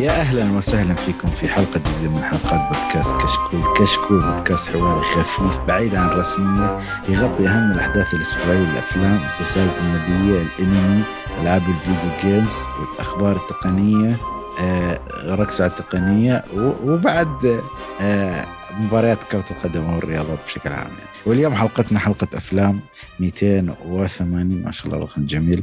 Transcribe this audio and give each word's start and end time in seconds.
يا 0.00 0.10
أهلا 0.10 0.56
وسهلا 0.58 0.94
فيكم 0.94 1.28
في 1.28 1.48
حلقة 1.48 1.80
جديدة 1.80 2.10
من 2.10 2.24
حلقات 2.24 2.60
بودكاست 2.60 3.16
كشكول، 3.16 3.74
كشكول 3.76 4.18
بودكاست 4.18 4.68
حواري 4.68 5.00
خفيف 5.02 5.60
بعيد 5.68 5.94
عن 5.94 6.08
الرسمية 6.08 6.80
يغطي 7.08 7.48
أهم 7.48 7.70
الأحداث 7.70 8.14
الأسبوعية 8.14 8.64
الأفلام، 8.72 9.16
المسلسلات 9.16 9.70
النبيه، 9.80 10.42
الأنمي، 10.58 11.02
ألعاب 11.40 11.62
الفيديو 11.68 12.10
جيمز 12.22 12.50
والاخبار 12.80 13.36
التقنية 13.36 14.16
آه، 14.60 15.00
ركزوا 15.26 15.66
على 15.66 15.72
التقنية 15.78 16.44
وبعد 16.84 17.62
آه، 18.00 18.44
مباريات 18.80 19.24
كرة 19.24 19.44
القدم 19.50 19.90
والرياضات 19.94 20.38
بشكل 20.46 20.70
عام 20.70 20.78
يعني. 20.88 21.10
واليوم 21.26 21.54
حلقتنا 21.54 21.98
حلقة 21.98 22.28
أفلام 22.34 22.80
280 23.20 24.46
ما 24.62 24.72
شاء 24.72 24.86
الله 24.86 24.98
رقم 24.98 25.26
جميل. 25.26 25.62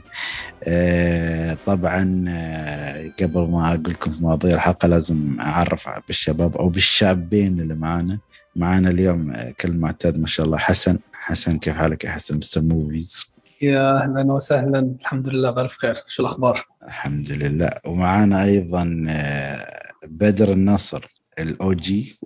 آه 0.63 1.57
طبعا 1.65 2.25
آه 2.29 3.11
قبل 3.21 3.41
ما 3.51 3.67
أقول 3.69 3.89
لكم 3.89 4.15
مواضيع 4.19 4.55
الحلقة 4.55 4.87
لازم 4.87 5.37
أعرف 5.39 5.89
بالشباب 6.07 6.57
أو 6.57 6.69
بالشابين 6.69 7.59
اللي 7.59 7.75
معانا. 7.75 8.19
معانا 8.55 8.89
اليوم 8.89 9.31
آه 9.31 9.53
كل 9.61 9.73
معتاد 9.73 10.17
ما 10.19 10.27
شاء 10.27 10.45
الله 10.45 10.57
حسن. 10.57 10.97
حسن 11.13 11.57
كيف 11.59 11.75
حالك 11.75 12.03
يا 12.03 12.11
حسن؟ 12.11 12.37
Mr. 12.37 12.61
Movies. 12.61 13.33
يا 13.61 13.97
أهلا 14.03 14.33
وسهلا. 14.33 14.95
الحمد 15.01 15.27
لله 15.29 15.51
بألف 15.51 15.77
خير 15.77 15.95
شو 16.07 16.21
الأخبار؟ 16.23 16.65
الحمد 16.87 17.31
لله. 17.31 17.71
ومعانا 17.85 18.43
أيضا 18.43 19.05
آه، 19.09 19.91
بدر 20.07 20.51
الناصر 20.51 21.17
ال 21.39 21.73
OG 21.73 22.19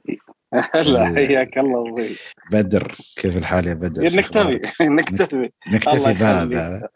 هلا 0.76 1.05
حياك 1.05 1.57
الله 1.57 1.88
أبوي 1.88 2.10
بدر 2.52 2.96
كيف 3.18 3.38
الحال 3.38 3.68
يا 3.68 3.74
بدر؟ 3.74 4.04
نكتفي 4.18 4.62
نكتفي. 4.82 5.49
نكتفي 5.74 6.13
بهذا 6.24 6.90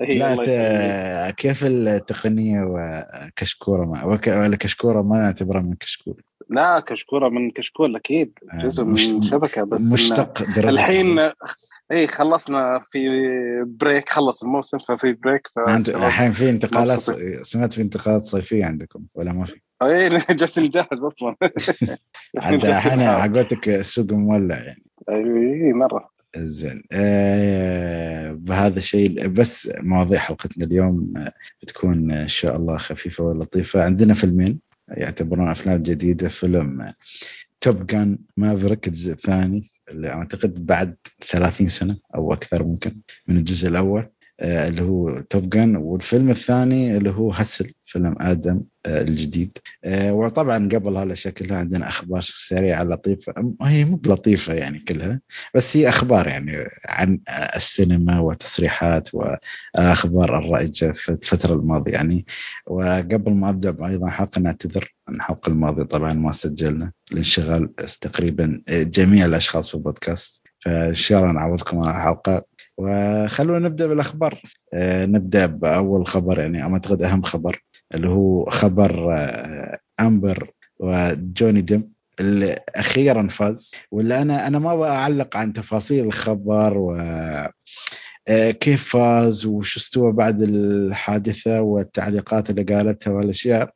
لا 0.00 1.30
كيف 1.30 1.64
التقنية 1.64 2.60
وكشكورة 2.62 4.06
ولا 4.26 4.56
كشكوره 4.56 5.02
ما 5.02 5.16
نعتبرها 5.16 5.60
من 5.60 5.74
كشكول. 5.74 6.22
لا 6.50 6.80
كشكورة 6.80 7.28
من 7.28 7.50
كشكول 7.50 7.96
أكيد. 7.96 8.38
آه، 8.52 8.62
جزء 8.62 8.84
من 8.84 9.22
شبكة 9.22 9.64
بس 9.64 9.92
مشتق 9.92 10.42
الحين 10.58 11.30
اي 11.92 12.06
خلصنا 12.06 12.82
في 12.92 13.08
break 13.66 14.08
خلص 14.08 14.42
الموسم 14.42 14.78
ففي 14.78 15.12
break 15.12 15.48
الحين 15.68 16.32
في 16.32 16.50
انتقالات 16.50 17.00
سمعت 17.42 17.72
في 17.72 17.82
انتقالات 17.82 18.24
صيفية 18.24 18.64
عندكم 18.64 19.04
ولا 19.14 19.32
ما 19.32 19.44
في؟ 19.44 19.60
اي 19.82 20.08
جالس 20.30 20.58
نجهز 20.58 20.86
أصلا. 20.92 21.36
عاد 22.42 22.64
الحين 22.64 23.00
عقوتك 23.00 23.68
السوق 23.68 24.12
مولع 24.12 24.56
يعني. 24.56 24.82
اي 25.08 25.72
مرة. 25.72 26.10
زين. 26.36 26.82
آه 26.92 28.32
بهذا 28.32 28.78
الشيء 28.78 29.26
بس 29.28 29.70
مواضيع 29.80 30.18
حلقتنا 30.18 30.64
اليوم 30.64 31.14
بتكون 31.62 32.10
إن 32.10 32.28
شاء 32.28 32.56
الله 32.56 32.76
خفيفة 32.76 33.24
ولطيفة. 33.24 33.84
عندنا 33.84 34.14
فيلمين 34.14 34.58
يعتبرون 34.88 35.48
أفلام 35.48 35.82
جديدة 35.82 36.28
فيلم 36.28 36.92
Top 37.60 37.86
Gun 37.86 38.18
Maverick 38.36 38.88
الجزء 38.88 39.12
الثاني. 39.12 39.70
أعتقد 39.90 40.66
بعد 40.66 40.96
30 41.28 41.68
سنة 41.68 41.98
أو 42.14 42.32
أكثر 42.32 42.64
ممكن 42.64 43.00
من 43.26 43.36
الجزء 43.36 43.68
الأول. 43.68 44.08
اللي 44.40 44.82
هو 44.82 45.20
Top 45.20 45.50
Gun 45.50 45.76
والفيلم 45.76 46.30
الثاني 46.30 46.96
اللي 46.96 47.10
هو 47.10 47.32
Hustle 47.32 47.72
فيلم 47.84 48.14
آدم 48.20 48.60
آه، 48.86 49.02
الجديد. 49.02 49.58
آه، 49.84 50.12
وطبعا 50.12 50.68
قبل 50.68 50.96
هالاشياء 50.96 51.34
كلها 51.34 51.58
عندنا 51.58 51.88
أخبار 51.88 52.20
سريعة 52.20 52.82
لطيفة. 52.84 53.54
هي 53.62 53.84
مو 53.84 53.96
بلطيفة 53.96 54.54
يعني 54.54 54.78
كلها 54.78 55.20
بس 55.54 55.76
هي 55.76 55.88
أخبار 55.88 56.28
يعني 56.28 56.68
عن 56.88 57.20
السينما 57.56 58.18
وتصريحات 58.20 59.08
والاخبار 59.14 60.38
الرائجة 60.38 60.92
في 60.92 61.08
الفترة 61.08 61.54
الماضية 61.54 61.92
يعني. 61.92 62.26
وقبل 62.66 63.32
ما 63.32 63.48
أبدأ 63.48 63.86
أيضا 63.86 64.08
حلقه 64.08 64.40
نعتذر 64.40 64.94
عن 65.08 65.14
الحلقة 65.14 65.50
الماضية 65.50 65.82
طبعا 65.82 66.14
ما 66.14 66.32
سجلنا 66.32 66.92
لانشغال 67.12 67.74
تقريبا 68.00 68.62
جميع 68.68 69.26
الأشخاص 69.26 69.68
في 69.68 69.74
البودكاست. 69.74 70.42
فإن 70.60 70.94
شاء 70.94 71.20
الله 71.20 71.32
نعوضكم 71.32 71.78
على 71.78 71.96
الحلقة. 71.96 72.44
وخلونا 72.78 73.68
نبدأ 73.68 73.86
بالأخبار. 73.86 74.42
آه 74.74 75.06
نبدأ 75.06 75.46
بأول 75.46 76.06
خبر 76.06 76.40
يعني 76.40 76.62
أعتقد 76.62 77.02
أهم 77.02 77.22
خبر 77.22 77.62
اللي 77.94 78.08
هو 78.08 78.44
خبر 78.50 79.12
آه 79.12 79.78
أمبر 80.00 80.50
وجوني 80.78 81.60
ديم 81.60 81.92
اللي 82.20 82.56
أخيرا 82.76 83.28
فاز. 83.28 83.74
ولا 83.90 84.22
أنا 84.22 84.46
أنا 84.46 84.58
ما 84.58 84.88
اعلق 84.88 85.36
عن 85.36 85.52
تفاصيل 85.52 86.04
الخبر 86.04 86.78
و 86.78 86.96
آه، 88.28 88.50
كيف 88.50 88.88
فاز 88.88 89.46
وش 89.46 89.76
استوى 89.76 90.12
بعد 90.12 90.42
الحادثة 90.42 91.60
والتعليقات 91.60 92.50
اللي 92.50 92.62
قالتها 92.62 93.10
والأشياء. 93.12 93.70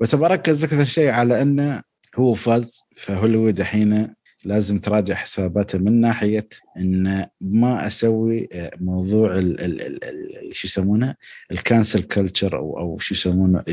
بس 0.00 0.14
بركز 0.14 0.64
أكثر 0.64 0.84
شيء 0.84 1.10
على 1.10 1.42
إنه 1.42 1.82
هو 2.16 2.34
فاز 2.34 2.82
فهوليوود 2.96 3.60
الحين. 3.60 4.14
لازم 4.46 4.78
تراجع 4.78 5.14
حساباته 5.14 5.78
من 5.78 6.00
ناحية 6.00 6.48
إن 6.78 7.26
ما 7.40 7.86
أسوي 7.86 8.48
آه، 8.52 8.70
موضوع 8.80 9.38
ال 9.38 9.60
ال 9.60 9.82
ال 9.82 10.56
شو 10.56 10.66
يسمونه؟ 10.66 11.14
ال 11.52 11.59
cancel 11.59 12.02
culture 12.02 12.58
أو 12.58 12.78
أو 12.78 12.98
شو 12.98 13.14
يسمونه؟ 13.14 13.64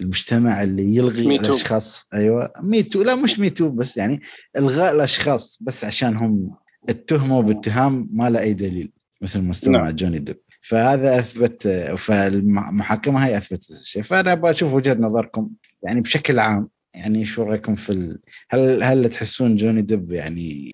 المجتمع 0.00 0.62
اللي 0.62 0.96
يلغي. 0.96 1.36
الأشخاص. 1.36 2.06
أيوه. 2.14 2.52
Me 2.62 2.78
Too 2.78 3.02
لا 3.02 3.14
مش 3.14 3.38
Me 3.38 3.50
Too 3.50 3.68
بس 3.68 3.96
يعني 3.96 4.20
إلغاء 4.56 4.94
الأشخاص 4.94 5.58
بس 5.62 5.84
عشان 5.84 6.16
هم 6.16 6.50
اتهموا 6.88 7.42
باتهام 7.42 8.08
ما 8.12 8.30
له 8.30 8.40
أي 8.40 8.54
دليل 8.54 8.92
مثل 9.22 9.42
ما 9.42 9.50
استوى 9.50 9.72
مع 9.74 9.90
جوني 9.90 10.18
ديب. 10.18 10.36
فهذا 10.62 11.18
أثبت 11.18 11.68
فالمحاكمة 11.98 13.24
هاي 13.24 13.38
اثبت 13.38 13.70
الشيء. 13.70 14.02
فأنا 14.02 14.32
أبغى 14.32 14.50
أشوف 14.50 14.72
وجهة 14.72 14.94
نظركم 14.94 15.50
يعني 15.82 16.00
بشكل 16.00 16.38
عام. 16.38 16.68
يعني 16.94 17.24
شو 17.24 17.42
رأيكم 17.42 17.74
في 17.74 17.90
ال... 17.90 18.20
هل 18.50 18.82
هل 18.82 19.08
تحسون 19.08 19.56
جوني 19.56 19.82
ديب 19.82 20.12
يعني 20.12 20.72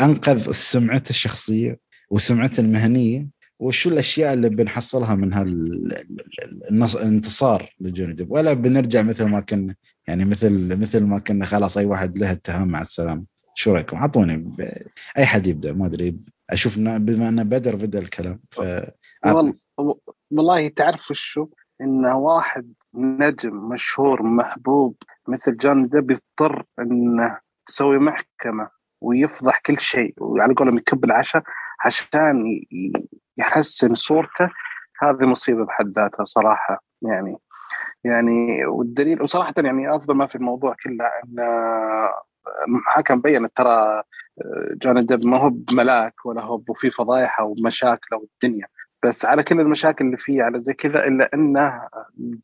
أنقذ 0.00 0.52
سمعته 0.52 1.10
الشخصية 1.10 1.78
وسمعته 2.10 2.60
المهنية؟ 2.60 3.28
وشو 3.58 3.90
الأشياء 3.90 4.32
اللي 4.32 4.48
بنحصلها 4.48 5.14
من 5.14 5.32
هالانتصار 6.70 7.74
لجوني 7.80 8.12
ديب؟ 8.12 8.30
ولا 8.30 8.52
بنرجع 8.52 9.02
مثل 9.02 9.24
ما 9.24 9.40
كنا 9.40 9.74
يعني 10.06 10.24
مثل 10.24 10.76
مثل 10.80 11.04
ما 11.04 11.18
كنا 11.18 11.44
خلاص 11.44 11.78
أي 11.78 11.84
واحد 11.84 12.18
له 12.18 12.32
اتهام 12.32 12.68
مع 12.68 12.80
السلامة. 12.80 13.24
شو 13.54 13.72
رأيكم؟ 13.72 13.96
أعطوني 13.96 14.36
ب... 14.36 14.60
أي 15.18 15.26
حد 15.26 15.46
يبدأ 15.46 15.72
ما 15.72 15.86
أدري. 15.86 16.16
أشوف 16.50 16.78
بما 16.78 17.28
انه 17.28 17.42
بدر 17.42 17.76
بدأ 17.76 17.98
الكلام 17.98 18.40
ف 18.50 18.60
والله 20.30 20.68
تعرف 20.68 21.12
شو 21.12 21.48
انه 21.80 22.16
واحد 22.16 22.72
نجم 22.94 23.68
مشهور 23.68 24.22
محبوب 24.22 24.96
مثل 25.28 25.56
جوني 25.56 25.88
ديب 25.88 26.10
يضطر 26.10 26.64
انه 26.78 27.38
يسوي 27.68 27.98
محكمة 27.98 28.70
ويفضح 29.00 29.60
كل 29.66 29.78
شيء 29.78 30.14
وعلى 30.18 30.54
قولهم 30.54 30.78
يكب 30.78 31.04
العشاء 31.04 31.42
عشان 31.84 32.44
يحسن 33.36 33.94
صورته. 33.94 34.50
هذه 35.02 35.26
مصيبة 35.26 35.64
بحد 35.64 35.92
ذاتها 35.98 36.24
صراحة. 36.24 36.82
يعني 37.02 37.36
يعني 38.04 38.66
والدليل 38.66 39.22
وصراحة 39.22 39.54
يعني 39.58 39.96
أفضل 39.96 40.14
ما 40.14 40.26
في 40.26 40.34
الموضوع 40.34 40.76
كله 40.84 41.04
إن 41.04 41.38
المحاكم 42.68 43.20
بينت 43.20 43.56
ترى 43.56 44.02
جوني 44.72 45.06
ديب 45.06 45.26
ما 45.26 45.38
هو 45.38 45.50
بملاك 45.50 46.26
ولا 46.26 46.42
هو 46.42 46.62
وفي 46.68 46.90
فضايحه 46.90 47.44
ومشاكله 47.44 48.18
والدنيا 48.18 48.66
بس 49.04 49.24
على 49.24 49.42
كل 49.42 49.60
المشاكل 49.60 50.04
اللي 50.04 50.16
فيه 50.16 50.42
على 50.42 50.62
زي 50.62 50.74
كذا 50.74 51.04
إلا 51.04 51.30
إنه 51.34 51.88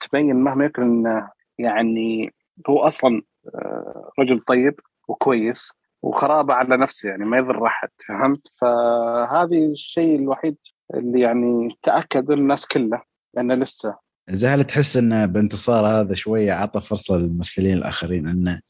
تبين 0.01 0.37
مهما 0.37 0.65
يكن 0.65 0.83
إنه 0.83 1.31
يعني 1.59 2.35
هو 2.69 2.87
أصلا 2.87 3.23
آه، 3.55 4.11
رجل 4.19 4.41
طيب 4.41 4.81
وكويس 5.09 5.73
وخرابة 6.03 6.55
على 6.55 6.77
نفسه 6.77 7.09
يعني 7.09 7.25
ما 7.25 7.39
يضر 7.39 7.67
أحد 7.67 7.89
فهمت؟ 8.09 8.47
فهذه 8.61 9.67
الشيء 9.73 10.17
الوحيد 10.19 10.57
اللي 10.95 11.21
يعني 11.21 11.79
تأكد 11.83 12.31
الناس 12.31 12.67
كلها 12.67 13.05
إنه 13.39 13.55
لسه. 13.55 13.97
زي 14.31 14.49
هل 14.49 14.65
تحس 14.65 14.97
انه 14.97 15.27
بانتصار 15.27 15.87
هذا 15.87 16.15
شوية 16.15 16.53
عطى 16.53 16.81
فرصة 16.81 17.17
للممثلين 17.17 17.79
الآخرين 17.79 18.29
انه 18.29 18.61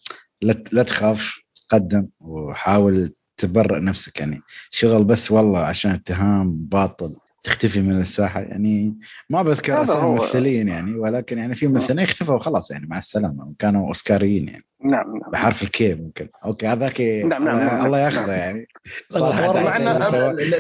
لا 0.73 0.83
تخاف 0.83 1.41
قدم 1.69 2.09
وحاول 2.21 3.15
تبرئ 3.37 3.81
نفسك 3.81 4.21
يعني؟ 4.21 4.41
شغل 4.71 5.05
بس 5.05 5.33
والله 5.33 5.59
عشان 5.59 5.91
اتهام 5.91 6.53
باطل. 6.53 7.17
تختفي 7.49 7.81
من 7.81 8.01
الساحة 8.01 8.41
يعني 8.41 8.99
ما 9.31 9.43
بذكر 9.43 9.83
أسامي 9.83 10.11
ممثلين 10.11 10.69
يعني 10.69 10.95
ولكن 10.95 11.39
يعني 11.39 11.55
في 11.55 11.67
ممثلين 11.67 11.99
اختفوا 11.99 12.39
خلاص 12.39 12.71
يعني 12.71 12.87
مع 12.87 12.99
السلامة 12.99 13.53
كانوا 13.59 13.89
أوسكاريين 13.89 14.49
يعني. 14.49 14.65
نعم 14.85 15.19
نعم. 15.19 15.31
بحرف 15.33 15.63
ال 15.63 15.79
K 15.79 15.95
ممكن. 15.95 16.29
okay 16.45 16.67
هذاك 16.67 17.01
نعم 17.01 17.45
نعم, 17.45 17.57
نعم 17.57 17.87
الله 17.87 17.99
ياخذه 17.99 18.33
يعني. 18.33 18.69
صراحة 19.11 19.73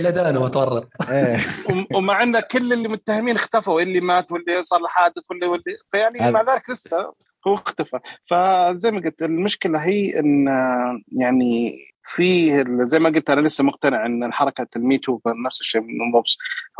لدانه 0.00 0.40
وتورط 0.40 0.88
إيه. 1.10 1.38
ومع 1.94 2.22
إن 2.22 2.40
كل 2.40 2.72
اللي 2.72 2.88
متهمين 2.88 3.36
اختفوا 3.36 3.80
اللي 3.80 4.00
مات 4.00 4.32
واللي 4.32 4.62
صار 4.62 4.80
له 4.80 4.88
حادث 4.88 5.22
واللي 5.30 5.46
واللي 5.46 5.76
فيعني 5.90 6.32
مع 6.32 6.54
ذلك 6.54 6.70
لسه 6.70 7.12
هو 7.46 7.54
اختفى. 7.54 7.98
فزي 8.24 8.90
ما 8.90 9.00
قلت 9.00 9.22
المشكلة 9.22 9.78
هي 9.78 10.18
إن 10.20 10.46
يعني 11.12 11.78
في 12.08 12.64
زي 12.86 12.98
ما 12.98 13.08
قلت 13.08 13.30
أنا 13.30 13.40
لسه 13.40 13.64
مقتنع 13.64 14.06
إن 14.06 14.32
حركة 14.32 14.66
الميتو 14.76 15.20
نفس 15.46 15.60
الشيء 15.60 15.82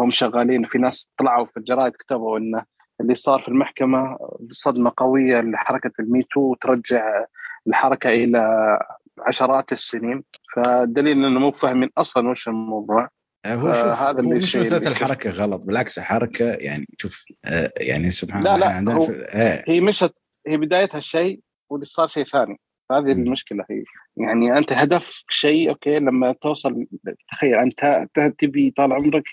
هم 0.01 0.11
شغالين. 0.11 0.65
في 0.65 0.79
ناس 0.79 1.11
طلعوا 1.17 1.45
في 1.45 1.57
الجرائد 1.57 1.93
كتبوا 1.93 2.39
انه 2.39 2.65
اللي 3.01 3.15
صار 3.15 3.41
في 3.43 3.49
المحكمة 3.49 4.19
صدمة 4.51 4.93
قوية 4.97 5.41
لحركة 5.41 5.91
الميتو 6.01 6.41
وترجع 6.41 7.25
الحركة 7.67 8.11
إلى 8.11 8.79
عشرات 9.19 9.73
السنين. 9.73 10.25
فدليل 10.57 11.25
إنه 11.25 11.41
مو 11.41 11.51
فاهمين 11.51 11.91
أصلا 11.99 12.29
وش 12.29 12.49
الموضوع. 12.49 13.09
هو 13.47 13.73
شوف 13.73 13.85
هذا 13.87 14.07
هو 14.07 14.19
اللي 14.19 14.35
مش 14.35 14.57
مساله 14.57 14.89
الحركة 14.89 15.31
غلط 15.31 15.61
بالعكس 15.61 15.99
الحركه 15.99 16.45
يعني 16.45 16.87
شوف 16.99 17.25
آه، 17.45 17.73
يعني 17.77 18.11
سبحان 18.11 18.43
لا، 18.43 18.55
الله 18.55 18.67
لا، 18.69 18.73
عندنا 18.75 18.97
هو- 18.97 19.07
في 19.07 19.25
آه. 19.29 19.65
هي 19.69 19.81
مشت 19.81 20.15
هي 20.47 20.57
بدايتها 20.57 21.01
شيء 21.01 21.41
واللي 21.71 21.85
صار 21.85 22.07
شيء 22.09 22.25
ثاني. 22.27 22.61
هذه. 22.93 23.13
المشكلة 23.13 23.65
هي. 23.71 23.85
يعني 24.17 24.59
أنت 24.59 24.73
هدفك 24.73 25.31
شيء 25.31 25.71
okay 25.71 25.97
لما 25.97 26.33
توصل 26.33 26.87
تخيل 27.33 27.55
أنت 27.55 28.09
تبي 28.39 28.71
طال 28.71 28.93
عمرك 28.93 29.25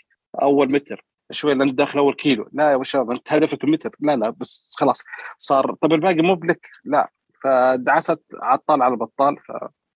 أول 0.41 0.71
متر 0.71 1.05
شوي 1.31 1.53
لانت 1.53 1.73
داخل 1.73 1.99
أول 1.99 2.13
كيلو. 2.15 2.49
لا 2.53 2.71
يا 2.71 2.83
شباب 2.83 3.11
أنت 3.11 3.33
هدفك 3.33 3.63
المتر 3.63 3.95
لا 3.99 4.15
لا 4.15 4.29
بس 4.29 4.71
خلاص 4.77 5.03
صار 5.37 5.75
طب 5.81 5.93
الباقي 5.93 6.21
مو 6.21 6.35
بلك؟ 6.35 6.67
لا. 6.85 7.11
فدعست 7.43 8.21
عطال 8.41 8.81
على 8.81 8.95
بطال 8.95 9.35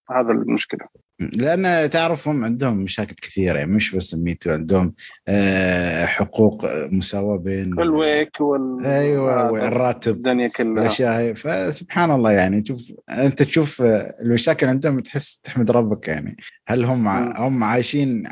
فهذا 0.09 0.31
المشكلة. 0.31 0.88
لأن 1.19 1.89
تعرف 1.89 2.27
هم 2.27 2.45
عندهم 2.45 2.77
مشاكل 2.77 3.16
كثيرة 3.16 3.57
يعني 3.57 3.71
مش 3.71 3.95
بس 3.95 4.13
ال 4.13 4.20
Me 4.20 4.32
Too 4.32 4.51
عندهم 4.51 4.94
آه، 5.27 6.06
حقوق 6.06 6.66
مساواة 6.92 7.38
بين 7.38 7.80
الويك 7.80 8.42
وال 8.42 8.86
أيوه 8.86 9.51
والراتب 9.51 10.16
الدنيا 10.16 10.48
كلها. 10.48 10.83
الاشياء 10.83 11.19
هي 11.19 11.36
فسبحان 11.36 12.12
الله 12.12 12.31
يعني 12.31 12.66
شوف 12.66 12.81
أنت 13.10 13.44
تشوف 13.44 13.81
آه، 13.81 14.16
المشاكل 14.21 14.68
عندهم 14.68 15.00
تحس 15.00 15.39
تحمد 15.44 15.71
ربك 15.71 16.07
يعني. 16.07 16.38
هل 16.69 16.86
هم 16.86 17.07
ع-. 17.07 17.48
هم 17.48 17.63
عايشين 17.63 18.24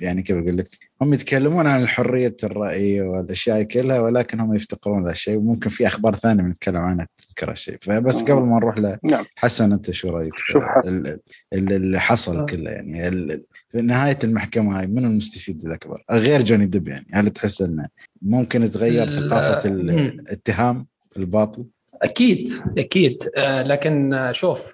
يعني 0.00 0.22
كيف 0.22 0.36
أقول 0.36 0.56
لك 0.58 0.66
هم 1.02 1.14
يتكلمون 1.14 1.66
عن 1.66 1.82
الحريه 1.82 2.36
الرأي 2.44 3.00
والأشياء 3.00 3.62
كلها 3.62 4.00
ولكن 4.00 4.40
هم 4.40 4.54
يفتقرون 4.54 5.04
ذا 5.04 5.10
الشيء 5.10 5.36
وممكن 5.36 5.70
في 5.70 5.86
أخبار 5.86 6.14
ثانية 6.16 6.42
بنتكلم 6.42 6.76
عنها 6.76 7.06
تذكر 7.28 7.50
هالشيء 7.50 7.76
فبس. 7.82 8.22
قبل 8.22 8.40
ما 8.42 8.56
نروح 8.56 8.78
ل 8.78 8.96
نعم 9.10 9.24
حسن 9.36 9.72
أنت 9.72 9.90
شو 9.90 10.08
رأيك 10.10 10.32
شوف 10.36 10.62
حسن. 10.64 10.96
ال- 11.06 11.18
ال- 11.52 11.72
اللي 11.72 12.00
حصل 12.00 12.38
آه. 12.38 12.46
كله 12.46 12.70
يعني 12.70 13.08
ال- 13.08 13.44
في 13.68 13.82
نهاية 13.82 14.18
المحكمة 14.24 14.78
هاي 14.80 14.86
من 14.86 15.04
المستفيد 15.04 15.64
الأكبر 15.64 16.04
غير 16.10 16.42
جوني 16.42 16.66
ديب 16.66 16.88
يعني 16.88 17.06
هل 17.12 17.30
تحس 17.30 17.62
انه 17.62 17.86
ممكن 18.22 18.62
يتغير 18.62 19.04
لا. 19.04 19.28
ثقافة. 19.28 19.68
الاتهام 19.70 20.86
الباطل 21.16 21.64
أكيد 22.02 22.48
أكيد 22.78 23.28
آه، 23.36 23.62
لكن 23.62 24.14
آه، 24.14 24.32
شوف 24.32 24.72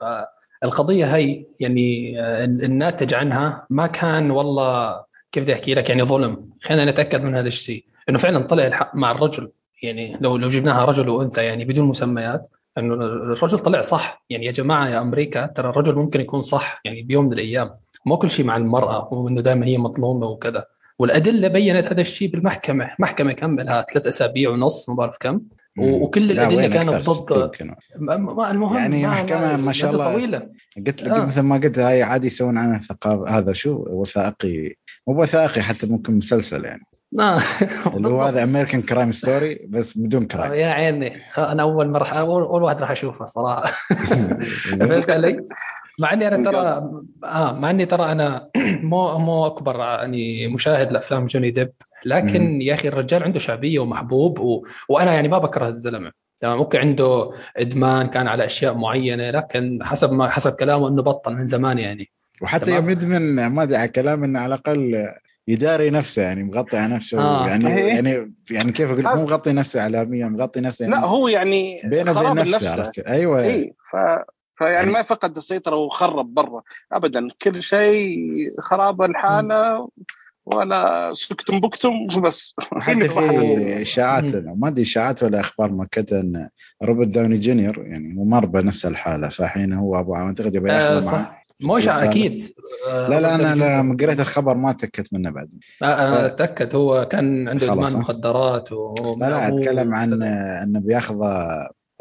القضية 0.64 1.16
هي 1.16 1.44
يعني 1.60 2.20
آه، 2.20 2.44
الناتج 2.44 3.14
عنها 3.14 3.66
ما 3.70 3.86
كان 3.86 4.30
والله 4.30 5.00
كيف 5.32 5.44
بدي 5.44 5.52
أحكي 5.52 5.74
لك 5.74 5.90
يعني 5.90 6.02
ظلم. 6.02 6.50
خلينا 6.62 6.90
نتأكد 6.90 7.22
من 7.22 7.34
هذا 7.34 7.48
الشيء. 7.48 7.84
إنه 8.08 8.18
فعلا 8.18 8.46
طلع 8.46 8.66
الحق 8.66 8.94
مع 8.94 9.10
الرجل. 9.10 9.50
يعني 9.82 10.16
لو 10.20 10.36
لو 10.36 10.48
جبناها 10.48 10.84
رجل 10.84 11.08
وأنثى 11.08 11.44
يعني 11.44 11.64
بدون 11.64 11.86
مسميات 11.86 12.48
إنه 12.78 12.94
الرجل 12.94 13.58
طلع 13.58 13.82
صح. 13.82 14.24
يعني 14.30 14.46
يا 14.46 14.52
جماعة 14.52 14.88
يا 14.88 15.00
أمريكا 15.00 15.46
ترى 15.46 15.68
الرجل 15.68 15.94
ممكن 15.94 16.20
يكون 16.20 16.42
صح 16.42 16.80
يعني 16.84 17.02
بيوم 17.02 17.24
من 17.24 17.32
الأيام. 17.32 17.70
مو 18.06 18.16
كل 18.16 18.30
شيء 18.30 18.44
مع 18.46 18.56
المرأة 18.56 19.14
وانه 19.14 19.40
دائما 19.40 19.66
هي 19.66 19.78
مظلومة 19.78 20.26
وكذا. 20.26 20.64
والأدلة 20.98 21.48
بينت 21.48 21.86
هذا 21.86 22.00
الشيء 22.00 22.30
بالمحكمة. 22.30 22.90
محكمه 22.98 23.32
كملها 23.32 23.86
ثلاث 23.92 24.06
أسابيع 24.06 24.50
ونص 24.50 24.88
ما 24.88 24.94
بعرف 24.94 25.16
كم. 25.20 25.40
وكل 25.78 26.28
لا، 26.28 26.49
الأدلة 26.49 26.69
كانت؟ 26.69 26.90
ضد 26.90 27.02
60 27.02 27.49
كانوا. 27.50 27.75
ما- 27.99 28.17
ما 28.17 28.50
المهم 28.50 28.76
يعني 28.76 29.02
ما 29.02 29.08
محكمة 29.08 29.56
ما 29.56 29.73
شاء 29.73 29.90
الله 29.93 30.12
طويلة 30.12 30.49
قلت 30.87 31.02
لك 31.02 31.12
آه. 31.12 31.25
مثل 31.26 31.40
ما 31.40 31.56
قلت 31.56 31.78
هاي 31.78 32.02
عادي 32.02 32.26
يسوون 32.26 32.58
عنها 32.58 32.78
ثقافه 32.78 33.38
هذا 33.38 33.52
شو 33.52 33.84
وثائقي 33.88 34.75
مو 35.06 35.23
وثائقي 35.23 35.62
حتى 35.62 35.87
ممكن 35.87 36.12
مسلسل 36.14 36.64
يعني 36.64 36.82
آه. 37.20 37.40
اللي 37.94 38.08
هو 38.08 38.23
هذا 38.23 38.43
American 38.42 38.82
Crime 38.82 39.12
Story 39.12 39.66
بس 39.69 39.99
بدون 39.99 40.23
آه، 40.23 40.26
كرايم 40.26 40.52
يا 40.52 40.67
عيني 40.67 41.20
خ- 41.32 41.38
أنا 41.38 41.62
أول 41.62 41.88
مره 41.90 42.05
اول, 42.08 42.43
أول 42.43 42.62
واحد 42.62 42.81
راح 42.81 42.90
أشوفه 42.90 43.26
صراحة 43.26 43.64
فهمت 44.81 45.11
علي؟ 45.11 45.44
مع 45.99 46.12
إني 46.12 46.28
أنا 46.28 46.50
ترى 46.50 46.90
آه 47.25 47.52
مع 47.52 47.70
إني 47.70 47.87
ترى 47.87 48.12
أنا 48.12 48.49
مو 48.90 49.19
مو 49.19 49.46
أكبر 49.46 49.76
يعني 49.81 50.49
مشاهد 50.49 50.93
لأفلام 50.93 51.26
جوني 51.26 51.50
ديب 51.50 51.73
لكن 52.06 52.62
يا 52.62 52.74
أخي 52.74 52.88
الرجال 52.88 53.22
عنده 53.22 53.38
شعبية 53.38 53.78
ومحبوب 53.78 54.38
و... 54.38 54.66
وأنا 54.88 55.12
يعني 55.14 55.28
ما 55.28 55.38
بكره 55.38 55.68
الزلمة. 55.68 56.12
تمام؟ 56.40 56.58
ممكن 56.58 56.78
عنده 56.78 57.30
إدمان 57.56 58.06
كان 58.08 58.28
على 58.28 58.46
أشياء 58.46 58.74
معينة 58.74 59.30
لكن 59.30 59.78
حسب 59.82 60.12
ما 60.12 60.28
حسب 60.30 60.52
كلامه 60.52 60.88
إنه 60.88 61.02
بطل 61.02 61.34
من 61.34 61.46
زمان 61.46 61.78
يعني. 61.78 62.10
وحتى. 62.42 62.74
يوم 62.74 62.90
يدمن 62.90 63.46
ما 63.46 63.62
أدري 63.62 63.76
على 63.76 63.88
كلام 63.88 64.24
إنه 64.24 64.40
على 64.40 64.54
الأقل 64.54 65.06
يداري 65.48 65.90
نفسه 65.90 66.22
يعني 66.22 66.44
مغطي 66.44 66.76
على 66.76 66.94
نفسه. 66.94 67.20
آه. 67.20 67.48
يعني 67.48 67.76
إيه. 67.78 67.94
يعني 67.94 68.34
يعني 68.50 68.72
كيف 68.72 68.90
أقول 68.90 69.04
لك؟ 69.04 69.14
مو 69.16 69.22
مغطي 69.22 69.52
نفسه 69.52 69.80
اعلاميا 69.80 70.26
مغطي 70.28 70.60
نفسه 70.60 70.82
يعني 70.82 70.94
لا 70.94 71.04
هو 71.04 71.28
يعني 71.28 71.80
بينه 71.84 72.12
خراب 72.12 72.30
وبين 72.30 72.44
نفسه 72.44 72.74
النفس. 72.74 72.78
عرفت؟ 72.78 72.98
أيوه. 72.98 73.42
إي 73.42 73.72
ف 73.90 73.96
فيعني 74.58 74.74
يعني- 74.74 74.92
ما 74.92 75.02
فقد 75.02 75.36
السيطرة 75.36 75.76
وخرب 75.76 76.34
برا 76.34 76.62
ابدا. 76.92 77.28
كل 77.42 77.62
شيء 77.62 78.18
خراب 78.60 79.02
الحالة 79.02 79.88
ولا 80.46 81.10
سكتم 81.12 81.60
بكتم 81.60 82.20
بس 82.22 82.54
وحتى 82.72 82.93
اللي 82.98 83.08
في 83.08 83.14
واحد- 83.19 83.81
إشاعات 83.81 84.34
ما 84.34 84.69
ادري 84.69 84.82
إشاعات 84.82 85.22
ولا 85.22 85.40
أخبار 85.40 85.72
مؤكده 85.72 86.20
إن 86.20 86.48
روبرت 86.82 87.08
داوني 87.08 87.38
جونيور 87.38 87.78
يعني 87.87 88.16
هو 88.19 88.25
مر 88.25 88.46
بنفس 88.46 88.87
الحالة. 88.87 89.28
فحين 89.28 89.72
هو 89.72 90.00
أبو 90.00 90.14
اعتقد 90.14 90.54
يبي 90.54 90.70
ياخذه 90.72 90.94
معه. 90.94 91.00
صح 91.00 91.46
مو. 91.60 91.76
أكيد. 91.76 92.54
آه، 92.88 93.08
لا 93.08 93.20
لا 93.20 93.34
أنا 93.34 93.54
لما 93.82 93.96
قريت 94.00 94.20
الخبر 94.20 94.56
ما 94.56 94.72
تأكدت 94.72 95.12
منه 95.12 95.31
بعد. 95.31 95.50
آه، 95.82 95.87
آه، 95.87 96.26
اتاكد 96.26 96.75
هو 96.75 97.08
كان 97.08 97.49
عنده 97.49 97.72
إدمان؟ 97.72 97.92
مخدرات 97.96 98.72
و... 98.72 98.94
لا 99.20 99.31
لا 99.31 99.49
أتكلم 99.49 99.94
عن 99.94 100.22
إنه 100.22 100.81
بياخذه 100.81 101.26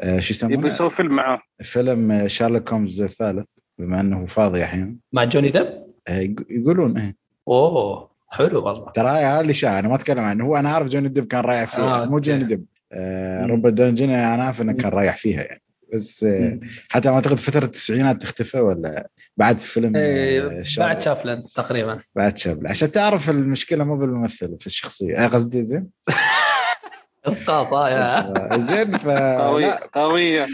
آه، 0.00 0.18
شو 0.18 0.46
يبي 0.46 0.52
يسمونه 0.52 0.66
يسوي 0.66 0.90
فيلم 0.90 1.14
معاه 1.14 1.40
فيلم 1.62 2.28
شارلوك 2.28 2.72
هومز 2.72 3.00
الثالث 3.02 3.48
بما 3.78 4.00
إنه 4.00 4.26
فاضي 4.26 4.60
الحين. 4.62 4.98
مع 5.12 5.24
جوني 5.24 5.48
ديب؟ 5.50 5.66
يق- 6.08 6.46
يقولون 6.50 6.98
إيه. 6.98 7.16
أوه. 7.48 8.15
حلو 8.36 8.64
والله. 8.66 8.90
ترى 8.92 9.08
هاي 9.08 9.24
هاي 9.24 9.40
الاشاعه 9.40 9.78
أنا 9.78 9.88
ما 9.88 9.94
أتكلم 9.94 10.18
عنه. 10.24 10.44
هو 10.44 10.56
أنا 10.56 10.68
عارف 10.68 10.88
جوني 10.88 11.08
ديب 11.08 11.24
كان 11.26 11.40
رايح 11.40 11.76
فيها. 11.76 12.02
آه، 12.02 12.06
مو. 12.06 12.18
جوني 12.18 12.44
ديب. 12.44 12.64
آه. 12.92 13.46
روبرت 13.46 13.72
جونيور 13.80 14.18
أنا 14.18 14.44
عارف 14.44 14.60
إنه. 14.60 14.72
كان 14.72 14.90
رايح 14.92 15.16
فيها 15.16 15.42
يعني. 15.42 15.62
بس 15.94 16.24
آه 16.24 16.38
مم. 16.40 16.60
حتى 16.88 17.08
ما 17.08 17.14
أعتقد 17.14 17.36
فترة 17.36 17.64
التسعينات 17.64 18.22
تختفى 18.22 18.60
ولا 18.60 19.08
بعد 19.36 19.58
فيلم 19.58 19.96
آه، 19.96 20.00
إيه، 20.00 20.62
شارلوك. 20.62 20.92
بعد 20.94 21.02
شافلن 21.02 21.44
تقريبا. 21.56 22.00
بعد 22.16 22.38
شابل 22.38 22.66
عشان 22.66 22.92
تعرف 22.92 23.30
المشكلة 23.30 23.84
مو 23.84 23.96
بالممثل 23.96 24.56
في 24.60 24.66
الشخصية. 24.66 25.24
آه، 25.24 25.26
قصدي 25.26 25.62
زين؟ 25.62 25.86
إسقاط 27.26 27.72
آه 27.72 27.90
يا. 27.90 28.18
آه، 28.54 28.56
زين 28.56 28.98
ف 28.98 29.08
قويه 29.08 29.66
لا. 29.66 29.90
قويه 29.94 30.46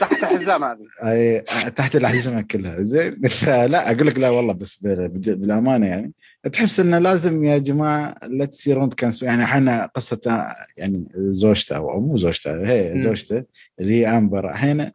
تحت 0.00 0.24
حزام 0.24 0.64
هذه. 0.64 0.78
أي- 1.00 1.70
تحت 1.70 1.96
الأحزمة 1.96 2.40
كلها. 2.42 2.82
زين 2.82 3.28
فلا 3.28 3.90
أقول 3.92 4.06
لك 4.06 4.18
لا 4.18 4.28
والله 4.28 4.52
بس 4.54 4.74
بال- 4.74 5.08
بال- 5.08 5.36
بالأمانة 5.36 5.86
يعني. 5.86 6.12
تحس 6.52 6.80
إنه 6.80 6.98
لازم 6.98 7.44
يا 7.44 7.58
جماعة 7.58 8.14
لا 8.22 8.44
تصيرون 8.44 8.88
تكنسلون 8.88 9.30
يعني 9.30 9.44
إحنا 9.44 9.86
قصة 9.86 10.54
يعني 10.76 11.04
زوجته 11.14 11.76
أو 11.76 12.00
مو 12.00 12.16
زوجته 12.16 12.66
هي. 12.66 12.98
زوجته 12.98 13.44
اللي 13.80 13.94
هي 13.94 14.18
آمبر. 14.18 14.50
الحين 14.50 14.90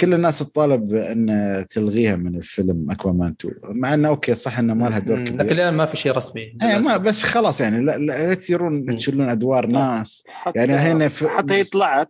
كل 0.00 0.14
الناس 0.14 0.38
تطالب 0.38 0.94
ان 0.94 1.66
تلغيها 1.70 2.16
من 2.16 2.36
الفيلم 2.36 2.90
أكوامان 2.90 3.34
2 3.40 3.54
مع 3.62 3.94
إنه 3.94 4.08
أوكي 4.08 4.34
صح 4.34 4.58
إنه 4.58 4.74
ما 4.74 4.88
لها 4.88 4.98
دور 4.98 5.24
كبير. 5.24 5.36
لكن 5.36 5.54
الآن 5.54 5.74
ما 5.74 5.86
في 5.86 5.96
شيء 5.96 6.12
رسمي. 6.12 6.56
إيه 6.62 6.78
ما. 6.78 6.96
بس 6.96 7.22
خلاص 7.22 7.60
يعني 7.60 7.84
لا, 7.84 7.98
لا 7.98 8.28
لا 8.28 8.34
تصيرون. 8.34 8.96
تشيلون 8.96 9.30
أدوار 9.30 9.66
ناس. 9.66 10.24
حتى 10.26 10.58
يعني 10.58 10.72
هنا 10.72 11.08
في 11.08 11.28
حتى 11.28 11.54
هي 11.54 11.64
طلعت. 11.64 12.08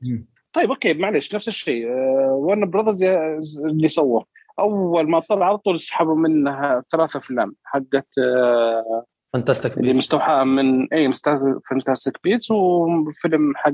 طيب 0.53 0.71
okay 0.71 0.95
معلش 0.95 1.35
نفس 1.35 1.49
الشيء. 1.49 1.87
Warner 2.31 2.71
Brothers 2.71 3.05
اللي 3.59 3.89
سووا 3.89 4.23
أول 4.61 5.11
ما 5.11 5.21
طلع 5.21 5.47
على 5.47 5.59
طول 5.59 5.81
سحبوا 5.81 6.17
منها 6.17 6.83
ثلاث 6.93 7.17
أفلام 7.17 7.55
حقت 7.65 8.07
آه، 8.19 9.05
Fantastic 9.33 9.79
اللي 9.79 9.93
مستوحاة 9.93 10.45
من 10.45 10.93
اي 10.93 11.13
Fantastic 11.71 12.15
Beasts 12.25 12.51
وفيلم 12.51 13.53
حق 13.57 13.73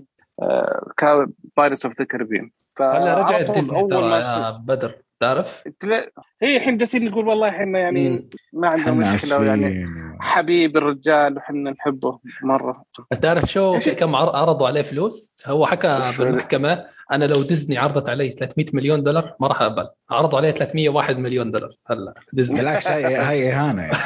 Pirates 1.57 1.87
of 1.87 1.99
the 1.99 2.05
Caribbean 2.05 2.51
هلا 2.81 3.15
رجعت 3.23 3.51
ديزني 3.51 3.79
أول 3.79 3.91
ترى 3.91 4.01
ما 4.11 4.19
يا 4.19 4.51
بدر 4.51 4.95
تعرف؟ 5.21 5.63
تلا- 5.81 6.11
هي 6.43 6.57
الحين 6.57 6.77
جالسين 6.77 7.05
نقول 7.05 7.29
والله 7.29 7.49
إحنا 7.49 7.79
يعني 7.79 8.11
مم. 8.11 8.29
ما 8.53 8.69
عندنا 8.69 9.15
مشكلة 9.15 9.45
يعني 9.45 9.87
حبيب 10.21 10.77
الرجال 10.77 11.37
وحنا 11.37 11.71
نحبه 11.71 12.19
مرة 12.43 12.85
تعرف 13.23 13.45
شو 13.45 13.79
كم 13.99 14.17
عر- 14.17 14.37
عرضوا 14.37 14.67
عليه 14.69 14.83
فلوس؟ 14.83 15.35
هو 15.47 15.67
حكى 15.67 16.03
بالمحكمة 16.19 16.85
أنا 17.13 17.25
لو 17.25 17.43
ديزني 17.43 17.79
عرضت 17.79 18.09
علي 18.09 18.31
300 18.31 18.67
مليون 18.73 19.03
دولار 19.03 19.35
ما 19.41 19.47
راح 19.49 19.63
أقبل. 19.63 19.89
عرضوا 20.11 20.39
عليه 20.39 20.51
301 20.51 21.19
مليون 21.19 21.51
دولار. 21.51 21.71
هلا 21.87 22.15
ديزني. 22.33 22.59
بالعكس 22.59 22.89
هاي 22.91 23.15
هاي 23.17 23.53
إهانة. 23.53 23.83
يعني. 23.83 23.97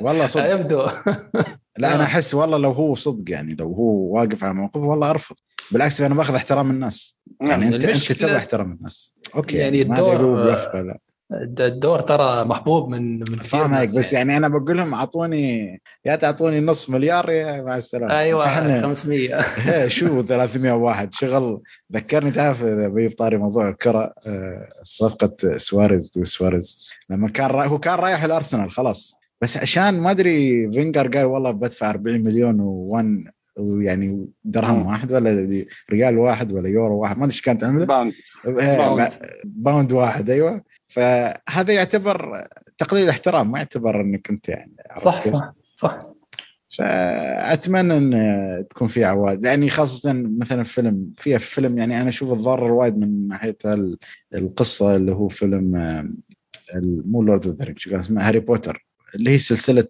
والله 0.04 0.26
صدق. 0.26 0.50
يبدو. 0.54 0.86
لا 1.78 1.92
آه. 1.92 1.94
أنا 1.94 2.04
أحس 2.04 2.34
والله 2.34 2.58
لو 2.58 2.72
هو 2.72 2.94
صدق 2.94 3.30
يعني 3.30 3.54
لو 3.54 3.72
هو 3.72 4.14
واقف 4.16 4.44
على 4.44 4.54
موقفه 4.54 4.80
والله 4.80 5.10
أرفض. 5.10 5.36
بالعكس 5.70 6.00
أنا 6.00 6.14
بأخذ 6.14 6.34
احترام 6.34 6.70
الناس. 6.70 7.18
يعني 7.40 7.66
انت 7.68 7.84
أنت 7.84 8.12
تبغى 8.12 8.36
احترام 8.36 8.72
الناس. 8.72 9.12
okay 9.36 9.56
يعني 9.56 9.82
الدور- 9.82 10.56
الدور 11.32 12.00
ترى 12.00 12.44
محبوب 12.44 12.88
من 12.88 13.18
من 13.18 13.24
كثير 13.24 13.44
فاهم 13.44 13.70
ناس 13.70 13.80
هيك 13.80 13.98
بس 13.98 14.12
يعني. 14.12 14.36
أنا 14.36 14.48
بقول 14.48 14.76
لهم 14.76 14.94
اعطوني 14.94 15.80
يا 16.04 16.16
تعطوني 16.16 16.60
نص 16.60 16.90
مليار 16.90 17.30
يا 17.30 17.62
مع 17.62 17.76
السلامة. 17.76 18.18
أيوه 18.18 18.44
إحنا- 18.44 18.82
500 18.82 19.40
إيه، 19.74 19.88
شو 19.88 20.22
300 20.22 20.72
واحد؟ 20.72 21.12
شغل. 21.14 21.62
ذكرني 21.92 22.30
تعرف 22.30 22.64
بيجي 22.64 23.14
طاري 23.14 23.36
موضوع 23.36 23.68
الكرة 23.68 24.12
آه، 24.26 24.68
صفقة 24.82 25.58
سواريز 25.58 26.12
لويس 26.16 26.28
سواريز. 26.28 26.88
لما 27.10 27.28
كان 27.28 27.46
را... 27.46 27.64
هو 27.64 27.78
كان 27.78 27.94
رايح 27.94 28.24
الأرسنال 28.24 28.70
خلاص. 28.70 29.18
بس 29.40 29.56
عشان 29.56 30.00
ما 30.00 30.10
أدري 30.10 30.70
فينجر 30.72 31.08
قال 31.08 31.24
والله 31.24 31.50
بدفع 31.50 31.90
40 31.90 32.20
مليون 32.20 32.60
one 32.60 33.24
ويعني 33.56 34.26
درهم 34.44 34.78
مم. 34.80 34.86
واحد 34.86 35.12
ولا 35.12 35.64
ريال 35.92 36.18
واحد 36.18 36.52
ولا 36.52 36.68
يورو 36.68 36.98
واحد 36.98 37.18
ما 37.18 37.24
أدري 37.24 37.34
إيش 37.34 37.42
كانت 37.42 37.64
عملة. 37.64 37.84
pound. 37.86 38.12
إيه، 38.46 38.76
pound. 38.78 39.08
pound 39.44 39.92
واحد 39.92 40.30
أيوه. 40.30 40.62
فهذا 40.88 41.72
يعتبر 41.74 42.46
تقليل 42.78 43.08
احترام 43.08 43.50
ما 43.50 43.58
يعتبر 43.58 44.00
إنك 44.00 44.30
أنت 44.30 44.48
يعني 44.48 44.76
صح؟ 45.00 45.28
صح 45.28 45.52
صح. 45.76 45.98
فأتمنى 46.78 47.96
إن 47.96 48.64
تكون 48.70 48.88
في 48.88 49.04
عوائد 49.04 49.44
يعني 49.44 49.70
خاصة 49.70 50.12
مثلا 50.12 50.64
فيلم 50.64 51.12
فيها 51.18 51.38
فيلم 51.38 51.78
يعني 51.78 52.00
أنا 52.00 52.08
أشوف 52.08 52.32
الضرر 52.32 52.72
وايد 52.72 52.98
من 52.98 53.28
ناحية 53.28 53.56
ال- 53.64 53.98
القصة 54.34 54.96
اللي 54.96 55.12
هو 55.12 55.28
فيلم 55.28 55.76
ال- 56.74 57.02
مو 57.10 57.22
Lord 57.22 57.46
of 57.46 57.56
the 57.56 57.74
شو 57.76 57.90
كان 57.90 57.98
اسمه؟ 57.98 58.28
هاري 58.28 58.40
بوتر 58.40 58.86
اللي 59.14 59.30
هي 59.30 59.38
سلسلة 59.38 59.86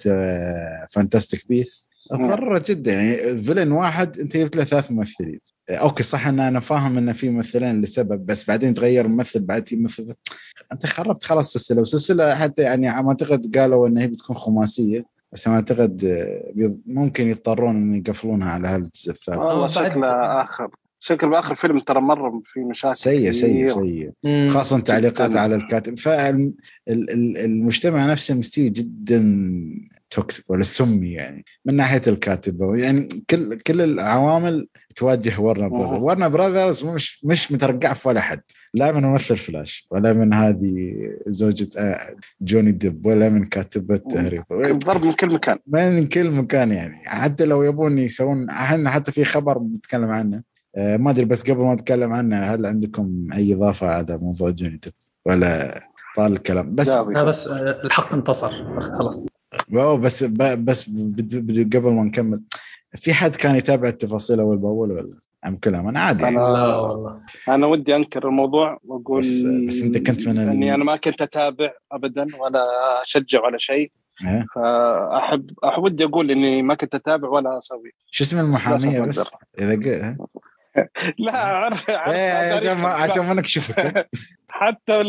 Fantastic 0.90 1.48
Beasts 1.48 1.90
تضرر 2.28 2.58
جدا 2.58 2.92
يعني 2.92 3.38
villain 3.38 3.72
واحد 3.72 4.18
أنت 4.18 4.36
جبت 4.36 4.56
له 4.56 4.64
ثلاث 4.64 4.90
ممثلين. 4.90 5.40
okay 5.70 6.02
صح 6.02 6.26
ان 6.26 6.40
أنا 6.40 6.60
فاهم 6.60 6.98
إن 6.98 7.12
في 7.12 7.30
ممثلين 7.30 7.80
لسبب 7.80 8.26
بس 8.26 8.48
بعدين 8.48 8.74
تغير 8.74 9.08
ممثل 9.08 9.40
بعد 9.40 9.72
يمثل 9.72 10.14
أنت 10.72 10.86
خربت 10.86 11.24
خلاص 11.24 11.54
السلسلة 11.54 11.78
والسلسلة 11.78 12.34
حتى 12.34 12.62
يعني 12.62 12.86
ما 13.02 13.08
أعتقد 13.08 13.56
قالوا 13.58 13.88
إن 13.88 13.98
هي 13.98 14.06
بتكون 14.06 14.36
خماسية 14.36 15.04
بس 15.32 15.46
أنا 15.46 15.56
أعتقد 15.56 16.04
آه، 16.04 16.76
ممكن 16.86 17.28
يضطرون 17.28 17.76
إن 17.76 17.94
يقفلونها 17.94 18.50
على 18.50 18.68
هالجزء 18.68 19.10
الثالث 19.10 19.38
والله 19.38 19.60
بعد- 19.60 19.68
شكله 19.70 20.08
آخر 20.42 20.68
شكل 21.00 21.28
بآخر 21.30 21.54
فيلم 21.54 21.78
ترى 21.78 22.00
مره 22.00 22.40
في 22.44 22.60
مشاكل 22.60 22.96
سيء 22.96 23.30
سيء. 23.30 23.66
سيء. 23.66 24.10
خاصة 24.48 24.80
تعليقات. 24.80 25.36
على 25.36 25.54
الكاتب 25.54 25.98
فالمجتمع 26.88 28.06
نفسه 28.06 28.34
مستوي 28.34 28.68
جدا 28.68 29.20
toxic 30.10 30.50
ولا 30.50 30.62
سمي 30.62 31.12
يعني 31.12 31.44
من 31.64 31.74
ناحية 31.76 32.00
الكاتبه 32.06 32.76
يعني 32.76 33.08
كل 33.30 33.58
كل 33.58 33.80
العوامل 33.80 34.68
تواجه 34.96 35.40
Warner 35.40 35.68
Brothers 35.68 35.98
مم. 35.98 36.02
Warner 36.02 36.28
Brothers 36.28 36.84
مش 36.84 37.24
مش 37.24 37.52
مترقع 37.52 37.92
في 37.92 38.08
ولا 38.08 38.20
حد 38.20 38.40
لا 38.74 38.92
من 38.92 39.02
ممثل 39.02 39.36
فلاش 39.36 39.86
ولا 39.90 40.12
من 40.12 40.34
هذه 40.34 40.94
زوجة 41.26 41.68
آه، 41.78 42.16
جوني 42.40 42.72
ديب 42.72 43.06
ولا 43.06 43.28
من 43.28 43.44
كاتبة. 43.44 44.00
هاري. 44.16 44.42
ضرب 44.72 45.04
من 45.04 45.12
كل 45.12 45.34
مكان 45.34 45.58
من 45.66 46.08
كل 46.08 46.30
مكان 46.30 46.72
يعني 46.72 46.96
حتى 47.04 47.44
لو 47.44 47.62
يبون 47.62 47.98
يسوون 47.98 48.50
إحنا 48.50 48.90
حتى 48.90 49.12
في 49.12 49.24
خبر 49.24 49.58
بنتكلم 49.58 50.10
عنه 50.10 50.42
آه، 50.76 50.96
ما 50.96 51.10
أدري 51.10 51.24
بس 51.24 51.42
قبل 51.42 51.60
ما 51.60 51.74
نتكلم 51.74 52.12
عنه 52.12 52.54
هل 52.54 52.66
عندكم 52.66 53.26
أي 53.32 53.54
إضافة 53.54 53.86
على 53.86 54.18
موضوع 54.18 54.50
جوني 54.50 54.76
ديب 54.76 54.92
ولا 55.26 55.80
طال 56.16 56.32
الكلام 56.32 56.74
بس. 56.74 56.88
لا 56.88 57.22
بس 57.24 57.48
آه، 57.48 57.80
الحق 57.84 58.12
انتصر 58.14 58.80
خلاص 58.80 59.26
بس 59.96 60.24
ب- 60.24 60.64
بس 60.64 60.88
بد- 60.88 61.36
بد- 61.36 61.76
قبل 61.76 61.90
ما 61.90 62.02
نكمل 62.04 62.40
في 62.96 63.14
حد 63.14 63.36
كان 63.36 63.56
يتابع 63.56 63.88
التفاصيل 63.88 64.40
أول 64.40 64.56
بأول 64.58 64.92
ولا 64.92 65.18
أم 65.46 65.56
كلام 65.56 65.88
أنا 65.88 66.00
عادي. 66.00 66.24
أنا- 66.24 66.26
لا 66.38 66.76
والله 66.76 67.20
أنا 67.48 67.66
ودي 67.66 67.96
أنكر 67.96 68.28
الموضوع 68.28 68.80
وأقول 68.84 69.20
بس- 69.20 69.46
بس 69.68 69.82
أنت 69.82 69.98
كنت 69.98 70.28
من 70.28 70.38
ال- 70.38 70.48
إني 70.48 70.74
أنا 70.74 70.84
ما 70.84 70.96
كنت 70.96 71.22
أتابع 71.22 71.72
ابدا 71.92 72.26
ولا 72.36 72.60
أشجع 73.02 73.44
ولا 73.44 73.58
شيء 73.58 73.92
ها؟ 74.22 74.46
فاحب 74.54 75.50
احب 75.64 75.82
ودي 75.82 76.04
أقول 76.04 76.30
إني 76.30 76.62
ما 76.62 76.74
كنت 76.74 76.94
أتابع 76.94 77.28
ولا 77.28 77.56
أسوي 77.56 77.92
شو 78.10 78.24
اسم 78.24 78.38
المحامية 78.38 79.00
بس 79.00 79.30
إذا 79.58 80.08
ها؟ 80.08 80.16
لا 81.18 81.44
اعرف 81.44 81.90
أعرف 81.90 82.14
إيه، 82.14 82.54
عشان 82.54 82.72
ما 82.72 82.88
عشان 82.88 83.24
ما 83.24 83.34
نكشفك 83.34 84.08
حتى 84.50 85.02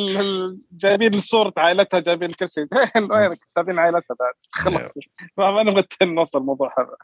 جايبين 0.72 1.20
صورة 1.20 1.54
عائلتها 1.58 2.00
جايبين 2.00 2.32
كل 2.32 2.50
شيء. 2.56 2.68
وينك 3.12 3.40
جايبين 3.58 3.80
عائلتها 3.80 4.16
بعد؟ 4.20 4.34
خلاص. 4.52 4.94
ما 5.38 5.64
نبغى 5.64 5.84
نوصل 6.04 6.40
الموضوع 6.40 6.74
هذا. 6.80 6.96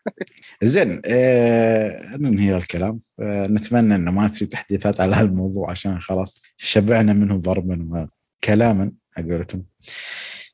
زين 0.63 1.01
آه 1.05 2.15
ننهي 2.17 2.57
الكلام. 2.57 2.99
آه 3.19 3.47
نتمنى 3.47 3.95
إنه 3.95 4.11
ما 4.11 4.27
تصير 4.27 4.47
تحديثات 4.47 5.01
على 5.01 5.15
هالموضوع 5.15 5.71
عشان 5.71 5.99
خلاص 5.99 6.43
شبعنا 6.57 7.13
منه 7.13 7.37
ضربا 7.37 8.07
وكلاما 8.43 8.91
على 9.17 9.33
قولتهم 9.33 9.65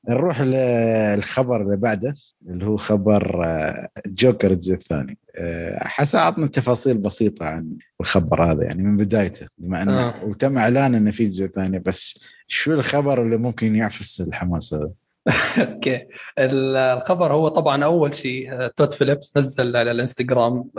نروح 0.09 0.41
للخبر 0.41 1.61
اللي 1.61 1.77
بعده 1.77 2.13
اللي 2.49 2.65
هو 2.65 2.77
خبر 2.77 3.43
آه، 3.45 3.89
جوكر 4.07 4.51
الجزء 4.51 4.73
الثاني. 4.73 5.17
آه، 5.37 5.83
حسا 5.87 6.17
عطنا 6.17 6.47
تفاصيل 6.47 6.97
بسيطة 6.97 7.45
عن 7.45 7.77
الخبر 8.01 8.43
هذا 8.51 8.63
يعني 8.63 8.83
من 8.83 8.97
بدايته 8.97 9.47
بما 9.57 9.81
انه 9.81 9.99
آه. 10.09 10.23
وتم 10.25 10.57
إعلان 10.57 10.95
انه 10.95 11.11
في 11.11 11.25
جزء 11.25 11.47
ثاني 11.47 11.79
بس 11.79 12.19
شو 12.47 12.73
الخبر 12.73 13.23
اللي 13.23 13.37
ممكن 13.37 13.75
يعفس 13.75 14.21
الحماس 14.21 14.73
هذا؟ 14.73 14.89
okay. 15.73 15.95
ال- 16.39 16.75
الخبر 16.75 17.33
هو 17.33 17.47
طبعا 17.47 17.83
أول 17.85 18.13
شيء 18.13 18.53
آه، 18.53 18.71
تود 18.77 18.93
فيليبس 18.93 19.37
نزل 19.37 19.77
على 19.77 19.91
الإنستغرام 19.91 20.69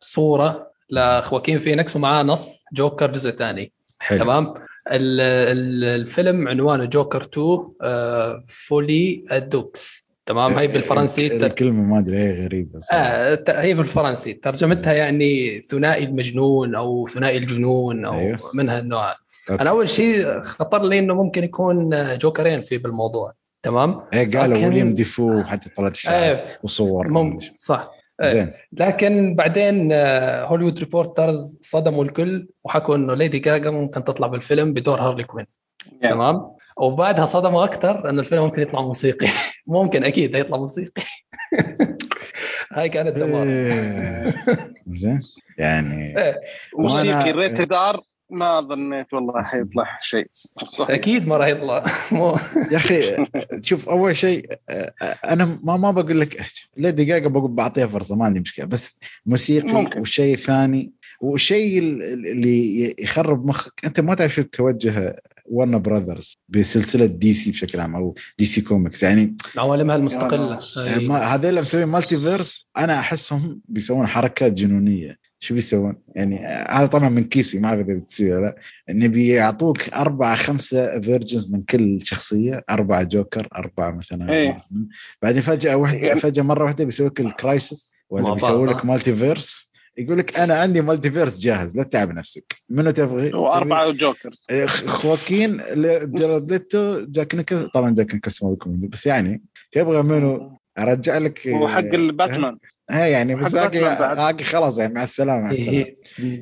صورة 0.00 0.70
لخواكين 0.90 1.58
فينيكس 1.58 1.96
ومعاه 1.96 2.22
نص 2.22 2.64
جوكر 2.72 3.12
جزء 3.12 3.30
ثاني. 3.30 3.72
حلو. 3.98 4.18
تمام؟ 4.24 4.54
الفيلم 4.90 6.48
عنوانه 6.48 6.84
جوكر 6.84 7.22
2 7.22 8.42
Folie 8.48 9.24
à 9.32 9.47
Deux 9.47 10.08
تمام 10.26 10.52
هي 10.58 10.66
بالفرنسي 10.66 11.36
الكلمة 11.36 11.82
ما 11.82 11.98
أدري 11.98 12.18
هي 12.18 12.44
غريبة 12.44 12.78
صراحة. 12.78 13.02
آه 13.04 13.42
هي 13.48 13.74
بالفرنسي 13.74 14.32
ترجمتها 14.32 14.92
يعني 14.92 15.60
ثنائي 15.60 16.04
المجنون 16.04 16.74
أو 16.74 17.08
ثنائي 17.08 17.38
الجنون 17.38 18.04
أو 18.04 18.14
أيوه. 18.18 18.38
من 18.54 18.68
هالنوع 18.68 19.10
okay. 19.50 19.62
أنا 19.62 19.70
أول 19.70 19.88
شيء 19.88 20.40
خطر 20.42 20.82
لي 20.82 20.98
إنه 20.98 21.14
ممكن 21.14 21.44
يكون 21.44 21.90
جوكرين 22.18 22.62
في 22.62 22.78
بالموضوع 22.78 23.32
تمام 23.62 24.00
إيه 24.14 24.30
قالوا 24.38 24.56
لكن- 24.56 24.66
ويليام 24.66 24.94
دافو 24.94 25.42
حتى 25.42 25.70
طلعت 25.70 25.92
اشاعات 25.92 26.40
إيه 26.40 26.58
وصور 26.62 27.08
مم 27.08 27.38
صح. 27.56 27.90
زين. 28.22 28.52
لكن 28.72 29.34
بعدين 29.34 29.92
آه، 29.92 30.44
Hollywood 30.44 30.78
Reporters 30.78 31.58
صدموا 31.62 32.04
الكل 32.04 32.48
وحكوا 32.64 32.96
إنه 32.96 33.14
ليدي 33.14 33.38
جاجا 33.38 33.70
ممكن 33.70 34.04
تطلع 34.04 34.26
بالفيلم 34.26 34.72
بدور 34.72 35.00
هارلي 35.00 35.24
كوين. 35.24 35.46
يعني. 36.02 36.14
تمام؟ 36.14 36.50
وبعدها 36.76 37.26
صدموا 37.26 37.64
أكثر 37.64 38.10
إنه 38.10 38.20
الفيلم 38.20 38.42
ممكن 38.42 38.62
يطلع 38.62 38.80
موسيقي. 38.80 39.26
ممكن 39.66 40.04
أكيد 40.04 40.36
هيطلع 40.36 40.56
موسيقي. 40.58 41.02
هاي 42.72 42.88
كانت 42.88 43.16
دمار 43.16 43.46
إيه. 43.46 44.34
زين. 44.86 45.20
يعني 45.58 46.18
إيه. 46.18 46.40
موسيقي 46.78 47.32
وأنا- 47.32 47.36
ريت 47.36 47.60
دار 47.60 48.00
ما 48.30 48.60
ظنيت 48.60 49.14
والله 49.14 49.42
حيطلع 49.42 49.98
شيء. 50.00 50.26
صح. 50.64 50.90
أكيد 50.90 51.26
ما 51.26 51.36
راح 51.36 51.46
يطلع. 51.48 51.84
مو. 52.12 52.36
يا 52.72 52.76
أخي 52.76 53.16
شوف 53.62 53.88
أول 53.88 54.16
شيء 54.16 54.46
أنا 55.24 55.58
ما 55.64 55.76
ما 55.76 55.90
بقول 55.90 56.20
لك 56.20 56.46
ليدي 56.76 57.04
جاجا 57.04 57.28
بقول 57.28 57.50
بعطيها 57.50 57.86
فرصة 57.86 58.16
ما 58.16 58.24
عندي 58.24 58.40
مشكلة. 58.40 58.66
بس 58.66 59.00
موسيقي 59.26 59.72
ممكن. 59.72 59.98
والشيء 59.98 60.34
الثاني 60.34 60.92
والشيء 61.20 61.78
ال- 61.78 62.02
اللي 62.26 62.94
يخرب 62.98 63.46
مخك. 63.46 63.72
أنت 63.84 64.00
ما 64.00 64.14
تعرف 64.14 64.34
شو 64.34 64.42
توجه 64.42 65.22
Warner 65.50 65.78
Brothers 65.82 66.34
بسلسلة 66.48 67.06
DC 67.06 67.50
بشكل 67.50 67.80
عام 67.80 67.96
أو 67.96 68.14
DC 68.38 68.60
Comics 68.60 69.02
يعني 69.02 69.36
عوالمها 69.56 69.96
المستقلة. 69.96 70.58
هذول 71.34 71.46
اللي 71.48 71.60
مسوين 71.60 71.84
multiverse 71.84 72.68
أنا 72.78 72.98
أحسهم 72.98 73.60
بيسوون 73.68 74.06
حركات 74.06 74.52
جنونية. 74.52 75.27
شو 75.40 75.54
بيسوون؟ 75.54 75.96
يعني 76.14 76.38
هذا 76.70 76.86
طبعا 76.86 77.08
من 77.08 77.24
guess 77.24 77.52
ي 77.52 77.58
ما 77.58 77.68
أعرف 77.68 77.88
إذا 77.88 77.94
بتصير 77.98 78.36
ولا 78.36 78.44
لأ. 78.46 78.56
إن 78.90 79.08
بيعطوك 79.08 79.88
أربعة 79.88 80.36
خمسة 80.36 81.00
versions 81.00 81.50
من 81.50 81.62
كل 81.62 81.98
شخصية 82.02 82.64
أربعة 82.70 83.02
جوكر 83.02 83.48
أربعة 83.56 83.90
مثلا. 83.90 84.32
إيه. 84.32 84.64
بعدين 85.22 85.42
فجأة 85.42 85.76
واحدة 85.76 85.98
يعني- 86.06 86.20
فجأة 86.20 86.42
مرة 86.42 86.64
واحدة 86.64 86.84
بيسوي 86.84 87.06
لك 87.06 87.20
ال 87.20 87.31
crisis 87.31 87.94
ولا 88.10 88.34
بيسوي 88.34 88.66
لك 88.68 88.80
آه. 88.80 88.86
multiverse 88.86 89.68
يقول 89.98 90.18
لك 90.18 90.38
أنا 90.38 90.54
عندي 90.58 90.80
multiverse 90.80 91.38
جاهز 91.38 91.76
لا 91.76 91.82
تتعب 91.82 92.10
نفسك. 92.12 92.54
منو 92.68 92.90
تبغي؟ 92.90 93.32
واربعه 93.34 93.90
Jokers 93.90 94.46
خ- 94.64 94.86
خواكين 94.86 95.56
جارد 96.14 96.52
ليتو 96.52 97.04
جاك 97.06 97.34
نيكلسون. 97.34 97.68
طبعا 97.74 97.94
جاك 97.94 98.14
نيكلسون 98.14 98.38
ما 98.42 98.50
بيكون 98.50 98.80
بس 98.80 99.06
يعني 99.06 99.42
تبغى 99.72 100.02
منو؟ 100.02 100.58
أرجع 100.78 101.18
لك 101.18 101.40
وحق 101.48 101.78
الباتمان. 101.78 102.58
ها 102.90 103.06
يعني 103.06 103.34
بس 103.34 103.54
بعد. 103.56 103.76
okay 104.18 104.44
خلاص 104.44 104.78
يعني 104.78 104.94
مع 104.94 105.02
السلامة 105.02 105.42
مع 105.42 105.50
السلامة. 105.50 105.78
إيه، 105.78 105.96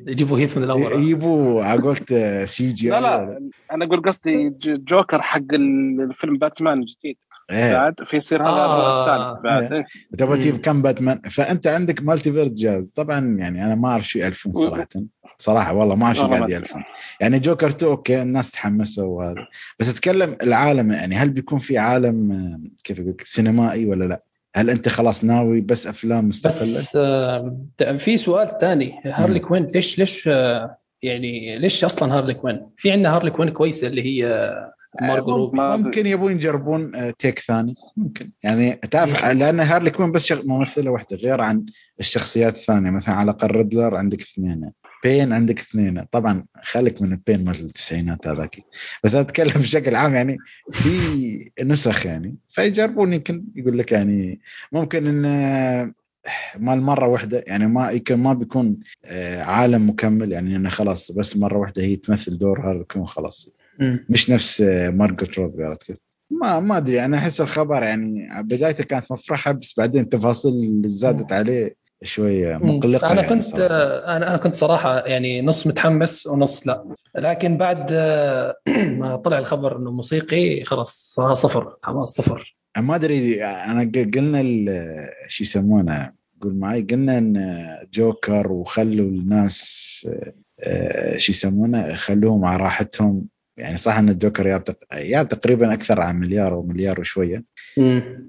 يجيبوا 0.07 0.39
هيث 0.39 0.57
من 0.57 0.63
الأول. 0.63 0.91
يجيبوا 1.03 1.63
على 1.63 1.81
قولت 1.81 2.13
CG 2.45 2.89
لا 2.89 3.01
لا 3.01 3.39
أنا 3.71 3.85
أقول 3.85 4.01
قصدي 4.01 4.49
جوكر 4.63 5.21
حق 5.21 5.53
الفيلم 5.53 6.37
باتمان 6.37 6.79
الجديد. 6.79 7.17
إيه. 7.51 7.73
بعد 7.73 7.93
في 8.05 8.15
يصير 8.15 8.43
هذا 8.43 8.49
آه. 8.49 9.01
الثالث 9.01 9.43
بعد. 9.43 9.73
إيه. 9.73 9.85
تبغى 10.17 10.37
تجيب. 10.37 10.57
كم 10.57 10.81
باتمان؟ 10.81 11.21
فأنت 11.29 11.67
عندك 11.67 12.03
multiverse 12.03 12.51
جاهز 12.51 12.91
طبعا 12.91 13.37
يعني 13.39 13.65
أنا 13.65 13.75
ما 13.75 13.89
أعرف 13.89 14.07
شو 14.07 14.19
يألفون 14.19 14.53
صراحة. 14.53 14.87
صراحة 15.37 15.73
والله 15.73 15.95
ما 15.95 16.05
أعرف 16.05 16.17
شو 16.17 16.27
قاعد 16.27 16.49
يألفون. 16.49 16.83
يعني 17.21 17.39
جوكر 17.39 17.67
2 17.69 17.91
okay 17.91 18.21
الناس 18.21 18.51
تحمسوا 18.51 19.05
وهذا. 19.05 19.47
بس 19.79 19.89
أتكلم 19.91 20.37
العالم 20.43 20.91
يعني 20.91 21.15
هل 21.15 21.29
بيكون 21.29 21.59
في 21.59 21.77
عالم 21.77 22.31
آه، 22.31 22.59
كيف 22.83 22.99
أقول 22.99 23.11
لك 23.11 23.21
سينمائي 23.25 23.85
ولا 23.85 24.05
لا؟ 24.05 24.23
هل 24.57 24.69
أنت 24.69 24.87
خلاص 24.89 25.23
ناوي 25.23 25.61
بس 25.61 25.87
أفلام 25.87 26.27
مستقلة؟ 26.27 26.77
بس 26.77 26.95
آه، 26.95 27.57
في 27.99 28.17
سؤال 28.17 28.59
ثاني 28.61 28.93
هارلي 29.05 29.39
كوين 29.39 29.65
ليش 29.65 29.99
ليش 29.99 30.27
آه، 30.27 30.77
يعني 31.03 31.59
ليش 31.59 31.83
أصلا 31.83 32.17
هارلي 32.17 32.33
كوين؟ 32.33 32.69
في 32.77 32.91
عندنا 32.91 33.15
هارلي 33.15 33.31
كوين 33.31 33.49
كويسة 33.49 33.87
اللي 33.87 34.01
هي 34.05 34.53
مارجو 35.01 35.35
روبي. 35.35 35.57
ممكن 35.59 36.07
يبون 36.07 36.31
يجربون 36.31 36.95
آه، 36.95 37.13
take 37.19 37.39
ثاني. 37.39 37.75
ممكن. 37.97 38.31
يعني 38.43 38.73
تعرف 38.75 39.25
لأن 39.25 39.59
هارلي 39.59 39.89
كوين 39.89 40.11
بس 40.11 40.25
شغ- 40.25 40.45
ممثلة 40.45 40.91
واحدة 40.91 41.17
غير 41.17 41.41
عن 41.41 41.65
الشخصيات 41.99 42.57
الثانية. 42.57 42.89
مثلا 42.89 43.15
على 43.15 43.31
الأقل 43.31 43.51
ريدلر 43.51 43.95
عندك 43.95 44.21
اثنين. 44.21 44.71
بين 45.03 45.33
عندك 45.33 45.59
اثنين. 45.59 46.03
طبعا 46.03 46.45
خليك 46.63 47.01
من 47.01 47.11
البين 47.11 47.45
مال 47.45 47.59
التسعينات 47.59 48.27
هذاك. 48.27 48.55
بس 49.03 49.15
أتكلم 49.15 49.61
بشكل 49.61 49.95
عام 49.95 50.15
يعني 50.15 50.37
في 50.71 51.51
نسخ 51.63 52.05
يعني 52.05 52.35
فيجربون 52.49 53.13
يمكن 53.13 53.43
يقول 53.55 53.77
لك 53.77 53.91
يعني 53.91 54.39
ممكن 54.71 55.07
إن 55.07 55.93
مال 56.59 56.81
مرة 56.81 57.07
واحدة 57.07 57.43
يعني 57.47 57.67
ما 57.67 57.91
يمكن 57.91 58.15
ما 58.15 58.33
بيكون 58.33 58.77
آه، 59.05 59.41
عالم 59.41 59.89
مكمل 59.89 60.31
يعني 60.31 60.55
إنه 60.55 60.69
خلاص 60.69 61.11
بس 61.11 61.37
مرة 61.37 61.57
واحدة 61.57 61.81
هي 61.81 61.95
تمثل 61.95 62.37
دور 62.37 62.61
هارلي 62.61 62.83
كوين 62.83 63.07
خلاص. 63.07 63.55
مش 64.09 64.29
نفس 64.29 64.61
آه، 64.61 64.89
مارجوت 64.89 65.39
روبي 65.39 65.75
كيف؟ 65.85 65.97
ما 66.31 66.59
ما 66.59 66.77
أدري. 66.77 67.05
أنا 67.05 67.17
أحس 67.17 67.41
الخبر 67.41 67.83
يعني 67.83 68.27
بدايته 68.43 68.83
كانت 68.83 69.11
مفرحة 69.11 69.51
بس 69.51 69.73
بعدين 69.77 70.01
التفاصيل 70.01 70.53
اللي 70.53 70.89
زادت 70.89 71.31
عليه 71.31 71.75
شوية 72.03 72.57
مقلقة 72.57 73.11
أنا 73.11 73.21
يعني 73.21 73.33
كنت 73.35 73.43
صراحة. 73.43 73.75
أنا 74.17 74.27
أنا 74.29 74.37
كنت 74.37 74.55
صراحة 74.55 74.99
يعني 74.99 75.41
نص 75.41 75.67
متحمس 75.67 76.27
ونص 76.27 76.67
لا. 76.67 76.85
لكن 77.15 77.57
بعد 77.57 77.91
ما 78.99 79.15
طلع 79.15 79.39
الخبر 79.39 79.77
إنه 79.77 79.91
موسيقي 79.91 80.63
خلاص 80.63 81.11
صار 81.15 81.33
صفر 81.33 81.75
حماس 81.83 82.09
صفر. 82.09 82.57
ما 82.77 82.95
أدري 82.95 83.43
أنا 83.43 83.91
قلنا 84.15 84.41
شو 85.27 85.43
يسمونه؟ 85.43 86.11
قول 86.41 86.55
معي. 86.55 86.81
قلنا 86.81 87.17
إن 87.17 87.55
جوكر 87.93 88.51
وخلوا 88.51 89.05
الناس 89.09 90.09
آه، 90.59 91.17
شو 91.17 91.31
يسمونه؟ 91.31 91.93
خلوهم 91.93 92.45
على 92.45 92.63
راحتهم. 92.63 93.25
يعني 93.57 93.77
صح 93.77 93.97
إن 93.97 94.09
الجوكر 94.09 94.43
جاب 94.43 94.63
تق- 94.63 94.77
تقريبا 95.23 95.73
أكثر 95.73 96.01
عن 96.01 96.19
مليار 96.19 96.53
أو 96.53 96.63
مليار 96.63 96.99
وشوية. 96.99 97.43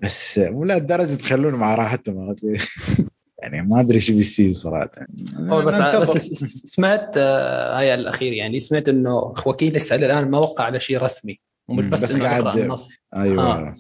بس 0.02 0.38
مو 0.38 0.64
لهالدرجة 0.64 1.14
تخلونهم 1.14 1.64
على 1.64 1.74
راحتهم؟ 1.82 2.34
يعني 3.38 3.62
ما 3.68 3.80
أدري 3.80 4.00
شو 4.00 4.12
بيصير 4.16 4.52
صراحة 4.52 4.90
هو 5.38 5.62
بس. 5.62 5.74
بس 5.74 6.44
سمعت 6.64 7.12
آه، 7.16 7.78
هاي 7.78 7.94
الأخير 7.94 8.32
يعني 8.32 8.60
سمعت 8.60 8.88
إنه 8.88 9.32
خواكين 9.34 9.72
لسه 9.72 9.96
الآن 9.96 10.30
ما 10.30 10.38
وقع 10.38 10.64
على 10.64 10.80
شيء 10.80 10.98
رسمي 11.02 11.40
بس, 11.68 12.02
بس 12.02 12.14
إنه 12.14 12.24
قاعد- 12.24 12.58
النص 12.58 12.88
أيوه 13.16 13.44
آه. 13.44 13.76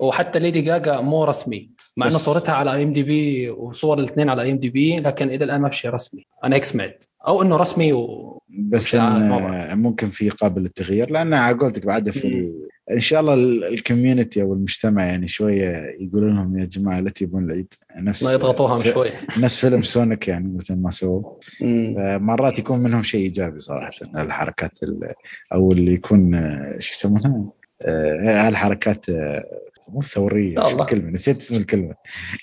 وحتى 0.00 0.38
ليدي 0.38 0.60
جاجا 0.60 1.00
مو 1.00 1.24
رسمي 1.24 1.70
مع 1.96 2.06
إنه 2.06 2.18
صورتها 2.18 2.54
على 2.54 2.74
IMDb 2.74 3.50
وصور 3.50 3.98
الاثنين 3.98 4.28
على 4.28 4.42
IMDb 4.42 5.00
لكن 5.00 5.28
إلى 5.30 5.44
الآن 5.44 5.60
ما 5.60 5.68
في 5.68 5.76
شيء 5.76 5.90
رسمي 5.90 6.26
أنا 6.44 6.56
هيك 6.56 6.64
سمعت 6.64 7.04
أو 7.28 7.42
إنه 7.42 7.56
رسمي 7.56 7.92
و... 7.92 8.42
بس 8.48 8.94
إن. 8.94 9.78
ممكن 9.78 10.10
في 10.10 10.28
قابل 10.28 10.62
للتغيير 10.62 11.10
لأن 11.10 11.34
على 11.34 11.56
قولتك 11.58 11.86
بعدها 11.86 12.12
في. 12.12 12.41
إن 12.94 13.00
شاء 13.00 13.20
الله 13.20 13.34
ال- 13.34 13.64
ال 13.64 13.72
community 13.72 14.42
أو 14.42 14.52
المجتمع 14.52 15.04
يعني 15.04 15.28
شوية 15.28 15.86
يقولوا 16.00 16.30
لهم 16.30 16.58
يا 16.58 16.64
جماعة 16.64 17.00
لا 17.00 17.10
تجيبون 17.10 17.44
العيد. 17.44 17.74
نفس 17.96 18.22
ما 18.24 18.32
يضغطوها 18.32 18.80
في- 18.80 18.90
شوي. 18.92 19.10
نفس 19.38 19.60
فيلم 19.60 19.82
سونيك 19.82 20.28
يعني 20.28 20.56
مثل 20.58 20.74
ما 20.76 20.90
سووا. 20.90 21.22
مرات 22.18 22.58
يكون 22.58 22.78
منهم 22.80 23.02
شيء 23.02 23.20
إيجابي 23.20 23.58
صراحة. 23.58 23.90
الحركات 24.16 24.82
ال- 24.82 25.12
أو 25.52 25.72
اللي 25.72 25.92
يكون 25.92 26.32
شو 26.78 26.92
يسمونها 26.92 27.50
آه، 27.82 28.48
هالحركات 28.48 29.08
آه، 29.10 29.44
مو 29.88 30.02
ثوريه 30.02 30.54
يا 30.54 30.68
شو. 30.68 30.80
الكلمة؟ 30.82 31.10
نسيت 31.10 31.40
اسم 31.40 31.56
الكلمة. 31.56 31.94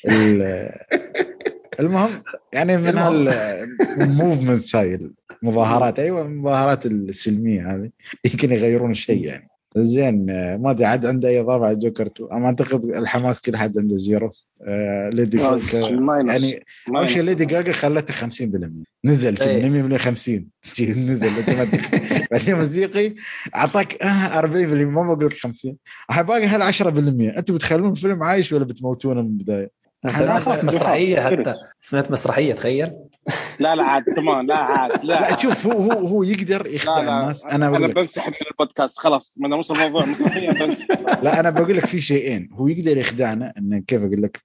ال- 0.08 0.72
المهم 1.80 2.10
يعني 2.54 2.78
من. 2.78 2.98
هال 2.98 3.33
movement 3.33 4.76
هاي 4.76 5.10
المظاهرات 5.44 6.00
أيوه 6.00 6.22
المظاهرات 6.22 6.86
السلمية 6.86 7.76
هذه. 7.76 7.90
يمكن 8.26 8.52
يغيرون 8.52 8.92
الشيء 8.92 9.24
يعني. 9.26 9.49
زين 9.78 10.30
آه، 10.30 10.58
ما 10.58 10.72
أدري 10.72 10.86
عاد 10.86 11.06
عنده 11.06 11.30
أي 11.30 11.40
إضافة 11.40 11.66
على 11.66 11.76
جوكر 11.76 12.08
2 12.08 12.32
أنا 12.32 12.46
أعتقد 12.46 12.84
الحماس 12.86 13.42
كل 13.42 13.58
حد 13.58 13.78
عنده 13.78 13.98
zero. 13.98 14.32
آه 14.62 15.10
ليدي 15.10 15.38
جاجا 15.38 15.80
يعني 16.28 16.66
أول 16.90 17.10
شيء 17.10 17.22
ليدي 17.22 17.46
جاجا 17.46 17.72
خلته 17.72 18.14
50% 18.14 18.30
نزل 19.06 19.42
إيه. 19.42 19.64
من 19.64 19.72
100 19.72 19.82
من 19.82 19.98
50 19.98 20.48
شي 20.64 20.92
نزل 20.92 21.30
بعدين 22.32 22.56
موسيقي 22.56 23.16
أعطاك 23.56 24.04
آه 24.04 24.42
40% 24.42 24.46
ما 24.46 25.14
بقول 25.14 25.26
لك 25.26 25.34
50 25.34 25.76
الحين 26.10 26.24
باقي 26.24 26.46
هال 26.46 26.74
10% 26.74 26.88
أنتم 27.38 27.54
بتخلون 27.54 27.92
الفيلم 27.92 28.24
عايش 28.24 28.54
ولا 28.54 28.66
بتموتونه 28.66 29.22
من 29.22 29.28
البداية؟ 29.28 29.79
سمعت 30.08 30.66
مسرحية. 30.66 31.20
حتى 31.22 31.54
سمعت 31.82 32.12
مسرحية 32.12 32.54
تخيل. 32.54 32.92
لا 33.60 33.76
لا 33.76 33.84
عاد 33.84 34.04
كمان 34.16 34.48
لا 34.48 34.56
عاد 34.56 35.06
لا 35.06 35.20
لا 35.22 35.38
شوف 35.38 35.68
هو 35.68 35.82
هو 35.92 36.08
هو 36.08 36.24
يقدر 36.24 36.68
يخدع 36.68 37.00
لا 37.00 37.06
لا 37.06 37.20
الناس. 37.22 37.46
أنا 37.46 37.68
أنا 37.68 37.78
أنا 37.78 37.88
بنسحب 37.88 38.32
من 38.32 38.48
البودكاست 38.52 39.00
خلاص 39.00 39.36
من 39.38 39.54
وصل 39.54 39.74
الموضوع 39.76 40.06
مسرحيه 40.06 40.50
بنسحب 40.50 40.98
لا 41.24 41.40
أنا 41.40 41.50
بقول 41.50 41.78
لك 41.78 41.86
في 41.86 42.02
شيئين. 42.02 42.50
هو 42.54 42.68
يقدر 42.68 42.98
يخدعنا 42.98 43.54
إنه 43.58 43.80
كيف 43.88 44.02
أقول 44.02 44.22
لك 44.22 44.42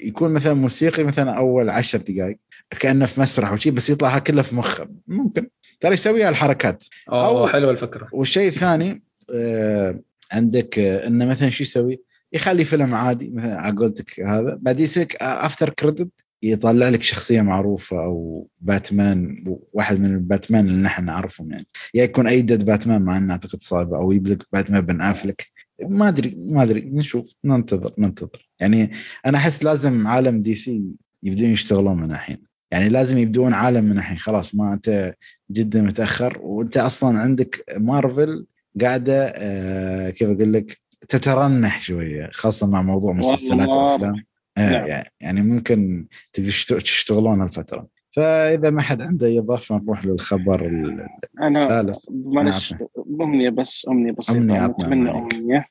يكون 0.00 0.30
مثلا 0.32 0.54
موسيقي 0.54 1.04
مثلا 1.04 1.32
أول 1.38 1.70
عشر 1.70 1.98
دقائق 1.98 2.38
كأنه 2.80 3.06
في 3.06 3.20
مسرح 3.20 3.52
وشي 3.52 3.70
بس 3.70 3.90
يطلع 3.90 4.18
كله 4.18 4.42
في 4.42 4.54
مخه. 4.56 4.88
ممكن. 5.08 5.48
ترى 5.80 5.92
يسوي 5.92 6.28
الحركات. 6.28 6.84
أوه 7.12 7.46
أو- 7.46 7.52
حلوة 7.52 7.70
الفكرة. 7.70 8.08
والشيء 8.12 8.48
الثاني 8.48 9.02
آه 9.34 10.00
عندك 10.32 10.78
آه 10.78 11.06
إنه 11.06 11.26
مثلا 11.26 11.50
شو 11.50 11.62
يسوي؟ 11.62 12.00
يخلي 12.32 12.64
فيلم 12.64 12.94
عادي 12.94 13.30
مثلا 13.30 13.60
على 13.60 13.76
قولتك 13.76 14.20
هذا. 14.20 14.58
بعد 14.60 14.80
يسك 14.80 15.16
افتر 15.20 15.70
كريدت 15.70 16.10
يطلع 16.42 16.88
لك 16.88 17.02
شخصية 17.02 17.40
معروفة 17.40 18.04
أو 18.04 18.48
باتمان 18.60 19.44
واحد 19.72 20.00
من 20.00 20.14
الباتمان 20.14 20.66
اللي 20.66 20.82
نحن 20.82 21.04
نعرفهم 21.04 21.50
يعني. 21.52 21.66
يا 21.94 22.04
يكون 22.04 22.26
ايدد 22.26 22.64
باتمان 22.64 23.02
مع 23.02 23.16
انه 23.18 23.32
أعتقد 23.32 23.62
صعبة 23.62 23.96
أو 23.96 24.12
يبدا 24.12 24.38
باتمان 24.52 24.80
بن 24.80 25.00
أفلك. 25.00 25.46
ما 25.82 26.08
أدري 26.08 26.34
ما 26.38 26.62
أدري 26.62 26.80
نشوف 26.80 27.34
ننتظر 27.44 27.94
ننتظر. 27.98 28.48
يعني 28.60 28.90
أنا 29.26 29.38
أحس 29.38 29.64
لازم 29.64 30.06
عالم 30.06 30.40
DC 30.40 30.82
يبدون 31.22 31.50
يشتغلون 31.50 31.96
من 31.96 32.12
الحين. 32.12 32.38
يعني 32.70 32.88
لازم 32.88 33.18
يبدون 33.18 33.52
عالم 33.52 33.84
من 33.84 33.98
الحين. 33.98 34.18
خلاص 34.18 34.54
ما 34.54 34.72
أنت 34.74 35.14
جدا 35.50 35.82
متأخر 35.82 36.38
وأنت 36.42 36.76
أصلا 36.76 37.18
عندك 37.18 37.64
مارفل 37.76 38.46
قاعدة 38.80 39.32
آه 39.36 40.10
كيف 40.10 40.28
أقول 40.30 40.52
لك؟ 40.52 40.81
تترنح 41.08 41.80
شوية 41.80 42.28
خاصة 42.32 42.66
مع 42.66 42.82
موضوع 42.82 43.12
مسلسلات. 43.12 43.68
وأفلام 43.68 44.24
آه 44.58 44.70
نعم. 44.70 45.02
يعني- 45.20 45.42
ممكن 45.42 46.06
تشتغلون 46.32 47.40
هالفترة 47.40 47.86
فإذا 48.10 48.70
ما 48.70 48.82
حد 48.82 49.02
عنده 49.02 49.26
أي 49.26 49.38
إضافة 49.38 49.76
نروح 49.76 50.04
للخبر 50.04 50.66
ال- 50.66 51.06
أنا 51.40 51.62
الثالث 51.80 52.04
معلش 52.10 52.74
أمنية 53.20 53.50
بس 53.50 53.86
أمنية 53.90 54.12
بسيطه 54.12 54.38
عطنا 54.38 54.64
أتمنى. 54.66 55.10
أمنية. 55.10 55.66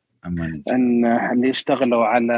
أن 0.72 1.06
اللي 1.06 1.50
اشتغلوا 1.50 2.06
على 2.06 2.38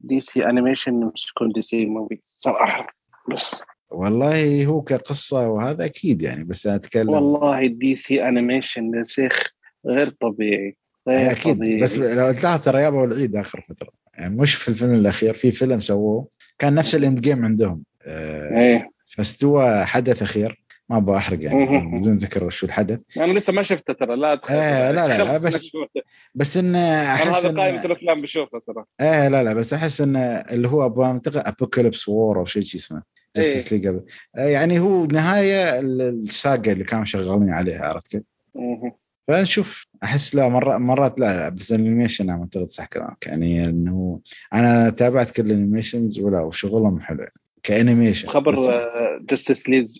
DC 0.00 0.46
animation 0.46 1.02
يمسكون 1.02 1.52
DC 1.52 1.86
movie 1.86 2.20
صراحة 2.24 2.86
بس 3.32 3.62
والله 3.90 4.66
هو 4.66 4.82
كقصة 4.82 5.48
وهذا 5.48 5.84
أكيد 5.84 6.22
يعني 6.22 6.44
بس 6.44 6.66
أنا 6.66 6.76
أتكلم 6.76 7.08
والله 7.10 7.66
DC 7.66 8.28
animation 8.28 8.94
يا 8.94 9.02
شيخ 9.04 9.50
غير 9.86 10.10
طبيعي 10.20 10.76
غير 11.08 11.30
أكيد 11.30 11.56
طبيعي 11.56 11.80
بس 11.80 11.98
لو 11.98 12.32
تلاحظ 12.32 12.60
ترى 12.64 12.80
جابوا 12.82 13.06
العيد 13.06 13.36
آخر 13.36 13.64
فترة. 13.68 13.88
يعني 14.14 14.36
مش 14.36 14.54
في 14.54 14.68
الفيلم 14.68 14.94
الأخير 14.94 15.34
في 15.34 15.52
فيلم 15.52 15.80
سووه 15.80 16.28
كان 16.58 16.74
نفس 16.74 16.94
ال 16.94 17.20
Endgame 17.20 17.44
عندهم. 17.44 17.82
آه 18.02 18.58
إيه. 18.58 18.90
فاستوى 19.16 19.84
حدث 19.84 20.22
أخير. 20.22 20.66
ما 20.88 20.96
أبغى 20.96 21.16
أحرق 21.16 21.44
يعني. 21.44 21.66
بدون 22.00 22.16
ذكر 22.16 22.50
شو 22.50 22.66
الحدث. 22.66 23.00
أنا 23.16 23.32
لسه 23.38 23.52
ما 23.52 23.62
شفته 23.62 23.92
ترى 23.92 24.16
لا 24.16 24.34
تخ- 24.34 24.50
آه، 24.50 24.90
لا، 24.92 25.08
لا، 25.08 25.18
لا، 25.24 25.38
بس. 25.38 25.66
بس 26.34 26.56
انه 26.56 26.78
أحس 27.14 27.44
هذا 27.44 27.60
قائمة 27.60 27.84
الأفلام 27.84 28.22
بشوفه 28.22 28.60
ترى. 28.66 28.84
إيه 29.00 29.28
لا 29.28 29.42
لا 29.42 29.54
بس 29.54 29.74
أحس 29.74 30.00
انه 30.00 30.20
اللي 30.20 30.68
هو 30.68 30.86
أبغى 30.86 31.06
اعتقد 31.06 31.36
Apokolips 31.46 32.08
War 32.08 32.38
أو 32.38 32.44
شيء 32.44 32.62
شي 32.62 32.78
اسمه 32.78 33.02
Justice 33.36 33.72
إيه. 33.72 33.78
League 33.80 33.86
آه، 34.36 34.40
يعني 34.48 34.78
هو 34.78 35.04
نهاية 35.06 35.78
ال- 35.78 36.02
ال 36.02 36.16
saga 36.16 36.72
اللي 36.72 36.84
كانوا 36.84 37.04
شغالين 37.04 37.50
عليها 37.50 37.84
عرفت 37.84 38.10
كيف؟ 38.12 38.22
فنشوف 39.28 39.86
أحس 40.04 40.34
لا 40.34 40.48
مرات 40.48 40.80
مرات 40.80 41.20
لا 41.20 41.48
بس 41.48 41.72
ال 41.72 41.78
animation 41.78 42.30
أنا 42.30 42.40
اعتقد 42.40 42.68
صح 42.68 42.84
كلامك. 42.86 43.26
يعني 43.26 43.64
إنه 43.64 44.20
أنا 44.54 44.90
تابعت 44.90 45.30
كل 45.30 45.46
ال 45.46 45.53
animations 45.53 46.18
ولا 46.18 46.40
وشغلهم 46.40 47.00
حلو. 47.00 47.18
يعني 47.18 47.32
ك 47.62 47.69
animation 47.69 48.28
خبر 48.28 48.54
Justice 49.30 49.68
League 49.68 49.98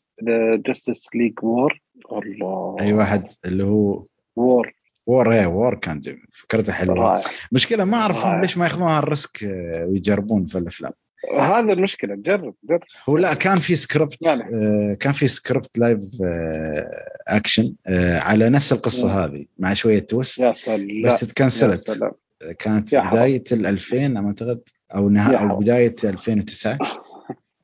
Justice 0.68 1.08
League 1.14 1.32
War 1.42 1.80
الله. 2.12 2.76
أي 2.80 2.92
واحد 2.92 3.24
اللي 3.44 3.64
هو 3.64 4.06
War 4.36 4.72
War 5.06 5.32
إيه 5.32 5.46
War 5.46 5.74
كان 5.74 6.00
جميل. 6.00 6.26
فكرته 6.32 6.72
حلوة. 6.72 7.20
مشكلة 7.52 7.84
ما 7.84 7.96
اعرف. 7.96 8.26
ليش 8.26 8.58
ما 8.58 8.64
ياخذون 8.64 8.88
هال 8.88 9.07
risk 9.07 9.44
آه، 9.44 9.86
ويجربون 9.86 10.46
في 10.46 10.58
الأفلام. 10.58 10.92
هذا 11.38 11.72
المشكلة. 11.72 12.14
جرب 12.14 12.54
جرب. 12.64 12.80
هو 13.08 13.16
لا 13.16 13.34
كان 13.34 13.56
في 13.58 13.76
سكريبت. 13.76 14.26
آه 14.26 14.94
كان 15.00 15.12
في 15.12 15.28
script 15.28 15.78
live 15.78 16.00
آه 16.24 17.06
اكشن 17.28 17.74
آه 17.86 18.18
على 18.18 18.48
نفس 18.48 18.72
القصة 18.72 19.06
مم. 19.08 19.12
هذه 19.18 19.44
مع 19.58 19.74
شوية 19.74 19.98
twist 19.98 20.38
يا 20.38 20.52
سلام. 20.52 21.02
بس 21.04 21.20
تكنسلت 21.20 21.78
سلام. 21.90 22.12
كانت 22.58 22.92
في. 22.92 23.08
بداية 23.10 23.44
ال 23.52 23.66
2000 23.66 23.96
على 24.18 24.26
أعتقد 24.26 24.60
أو 24.94 25.08
نها 25.08 25.32
يا 25.32 25.50
أو. 25.50 25.58
بداية 25.58 25.96
2009 26.04 26.78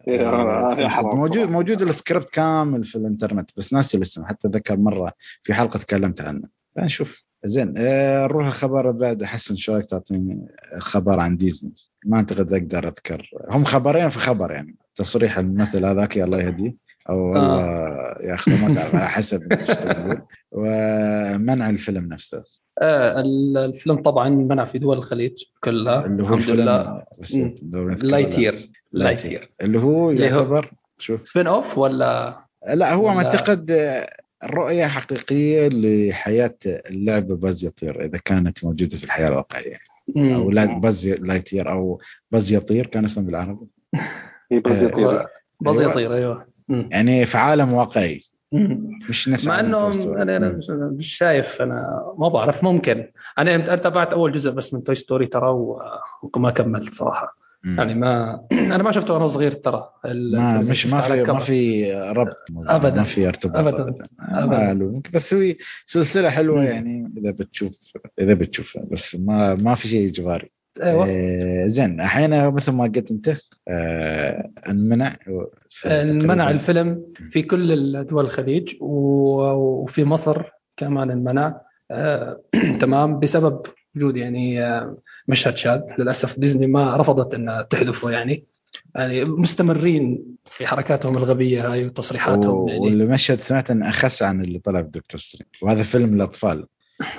يا 0.07 0.29
آه، 0.29 1.15
موجود 1.15 1.49
موجود 1.51 1.83
السكريبت 1.83 2.31
كامل 2.31 2.85
في 2.85 2.97
الإنترنت 2.97 3.51
بس 3.57 3.73
ناسي 3.73 3.97
الاسم. 3.97 4.25
حتى 4.25 4.49
ذكر 4.49 4.77
مرة 4.77 5.13
في 5.43 5.55
حلقة 5.55 5.79
تكلمت 5.79 6.21
عنه. 6.21 6.49
فنشوف 6.77 7.25
زين 7.45 7.75
آه، 7.77 8.25
نروح 8.27 8.47
الخبر 8.47 8.91
بعد. 8.91 9.25
حسن 9.25 9.57
شو 9.57 9.73
رأيك 9.75 9.87
تعطيني 9.87 10.47
خبر 10.79 11.21
عن 11.21 11.37
ديزني 11.37 11.73
ما 12.05 12.17
أعتقد 12.17 12.53
أقدر 12.53 12.89
أذكر. 12.89 13.31
هم 13.51 13.65
خبرين 13.65 14.09
في 14.09 14.19
خبر 14.19 14.51
يعني. 14.53 14.77
تصريح 14.95 15.39
الممثل 15.39 15.85
هذاك 15.85 16.19
الله 16.19 16.39
يهديه. 16.43 16.75
أو 17.09 17.19
والله 17.19 17.61
يا 18.21 18.35
أخي 18.35 18.51
ما 18.51 18.75
تعرف 18.75 18.95
على 18.95 19.09
حسب 19.09 19.43
ومنع 20.53 21.71
الفيلم 21.71 22.09
نفسه. 22.13 22.45
آه 22.83 23.21
ال- 23.21 23.57
الفيلم 23.59 24.03
طبعا 24.03 24.29
منع 24.29 24.65
في 24.65 24.79
دول 24.79 24.99
الخليج 24.99 25.33
كلها 25.65 26.07
اللي 26.07 26.23
هو 26.23 26.35
الحمد 26.35 26.51
لله. 26.57 27.05
Lightyear 28.03 28.71
Lightyear. 28.93 29.53
اللي 29.63 29.79
هو 29.79 30.11
اللي 30.11 30.31
هو- 30.33 30.37
يعتبر 30.39 30.73
شو 30.99 31.19
spin 31.23 31.47
off 31.47 31.79
ولا؟ 31.79 32.39
لا 32.75 32.95
هو 32.95 33.05
ولا- 33.07 33.15
معتقد 33.15 33.71
رؤية 34.45 34.87
حقيقية 34.87 35.69
لحياة 35.73 36.57
اللعبة 36.67 37.37
باز 37.37 37.65
يطير 37.65 38.05
إذا 38.05 38.19
كانت 38.25 38.65
موجودة 38.65 38.97
في 38.97 39.05
الحياة 39.05 39.29
الواقعية. 39.29 39.79
مم. 40.15 40.35
أو 40.35 40.51
لا 40.51 40.79
باز 40.79 41.09
Lightyear 41.09 41.71
أو 41.73 42.01
باز 42.31 42.53
يطير 42.53 42.87
كان 42.87 43.05
اسمه 43.05 43.25
بالعربي 43.25 43.67
بس 44.67 44.83
آه، 44.83 44.87
يطير. 44.89 45.27
باز 45.61 45.81
أيوة. 45.81 45.93
يطير 45.93 46.15
أيوه 46.15 46.47
مم. 46.69 46.89
يعني 46.93 47.27
في 47.27 47.39
عالم 47.39 47.73
واقعي. 47.73 48.23
مش 49.09 49.29
نفس 49.29 49.47
مع 49.47 49.61
إنه. 49.61 49.89
أنا 50.23 50.37
أنا 50.37 50.49
مم. 50.49 50.59
مش- 50.97 51.17
شايف 51.17 51.63
أنا 51.63 52.03
ما 52.19 52.29
بعرف 52.29 52.65
ممكن 52.65 53.09
أنا 53.39 53.55
أنا 53.55 53.77
تابعت 53.77 54.09
أول 54.13 54.33
جزء 54.33 54.51
بس 54.51 54.75
من 54.75 54.85
توي 54.85 54.95
ستوري 54.95 55.27
ترى 55.27 55.49
وما 56.35 56.51
كملت 56.51 56.95
صراحة. 56.95 57.37
يعني 57.65 57.95
ما 57.95 58.45
أنا 58.53 58.83
ما 58.83 58.91
شفته 58.91 59.15
وأنا 59.15 59.27
صغير 59.27 59.53
ترى 59.53 59.91
ال- 60.05 60.37
ما 60.37 60.61
مش 60.61 60.87
ما 60.87 61.01
في 61.01 61.23
ما. 61.23 61.39
في 61.39 61.93
ربط 61.95 62.37
أبداً. 62.67 62.95
ما 62.95 63.03
في 63.03 63.29
ارتباط 63.29 63.57
أبداً. 63.57 63.83
ابدا 63.83 64.05
أبداً. 64.21 64.59
ما 64.59 64.75
له. 64.75 65.03
بس 65.15 65.35
هي 65.35 65.57
سلسلة 65.87 66.31
حلوة 66.31 66.57
مم. 66.61 66.67
يعني 66.67 67.13
إذا 67.19 67.31
بتشوف 67.31 67.93
إذا 68.21 68.35
بتشوفها 68.35 68.85
بس 68.91 69.15
ما 69.17 69.55
ما 69.55 69.75
في 69.75 69.89
شيء 69.89 70.09
إجباري 70.09 70.51
أيوه 70.83 71.07
آه 71.09 71.67
زين 71.67 72.01
الحين 72.01 72.51
مثل 72.55 72.73
ما 72.73 72.85
قلت 72.85 73.11
أنت 73.11 73.37
آه 73.69 74.51
انمنع 74.69 75.17
انمنع 75.87 76.47
تقريباً- 76.47 76.51
الفيلم 76.51 77.05
في 77.31 77.43
كل 77.43 77.97
الدول 77.97 78.25
الخليج 78.25 78.75
وفي 78.81 80.05
مصر 80.05 80.43
كمان 80.77 81.11
انمنع 81.11 81.61
آه، 81.91 82.41
تمام 82.81 83.19
بسبب 83.19 83.63
وجود 83.97 84.17
يعني 84.17 84.65
آه، 84.65 84.97
مشهد 85.29 85.57
شاذ. 85.57 85.81
للأسف 85.99 86.39
ديزني 86.39 86.67
ما 86.67 86.97
رفضت 86.97 87.35
انها 87.35 87.63
تحذفه 87.63 88.11
يعني. 88.11 88.45
يعني 88.95 89.25
مستمرين 89.25 90.25
في 90.47 90.67
حركاتهم 90.67 91.17
الغبية 91.17 91.73
هاي 91.73 91.87
وتصريحاتهم 91.87 92.69
يعني. 92.69 92.81
واللي 92.81 93.07
مشهد 93.07 93.41
سمعت 93.41 93.71
انه 93.71 93.89
أخس 93.89 94.23
عن 94.23 94.41
اللي 94.41 94.59
طلع 94.59 94.81
ب 94.81 94.86
Doctor 94.86 95.21
Strange. 95.21 95.49
وهذا 95.63 95.83
فيلم 95.83 96.15
للاطفال 96.15 96.67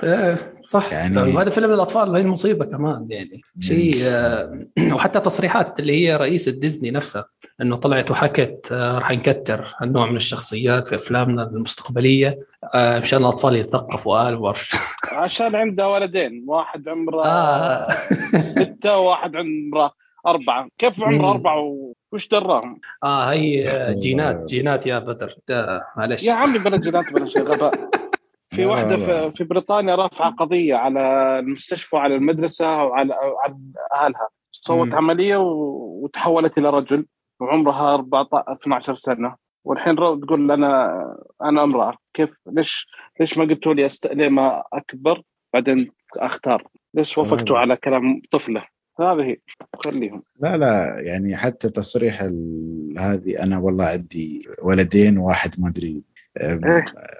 آه، 0.04 0.38
صح. 0.66 0.92
يعني- 0.92 1.18
وهذا 1.34 1.50
فيلم 1.50 1.70
للاطفال 1.72 2.14
هي 2.16 2.20
المصيبة 2.22 2.64
كمان 2.64 3.06
يعني 3.10 3.40
شيء 3.60 3.94
آه، 4.02 4.66
وحتى 4.92 5.20
تصريحات 5.20 5.80
اللي 5.80 5.92
هي 6.06 6.16
رئيسة 6.16 6.52
ديزني 6.52 6.90
نفسها 6.90 7.24
إنه 7.60 7.76
طلعت 7.76 8.10
وحكت 8.10 8.68
آه، 8.72 8.98
راح 8.98 9.10
نكتر 9.10 9.74
هالنوع 9.80 10.10
من 10.10 10.16
الشخصيات 10.16 10.88
في 10.88 10.96
أفلامنا 10.96 11.42
المستقبلية 11.42 12.38
آه، 12.74 12.98
مشان 13.00 13.18
الأطفال 13.20 13.56
يتثقفوا 13.56 14.28
الورش 14.28 14.70
عشان 15.12 15.54
عنده 15.54 15.88
ولدين 15.88 16.44
واحد 16.48 16.88
عمره 16.88 17.24
آه. 17.26 17.88
ستة 18.62 18.98
وواحد 18.98 19.36
عمره 19.36 19.92
أربعة. 20.26 20.68
كيف 20.78 21.02
عمره. 21.04 21.30
أربعة 21.30 21.60
و- 21.60 21.92
وش 22.12 22.28
دراهم؟ 22.28 22.80
آه 23.04 23.24
هي 23.32 23.64
جينات 23.98 24.44
جينات 24.48 24.86
يا 24.86 24.98
بدر. 24.98 25.34
ده 25.48 25.82
معلش. 25.96 26.24
يا 26.24 26.32
عمي 26.32 26.58
بلا 26.58 26.76
جينات 26.76 27.12
بلا 27.12 27.26
شيء 27.26 27.42
غباء. 27.42 27.74
في 28.54 28.66
واحدة. 28.66 28.96
في, 28.96 29.32
في 29.36 29.44
بريطانيا 29.44 29.94
رافعة 29.94 30.30
قضية 30.34 30.74
على 30.74 31.00
المستشفى 31.38 31.96
وعلى 31.96 32.14
المدرسة 32.14 32.84
وعلى 32.84 33.14
على 33.44 33.56
أهلها 33.94 34.28
سوت. 34.50 34.94
عملية 34.94 35.36
وتحولت 35.36 36.58
إلى 36.58 36.70
رجل 36.70 37.06
وعمرها 37.40 37.94
14 37.94 38.52
12 38.52 38.94
سنة 38.94 39.34
والحين 39.64 39.94
رو 39.94 40.14
تقول 40.20 40.50
أنا 40.50 40.94
أنا 41.42 41.62
أمرأة 41.64 41.94
كيف 42.14 42.34
ليش 42.46 42.86
ليش 43.20 43.38
ما 43.38 43.44
قلتوا 43.44 43.74
لي 43.74 43.86
أست... 43.86 44.06
ليه 44.06 44.28
ما 44.28 44.62
أكبر 44.72 45.22
بعدين 45.54 45.90
أختار 46.16 46.62
ليش 46.94 47.18
وافقتوا. 47.18 47.58
على 47.58 47.76
كلام 47.76 48.22
طفلة 48.30 48.64
هذه 49.00 49.22
هي 49.22 49.36
خليهم 49.84 50.22
لا 50.40 50.56
لا 50.56 51.00
يعني 51.00 51.36
حتى 51.36 51.68
تصريح 51.68 52.20
ال- 52.20 52.94
هذه 52.98 53.42
أنا 53.42 53.58
والله 53.58 53.84
عندي 53.84 54.48
ولدين 54.62 55.18
واحد 55.18 55.54
ما 55.58 55.72
إيه. 55.82 56.00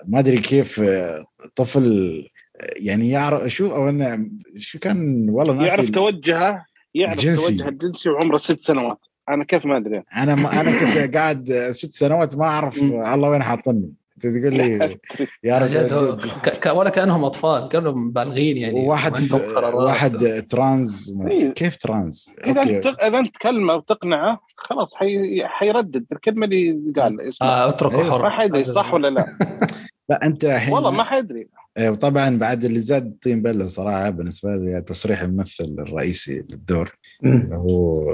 ما 0.06 0.18
أدري 0.18 0.38
كيف 0.38 0.80
آه، 0.80 1.24
طفل 1.56 1.84
آه، 2.60 2.70
يعني 2.76 3.10
يعرف 3.10 3.46
شو 3.46 3.74
أو 3.74 3.88
إنه 3.88 4.28
شو 4.56 4.78
كان 4.78 5.30
والله 5.30 5.54
ناسي 5.54 5.68
يعرف 5.68 5.90
توجهه 5.90 6.66
يعرف 6.94 7.18
جنسي. 7.18 7.46
توجهه 7.48 7.68
الجنسي 7.68 8.08
وعمره 8.10 8.36
ست 8.36 8.60
سنوات 8.60 8.98
أنا 9.28 9.44
كيف 9.44 9.66
ما 9.66 9.76
أدري 9.76 10.02
أنا 10.16 10.34
ما 10.34 10.60
أنا 10.60 10.78
كنت 10.78 11.16
قاعد 11.16 11.68
ست 11.70 11.92
سنوات 11.92 12.36
ما 12.36 12.44
أعرف. 12.46 12.78
الله 13.14 13.28
وين 13.28 13.42
حاطني 13.42 13.92
تقول 14.24 14.54
لي 14.54 14.98
هو- 15.92 16.16
جنسي. 16.16 16.40
ك- 16.50 16.66
ولا 16.74 16.90
كأنهم 16.90 17.24
أطفال 17.24 17.68
كانوا 17.68 17.92
بالغين 18.10 18.56
يعني 18.56 18.86
قرارات. 19.54 19.74
واحد 19.74 20.46
trans 20.50 21.12
ما- 21.16 21.30
إيه. 21.30 21.50
كيف 21.50 21.76
trans؟ 21.76 22.30
إذا 22.46 22.60
أوكي. 22.60 22.76
انت 22.76 22.86
إذا 22.86 23.18
انت 23.18 23.34
تكلمه 23.34 23.74
وتقنعه 23.74 24.40
خلاص 24.56 24.94
حي... 24.96 25.44
حيردد 25.46 26.06
الكلمة 26.12 26.46
اللي 26.46 26.92
قال 26.96 27.20
آه 27.42 27.68
اتركوا 27.68 27.98
أيوه. 28.02 28.10
حر 28.10 28.22
ما 28.22 28.30
حيدري 28.30 28.64
صح 28.64 28.94
ولا 28.94 29.08
لا 29.08 29.38
لا 30.08 30.26
أنت 30.26 30.44
الحين 30.44 30.74
والله 30.74 30.90
ما 30.90 31.04
حيدري 31.04 31.48
وطبعا 31.78 32.38
بعد 32.38 32.64
اللي 32.64 32.80
زاد 32.80 33.16
طين 33.22 33.42
بله 33.42 33.66
صراحة 33.66 34.10
بالنسبة 34.10 34.56
لي 34.56 34.80
تصريح 34.82 35.20
الممثل 35.22 35.76
الرئيسي 35.78 36.38
للدور. 36.50 36.98
اللي 37.24 37.56
هو. 37.56 38.04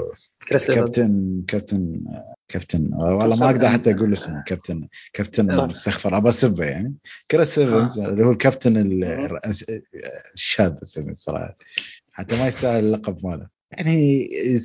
كابتن 0.47 1.43
كابتن 1.47 2.01
كابتن 2.47 2.89
والله 2.93 3.35
ما 3.39 3.45
أقدر 3.45 3.55
إيفنز. 3.67 3.73
حتى 3.79 3.91
أقول 3.91 4.13
اسمه 4.13 4.43
كابتن 4.47 4.87
كابتن 5.13 5.51
آه. 5.51 5.69
استغفر 5.69 6.17
ابى 6.17 6.29
اسبه 6.29 6.65
يعني 6.65 6.93
كريس 7.31 7.59
إيفنز 7.59 7.99
اللي 7.99 8.25
هو 8.25 8.31
الكابتن 8.31 8.77
ال- 8.77 9.03
آه. 9.03 9.41
الشاذ 10.33 10.73
اسمه 10.83 11.13
صراحة 11.13 11.57
حتى 12.13 12.39
ما 12.39 12.47
يستاهل 12.47 12.83
اللقب 12.85 13.25
ماله 13.25 13.47
يعني 13.71 14.19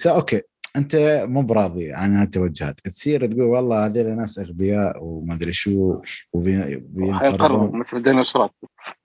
أوكي 0.06 0.42
أنت 0.76 1.24
مو 1.28 1.42
براضي 1.42 1.92
عن 1.92 2.14
هالتوجهات 2.16 2.80
تصير 2.80 3.26
تقول 3.26 3.42
والله 3.42 3.86
هذول 3.86 4.16
ناس 4.16 4.38
أغبياء 4.38 5.04
وما 5.04 5.34
أدري 5.34 5.52
شو 5.52 6.00
وبي- 6.32 6.58
حيقرروا 6.62 7.18
بينقرضون. 7.18 7.78
مثل 7.80 7.96
الديناصورات. 7.96 8.50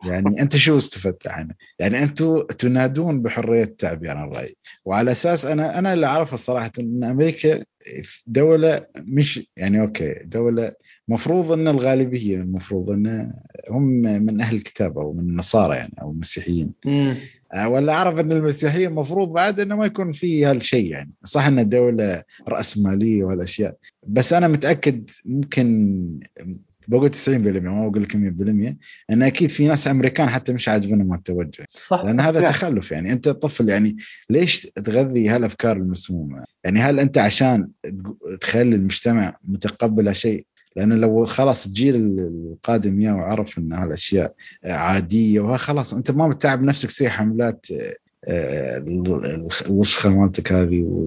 يعني 0.06 0.42
أنت 0.42 0.58
شو 0.58 0.78
استفدت 0.78 1.28
عنه؟ 1.28 1.54
يعني 1.80 2.04
أنتم 2.04 2.42
تنادون 2.42 3.22
بحرية 3.22 3.64
التعبير 3.64 4.18
عن 4.18 4.28
الرأي. 4.28 4.56
وعلى 4.86 5.12
أساس 5.12 5.46
أنا 5.46 5.80
أنا 5.80 5.94
اللي 5.94 6.06
أعرفه 6.06 6.38
صراحة 6.38 6.72
إن 6.80 7.04
أمريكا 7.04 7.64
دولة 8.28 8.86
مش 8.98 9.48
يعني 9.58 9.82
أوكي 9.82 10.14
دولة 10.26 10.72
مفروض 11.08 11.52
إن 11.52 11.68
الغالبية 11.68 12.36
المفروض 12.38 12.90
إن 12.90 13.34
هم 13.70 13.84
من 14.02 14.42
أهل 14.42 14.56
الكتاب 14.56 14.98
أو 14.98 15.14
من 15.14 15.20
النصارى 15.20 15.76
يعني 15.76 15.94
أو 16.02 16.12
المسيحيين. 16.12 16.72
ولا 17.66 17.94
أعرف 17.94 18.20
إن 18.20 18.32
المسيحية 18.32 18.88
المفروض 18.88 19.34
بعد 19.34 19.60
إنه 19.60 19.76
ما 19.76 19.86
يكون 19.86 20.12
في 20.12 20.46
هالشيء 20.46 20.92
يعني 20.92 21.12
صح 21.24 21.48
إن 21.48 21.60
الدولة 21.60 22.24
راسماليه 22.48 23.24
وهالأشياء 23.24 23.76
بس 24.08 24.34
أنا 24.34 24.48
متأكد 24.48 25.10
ممكن 25.26 26.20
بقول 26.88 27.12
90% 27.14 27.30
ما 27.30 27.88
بقول 27.88 28.04
لك 28.04 28.14
100% 28.14 28.76
إن 29.12 29.22
أكيد 29.22 29.50
في 29.50 29.68
ناس 29.68 29.88
أمريكان 29.88 30.30
حتى 30.30 30.54
مش 30.54 30.70
عاجبنهم 30.70 31.14
التوجه 31.14 31.66
صح 31.82 32.04
لأن 32.04 32.18
صح. 32.18 32.26
هذا 32.26 32.40
يعني. 32.40 32.54
تخلف 32.54 32.92
يعني 32.92 33.12
أنت 33.12 33.30
طفل 33.30 33.70
يعني 33.70 33.98
ليش 34.30 34.62
تغذي 34.62 35.30
هالأفكار 35.30 35.78
المسمومة؟ 35.78 36.44
يعني 36.64 36.80
هل 36.80 37.00
أنت 37.00 37.18
عشان 37.18 37.68
تخلي 38.42 38.76
المجتمع 38.76 39.38
متقبل 39.44 40.08
هالشيء 40.08 40.46
لأن 40.76 40.94
لو 40.94 41.26
خلاص 41.26 41.66
الجيل 41.66 41.96
القادم 41.96 43.02
يا 43.02 43.12
وعرف 43.14 43.58
إن 43.58 43.74
هالأشياء 43.74 44.34
عادية 44.66 45.40
وخلاص 45.40 45.94
أنت 45.94 46.12
ما 46.12 46.28
بتتعب 46.28 46.64
نفسك 46.64 46.90
تسوي 46.90 47.10
حملات 47.10 47.66
آه، 48.28 48.78
ال- 48.78 49.48
الوسخة 49.66 50.10
مالتك 50.10 50.52
هذه 50.52 51.06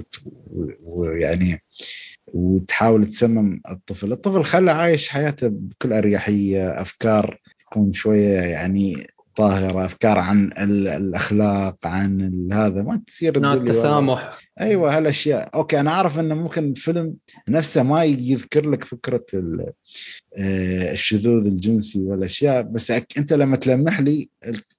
ويعني 0.85 1.63
وتحاول 2.35 3.07
تسمم 3.07 3.61
الطفل، 3.71 4.13
الطفل 4.13 4.45
خله 4.45 4.73
عايش 4.73 5.09
حياته 5.09 5.49
بكل 5.49 5.93
أريحية 5.93 6.81
أفكار 6.81 7.41
تكون 7.71 7.93
شوية 7.93 8.39
يعني 8.41 9.07
طاهره 9.37 9.85
أفكار 9.85 10.19
عن 10.19 10.45
ال- 10.59 10.89
الأخلاق 10.89 11.77
عن 11.87 12.49
هذا 12.53 12.83
ما 12.83 13.03
تصير 13.07 13.39
هناك 13.39 13.53
تقول 13.55 13.65
لي 13.65 13.71
والله- 13.71 13.73
تسامح 13.83 14.31
أيوه 14.61 14.97
هالأشياء 14.97 15.51
أوكي 15.55 15.81
أنا 15.81 15.91
أعرف 15.91 16.19
إنه 16.21 16.35
ممكن 16.35 16.65
الفيلم 16.71 17.15
نفسه 17.49 17.83
ما 17.83 18.05
يذكر 18.05 18.71
لك 18.71 18.85
فكرة 18.85 19.25
آه، 20.39 20.93
الشذوذ 20.93 21.47
الجنسي 21.47 21.99
والأشياء 22.01 22.63
بس 22.63 22.93
أك- 22.93 23.05
أنت 23.19 23.33
لما 23.33 23.57
تلمح 23.57 24.01
لي 24.01 24.29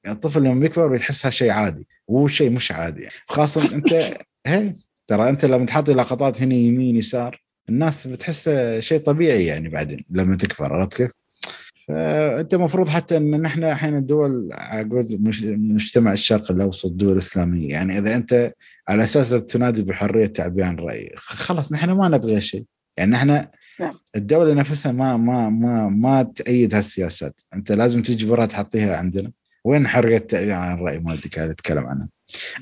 الطفل 0.08 0.44
لما 0.44 0.65
يكبر 0.65 0.96
يحسها 0.96 1.32
شيء 1.32 1.50
عادي 1.50 1.88
وهو 2.08 2.28
شيء 2.28 2.50
مش 2.50 2.72
عادي 2.72 3.02
يعني. 3.02 3.13
خاصة 3.28 3.76
أنت 3.76 3.94
هي 4.48 4.74
ترى 5.08 5.30
أنت 5.30 5.46
لما 5.46 5.65
تحط 5.65 5.89
لقطات 5.89 6.41
هنا 6.41 6.56
يمين 6.56 6.96
يسار 6.96 7.41
الناس 7.70 8.08
بتحسه 8.08 8.80
شيء 8.80 9.00
طبيعي 9.00 9.46
يعني 9.46 9.70
بعدين 9.70 10.06
لما 10.10 10.36
تكبر 10.38 10.74
عرفت 10.74 10.94
كيف؟ 10.98 11.12
فأنت 11.88 12.54
المفروض 12.54 12.88
حتى 12.89 13.17
إن 13.17 13.41
نحن 13.41 13.63
الحين 13.63 13.95
الدول 13.95 14.50
مش- 15.19 15.43
مجتمع 15.43 16.13
الشرق 16.13 16.52
الأوسط 16.52 16.86
الدول 16.86 17.12
الاسلاميه 17.13 17.69
يعني 17.69 17.98
إذا 17.98 18.15
أنت 18.15 18.54
على 18.88 19.04
أساس 19.04 19.30
تنادي 19.30 19.84
بحرية 19.84 20.26
التعبير 20.26 20.65
عن 20.65 20.74
الراي 20.74 21.12
خلاص 21.15 21.71
نحن 21.71 21.91
ما 21.91 22.08
نبغى 22.08 22.41
شيء. 22.41 22.65
يعني 22.98 23.12
نحن 23.12 23.28
نعم. 23.80 24.00
الدولة 24.15 24.54
نفسها 24.54 24.91
ما 24.91 25.17
ما 25.17 25.50
ما 25.50 25.89
ما 25.89 26.24
تأيد 26.24 26.76
هالسياسات. 26.76 27.41
أنت 27.54 27.71
لازم 27.71 28.02
تجبرها 28.02 28.45
تحطيها 28.45 28.98
عندنا. 28.98 29.32
وين 29.65 29.88
حرية 29.88 30.17
التعبير 30.17 30.52
عن 30.54 30.74
الرأي 30.78 31.00
مالتك؟ 31.00 31.39
هذا 31.39 31.54
تتكلم 31.54 31.86
عنها. 31.86 32.08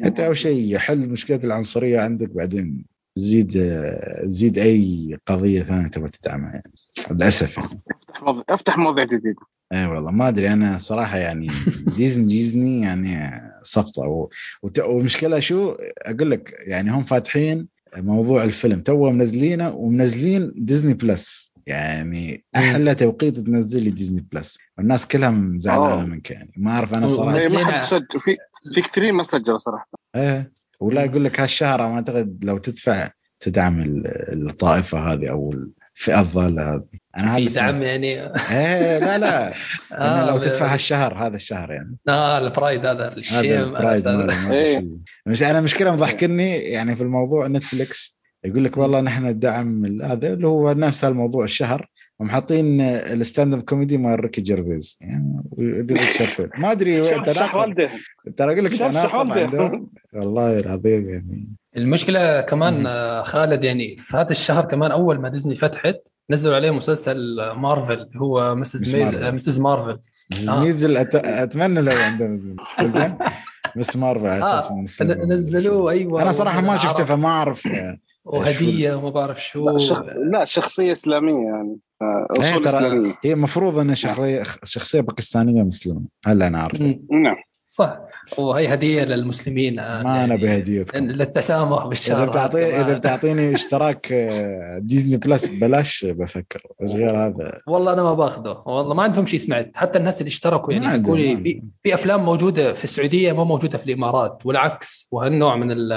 أنت 0.05 0.19
أول 0.19 0.37
شيء 0.37 0.77
حل 0.77 1.09
مشكلة 1.09 1.39
العنصرية 1.43 1.99
عندك 1.99 2.29
بعدين 2.29 2.85
زيد 3.15 3.51
زيد 4.23 4.57
أي 4.57 5.17
قضية 5.25 5.63
ثانية 5.63 5.87
تبغى 5.87 6.09
تدعمها 6.09 6.51
يعني. 6.51 6.73
للأسف 7.11 7.57
يعني. 7.57 7.81
افتح 8.01 8.23
موضوع 8.23 8.43
افتح 8.49 8.77
مواضيع 8.77 9.03
جديده 9.03 9.41
أي 9.73 9.85
والله 9.85 10.11
ما 10.11 10.27
أدري 10.27 10.53
أنا 10.53 10.77
صراحة 10.77 11.17
يعني 11.17 11.47
Disney 11.97 12.25
Disney 12.25 12.81
يعني 12.81 13.41
سقطة. 13.61 14.01
و... 14.01 14.29
وت... 14.63 14.79
والمشكلة 14.79 15.39
شو؟ 15.39 15.75
أقول 16.01 16.31
لك 16.31 16.53
يعني 16.59 16.91
هم 16.91 17.03
فاتحين 17.03 17.67
موضوع 17.97 18.43
الفيلم. 18.43 18.81
تو 18.81 19.09
منزلينه 19.11 19.69
ومنزلين 19.69 20.53
Disney 20.55 20.93
Plus. 20.93 21.51
يعني 21.67 22.43
أحلى 22.55 22.95
توقيت 22.95 23.39
تنزل 23.39 23.83
لي 23.83 23.89
Disney 23.89 24.25
Plus. 24.31 24.57
والناس 24.77 25.07
كلها 25.07 25.51
زعلانة. 25.57 26.05
منك 26.05 26.31
يعني. 26.31 26.51
ما 26.57 26.71
أعرف 26.71 26.93
أنا 26.93 27.05
و- 27.05 27.09
صراحة. 27.09 27.47
ما 27.47 27.65
حد 27.65 27.81
سجل 27.83 28.07
في 28.21 28.37
في 28.75 28.81
كثيرين 28.81 29.13
ما 29.13 29.23
سجلوا 29.23 29.57
صراحة. 29.57 29.89
إيه. 30.15 30.51
ولا 30.79 31.03
يقول 31.03 31.23
لك 31.23 31.39
هالشهر 31.39 31.87
ما 31.87 31.95
أعتقد 31.95 32.45
لو 32.45 32.57
تدفع 32.57 33.09
تدعم 33.39 33.81
ال- 33.81 34.47
الطائفة 34.49 34.99
هذه 35.13 35.29
أو 35.29 35.53
الفئه 35.97 36.21
الضاله 36.21 36.73
هذه 36.73 36.83
أنا 37.17 37.35
في 37.35 37.45
هذا 37.45 37.55
دعم. 37.55 37.81
يعني؟ 37.81 38.21
إيه 38.57 38.99
لا 38.99 39.17
لا. 39.17 39.47
إنه 39.91 40.25
لو 40.25 40.35
آه، 40.37 40.39
تدفع 40.39 40.73
هالشهر 40.73 41.13
هذا 41.13 41.35
الشهر 41.35 41.71
يعني. 41.71 41.97
آه 42.09 42.37
ال 42.37 42.45
pride 42.45 42.85
هذا 42.85 43.07
هذا 43.07 43.17
ال 43.17 43.27
shame 43.27 43.75
أدري 43.75 44.51
إيه. 44.51 44.87
مش 45.25 45.43
أنا 45.43 45.61
مشكلة 45.61 45.93
مضحكني 45.93 46.57
يعني 46.57 46.95
في 46.95 47.03
الموضوع 47.03 47.47
Netflix 47.47 48.19
يقول 48.45 48.63
لك 48.63 48.77
والله 48.77 49.01
نحن 49.01 49.25
ندعم 49.25 49.85
ال- 49.85 50.03
هذا 50.03 50.33
اللي 50.33 50.47
هو 50.47 50.71
نفس 50.73 51.03
الموضوع 51.05 51.43
الشهر 51.43 51.87
ومحاطين 52.19 52.81
ال 52.81 52.93
stand 52.93 53.53
up 53.53 53.61
comedy 53.61 53.97
مال 53.97 54.19
ريكي 54.19 54.41
جيرفيز. 54.41 54.97
يعني 55.01 55.43
ما 56.57 56.71
أدري 56.71 57.01
ترى 58.37 58.53
أقول 58.53 58.65
لك 58.65 58.73
تناقض. 58.73 59.37
عندهم 59.37 59.89
والله 60.13 60.59
العظيم 60.59 61.09
يعني. 61.09 61.47
المشكلة 61.77 62.41
كمان 62.41 62.83
مم. 62.83 63.23
خالد 63.23 63.63
يعني 63.63 63.95
في 63.97 64.17
هذا 64.17 64.31
الشهر 64.31 64.65
كمان 64.65 64.91
أول 64.91 65.19
ما 65.19 65.29
ديزني 65.29 65.55
فتحت 65.55 65.95
نزلوا 66.29 66.55
عليه 66.55 66.71
مسلسل 66.71 67.17
مارفل 67.55 68.09
هو 68.15 68.55
مسز 68.55 68.81
مس 68.83 68.93
ميز 68.95 69.13
مارفل. 69.13 69.35
مسز 69.35 69.59
مارفل. 69.59 69.99
مس 70.31 70.49
آه. 70.49 71.01
أت... 71.01 71.15
أتمنى 71.15 71.81
لو 71.81 71.91
عندهم 71.91 72.37
زين 72.37 72.55
زين. 72.83 73.17
بس 73.75 73.97
مارفل 73.97 74.27
على 74.27 74.43
أساس 74.43 74.71
آه، 74.71 74.75
مسلم. 74.75 75.31
نزلوه 75.31 75.91
أيوه 75.91 76.21
أنا 76.21 76.31
صراحة 76.31 76.61
ما 76.61 76.77
شفته 76.77 77.03
فما 77.03 77.29
أعرف 77.29 77.67
آه، 77.67 77.97
وهدية 78.25 78.93
وما 78.95 79.09
بعرف 79.09 79.43
شو. 79.43 79.69
لا, 79.69 79.77
شخ... 79.77 80.03
لا 80.31 80.45
شخصية 80.45 80.91
إسلامية 80.91 81.45
يعني. 81.45 81.77
آه، 82.01 82.27
إيه 82.39 82.49
اصول 82.51 82.63
ترى 82.63 82.77
إسلامية. 82.77 83.15
هي 83.23 83.33
المفروض 83.33 83.79
إنها 83.79 83.95
شخصيه 83.95 84.43
شخصية 84.63 85.01
باكستانية 85.01 85.63
مسلمه 85.63 86.01
هلا 86.25 86.47
أنا 86.47 86.61
عارف. 86.61 86.81
نعم. 87.11 87.35
صح. 87.73 87.99
وهي 88.37 88.73
هدية 88.73 89.03
للمسلمين. 89.03 89.75
ما 89.75 90.01
أنا 90.01 90.17
يعني 90.17 90.37
بهديتكم 90.37 91.03
للتسامح 91.03 91.85
بالشهر 91.85 92.17
إذا 92.17 92.23
هذا 92.23 92.29
بتعطيني. 92.29 92.81
اذا 92.81 92.93
بتعطيني 92.97 93.53
اشتراك 93.55 94.11
آه، 94.11 94.77
Disney 94.77 95.17
Plus 95.17 95.47
ببلاش 95.47 96.05
بفكر. 96.05 96.61
بس 96.81 96.95
غير 96.95 97.25
هذا. 97.25 97.61
والله 97.67 97.93
أنا 97.93 98.03
ما 98.03 98.13
باخذه 98.13 98.63
والله 98.65 98.93
ما 98.93 99.03
عندهم 99.03 99.25
شيء 99.25 99.39
سمعت. 99.39 99.71
حتى 99.75 99.99
الناس 99.99 100.21
اللي 100.21 100.27
اشتركوا 100.27 100.73
ما 100.73 100.85
يعني 100.85 101.09
ما 101.09 101.15
لي 101.15 101.37
في, 101.37 101.63
في 101.83 101.93
أفلام 101.93 102.25
موجودة 102.25 102.73
في 102.73 102.83
السعودية 102.83 103.31
ما 103.33 103.43
موجودة 103.43 103.77
في 103.77 103.85
الإمارات 103.85 104.45
والعكس 104.45 105.07
وهالنوع 105.11 105.55
من 105.55 105.71
ال 105.71 105.87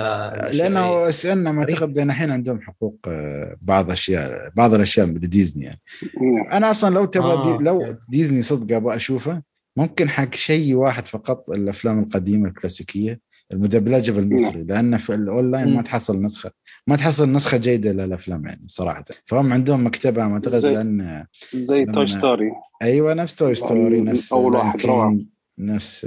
لأنه 0.57 1.09
ان 1.33 1.49
غريب. 1.49 1.77
أعتقد 1.77 1.99
إن 1.99 2.11
الحين 2.11 2.31
عندهم 2.31 2.61
حقوق 2.61 2.97
آه، 3.09 3.57
بعض 3.63 3.91
اشياء 3.91 4.51
بعض 4.57 4.75
الأشياء 4.75 5.07
لديزني 5.07 5.65
يعني. 5.65 5.81
نعم. 6.21 6.53
أنا 6.53 6.71
أصلا 6.71 6.95
لو 6.95 7.05
تبغى 7.05 7.33
آه، 7.33 7.57
دي 7.59 7.65
لو. 7.65 7.97
ديزني 8.09 8.43
صدق 8.43 8.77
أبغى 8.77 8.97
أشوفه 8.97 9.43
ممكن 9.77 10.09
حق 10.09 10.35
شيء 10.35 10.75
واحد 10.75 11.07
فقط 11.07 11.51
الأفلام 11.51 11.99
القديمة 12.03 12.49
الكلاسيكية 12.49 13.21
المدبلجة 13.53 14.13
بالمصري 14.13 14.63
لأن 14.63 14.97
في 14.97 15.15
الأونلاين 15.15 15.75
ما. 15.75 15.83
تحصل 15.83 16.23
نسخة 16.23 16.51
ما 16.87 16.97
تحصل 16.97 17.33
نسخة 17.33 17.57
جيدة 17.57 17.93
للأفلام 17.93 18.47
يعني 18.47 18.63
صراحة 18.67 19.05
فهم 19.25 19.53
عندهم 19.53 19.87
مكتبة 19.87 20.27
ما 20.27 20.35
أعتقد 20.35 20.67
لأن 20.67 21.27
زي 21.55 21.85
توي 21.87 22.07
ستوري 22.07 22.51
أيوه 22.83 23.15
نفس 23.15 23.37
توي 23.37 23.55
ستوري 23.55 24.01
نفس 24.01 24.33
line 24.33 24.45
واحد. 24.91 25.27
نفس. 25.59 26.07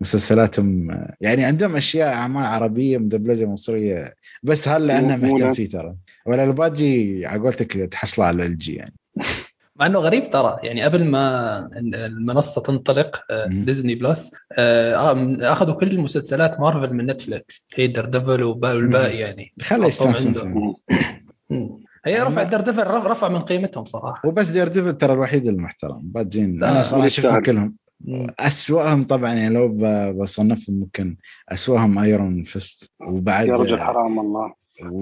مسلسلاتهم 0.00 0.88
يعني 1.20 1.44
عندهم 1.44 1.76
أشياء 1.76 2.12
أعمال 2.14 2.44
عربية 2.44 2.98
مدبلجة 2.98 3.46
مصرية 3.46 4.14
بس 4.42 4.68
هل 4.68 4.86
لأنه 4.86 5.16
مهتم 5.16 5.52
فيه 5.52 5.68
ترى 5.68 5.96
ولا 6.26 6.44
الباجي 6.44 7.26
على 7.26 7.40
قولتك 7.42 7.72
تحصله 7.72 8.24
على 8.24 8.46
ال 8.46 8.58
جي 8.58 8.74
يعني 8.74 8.94
مع 9.80 9.86
إنه 9.86 9.98
غريب 9.98 10.30
ترى 10.30 10.56
يعني 10.62 10.82
قبل 10.82 11.04
ما 11.04 11.58
المنصة 11.76 12.62
تنطلق 12.62 13.24
آه،. 13.30 13.46
ديزني 13.46 13.94
بلس 13.94 14.32
آه، 14.52 14.94
آه، 14.94 15.52
أخذوا 15.52 15.74
كل 15.74 16.00
مسلسلات 16.00 16.60
مارفل 16.60 16.94
من 16.94 17.06
نتفلكس 17.06 17.62
هي 17.76 17.86
دير 17.86 18.04
ديفل 18.04 18.42
والباقي 18.42 19.16
يعني. 19.16 19.52
فيه. 20.12 20.74
مم. 21.50 21.78
هي 22.04 22.22
رفع 22.22 22.42
دير 22.42 22.60
ديفل 22.60 22.86
رفع, 22.86 23.28
من 23.28 23.42
قيمتهم 23.42 23.84
صراحة 23.84 24.28
وبس 24.28 24.48
دير 24.48 24.68
ديفل 24.68 24.92
ترى 24.92 25.12
الوحيد 25.12 25.46
المحترم 25.46 26.00
باجين 26.02 26.64
أنا 26.64 26.82
صراحة 26.82 27.08
شفتهم. 27.08 27.42
كلهم 27.42 27.74
مم. 28.00 28.26
أسوأهم 28.40 29.04
طبعا 29.04 29.32
يعني 29.32 29.54
لو 29.54 29.68
ب- 29.68 30.16
بصنفهم 30.18 30.80
ممكن 30.80 31.16
أسوأهم 31.48 31.98
ايرون 31.98 32.44
فيست 32.44 32.92
وبعد 33.06 33.46
يا 33.48 33.54
رجل 33.54 33.80
حرام 33.80 34.20
الله 34.20 34.52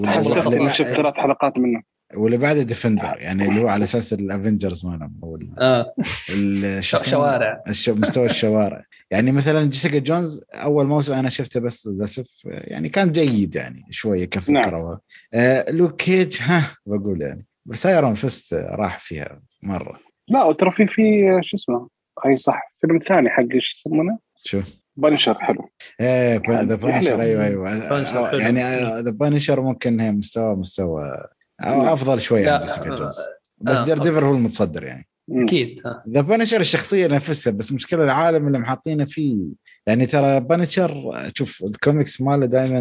حسيت 0.04 0.72
شفت 0.72 0.94
ثلاث 0.94 1.14
حلقات 1.14 1.58
منه 1.58 1.82
واللي 2.16 2.36
بعده 2.36 2.62
Defenders 2.62 3.16
يعني 3.18 3.48
اللي 3.48 3.60
هو 3.60 3.68
على 3.68 3.84
أساس 3.84 4.12
ال 4.12 4.20
Avengers 4.20 4.86
مالهم 4.86 5.14
أو 5.22 5.38
آه. 5.58 5.94
ال- 6.34 6.84
شو 6.84 6.96
ش- 6.96 7.00
اسمه؟ 7.00 7.10
شوارع. 7.12 7.62
الش- 7.68 7.88
مستوى 7.88 8.26
الشوارع. 8.26 8.84
يعني 9.10 9.32
مثلا 9.32 9.64
جيسيكا 9.64 9.98
جونز 9.98 10.40
أول 10.54 10.86
موسم 10.86 11.12
أنا 11.12 11.28
شفته 11.28 11.60
بس 11.60 11.86
للأسف 11.86 12.30
يعني 12.44 12.88
كان 12.88 13.12
جيد 13.12 13.54
يعني 13.54 13.84
شوية 13.90 14.24
كفكرة. 14.24 14.78
و... 14.78 14.98
آه 15.34 15.70
لوك 15.70 15.96
كيج 15.96 16.36
ها 16.42 16.76
بقول 16.86 17.22
يعني. 17.22 17.46
بس 17.66 17.86
ايرون 17.86 18.14
فيست 18.14 18.54
راح 18.54 18.98
فيها 19.00 19.40
مرة. 19.62 20.00
لا 20.28 20.44
وترى 20.44 20.70
في 20.70 20.86
في 20.86 21.02
شو 21.42 21.56
اسمه؟ 21.56 21.88
أي 22.26 22.36
صح 22.36 22.74
فيلم 22.80 22.98
ثاني 22.98 23.30
حق 23.30 23.44
إيش 23.54 23.76
يسمونه؟ 23.86 24.18
شو؟ 24.44 24.60
بنشر 24.96 25.34
حلو. 25.34 25.68
إيه 26.00 26.42
ذا 26.48 26.74
بانشر 26.74 27.10
حلو. 27.10 27.20
أيوه 27.20 27.44
أيوه. 27.44 27.70
آه،. 27.70 28.34
يعني 28.36 28.60
ذا 29.02 29.10
بانشر 29.10 29.60
ممكن 29.60 30.00
هي 30.00 30.12
مستوى 30.12 30.56
مستوى. 30.56 31.26
أفضل 31.60 32.20
شوية 32.20 32.44
لا، 32.44 32.54
عن 32.54 32.60
جيسيكا 32.60 32.96
جونز. 32.96 33.16
بس 33.58 33.76
آه، 33.76 33.84
دير 33.84 33.98
ديفل 33.98 34.24
هو 34.24 34.34
المتصدر 34.34 34.84
يعني. 34.84 35.08
أكيد 35.30 35.80
آه. 35.86 36.04
ذا 36.08 36.20
بانشر 36.20 36.60
الشخصية 36.60 37.06
نفسها 37.06 37.52
بس 37.52 37.72
مشكلة 37.72 38.04
العالم 38.04 38.46
اللي 38.46 38.58
محاطينه 38.58 39.04
فيه. 39.04 39.36
يعني 39.86 40.06
ترى 40.06 40.40
بانشر 40.40 41.22
شوف 41.34 41.64
الكوميكس 41.64 42.20
ماله 42.20 42.46
دائما 42.46 42.78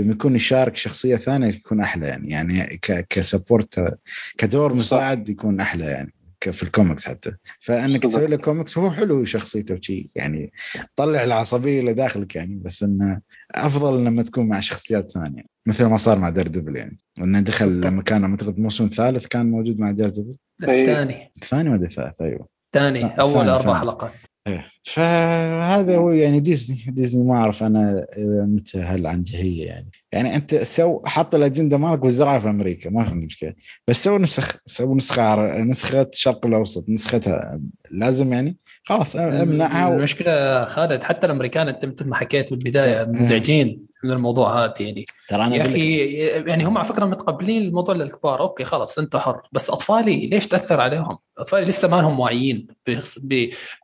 لما 0.00 0.12
يكون 0.12 0.36
يشارك 0.36 0.76
شخصية 0.76 1.16
ثانية 1.16 1.48
يكون 1.48 1.80
أحلى 1.80 2.06
يعني. 2.06 2.30
يعني 2.30 2.78
ك 2.82 3.06
ك 3.08 3.19
support 3.19 3.98
كدور. 4.38 4.74
مساعد 4.74 5.28
يكون 5.28 5.60
أحلى 5.60 5.84
يعني. 5.84 6.14
في 6.50 6.62
الكوميكس 6.62 7.08
حتى. 7.08 7.32
فإنك. 7.60 8.02
تسوي 8.02 8.26
له 8.26 8.36
كوميكس 8.36 8.78
هو 8.78 8.90
حلو 8.90 9.24
شخصيته 9.24 9.74
وشي 9.74 10.06
يعني 10.16 10.52
طلع 10.96 11.24
العصبية 11.24 11.80
اللي 11.80 11.92
داخلك 11.94 12.36
يعني 12.36 12.54
بس 12.64 12.82
إنه 12.82 13.20
أفضل 13.54 14.04
لما 14.04 14.22
تكون 14.22 14.48
مع 14.48 14.60
شخصيات 14.60 15.12
ثانية. 15.12 15.42
مثل 15.66 15.84
ما 15.84 15.96
صار 15.96 16.18
مع 16.18 16.30
دير 16.30 16.46
ديفل 16.48 16.76
يعني. 16.76 16.98
وإنه 17.20 17.40
دخل 17.40 17.80
لما 17.80 18.02
كان 18.02 18.24
اعتقد 18.24 18.56
الموسم 18.56 18.84
الثالث 18.84 19.26
كان 19.26 19.50
موجود 19.50 19.78
مع 19.78 19.90
دير 19.90 20.08
ديفل 20.08 20.36
إيه. 20.68 20.80
الثاني. 20.82 21.32
الثاني 21.42 21.70
ولا 21.70 21.84
الثالث؟ 21.84 22.22
أيوه. 22.22 22.48
الثاني 22.74 23.04
أول 23.20 23.32
ثاني- 23.34 23.50
أربع. 23.50 23.80
حلقات. 23.80 24.12
إيه. 24.46 24.66
فهذا 24.84 25.96
هو 25.96 26.10
يعني 26.10 26.40
ديزني. 26.40 26.84
ديزني 26.88 27.24
ما 27.24 27.36
أعرف 27.36 27.62
أنا 27.62 28.06
إذا 28.16 28.44
متى 28.44 28.78
هل 28.78 29.06
عندي 29.06 29.36
هي 29.36 29.58
يعني. 29.58 29.90
يعني 30.12 30.36
أنت 30.36 30.54
سو 30.54 31.02
حط 31.06 31.34
الأجندة 31.34 31.78
مالك 31.78 32.04
وزرعها 32.04 32.38
في 32.38 32.50
أمريكا 32.50 32.90
ما 32.90 33.04
في 33.04 33.14
مشكلة. 33.14 33.54
بس 33.88 34.04
سوي 34.04 34.18
نسخ 34.18 34.56
سوي 34.66 34.94
نسخة 34.94 35.62
نسخة 35.62 36.02
الشرق 36.02 36.46
الأوسط 36.46 36.88
نسختها. 36.88 37.60
لازم 37.90 38.32
يعني؟ 38.32 38.56
خلاص 38.84 39.16
أمنعها 39.16 39.88
و... 39.88 39.94
المشكلة 39.94 40.64
خالد 40.64 41.02
حتى 41.02 41.26
الأمريكان 41.26 41.68
أنت 41.68 41.84
مثل 41.84 42.08
ما 42.08 42.16
حكيت 42.16 42.50
بالبداية 42.50 43.04
منزعجين 43.04 43.91
من 44.04 44.10
الموضوع 44.10 44.64
هذا 44.64 44.74
يعني. 44.80 45.04
ترى 45.28 45.44
أنا 45.44 45.56
يا 45.56 45.62
لك 45.62 45.68
أخي 45.70 46.04
يعني 46.50 46.64
هم 46.64 46.78
على 46.78 46.88
فكرة 46.88 47.04
متقبلين 47.04 47.62
الموضوع 47.62 47.94
للكبار. 47.94 48.40
أوكي 48.40 48.64
خلاص 48.64 48.98
انت 48.98 49.16
حر. 49.16 49.42
بس 49.52 49.70
أطفالي 49.70 50.26
ليش 50.26 50.48
تأثر 50.48 50.80
عليهم؟ 50.80 51.18
أطفالي 51.38 51.64
لسه 51.66 51.88
ما 51.88 51.96
لهم 51.96 52.20
واعيين 52.20 52.66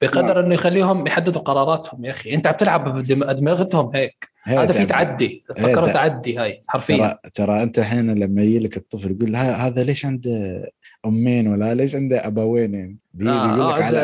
بقدر 0.02 0.40
إنه 0.40 0.54
يخليهم 0.54 1.06
يحددوا 1.06 1.42
قراراتهم 1.42 2.04
يا 2.04 2.10
أخي. 2.10 2.34
أنت 2.34 2.46
عم 2.46 2.54
تلعب 2.54 2.98
بدماغهم 2.98 3.90
هيك. 3.96 4.28
هي 4.44 4.58
هذا 4.58 4.72
في 4.72 4.86
تعدي. 4.86 5.44
تع- 5.56 5.92
تعدي 5.92 6.38
هاي 6.38 6.62
حرفيا. 6.68 6.96
ترى 6.96 7.30
ترى 7.34 7.62
أنت 7.62 7.78
الحين 7.78 8.10
لما 8.18 8.42
يجي 8.42 8.58
لك 8.58 8.76
الطفل 8.76 9.10
يقول 9.10 9.36
هذا 9.36 9.84
ليش 9.84 10.06
عنده 10.06 10.64
أمين 11.06 11.48
ولا 11.48 11.74
ليش 11.74 11.94
عنده 11.94 12.26
أبوين؟ 12.26 12.74
يعني 12.74 12.98
آه، 13.30 13.46
بيقول 13.46 13.70
لك 13.70 13.82
اقعد 13.82 13.82
على 13.82 13.98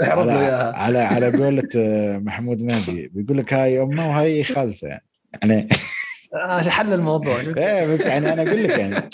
على 0.00 0.32
اياها 0.32 0.72
على 0.76 0.98
على 0.98 1.44
قولة 1.44 1.68
آه، 1.76 2.18
محمود 2.18 2.62
مهدي. 2.62 3.10
بيقول 3.14 3.38
لك 3.38 3.54
هاي 3.54 3.82
أمه 3.82 4.08
وهاي 4.08 4.44
خالته 4.44 4.88
يعني. 4.88 5.04
يعني 5.42 5.68
آه، 6.34 6.62
حل 6.62 6.92
الموضوع. 6.92 7.40
إيه 7.56 7.86
بس 7.86 8.00
يعني 8.00 8.32
أنا 8.32 8.42
أقول 8.42 8.62
لك 8.64 8.78
يعني 8.78 9.08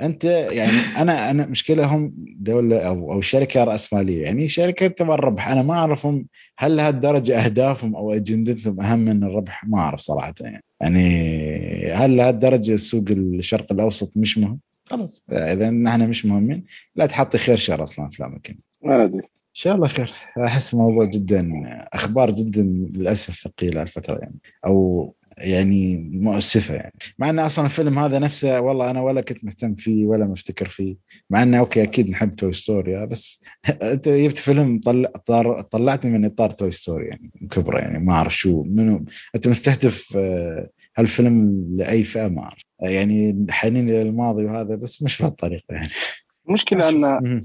أنت 0.00 0.24
يعني 0.24 0.78
أنا 0.96 1.30
أنا 1.30 1.46
مشكلة 1.46 1.86
هم 1.86 2.12
دولة 2.36 2.78
أو 2.78 3.12
أو 3.12 3.20
شركة 3.20 3.64
رأس 3.64 3.92
مالية. 3.92 4.22
يعني 4.22 4.48
شركة 4.48 4.86
تبغى 4.86 5.14
الربح. 5.14 5.48
أنا 5.48 5.62
ما 5.62 5.74
أعرفهم 5.74 6.26
هل 6.58 6.76
لهالدرجه 6.76 7.44
أهدافهم 7.44 7.96
أو 7.96 8.12
أجندتهم 8.12 8.80
أهم 8.80 8.98
من 8.98 9.24
الربح؟ 9.24 9.64
ما 9.64 9.78
أعرف 9.78 10.00
صراحة 10.00 10.34
يعني. 10.40 10.64
يعني 10.80 11.92
هل 11.92 12.16
لهالدرجه 12.16 12.76
سوق 12.76 13.04
الشرق 13.10 13.72
الأوسط 13.72 14.16
مش 14.16 14.38
مهم؟ 14.38 14.58
خلاص. 14.84 15.24
إذا 15.32 15.70
نحن 15.70 16.08
مش 16.08 16.26
مهمين 16.26 16.64
لا 16.96 17.06
تحطي 17.06 17.38
خير 17.38 17.56
شر 17.56 17.82
أصلا 17.82 18.08
افلامك. 18.08 18.56
ما 18.82 19.04
أدري. 19.04 19.18
إن 19.18 19.58
شاء 19.58 19.74
الله 19.74 19.86
خير. 19.86 20.12
أحس 20.44 20.74
موضوع 20.74 21.04
جدا 21.04 21.50
أخبار 21.92 22.30
جدا 22.30 22.62
للأسف 22.62 23.34
ثقيلة 23.34 23.82
الفترة 23.82 24.18
يعني. 24.18 24.38
أو 24.66 25.14
يعني 25.42 26.10
مؤسفة 26.12 26.74
يعني. 26.74 26.92
مع 27.18 27.30
إن 27.30 27.38
أصلا 27.38 27.64
الفيلم 27.64 27.98
هذا 27.98 28.18
نفسه 28.18 28.60
والله 28.60 28.90
أنا 28.90 29.00
ولا 29.00 29.20
كنت 29.20 29.44
مهتم 29.44 29.74
فيه 29.74 30.06
ولا 30.06 30.26
مفتكر 30.26 30.66
فيه. 30.66 30.96
مع 31.30 31.42
إنه 31.42 31.58
أوكي 31.58 31.82
أكيد 31.82 32.10
نحب 32.10 32.30
توي 32.34 32.52
ستوري 32.52 33.06
بس 33.06 33.44
أنت 33.82 34.08
جبت 34.08 34.36
فيلم 34.38 34.80
طلع 34.84 35.10
طر- 35.26 35.60
طلعتني 35.60 36.10
من 36.10 36.24
إطار 36.24 36.50
توي 36.50 36.70
ستوري 36.72 37.06
يعني 37.06 37.30
كبره 37.50 37.78
يعني 37.78 37.98
ما 37.98 38.12
أعرف 38.12 38.36
شو 38.36 38.62
منو. 38.62 39.04
أنت 39.34 39.48
مستهدف 39.48 40.16
آه، 40.16 40.68
هالفيلم 40.96 41.66
لأي 41.76 42.04
فئة 42.04 42.28
ما 42.28 42.42
أعرف. 42.42 42.62
يعني 42.80 43.46
حنين 43.50 43.88
إلى 43.88 44.02
الماضي 44.02 44.44
وهذا 44.44 44.74
بس 44.74 45.02
مش 45.02 45.22
بهالطريقة 45.22 45.64
يعني. 45.74 45.88
المشكلة 46.48 46.88
إن. 46.88 47.42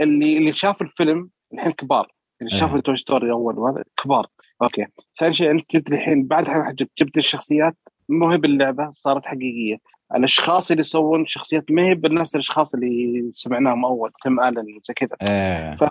اللي 0.00 0.38
اللي 0.38 0.54
شاف 0.54 0.82
الفيلم 0.82 1.30
الحين 1.54 1.72
كبار. 1.72 2.12
اللي. 2.42 2.58
شاف 2.60 2.80
توي 2.80 2.96
ستوري 2.96 3.30
أول 3.30 3.58
وهذا 3.58 3.84
كبار. 4.04 4.26
أوكي. 4.62 4.86
ثاني 5.20 5.34
شيء 5.34 5.50
أنت 5.50 5.64
جبت 5.74 5.92
الحين 5.92 6.26
بعد 6.26 6.44
جبت 6.76 6.90
جبت 6.98 7.16
الشخصيات 7.16 7.76
مو 8.08 8.30
هي 8.30 8.36
باللعبة 8.38 8.90
صارت 8.90 9.26
حقيقية. 9.26 9.76
الأشخاص 10.14 10.70
اللي 10.70 10.80
يسوون 10.80 11.26
شخصيات 11.26 11.64
ما 11.70 11.82
هي 11.88 11.94
بنفس 11.94 12.34
الأشخاص 12.34 12.74
اللي 12.74 13.28
سمعناهم 13.32 13.84
أول 13.84 14.12
تيم 14.24 14.40
آلن 14.40 14.58
وزي 14.58 14.94
كذا. 14.96 15.16
آه. 15.30 15.90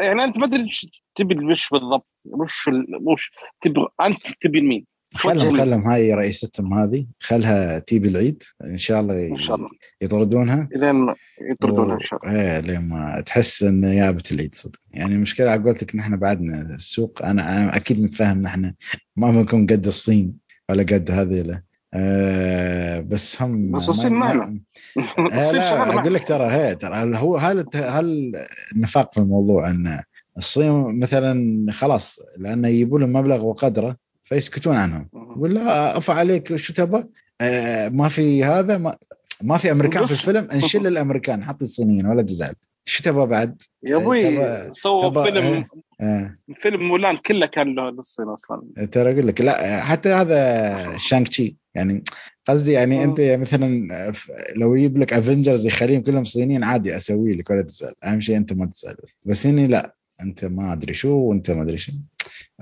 يعني 0.00 0.24
أنت 0.24 0.36
ما 0.36 0.44
أدري 0.46 0.68
تبي 1.14 1.44
وش 1.44 1.68
بالضبط؟ 1.70 2.06
وش 2.24 2.68
ال- 2.68 3.00
وش 3.08 3.30
تبغى؟ 3.60 3.88
أنت 4.00 4.22
تبي 4.40 4.60
لمين 4.60 4.86
خلهم. 5.14 5.52
خلهم 5.52 5.88
هاي 5.88 6.14
رئيستهم 6.14 6.74
هذه 6.74 7.06
خلها 7.20 7.78
تيجي 7.78 8.08
العيد 8.08 8.42
إن 8.64 8.78
شاء 8.78 9.00
الله 9.00 9.26
إن 9.26 9.42
شاء 9.42 9.56
الله. 9.56 9.68
يطردونها. 10.02 10.68
إلين 10.76 10.92
ما 10.92 11.14
يطردونها 11.50 11.94
إن 11.94 12.00
شاء 12.00 12.26
الله. 12.26 12.40
إيه 12.40 12.60
لين 12.60 12.88
ما 12.88 13.20
تحس 13.20 13.62
إن 13.62 13.84
يابة 13.84 14.22
العيد 14.32 14.54
صدق. 14.54 14.80
يعني 14.90 15.14
المشكلة 15.14 15.50
على 15.50 15.62
قولتك 15.62 15.96
نحن 15.96 16.16
بعدنا 16.16 16.74
السوق 16.74 17.22
أنا 17.22 17.62
أنا 17.62 17.76
أكيد 17.76 18.00
متفاهم 18.00 18.40
نحن 18.40 18.72
ما 19.16 19.30
بنكون 19.30 19.66
قد 19.66 19.86
الصين 19.86 20.34
ولا 20.68 20.82
قد 20.82 21.10
هذيلا 21.10 21.62
آه 21.94 23.00
بس 23.00 23.42
هم 23.42 23.70
بس 23.70 23.88
الصين 23.88 24.12
معنا. 24.12 24.60
آه 25.32 25.52
لا 25.52 25.94
أقول 25.94 26.14
لك 26.14 26.24
ترى 26.24 26.46
هي 26.46 26.74
ترى 26.74 27.18
هو 27.18 27.36
هل 27.36 27.64
هل 27.74 28.32
النفاق 28.76 29.14
في 29.14 29.20
الموضوع 29.20 29.70
إن 29.70 30.02
الصين 30.38 30.98
مثلا 30.98 31.66
خلاص 31.72 32.20
لأنه 32.38 32.68
يجيبوا 32.68 32.98
لهم 32.98 33.12
مبلغ 33.12 33.44
وقدره 33.44 34.05
فيسكتون 34.26 34.76
عنهم 34.76 35.08
ولا 35.12 35.96
افا 35.98 36.14
عليك 36.14 36.56
شو 36.56 36.72
تبغى؟ 36.72 37.04
آه 37.40 37.88
ما 37.88 38.08
في 38.08 38.44
هذا 38.44 38.78
ما, 38.78 38.96
ما 39.42 39.56
في 39.56 39.70
أمريكان 39.70 40.06
في 40.06 40.12
الفيلم 40.12 40.48
انشل 40.52 40.86
الأمريكان 40.92 41.44
حط 41.44 41.62
الصينيين 41.62 42.06
ولا 42.06 42.22
تزعل 42.22 42.54
شو 42.84 43.02
تبغى 43.02 43.26
بعد؟ 43.26 43.62
يا 43.82 43.96
أبوي 43.96 44.22
تبى- 44.22 44.72
سووا 44.72 45.10
تبى- 45.10 45.22
فيلم 45.32 45.44
إيه. 45.44 45.68
آه. 46.00 46.36
فيلم 46.54 46.88
مولان 46.88 47.16
كله 47.16 47.46
كان 47.46 47.74
له 47.74 47.90
للصين 47.90 48.26
أصلا 48.26 48.86
ترى 48.92 49.12
أقول 49.12 49.26
لك 49.26 49.40
لا 49.40 49.80
حتى 49.80 50.08
هذا 50.08 50.96
شانك 50.98 51.28
تشي 51.28 51.56
يعني 51.74 52.02
قصدي 52.48 52.72
يعني. 52.72 53.04
أنت 53.04 53.20
مثلا 53.20 53.88
ف- 54.12 54.30
لو 54.56 54.74
يجيب 54.74 54.98
لك 54.98 55.12
افنجرز 55.12 55.66
يخليهم 55.66 56.02
كلهم 56.02 56.24
صينيين 56.24 56.64
عادي 56.64 56.96
أسوي 56.96 57.32
لك 57.32 57.50
ولا 57.50 57.62
تسال 57.62 57.94
أهم 58.04 58.20
شيء 58.20 58.36
أنت 58.36 58.52
ما 58.52 58.66
تسال 58.66 58.96
بس 59.24 59.46
هني 59.46 59.66
لا 59.66 59.94
أنت 60.20 60.44
ما 60.44 60.72
أدري 60.72 60.94
شو 60.94 61.08
وأنت 61.08 61.50
ما 61.50 61.62
أدري 61.62 61.78
شو 61.78 61.92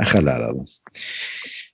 خل 0.03 0.29
على 0.29 0.51
الله 0.51 0.65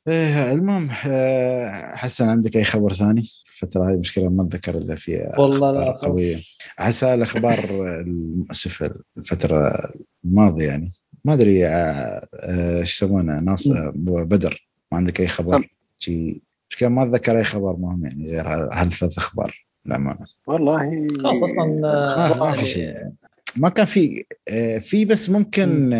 إيه 0.09 0.53
المهم 0.53 0.89
آه، 1.07 1.95
حسن 1.97 2.29
عندك 2.29 2.57
أي 2.57 2.65
خبر 2.65 2.93
ثاني؟ 2.93 3.25
الفترة 3.53 3.89
هاي 3.89 3.97
مشكلة 3.97 4.29
ما 4.29 4.43
أتذكر 4.43 4.79
إلا 4.79 4.95
في 4.95 5.33
والله 5.39 5.73
لا 5.73 5.99
خلاص 5.99 6.59
أحس 6.81 7.05
الأخبار 7.05 7.59
المؤسفة 8.01 8.95
الفترة 9.17 9.91
الماضية 10.25 10.67
يعني. 10.67 10.93
ما 11.25 11.33
أدري 11.33 11.67
آه، 11.67 12.29
آه، 12.35 12.81
إيش 12.81 12.97
يسمونه؟ 12.97 13.41
ناس 13.41 13.69
بدر. 13.95 14.69
ما 14.93 14.99
عندك 14.99 15.21
أي 15.21 15.27
خبر؟ 15.27 15.69
شي 15.99 16.43
مشكلة 16.71 16.89
ما 16.89 17.03
أتذكر 17.03 17.39
أي 17.39 17.45
خبر 17.45 17.77
مهم 17.77 18.07
يعني 18.07 18.31
غير 18.31 18.49
هالثلاث 18.49 19.19
أخبار 19.19 19.67
للأمانة. 19.87 20.27
والله. 20.47 21.09
خلاص 21.23 21.43
أصلا 21.43 21.67
ما, 22.41 22.53
في 22.53 22.67
شيء. 22.67 22.95
ما 23.57 23.69
كان 23.69 23.87
في 23.87 24.25
في 24.81 25.05
بس 25.05 25.31
ممكن 25.31 25.91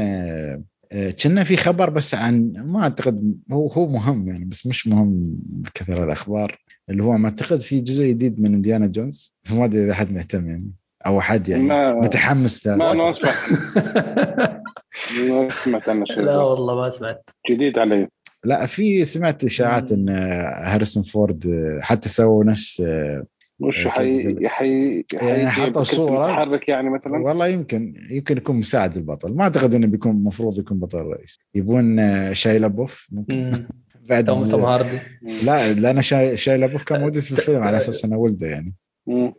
كنا 1.23 1.45
في 1.45 1.57
خبر 1.57 1.91
بس 1.91 2.15
عن 2.15 2.53
ما 2.57 2.83
أعتقد 2.83 3.35
هو 3.53 3.67
هو 3.67 3.87
مهم 3.87 4.29
يعني 4.29 4.45
بس 4.45 4.67
مش 4.67 4.87
مهم 4.87 5.37
بكثر 5.43 6.05
الأخبار 6.05 6.59
اللي 6.91 7.03
هو 7.03 7.13
ما 7.13 7.29
أعتقد 7.29 7.61
في 7.61 7.81
جزء 7.81 8.05
جديد 8.05 8.41
من 8.41 8.55
إنديانا 8.55 8.87
جونز. 8.87 9.35
ما 9.51 9.65
أدري 9.65 9.85
إذا 9.85 9.95
حد 9.95 10.13
مهتم 10.13 10.51
يعني 10.51 10.73
أو 11.07 11.21
حد 11.21 11.49
يعني 11.49 11.63
ما 11.65 11.93
متحمس 11.95 12.67
له. 12.67 12.77
ما 12.77 12.93
ما 12.93 13.13
سمعت. 13.13 13.35
ما 15.29 15.51
سمعت 15.51 15.89
عنه 15.89 16.05
شيء. 16.05 16.21
لا 16.21 16.39
والله 16.39 16.75
ما 16.75 16.91
سمعت. 16.91 17.31
جديد 17.51 17.79
علي 17.79 18.09
لا 18.45 18.67
في 18.67 19.05
سمعت 19.05 19.45
إشاعات 19.45 19.93
إن 19.93 20.09
آه، 20.09 20.75
هاريسون 20.75 21.03
فورد 21.03 21.47
آه، 21.47 21.81
حتى 21.83 22.09
سووا 22.09 22.45
نفس 22.45 22.81
آه، 22.81 23.25
وش 23.61 23.87
أوكي. 23.87 23.99
حي 23.99 24.49
حي 24.49 25.05
يعني 25.23 25.47
حي- 25.51 25.63
حطوا 25.63 25.73
كرسي 25.83 25.97
صورة. 25.97 26.27
متحرك 26.27 26.69
يعني 26.69 26.91
مثلا 26.91 27.19
والله 27.19 27.47
يمكن 27.47 27.95
يمكن 28.11 28.37
يكون 28.37 28.57
مساعد 28.57 28.97
البطل 28.97 29.35
ما 29.35 29.43
أعتقد 29.43 29.75
إنه 29.75 29.87
بيكون 29.87 30.13
المفروض 30.13 30.59
يكون 30.59 30.79
بطل 30.79 30.99
رئيس 30.99 31.37
يبون 31.55 31.99
آه، 31.99 32.33
شاي 32.33 32.59
لبوف 32.59 33.09
ممكن 33.13 33.35
مم. 33.45 33.67
بعد 34.11 34.25
توم 34.25 34.43
توم 34.45 34.65
هاردي 34.65 34.99
لا 35.45 35.73
لأن 35.73 36.03
شاي 36.03 36.37
شاي 36.37 36.59
لبوف 36.59 36.83
كان 36.83 37.01
موجود 37.01 37.23
في 37.23 37.33
الفيلم 37.33 37.63
على 37.63 37.77
أساس 37.77 38.05
إنه 38.05 38.17
ولده 38.17 38.47
يعني. 38.47 38.75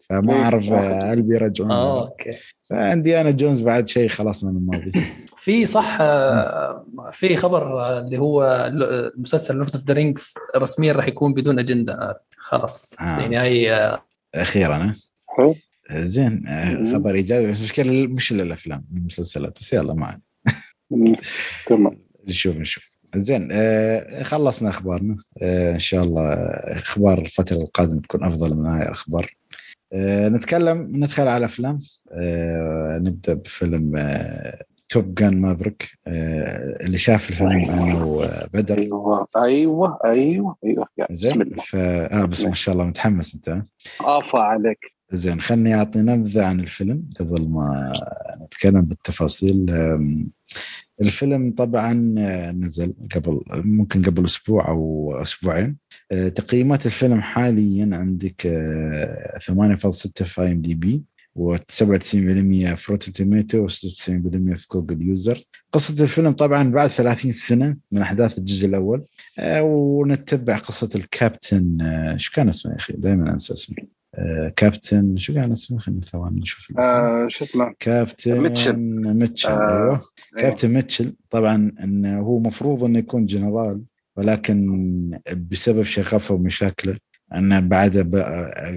فما 0.09 0.33
إيه، 0.33 0.41
أعرف. 0.41 0.71
آه، 0.71 1.13
هل 1.13 1.21
بيرجعون 1.21 1.71
آه. 1.71 2.07
أوكي 2.07 2.31
فانديانا 2.63 3.31
جونز 3.31 3.61
بعد 3.61 3.87
شيء 3.87 4.07
خلاص 4.09 4.43
من 4.43 4.57
الماضي 4.57 4.91
في 5.37 5.65
صح 5.65 5.97
آه، 6.01 6.85
في 7.11 7.35
خبر 7.37 7.89
اللي 7.99 8.17
هو 8.17 8.69
مسلسل 9.17 9.55
Lord 9.55 9.71
of 9.75 9.85
the 9.85 9.93
Rings 9.93 10.33
رسميا 10.57 10.93
راح 10.93 11.07
يكون 11.07 11.33
بدون 11.33 11.59
أجندة 11.59 12.21
خلاص 12.37 13.01
آه. 13.01 13.19
يعني 13.19 13.39
هي 13.39 13.73
آه، 13.73 14.01
أخيرا. 14.35 14.95
حلو. 15.27 15.55
آه، 15.91 16.01
زين 16.03 16.47
آه،. 16.47 16.93
خبر 16.93 17.15
إيجابي 17.15 17.47
بس 17.47 17.61
مشكلة 17.61 18.07
مش 18.07 18.33
للافلام 18.33 18.85
المسلسلات 18.93 19.57
بس 19.59 19.73
يلا 19.73 19.93
ما. 19.93 20.19
تمام 21.67 21.97
نشوف 22.29 22.57
نشوف 22.57 22.97
زين 23.15 23.47
آه 23.51 24.23
خلصنا 24.23 24.69
أخبارنا 24.69 25.17
آه 25.41 25.73
إن 25.73 25.79
شاء 25.79 26.03
الله 26.03 26.33
أخبار 26.33 27.19
الفترة 27.19 27.57
القادمة 27.57 28.01
تكون 28.01 28.23
أفضل 28.23 28.55
من 28.55 28.65
هاي 28.65 28.83
الأخبار 28.83 29.35
آه 29.93 30.29
نتكلم 30.29 30.91
ندخل 30.95 31.27
على 31.27 31.45
أفلام 31.45 31.79
آه 32.11 32.97
نبدأ 32.97 33.33
بفيلم 33.33 33.93
آه 33.95 34.63
توب 34.91 35.15
جان 35.15 35.41
مافريك 35.41 35.91
آه 36.07 36.85
اللي 36.85 36.97
شاف 36.97 37.29
الفيلم 37.29 37.51
أنا 37.69 38.03
وبدر. 38.03 38.77
أيوه 38.79 39.27
أيوه 39.35 39.97
أيوه 40.05 40.55
أيوه. 40.65 40.87
بسم 41.09 41.15
زين 41.29 41.41
الله. 41.41 41.63
ف 41.63 41.75
آه 41.75 42.25
بس 42.25 42.43
ما 42.43 42.53
شاء 42.53 42.73
الله 42.73 42.85
متحمس 42.85 43.35
أنت؟ 43.35 43.63
افا 44.01 44.39
عليك. 44.39 44.79
زين 45.11 45.41
خلني 45.41 45.75
أعطي 45.75 45.99
نبذة 45.99 46.45
عن 46.45 46.59
الفيلم 46.59 47.03
قبل 47.19 47.49
ما 47.49 47.93
نتكلم 48.41 48.81
بالتفاصيل. 48.81 49.65
الفيلم 51.01 51.53
طبعا 51.57 52.15
آه، 52.17 52.51
نزل 52.51 52.93
قبل 53.15 53.41
ممكن 53.51 54.01
قبل 54.03 54.25
أسبوع 54.25 54.67
أو 54.67 55.13
أسبوعين. 55.21 55.77
آه، 56.11 56.29
تقييمات 56.29 56.85
الفيلم 56.85 57.21
حاليا 57.21 57.89
عندك 57.93 58.45
آه، 58.45 59.37
8.6 59.39 60.25
في 60.25 60.41
IMDb. 60.41 61.03
و97% 61.39 62.75
في 62.75 62.85
Rotten 62.89 63.13
Tomatoes 63.13 63.67
و96% 63.67 64.55
في 64.55 64.65
Google 64.71 65.01
user. 65.01 65.43
قصة 65.71 66.03
الفيلم 66.03 66.31
طبعا 66.31 66.71
بعد 66.71 66.89
30 66.89 67.31
سنة 67.31 67.77
من 67.91 68.01
أحداث 68.01 68.37
الجزء 68.37 68.67
الأول. 68.67 69.05
آه، 69.39 69.63
ونتبع 69.63 70.57
قصة 70.57 70.89
الكابتن 70.95 71.81
آه، 71.81 72.17
شو 72.17 72.31
كان 72.33 72.49
اسمه 72.49 72.71
يا 72.71 72.77
أخي؟ 72.77 72.93
دائما 72.93 73.33
أنسى 73.33 73.53
اسمه. 73.53 73.75
آه، 74.15 74.53
كابتن 74.55 75.17
شو 75.17 75.33
كان 75.33 75.51
اسمه؟ 75.51 75.79
خلينا 75.79 76.01
ثواني 76.01 76.39
نشوف. 76.39 76.79
آه 76.79 77.27
شو 77.29 77.45
اسمه؟ 77.45 77.73
كابتن 77.79 78.39
ميتشل. 78.39 78.75
ميتشل 79.13 79.49
آه، 79.49 79.69
أيوه. 79.69 79.89
أيوه. 79.89 80.01
كابتن 80.37 80.69
ميتشل 80.69 81.15
طبعا 81.29 81.71
إنه 81.83 82.19
هو 82.19 82.39
مفروض 82.39 82.83
إنه 82.83 82.99
يكون 82.99 83.25
جنرال 83.25 83.81
ولكن 84.17 85.19
بسبب 85.51 85.81
شغفه 85.81 86.35
ومشاكله 86.35 86.97
إنه 87.35 87.59
بعد 87.59 87.97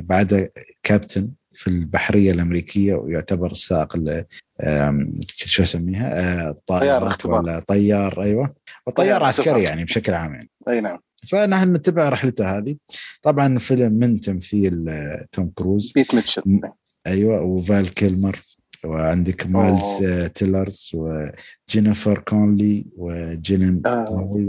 بعد 0.08 0.48
كابتن 0.82 1.30
في 1.54 1.66
البحرية 1.68 2.32
الأمريكية 2.32 2.94
ويعتبر 2.94 3.52
سائق 3.54 3.96
ال- 3.96 4.24
آم، 4.60 5.18
شو 5.28 5.62
أسميها؟ 5.62 6.20
آه، 6.48 6.56
اختبار. 6.70 7.40
ولا 7.42 7.60
طيار 7.60 8.22
أيوه. 8.22 8.54
وطيار 8.86 9.06
طيار 9.06 9.24
عسكري 9.24 9.44
اختبار. 9.50 9.62
يعني 9.62 9.84
بشكل 9.84 10.14
عام 10.14 10.34
يعني. 10.34 10.50
أي 10.68 10.80
نعم. 10.80 10.98
فنحن 11.28 11.72
نتبع 11.72 12.08
رحلته 12.08 12.58
هذه. 12.58 12.76
طبعا 13.22 13.58
فيلم 13.58 13.92
من 13.92 14.20
تمثيل 14.20 14.88
آه، 14.88 15.26
توم 15.32 15.50
كروز. 15.54 15.92
بيت 15.92 16.14
ميتشل. 16.14 16.60
أيوه 17.06 17.42
وفال 17.42 17.94
كيلمر 17.94 18.42
وعندك 18.84 19.46
مايلز 19.46 19.82
أوه. 19.82 20.24
آه، 20.24 20.26
تيلر 20.26 20.90
وجينيفر 20.94 22.18
كونلي 22.18 22.86
وجيلين 22.96 23.82
آه. 23.86 24.04
بول 24.04 24.48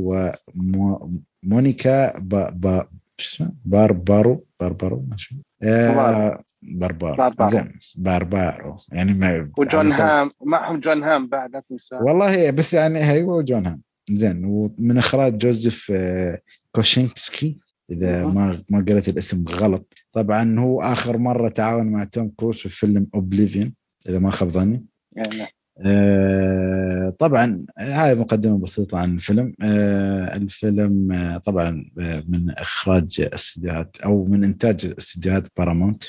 ومونيكا 1.43 2.19
با 2.19 2.49
با 2.49 2.87
شو 3.17 3.35
اسمه؟ 3.35 3.53
باربارو 3.65 4.45
باربارو 4.59 5.05
ما 5.09 5.17
شو. 5.17 5.35
آه 5.63 6.43
باربارو 6.67 7.15
باربارو. 7.15 7.49
زين 7.49 7.79
باربارو 7.95 8.77
يعني 8.91 9.13
ما 9.13 9.51
وجون 9.57 9.89
سبيل- 9.89 10.05
هام 10.05 10.29
معهم 10.43 10.79
جون 10.79 11.03
هام 11.03 11.27
بعد 11.27 11.53
لا 11.53 11.63
تنسى 11.69 11.95
والله 11.95 12.51
بس 12.51 12.73
يعني 12.73 13.11
أيوه 13.11 13.41
جون 13.41 13.65
هام 13.67 13.81
زين 14.11 14.45
ومن 14.45 14.97
إخراج 14.97 15.37
جوزيف 15.37 15.91
آه، 15.95 16.41
كوزينسكي 16.71 17.59
إذا. 17.91 18.25
ما 18.25 18.61
ما 18.69 18.85
قلت 18.89 19.09
الاسم 19.09 19.45
غلط 19.49 19.93
طبعا 20.11 20.59
هو 20.59 20.81
آخر 20.81 21.17
مرة 21.17 21.49
تعاون 21.49 21.87
مع 21.87 22.03
توم 22.03 22.31
كروز 22.37 22.57
في 22.59 22.69
فيلم 22.69 23.07
Oblivion 23.15 23.73
إذا 24.09 24.19
ما 24.19 24.31
خاب 24.31 24.49
ظني 24.49 24.85
يعني 25.15 25.37
نعم. 25.37 25.47
آه، 25.79 27.09
طبعا 27.19 27.65
هاي 27.77 28.15
مقدمة 28.15 28.57
بسيطة 28.59 28.97
عن 28.97 29.15
الفيلم. 29.15 29.53
آه، 29.61 30.35
الفيلم 30.35 31.11
آه، 31.11 31.37
طبعا 31.37 31.91
آه، 31.99 32.23
من 32.27 32.49
إخراج 32.49 33.29
استديوهات 33.33 33.97
أو 34.05 34.25
من 34.25 34.43
إنتاج 34.43 34.93
استديوهات 34.97 35.47
بارامونت 35.57 36.03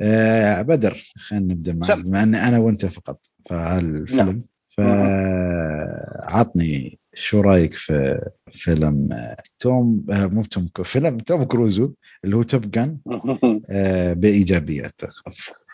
آه، 0.00 0.62
بدر 0.62 1.04
خلينا 1.16 1.54
نبدأ 1.54 1.72
معك. 1.72 1.92
بما 1.92 2.22
أن 2.22 2.34
أنا 2.34 2.58
وأنت 2.58 2.86
فقط 2.86 3.20
في 3.48 3.54
هالفيلم. 3.54 4.26
نعم. 4.26 4.42
فعطني 6.28 6.98
شو 7.14 7.40
رأيك 7.40 7.74
في 7.74 8.28
فيلم 8.52 9.08
توم 9.58 10.04
مو 10.08 10.42
توم 10.42 10.68
فيلم 10.84 11.18
توم 11.18 11.44
كروز 11.44 11.92
واللي 12.24 12.36
هو 12.36 12.42
Top 12.42 12.64
آه، 13.70 14.12
بايجابيات 14.12 15.00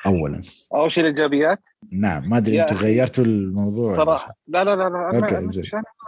اولا. 0.06 0.42
اول 0.74 0.90
شيء 0.90 1.04
الإيجابيات؟ 1.04 1.66
نعم 1.92 2.30
ما 2.30 2.36
أدري 2.36 2.62
أنتم 2.62 2.76
غيرتوا 2.76 3.24
الموضوع 3.24 3.96
صراحة. 3.96 4.36
لا 4.46 4.64
لا 4.64 4.76
لا 4.76 4.88
لا 4.88 5.10
أنا 5.10 5.18
أوكي، 5.18 5.38
أنا 5.38 5.50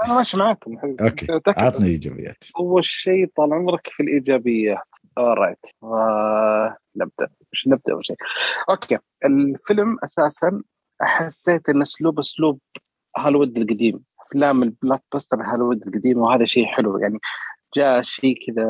أنا 0.04 0.14
ماشي 0.14 0.36
معاكم. 0.36 0.78
أوكي 1.00 1.36
أتأكد. 1.36 1.60
عطني 1.60 1.86
ايجابيات 1.86 2.44
أول 2.58 2.84
شيء 2.84 3.30
طال 3.36 3.52
عمرك 3.52 3.88
في 3.92 4.02
الإيجابيات. 4.02 4.78
right 5.18 5.58
آه 5.82 6.76
نبدأ. 6.96 7.28
مش 7.52 7.68
نبدأ 7.68 7.92
أول 7.92 8.06
شيء. 8.06 8.16
أوكي. 8.70 8.98
الفيلم 9.24 9.96
أساسا 10.04 10.62
حسيت 11.00 11.68
ان 11.68 11.82
أسلوب 11.82 12.18
أسلوب 12.18 12.58
هوليوود 13.18 13.56
القديم. 13.56 14.00
أفلام 14.26 14.62
ال 14.62 15.02
blockbuster 15.12 15.42
هوليوود 15.42 15.86
القديم 15.86 16.18
وهذا 16.18 16.44
شيء 16.44 16.66
حلو. 16.66 16.98
يعني 16.98 17.18
جاء 17.76 18.00
شيء 18.00 18.38
كذا 18.46 18.66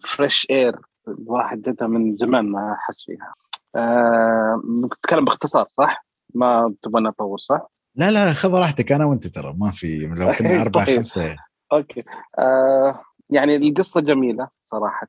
fresh 0.00 0.46
air 0.50 0.76
الواحد 1.08 1.62
جدها 1.62 1.88
من 1.88 2.14
زمان 2.14 2.44
ما 2.44 2.76
حس 2.78 3.04
فيها. 3.04 3.34
آه 3.76 4.62
نتكلم 4.84 5.24
باختصار 5.24 5.66
صح؟ 5.68 6.06
ما 6.34 6.74
تبغى 6.82 7.02
نطول 7.02 7.40
صح؟ 7.40 7.60
لا 7.94 8.10
لا 8.10 8.32
خذ 8.32 8.54
راحتك 8.54 8.92
أنا 8.92 9.04
وأنت 9.04 9.26
ترى 9.26 9.54
ما 9.58 9.70
في 9.70 10.06
لو 10.06 10.32
كنا 10.32 10.60
أربعة 10.62 10.86
طيب. 10.86 10.96
خمسة 10.96 11.36
أوكي 11.72 12.02
آه 12.38 13.00
يعني 13.30 13.56
القصة 13.56 14.00
جميلة 14.00 14.48
صراحة 14.64 15.08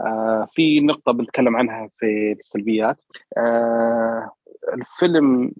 آه 0.00 0.48
في 0.52 0.80
نقطة 0.80 1.12
بنتكلم 1.12 1.56
عنها 1.56 1.88
في 1.98 2.36
السلبيات 2.38 2.96
آه 3.36 4.30
الفيلم 4.74 5.52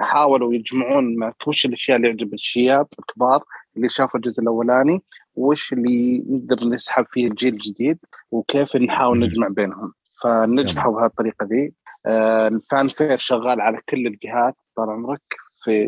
حاولوا 0.00 0.54
يجمعون 0.54 1.16
ما 1.16 1.32
وش 1.46 1.66
الأشياء 1.66 1.96
اللي 1.96 2.08
يعجب 2.08 2.34
الشياب 2.34 2.86
الكبار 2.98 3.44
اللي 3.76 3.88
شافوا 3.88 4.20
الجزء 4.20 4.42
الأولاني 4.42 5.02
وش 5.34 5.72
اللي 5.72 6.24
نقدر 6.28 6.68
نسحب 6.68 7.04
فيه 7.06 7.26
الجيل 7.26 7.54
الجديد 7.54 7.98
وكيف 8.30 8.76
نحاول. 8.76 9.18
نجمع 9.18 9.48
بينهم 9.48 9.92
فنجحوا 10.22 10.92
بهذه 10.92 11.06
الطريقة 11.06 11.46
دي 11.46 11.74
آه 12.06 12.48
ال 12.48 12.88
fanfare 12.88 13.18
شغال 13.18 13.60
على 13.60 13.80
كل 13.88 14.06
الجهات 14.06 14.54
طال 14.76 14.90
عمرك 14.90 15.20
في 15.64 15.86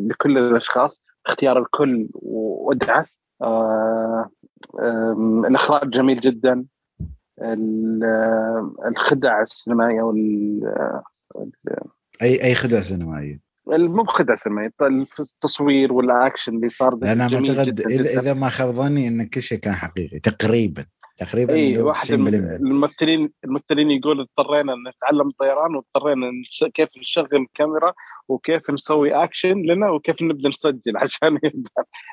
لكل 0.00 0.38
الأشخاص. 0.38 1.02
اختيار 1.26 1.58
الكل 1.58 2.08
وادعس. 2.14 3.18
آه 3.42 4.30
الإخراج 5.48 5.90
جميل 5.90 6.20
جدا. 6.20 6.64
ال- 7.42 8.04
آه، 8.04 8.74
الخدع 8.88 9.40
السينمائية 9.40 10.02
وال 10.02 10.60
أي 12.22 12.44
أي 12.44 12.54
خدعه 12.54 12.80
سينمائية؟ 12.80 13.40
مو 13.66 14.02
بخدع 14.02 14.34
سينمائية 14.34 14.72
التصوير 15.20 15.92
والأكشن 15.92 16.54
اللي 16.56 16.68
صار 16.68 16.94
جميل 16.94 17.58
اعتقد 17.58 17.80
إذا 18.06 18.34
ما 18.34 18.48
خاب 18.48 18.68
ظني 18.74 19.08
إن 19.08 19.26
كل 19.26 19.42
شيء 19.42 19.58
كان 19.58 19.74
حقيقي 19.74 20.18
تقريبا. 20.18 20.84
تقريبا 21.18 21.54
اي 21.54 21.78
واحد 21.78 22.06
90% 22.08 22.10
الممثلين 22.12 23.30
الممثلين 23.44 23.90
يقول 23.90 24.20
اضطرينا 24.20 24.74
نتعلم 24.90 25.28
الطيران 25.28 25.74
واضطرينا 25.76 26.30
كيف 26.74 26.88
نشغل 26.98 27.28
الكاميرا 27.32 27.92
وكيف 28.28 28.70
نسوي 28.70 29.14
اكشن 29.24 29.62
لنا 29.62 29.90
وكيف 29.90 30.22
نبدأ 30.22 30.48
نسجل 30.48 30.96
عشان 31.02 31.38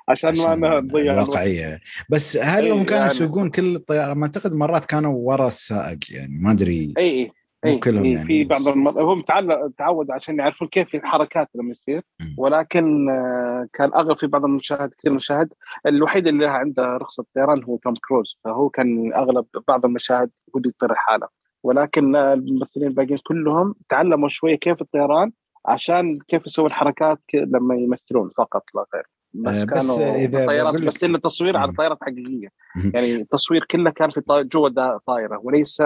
عشان 0.09 0.29
ما 0.37 0.67
عشان 0.69 0.85
نضيع 0.85 1.13
الوقت. 1.13 1.27
الواقعيه 1.27 1.79
بس 2.09 2.37
هل 2.37 2.63
إي 2.63 2.71
هم 2.71 2.83
كانوا 2.83 3.01
يعني- 3.01 3.11
يسوقون 3.11 3.49
كل 3.49 3.75
الطيارة؟ 3.75 4.13
ما 4.13 4.23
أعتقد 4.25 4.53
مرات 4.53 4.85
كانوا 4.85 5.13
ورا 5.17 5.47
السائق 5.47 5.97
يعني 6.11 6.37
ما 6.41 6.51
أدري. 6.51 6.93
اي 6.97 7.03
اي 7.19 7.31
مو 7.65 7.71
اي 7.71 7.77
كلهم 7.79 8.03
إي 8.03 8.11
يعني 8.11 8.25
في. 8.25 8.43
بعض 8.43 8.67
المر... 8.67 9.01
هو 9.01 9.15
متعلق 9.15 9.71
تعود 9.77 10.11
عشان 10.11 10.39
يعرفون 10.39 10.67
كيف 10.67 10.95
الحركات 10.95 11.49
لما 11.55 11.71
يصير. 11.71 12.01
ولكن 12.37 13.09
آه، 13.09 13.67
كان 13.73 13.93
أغلب 13.93 14.17
في 14.17 14.27
بعض 14.27 14.45
المشاهد 14.45 14.89
كثير 14.89 15.11
من 15.11 15.17
المشاهد 15.17 15.53
الوحيد 15.85 16.27
اللي 16.27 16.47
عنده 16.47 16.97
رخصة 16.97 17.25
طيران 17.35 17.63
هو 17.63 17.77
توم 17.77 17.93
كروز 18.07 18.39
فهو 18.43 18.69
كان 18.69 19.13
أغلب 19.13 19.45
بعض 19.67 19.85
المشاهد 19.85 20.29
هو 20.55 20.57
اللي 20.59 20.69
يطير 20.69 20.95
حاله 20.95 21.27
ولكن 21.63 22.15
آه، 22.15 22.33
الممثلين 22.33 22.87
الباقيين 22.87 23.19
كلهم 23.27 23.75
تعلموا 23.89 24.29
شوية 24.29 24.55
كيف 24.55 24.81
الطيران 24.81 25.31
عشان 25.65 26.19
كيف 26.27 26.45
يسوون 26.45 26.71
حركات 26.71 27.17
ك- 27.27 27.35
لما 27.35 27.75
يمثلون 27.75 28.29
فقط 28.37 28.63
لا 28.75 28.85
غير 28.95 29.03
بس 29.33 29.61
آه، 29.61 29.65
بس 29.65 29.65
كانوا 29.65 30.15
إذا 30.15 30.45
طيارات 30.47 30.75
بس 30.81 31.03
إنه 31.03 31.17
تصوير 31.17 31.57
على 31.57 31.67
مم. 31.71 31.75
طيارات 31.77 31.97
حقيقية. 32.01 32.47
يعني 32.93 33.15
التصوير 33.15 33.65
كله 33.71 33.89
كان 33.91 34.09
في 34.09 34.21
جوا 34.27 34.97
طائره 34.97 35.39
وليس 35.43 35.81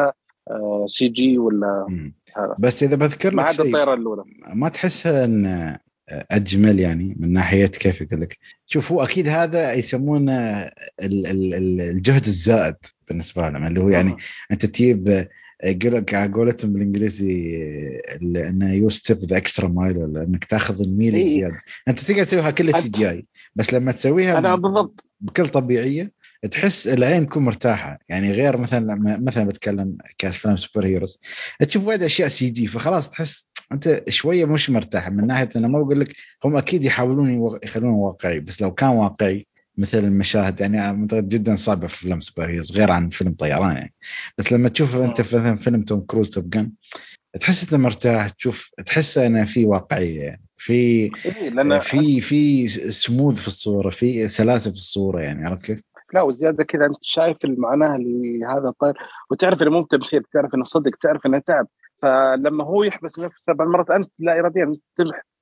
سي 0.86 1.08
جي 1.08 1.38
ولا. 1.38 1.88
هذا. 2.38 2.56
بس 2.60 2.84
إذا 2.84 2.95
بذكر 2.95 3.34
ما 3.36 3.41
لك 3.41 3.47
عدا 3.47 3.56
شيء 3.58 3.66
الطيارة 3.66 3.93
الأولى 3.93 4.24
ما 4.54 4.70
تحس 4.70 5.08
إن 5.08 5.78
أجمل 6.10 6.80
يعني 6.80 7.16
من 7.20 7.34
ناحية 7.34 7.66
كيف 7.66 8.02
يقول 8.02 8.22
لك 8.22 8.38
شوف 8.66 8.91
هو 8.91 9.04
أكيد 9.04 9.28
هذا 9.28 9.74
يسمونه 9.74 10.34
ال- 10.62 10.74
ال- 11.28 11.54
ال- 11.54 11.82
الجهد 11.82 12.26
الزائد 12.26 12.76
بالنسبة 13.08 13.50
لهم 13.50 13.68
اللي 13.68 13.80
هو 13.80 13.89
يعني 13.89 14.16
أنت 14.52 14.66
تجيب 14.66 15.28
يقول 15.64 15.93
لك 15.95 16.14
على 16.14 16.34
قولتهم 16.34 16.74
بالإنجليزي 16.74 17.56
ال- 18.22 18.38
انه 18.38 18.74
you 18.74 18.90
step 18.90 19.18
the 19.26 19.38
extra 19.38 19.68
mile 19.68 19.98
ولا 19.97 20.24
إنك 20.24 20.45
تأخذ 20.45 20.82
الميل 20.82 21.16
إي. 21.16 21.24
الزيادة 21.24 21.62
أنت 21.88 22.00
تقدر 22.00 22.24
تسويها 22.24 22.52
كلها 22.52 22.80
CGI 22.82 23.26
بس 23.56 23.74
لما 23.74 23.91
تسويها 23.91 24.38
أنا 24.38 24.56
بالضبط 24.56 25.06
بكل 25.22 25.47
طبيعية 25.47 26.12
تحس 26.52 26.88
العين 26.88 27.28
تكون 27.30 27.44
مرتاحة. 27.44 28.00
يعني 28.10 28.32
غير 28.32 28.58
مثلا 28.58 28.80
لما 28.80 29.18
مثلا 29.18 29.44
بتكلم 29.44 29.98
كافلام 30.18 30.58
superheroes 30.58 31.20
تشوف 31.60 31.88
وايد 31.88 32.04
أشياء 32.04 32.28
CG 32.28 32.68
فخلاص 32.68 33.10
تحس 33.10 33.52
أنت 33.72 34.04
شوية 34.10 34.46
مش 34.46 34.70
مرتاح. 34.70 35.10
من 35.10 35.28
ناحية 35.28 35.50
أنا 35.56 35.68
ما 35.68 35.80
بقول 35.80 36.00
لك 36.00 36.16
هم 36.46 36.56
أكيد 36.58 36.84
يحاولون 36.84 37.58
يخلونه 37.64 37.96
واقعي 37.96 38.40
بس 38.40 38.62
لو 38.62 38.74
كان 38.74 38.90
واقعي 38.90 39.48
مثل 39.78 39.98
المشاهد 39.98 40.62
يعني 40.62 41.08
جدا 41.12 41.56
صعبه 41.56 41.88
في 41.88 41.98
فيلم 41.98 42.20
سوبر 42.20 42.46
هيروز 42.46 42.72
غير 42.72 42.92
عن 42.92 43.10
فيلم 43.10 43.34
طيران 43.34 43.76
يعني. 43.76 43.94
بس 44.38 44.54
لما 44.54 44.70
تشوف 44.70 44.96
أنت 44.96 45.22
في 45.22 45.36
مثلا 45.36 45.56
فيلم 45.56 45.82
توم 45.84 46.02
كروز 46.02 46.30
توب 46.30 46.50
جن 46.50 46.72
تحس 47.40 47.74
إنه 47.74 47.84
مرتاح. 47.84 48.30
تشوف 48.30 48.72
تحس 48.86 49.18
إنه 49.18 49.46
في 49.46 49.66
واقعية 49.66 50.22
يعني. 50.22 50.44
في 50.58 50.74
إيه 51.26 51.80
في 51.80 52.22
في 52.22 52.68
سموث 52.92 53.42
في 53.42 53.48
الصورة 53.48 53.90
في 53.90 54.28
سلاسة 54.28 54.72
في 54.72 54.78
الصورة 54.78 55.22
يعني 55.22 55.46
عرفت 55.46 55.66
كيف؟ 55.66 55.80
لا 56.14 56.22
وزيادة 56.22 56.64
كذا 56.64 56.86
أنت 56.86 56.97
شايف 57.01 57.38
المعاناة 57.45 57.95
اللي 57.95 58.45
هذا 58.45 58.68
الطير 58.70 58.93
وتعرف 59.32 59.62
إنه 59.62 59.72
مو 59.72 59.82
تمثيل 59.84 60.24
تعرف 60.34 60.55
إنه 60.55 60.64
صدق 60.64 60.91
تعرف 61.01 61.26
إنه 61.26 61.39
تعب. 61.39 61.68
فلما 62.01 62.64
هو 62.64 62.84
يحبس 62.84 63.20
نفسه 63.20 63.53
بعض 63.53 63.68
المرات 63.68 63.89
أنت 63.89 64.12
لا 64.20 64.39
اراديا 64.39 64.76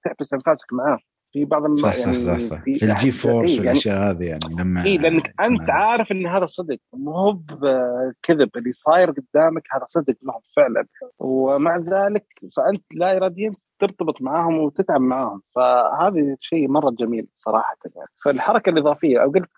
تحبس 0.06 0.34
أنفاسك 0.34 0.74
معاه. 0.74 1.00
في 1.34 1.46
بعض 1.46 1.64
الم... 1.66 1.76
صح 1.76 1.98
صح 1.98 2.06
يعني 2.08 2.18
صح 2.18 2.40
صح. 2.40 2.64
في 2.64 2.74
في 2.76 2.86
ال 2.86 3.12
G-force 3.12 3.50
إيه 3.50 3.56
يعني 3.58 3.68
والأشياء 3.70 3.98
هذه 4.12 4.26
يعني 4.26 4.40
لما 4.60 4.84
اي 4.84 4.98
لأنك 4.98 5.34
أنت 5.40 5.62
لما- 5.62 5.74
عارف 5.74 6.12
إن 6.12 6.28
هذا 6.28 6.46
صدق. 6.46 6.78
مو 6.94 7.12
هو 7.12 7.32
بكذب 7.32 8.50
اللي 8.58 8.72
صاير 8.72 9.12
قدامك 9.12 9.64
هذا 9.72 9.86
صدق 9.86 10.16
لهم 10.24 10.40
فعلا. 10.56 10.86
ومع 11.20 11.78
ذلك 11.78 12.26
فأنت 12.58 12.84
لا 12.94 13.18
اراديا 13.18 13.54
ترتبط 13.80 14.22
معاهم 14.22 14.58
وتتعب 14.58 15.02
معاهم. 15.02 15.42
فهذا 15.56 16.36
شيء 16.40 16.68
مرة 16.68 16.90
جميل 17.00 17.28
صراحة 17.36 17.78
يعني. 17.96 18.08
فالحركة 18.26 18.70
الإضافية 18.70 19.24
أو 19.24 19.32
قلت 19.32 19.50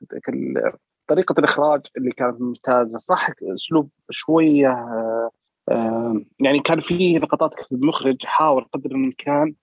طريقة 1.09 1.35
الإخراج 1.39 1.81
اللي 1.97 2.11
كانت 2.11 2.41
ممتازة. 2.41 2.97
صح 2.97 3.29
أسلوب 3.43 3.89
شوية 4.09 4.71
آه، 4.71 5.29
آه، 5.69 6.21
يعني 6.39 6.59
كان 6.59 6.79
في 6.79 7.19
لقطات 7.19 7.53
المخرج 7.71 8.17
حاول 8.25 8.65
قدر 8.73 8.91
الإمكان. 8.91 9.53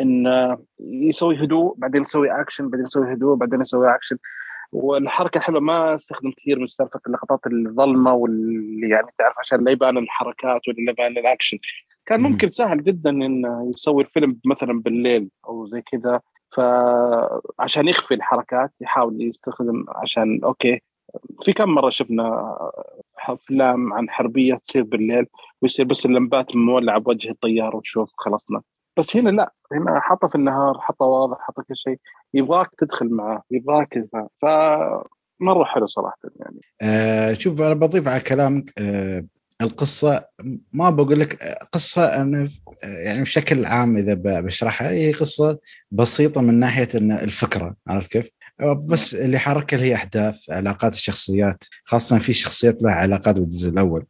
إن 0.00 0.56
يسوي 0.80 1.44
هدوء 1.44 1.74
بعدين 1.78 2.00
يسوي 2.00 2.40
اكشن 2.40 2.70
بعدين 2.70 2.86
يسوي 2.86 3.12
هدوء 3.12 3.36
بعدين 3.36 3.60
يسوي 3.60 3.94
اكشن 3.94 4.16
والحركة 4.72 5.38
الحلوة 5.38 5.60
ما 5.60 5.94
استخدم 5.94 6.30
كثير 6.30 6.58
من 6.58 6.66
سالفة 6.66 7.00
اللقطات 7.06 7.40
الظلمة 7.46 8.12
واللي 8.12 8.88
يعني 8.88 9.06
تعرف 9.18 9.38
عشان 9.38 9.64
لا 9.64 9.70
يبان 9.70 9.98
الحركات 9.98 10.68
ولا 10.68 10.76
لا 10.76 10.90
يبان 10.90 11.18
الاكشن 11.18 11.58
كان 12.06 12.20
مم. 12.20 12.30
ممكن 12.30 12.48
سهل 12.48 12.84
جدا 12.84 13.10
انه 13.10 13.70
يسوي 13.74 14.02
الفيلم 14.02 14.38
مثلا 14.44 14.80
بالليل 14.80 15.30
أو 15.48 15.66
زي 15.66 15.82
كذا. 15.82 16.20
فعشان 16.54 17.88
يخفي 17.88 18.14
الحركات 18.14 18.72
يحاول 18.80 19.22
يستخدم 19.22 19.84
عشان 19.88 20.40
أوكي. 20.44 20.80
في 21.42 21.52
كم 21.52 21.68
مرة 21.68 21.90
شفنا 21.90 22.56
أفلام 23.28 23.92
عن 23.92 24.10
حربية 24.10 24.54
تصير 24.54 24.82
بالليل 24.82 25.26
ويصير 25.62 25.86
بس 25.86 26.06
اللمبات 26.06 26.56
مولعة 26.56 26.98
بوجه 26.98 27.30
الطيار 27.30 27.76
وتشوف 27.76 28.10
خلصنا. 28.16 28.62
بس 28.98 29.16
هنا 29.16 29.30
لا 29.30 29.52
هنا 29.72 30.00
حطه 30.00 30.28
في 30.28 30.34
النهار 30.34 30.78
حطه 30.80 31.04
واضح 31.06 31.36
حطه 31.40 31.62
كل 31.62 31.76
شيء. 31.76 31.98
يبغاك 32.34 32.70
تدخل 32.78 33.08
معاه 33.10 33.42
يبغاك. 33.50 34.08
ف 34.42 34.46
مره 35.40 35.64
حلو 35.64 35.86
صراحة 35.86 36.18
يعني. 36.36 36.60
آه 36.82 37.32
شوف 37.32 37.60
أنا 37.60 37.74
بضيف 37.74 38.08
على 38.08 38.20
كلامك 38.20 38.72
آه 38.78 39.24
القصة 39.60 40.24
ما 40.72 40.90
بقول 40.90 41.20
لك 41.20 41.42
قصة 41.72 42.22
أنا 42.22 42.48
يعني 42.82 43.22
بشكل 43.22 43.64
عام 43.64 43.96
إذا 43.96 44.14
بشرحها 44.40 44.90
هي 44.90 45.12
قصة 45.12 45.58
بسيطة 45.90 46.40
من 46.40 46.54
ناحية 46.54 46.88
إن 46.94 47.12
الفكرة 47.12 47.76
عرفت 47.88 48.12
كيف؟ 48.12 48.28
بس 48.62 49.14
اللي 49.14 49.38
حركها 49.38 49.80
هي 49.80 49.94
أحداث 49.94 50.50
علاقات 50.50 50.94
الشخصيات 50.94 51.64
خاصة 51.84 52.18
في 52.18 52.32
شخصيات 52.32 52.82
لها 52.82 52.92
علاقات 52.92 53.34
بالجزء 53.34 53.68
الأول 53.68 54.06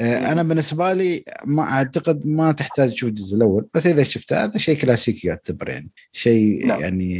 آه، 0.00 0.32
أنا 0.32 0.42
بالنسبة 0.42 0.92
لي 0.92 1.24
ما 1.44 1.62
أعتقد 1.62 2.26
ما 2.26 2.52
تحتاج 2.52 2.92
تشوف 2.92 3.08
الجزء 3.08 3.36
الأول 3.36 3.66
بس 3.74 3.86
إذا 3.86 4.02
شفته 4.02 4.44
هذا 4.44 4.58
شيء 4.58 4.78
كلاسيكي 4.78 5.28
يعتبر 5.28 5.68
يعني 5.68 5.90
شيء 6.12 6.66
نعم. 6.66 6.80
يعني 6.80 7.14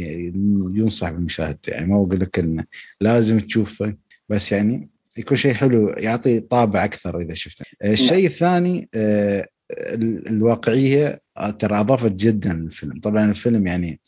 ينصح 0.73 1.09
بالمشاهدة 1.09 1.59
يعني 1.67 1.87
ما 1.87 1.95
أقول 1.95 2.19
لك 2.19 2.39
انه 2.39 2.65
لازم 3.01 3.39
تشوفه 3.39 3.95
بس 4.29 4.51
يعني 4.51 4.89
يكون 5.17 5.37
شيء 5.37 5.53
حلو 5.53 5.89
يعطي 5.89 6.39
طابع 6.39 6.83
أكثر 6.83 7.19
إذا 7.21 7.33
شفته. 7.33 7.65
الشيء 7.83 8.27
الثاني 8.27 8.89
آه، 8.95 9.47
ال- 9.93 10.27
الواقعية 10.27 11.21
آه، 11.37 11.49
ترى 11.49 11.79
أضافت 11.79 12.11
جدا 12.11 12.53
للفيلم. 12.53 12.99
طبعا 12.99 13.29
الفيلم 13.29 13.67
يعني 13.67 13.99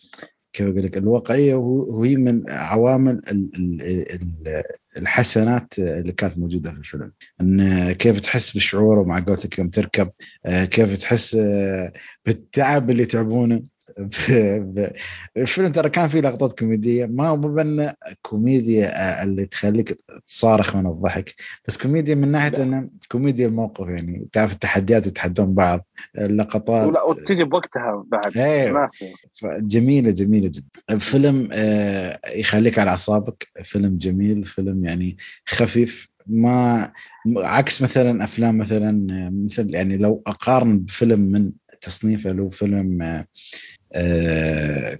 كيف 0.54 0.68
أقول 0.68 0.84
لك 0.84 0.97
الواقعية 0.97 1.56
وهي 1.56 2.16
من 2.16 2.43
عوامل 2.49 3.22
ال- 3.32 3.49
ال- 3.56 3.82
ال- 4.12 4.64
الحسنات 4.97 5.74
اللي 5.80 6.12
كانت 6.12 6.38
موجودة 6.38 6.72
في 6.72 6.78
الفيلم. 6.78 7.12
إن 7.41 7.91
كيف 7.91 8.20
تحس 8.20 8.56
بشعوره 8.58 9.04
مع 9.04 9.20
قولتك 9.20 9.60
يوم 9.60 9.70
تركب 9.70 10.10
آه، 10.45 10.66
كيف 10.66 10.97
تحس 10.97 11.36
آه، 11.36 11.93
بالتعب 12.26 12.89
اللي 12.89 13.06
تعبونه. 13.06 13.64
الفيلم 15.38 15.72
ترى 15.72 15.89
كان 15.89 16.08
فيه 16.08 16.20
لقطات 16.20 16.60
كوميدية 16.60 17.06
ما 17.06 17.28
هو 17.28 17.38
بأن 17.38 17.94
كوميديا 18.22 18.88
آه، 18.88 19.24
اللي 19.24 19.46
تخليك 19.46 19.98
تصارخ 20.28 20.76
من 20.76 20.88
الضحك 20.88 21.36
بس 21.68 21.78
كوميديا 21.78 22.16
من 22.16 22.32
ناحية. 22.32 22.64
إنه 22.64 22.89
كوميديا 23.12 23.48
الموقف 23.48 23.88
يعني 23.88 24.28
تعرف 24.32 24.54
التحديات 24.54 25.08
يتحدون 25.08 25.54
بعض 25.54 25.88
اللقطات 26.18 26.88
ولا 26.88 27.04
وتجي 27.04 27.44
بوقتها 27.44 28.04
بعد. 28.08 28.38
ناسي 28.38 29.14
جميلة 29.44 30.12
جميلة 30.12 30.52
جدا 30.54 30.98
فيلم 30.98 31.50
آه، 31.54 32.20
يخليك 32.36 32.80
على 32.80 32.89
أعصابك 32.89 33.48
فيلم 33.64 33.98
جميل 33.98 34.46
فيلم 34.46 34.86
يعني 34.86 35.18
خفيف 35.46 36.14
ما 36.28 36.91
عكس 37.38 37.82
مثلا 37.82 38.24
أفلام 38.24 38.58
مثلا 38.58 39.08
آه، 39.14 39.30
مثل 39.46 39.76
يعني 39.76 39.98
لو 39.98 40.24
أقارن 40.28 40.80
بفيلم 40.80 41.20
من 41.20 41.52
تصنيفه 41.82 42.32
لو 42.32 42.50
فيلم 42.50 43.02
آه، 43.02 43.26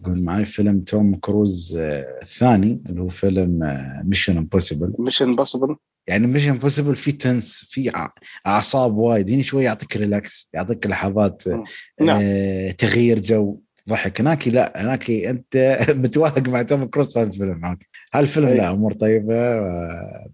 قول 0.06 0.24
معي 0.24 0.46
فيلم 0.46 0.80
توم 0.82 1.16
كروز 1.16 1.78
آه، 1.80 2.20
الثاني 2.22 2.82
اللي 2.89 3.02
هو 3.02 3.08
فيلم 3.08 3.60
Mission 4.05 4.38
Impossible 4.38 4.93
Mission 4.99 5.22
Impossible 5.22 5.76
يعني 6.08 6.28
Mission 6.28 6.49
Impossible 6.49 6.95
في 6.96 7.12
tense 7.11 7.66
في 7.70 8.10
أعصاب 8.48 8.96
وايد. 8.98 9.30
هنا 9.30 9.44
شوي 9.44 9.64
يعطيك 9.64 9.98
relax 9.97 10.49
يعطيك 10.54 10.88
لحظات 10.88 11.48
مم. 11.48 11.64
نعم. 12.02 12.20
آه 12.24 12.72
تغيير 12.72 13.20
جو 13.20 13.60
ضحك. 13.89 14.22
هناك 14.22 14.48
لا 14.48 14.74
هناك 14.84 15.12
أنت 15.12 15.78
متوافق 16.04 16.48
مع 16.50 16.62
توم 16.62 16.86
كروز 16.86 17.14
في 17.14 17.24
الفيلم 17.24 17.66
هناك 17.66 17.88
هالفيلم 18.14 18.47
أي. 18.47 18.57
لا 18.57 18.72
أمور 18.72 18.93
طيبة 18.93 19.59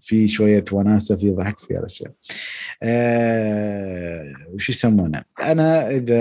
في 0.00 0.28
شوية 0.28 0.64
وناسة 0.72 1.16
في 1.16 1.30
ضحك 1.30 1.58
في 1.58 1.76
هالاشياء 1.76 2.12
آه 2.82 4.24
وش 4.52 4.70
يسمونه؟ 4.70 5.22
أنا 5.42 5.90
إذا 5.90 6.20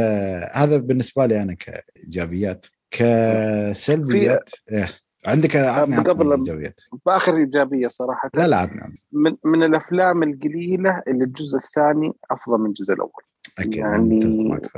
هذا 0.53 0.78
بالنسبة 0.78 1.26
لي 1.26 1.41
أنا 1.41 1.53
كإيجابيات. 1.53 2.66
كسلبيات 2.91 4.49
إيه. 4.72 4.88
عندك 5.26 5.55
عطني 5.55 5.95
قبل- 5.97 6.32
إيجابيات. 6.34 6.82
بآخر 7.05 7.36
إيجابية 7.38 7.88
صراحة. 7.88 8.30
لا 8.34 8.47
لا 8.47 8.57
عطني. 8.57 9.01
من 9.12 9.36
من 9.43 9.64
الأفلام 9.64 10.24
القليلة 10.24 11.03
اللي 11.07 11.24
الجزء 11.24 11.57
الثاني 11.57 12.12
أفضل 12.32 12.57
من 12.60 12.66
الجزء 12.70 12.93
الأول. 12.93 13.24
أكيد 13.60 13.76
يعني. 13.76 14.20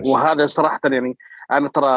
وهذا 0.05 0.45
صراحة 0.45 0.79
يعني 0.83 1.17
أنا 1.51 1.69
ترى 1.69 1.89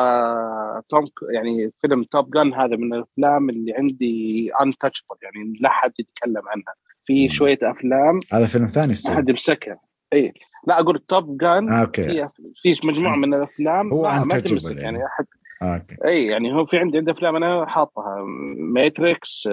توم 0.88 1.04
يعني 1.34 1.72
فيلم 1.80 2.04
Top 2.04 2.30
Gun 2.30 2.54
هذا 2.54 2.76
من 2.76 2.94
الأفلام 2.94 3.50
اللي 3.50 3.74
عندي 3.74 4.50
untouchable 4.62 5.16
يعني 5.22 5.58
لا 5.60 5.68
حد 5.68 5.92
يتكلم 5.98 6.48
عنها. 6.48 6.74
في. 7.06 7.28
شوية 7.28 7.58
أفلام 7.62 8.20
هذا 8.32 8.46
فيلم 8.46 8.66
ثاني 8.66 8.92
ما 9.08 9.16
حد 9.16 9.28
يمسكها. 9.28 9.80
اي 10.12 10.32
لا 10.66 10.80
أقول 10.80 10.98
Top 11.08 11.38
Gun 11.38 11.70
آه، 11.70 11.80
أوكي. 11.80 12.28
في 12.62 12.80
مجموعة 12.84 13.16
من 13.16 13.34
الأفلام 13.34 13.92
هو 13.92 14.02
ما, 14.02 14.38
تمسك 14.38 14.70
يعني. 14.70 14.82
يعني. 14.82 15.06
أحد. 15.06 15.26
آه، 15.62 15.74
okay. 15.74 15.96
اي 16.04 16.26
يعني 16.26 16.52
هو 16.52 16.66
في 16.66 16.78
عندي 16.78 16.98
عندي 16.98 17.10
أفلام 17.10 17.36
أنا 17.36 17.66
حاطها. 17.66 18.16
Matrix 18.58 19.48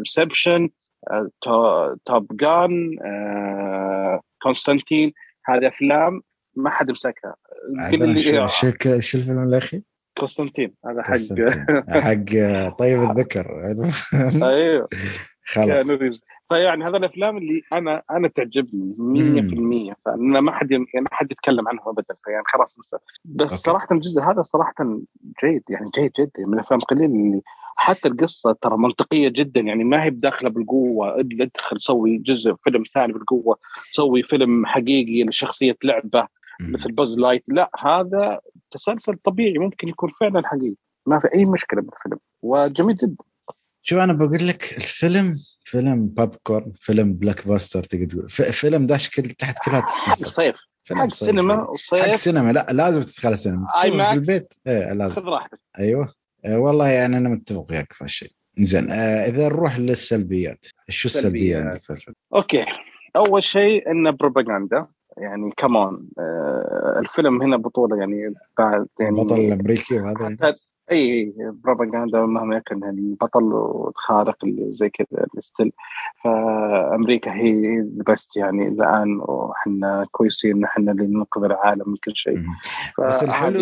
Inception 0.00 0.68
Top 2.06 2.36
Gun 2.36 2.90
Constantine 4.42 5.12
هذه 5.46 5.68
أفلام 5.68 6.22
ما 6.56 6.70
حد 6.70 6.90
مسكها. 6.90 7.36
شو 7.90 7.96
لي 7.96 8.48
شو 9.00 9.18
الفيلم 9.18 9.42
الاخير؟ 9.42 9.82
كونستانتين 10.18 10.74
هذا 10.86 11.02
حق. 11.02 11.12
قسطنطين. 11.12 11.74
حق 11.88 12.76
طيب 12.80 13.10
الذكر. 13.10 13.46
أيوه. 14.50 14.88
خلاص. 15.46 15.86
فيعني 16.48 16.84
هذا 16.84 16.96
الأفلام 16.96 17.36
اللي 17.36 17.62
أنا 17.72 18.02
أنا 18.10 18.28
تعجبني 18.28 19.92
100% 19.92 19.94
فأنا 20.04 20.40
ما 20.40 20.52
حد 20.52 20.70
يعني 20.70 20.86
ما 20.94 21.08
حد 21.12 21.32
يتكلم 21.32 21.68
عنها 21.68 21.90
ابدا. 21.90 22.14
فيعني 22.24 22.44
خلاص 22.46 22.76
بس, 22.78 22.94
okay. 23.40 23.54
صراحة 23.54 23.88
الجزء 23.92 24.20
هذا 24.20 24.42
صراحة 24.42 24.74
جيد. 25.44 25.62
يعني 25.68 25.90
جيد 25.94 26.12
جدا. 26.20 26.46
من 26.46 26.54
الأفلام 26.54 26.80
القليلة 26.80 27.06
اللي 27.06 27.42
حتى 27.76 28.08
القصة 28.08 28.52
ترى 28.52 28.76
منطقية 28.76 29.28
جدا 29.28 29.60
يعني 29.60 29.84
ما 29.84 30.04
هي 30.04 30.10
بداخلة 30.10 30.50
بالقوة. 30.50 31.16
إد- 31.22 31.40
ادخل 31.40 31.80
سوي 31.80 32.18
جزء 32.18 32.54
فيلم 32.54 32.82
ثاني 32.94 33.12
بالقوة 33.12 33.58
سوي 33.90 34.22
فيلم 34.22 34.66
حقيقي 34.66 35.24
لشخصية 35.24 35.76
لعبة 35.84 36.28
مثل 36.60 36.92
Buzz 36.92 37.18
Lightyear 37.18 37.44
لا 37.48 37.70
هذا 37.80 38.40
تسلسل 38.70 39.16
طبيعي 39.24 39.58
ممكن 39.58 39.88
يكون 39.88 40.10
فعلا 40.20 40.48
حقيقي. 40.48 40.74
ما 41.06 41.18
في 41.18 41.28
أي 41.34 41.44
مشكلة 41.44 41.80
بالفيلم 41.82 42.18
وجميل 42.42 42.96
جدا. 42.96 43.24
شو 43.82 44.00
أنا 44.00 44.12
بقول 44.12 44.48
لك؟ 44.48 44.74
الفيلم 44.76 45.36
فيلم 45.64 46.06
بوب 46.06 46.34
كورن 46.42 46.72
فيلم 46.76 47.12
blockbuster 47.14 47.82
تقدر 47.82 48.04
تقول. 48.06 48.28
فيلم 48.28 48.86
داش 48.86 49.10
كل 49.10 49.22
تحت 49.22 49.58
كل 49.64 49.70
حق 49.70 49.76
هالتصنيفات 49.76 50.20
الصيف 50.22 50.56
فيلم 50.82 51.00
حق. 51.00 51.08
سينما 51.08 51.56
حق 51.56 51.70
وصيف. 51.70 52.16
سينما 52.16 52.52
لا 52.52 52.66
لازم 52.72 53.02
تدخل 53.02 53.32
السينما. 53.32 53.66
تشوفه 53.66 54.04
في. 54.10 54.12
البيت. 54.12 54.54
إيه 54.66 54.92
لازم. 54.92 55.14
خذ 55.14 55.22
راحتك. 55.22 55.60
أيوه. 55.78 56.14
والله 56.46 56.88
يعني 56.88 57.16
أنا 57.16 57.28
متفق 57.28 57.66
وياك 57.70 57.92
في 57.92 58.04
هالشيء 58.04 58.30
زين 58.58 58.90
آه 58.90 59.26
إذا 59.26 59.48
نروح 59.48 59.78
للسلبيات 59.78 60.66
شو 60.88 61.08
السلبية 61.08 61.54
سلبيات. 61.54 61.66
عندك 61.66 61.82
في 61.84 61.90
الفيلم؟ 61.90 62.16
okay 62.34 62.64
أول 63.16 63.44
شيء 63.44 63.90
إنه 63.90 64.10
بروباغندا 64.10 64.86
يعني 65.18 65.52
كمان 65.56 66.08
آه 66.18 66.96
الفيلم 66.98 67.42
هنا 67.42 67.56
بطولة 67.56 67.96
يعني 67.96 68.32
بعد 68.58 68.86
يعني 69.00 69.20
البطل 69.20 69.40
الأمريكي 69.40 69.98
وهذا. 69.98 70.56
إي 70.92 71.34
بروباغندا 71.64 72.26
مهما 72.26 72.56
يكن 72.56 72.84
البطل 72.84 73.52
الخارق 73.88 74.44
اللي 74.44 74.72
زي 74.72 74.90
كذا 74.90 75.26
الستيل 75.38 75.72
فأمريكا 76.24 77.34
هي 77.34 77.80
ال 77.80 77.91
best 77.91 78.36
يعني 78.36 78.68
الآن 78.68 79.16
وحنا 79.20 80.06
كويسين 80.10 80.60
نحن 80.60 80.88
اللي 80.88 81.06
ننقذ 81.06 81.44
العالم 81.44 81.84
من 81.86 81.96
كل 82.04 82.16
شيء. 82.16 82.38
بس 83.00 83.22
الحلو 83.22 83.56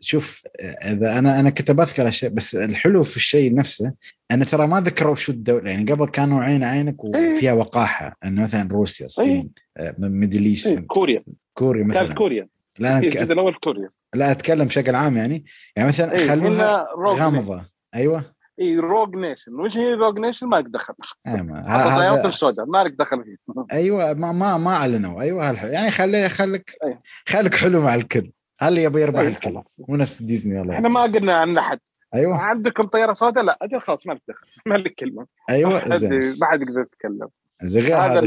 شوف 0.00 0.42
إذا 0.84 1.18
أنا 1.18 1.40
أنا 1.40 1.50
كنت 1.50 1.70
بذكر 1.70 2.08
أشياء 2.08 2.32
بس 2.32 2.54
الحلو 2.54 3.02
في 3.02 3.16
الشيء 3.16 3.54
نفسه 3.54 3.92
أنا 4.30 4.44
ترى 4.44 4.66
ما 4.66 4.80
ذكروا 4.80 5.14
شو 5.14 5.32
الدولة 5.32 5.70
يعني 5.70 5.92
قبل 5.92 6.06
كانوا 6.08 6.42
عين 6.42 6.64
عينك 6.64 7.04
وفيها 7.04 7.52
وقاحة 7.52 8.16
إنه 8.24 8.42
مثلا 8.42 8.68
روسيا 8.72 9.06
الصين 9.06 9.50
آه، 9.76 9.94
من 9.98 10.20
Middle 10.20 10.44
East 10.44 10.78
كوريا. 10.78 11.24
كوريا 11.54 11.82
كانت 11.82 11.96
مثلا 11.96 12.14
كوريا. 12.14 12.48
لا 12.78 12.92
أنا 12.92 13.00
في 13.00 13.08
ك- 13.08 13.16
الأول 13.30 13.54
كوريا. 13.54 13.90
لا 14.14 14.30
أتكلم 14.30 14.64
بشكل 14.64 14.94
عام 14.94 15.16
يعني. 15.16 15.44
يعني 15.76 15.88
مثلا 15.88 16.26
خلوها 16.28 16.86
rogue 16.96 17.12
nation 17.12 17.24
غامضة. 17.24 17.68
أيوه. 17.94 18.24
اي 18.60 18.76
rogue 18.78 19.14
nation. 19.16 19.52
وش 19.60 19.76
هي 19.76 19.94
rogue 19.94 20.18
nation؟ 20.18 20.46
ما 20.46 20.56
لك 20.56 20.66
دخل. 20.66 20.94
ما. 21.26 21.62
حط 21.68 21.90
ه- 21.92 21.98
طيارات 21.98 22.18
هذا 22.18 22.28
السوداء. 22.28 22.66
ما 22.66 22.78
لك 22.84 22.92
دخل 22.92 23.24
فيه. 23.24 23.36
أيوه 23.78 24.14
ما 24.14 24.32
ما 24.32 24.56
ما 24.58 24.70
أعلنوا. 24.70 25.22
أيوه 25.22 25.50
هالحلو. 25.50 25.70
يعني 25.70 25.90
خلي 25.90 26.28
خليك 26.28 26.76
أيوة. 26.84 27.02
خليك 27.28 27.54
حلو 27.54 27.82
مع 27.82 27.94
الكل. 27.94 28.30
هل 28.60 28.78
يبي 28.78 29.00
يربح 29.02 29.20
أي 29.20 29.28
الكل؟ 29.28 29.50
خلاص. 29.50 29.76
مو 29.88 29.96
نفس 29.96 30.22
ديزني 30.22 30.60
الله 30.60 30.74
إحنا 30.74 30.88
ما 30.88 31.02
قلنا 31.02 31.34
عن 31.34 31.58
أحد. 31.58 31.78
أيوه. 32.14 32.38
عندكم 32.38 32.86
طيارة 32.86 33.12
سوداء؟ 33.12 33.44
لا 33.44 33.58
أجل 33.62 33.80
خلاص 33.80 34.06
ما 34.06 34.12
لك 34.12 34.22
دخل. 34.28 34.46
ما 34.66 34.74
لك 34.74 34.94
كلمة. 34.94 35.26
أيوه 35.50 35.96
زين. 35.98 36.36
ما 36.40 36.46
حد 36.46 36.60
يقدر 36.62 36.80
يتكلم. 36.80 37.28
زين 37.62 37.82
غير 37.82 37.96
هذا 37.96 38.20
هذا 38.20 38.26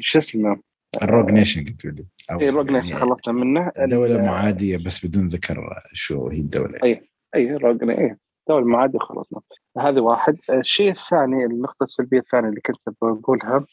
شو 0.00 0.18
اسمه؟ 0.18 0.56
ال 1.02 1.07
rogue 1.07 1.30
nation 1.30 1.64
قلت 1.64 1.84
لي 1.84 2.04
أو 2.30 2.40
اي 2.40 2.50
rogue 2.50 2.70
nation 2.70 2.88
يعني 2.88 3.00
خلصنا 3.00 3.34
منه. 3.34 3.72
دولة 3.78 4.22
معادية 4.22 4.76
بس 4.76 5.06
بدون 5.06 5.28
ذكر 5.28 5.82
شو 5.92 6.28
هي 6.28 6.40
الدولة. 6.40 6.78
أي 6.84 7.10
أي 7.34 7.56
rogue 7.56 7.90
اي 7.90 8.16
دولة 8.48 8.64
معادية 8.64 8.98
خلصنا. 8.98 9.40
هذه 9.78 10.00
واحد. 10.00 10.36
الشيء 10.50 10.90
الثاني 10.90 11.44
النقطة 11.44 11.84
السلبية 11.84 12.18
الثانية 12.18 12.48
اللي 12.48 12.60
كنت 12.60 12.96
بقولها. 13.02 13.66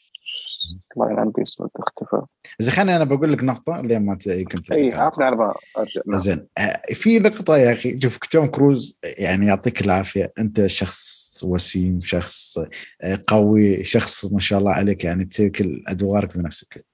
الله 0.96 1.10
يلعن 1.10 1.30
باسمه 1.30 1.70
اختفى 1.76 2.22
إذا 2.60 2.70
خليني 2.70 2.96
أنا 2.96 3.04
بقول 3.04 3.32
لك 3.32 3.44
نقطة 3.44 3.80
اللي 3.80 3.98
ما 3.98 4.14
كنت 4.14 4.72
إي. 4.72 4.92
عطني 4.94 5.30
ما 5.30 5.54
أرجع. 5.78 6.00
نعم. 6.06 6.18
زين. 6.18 6.46
في 6.92 7.18
نقطة 7.18 7.56
يا 7.56 7.72
أخي 7.72 8.00
شوف 8.00 8.16
توم 8.16 8.46
كروز 8.46 9.00
يعني 9.04 9.46
يعطيك 9.46 9.80
العافية. 9.80 10.32
أنت 10.38 10.66
شخص 10.66 11.24
وسيم 11.44 12.00
شخص 12.02 12.58
قوي 13.28 13.84
شخص 13.84 14.32
ما 14.32 14.40
شاء 14.40 14.58
الله 14.58 14.72
عليك 14.72 15.04
يعني 15.04 15.24
تسوي 15.24 15.50
كل 15.50 15.84
أدوارك 15.88 16.38
بنفسك. 16.38 16.84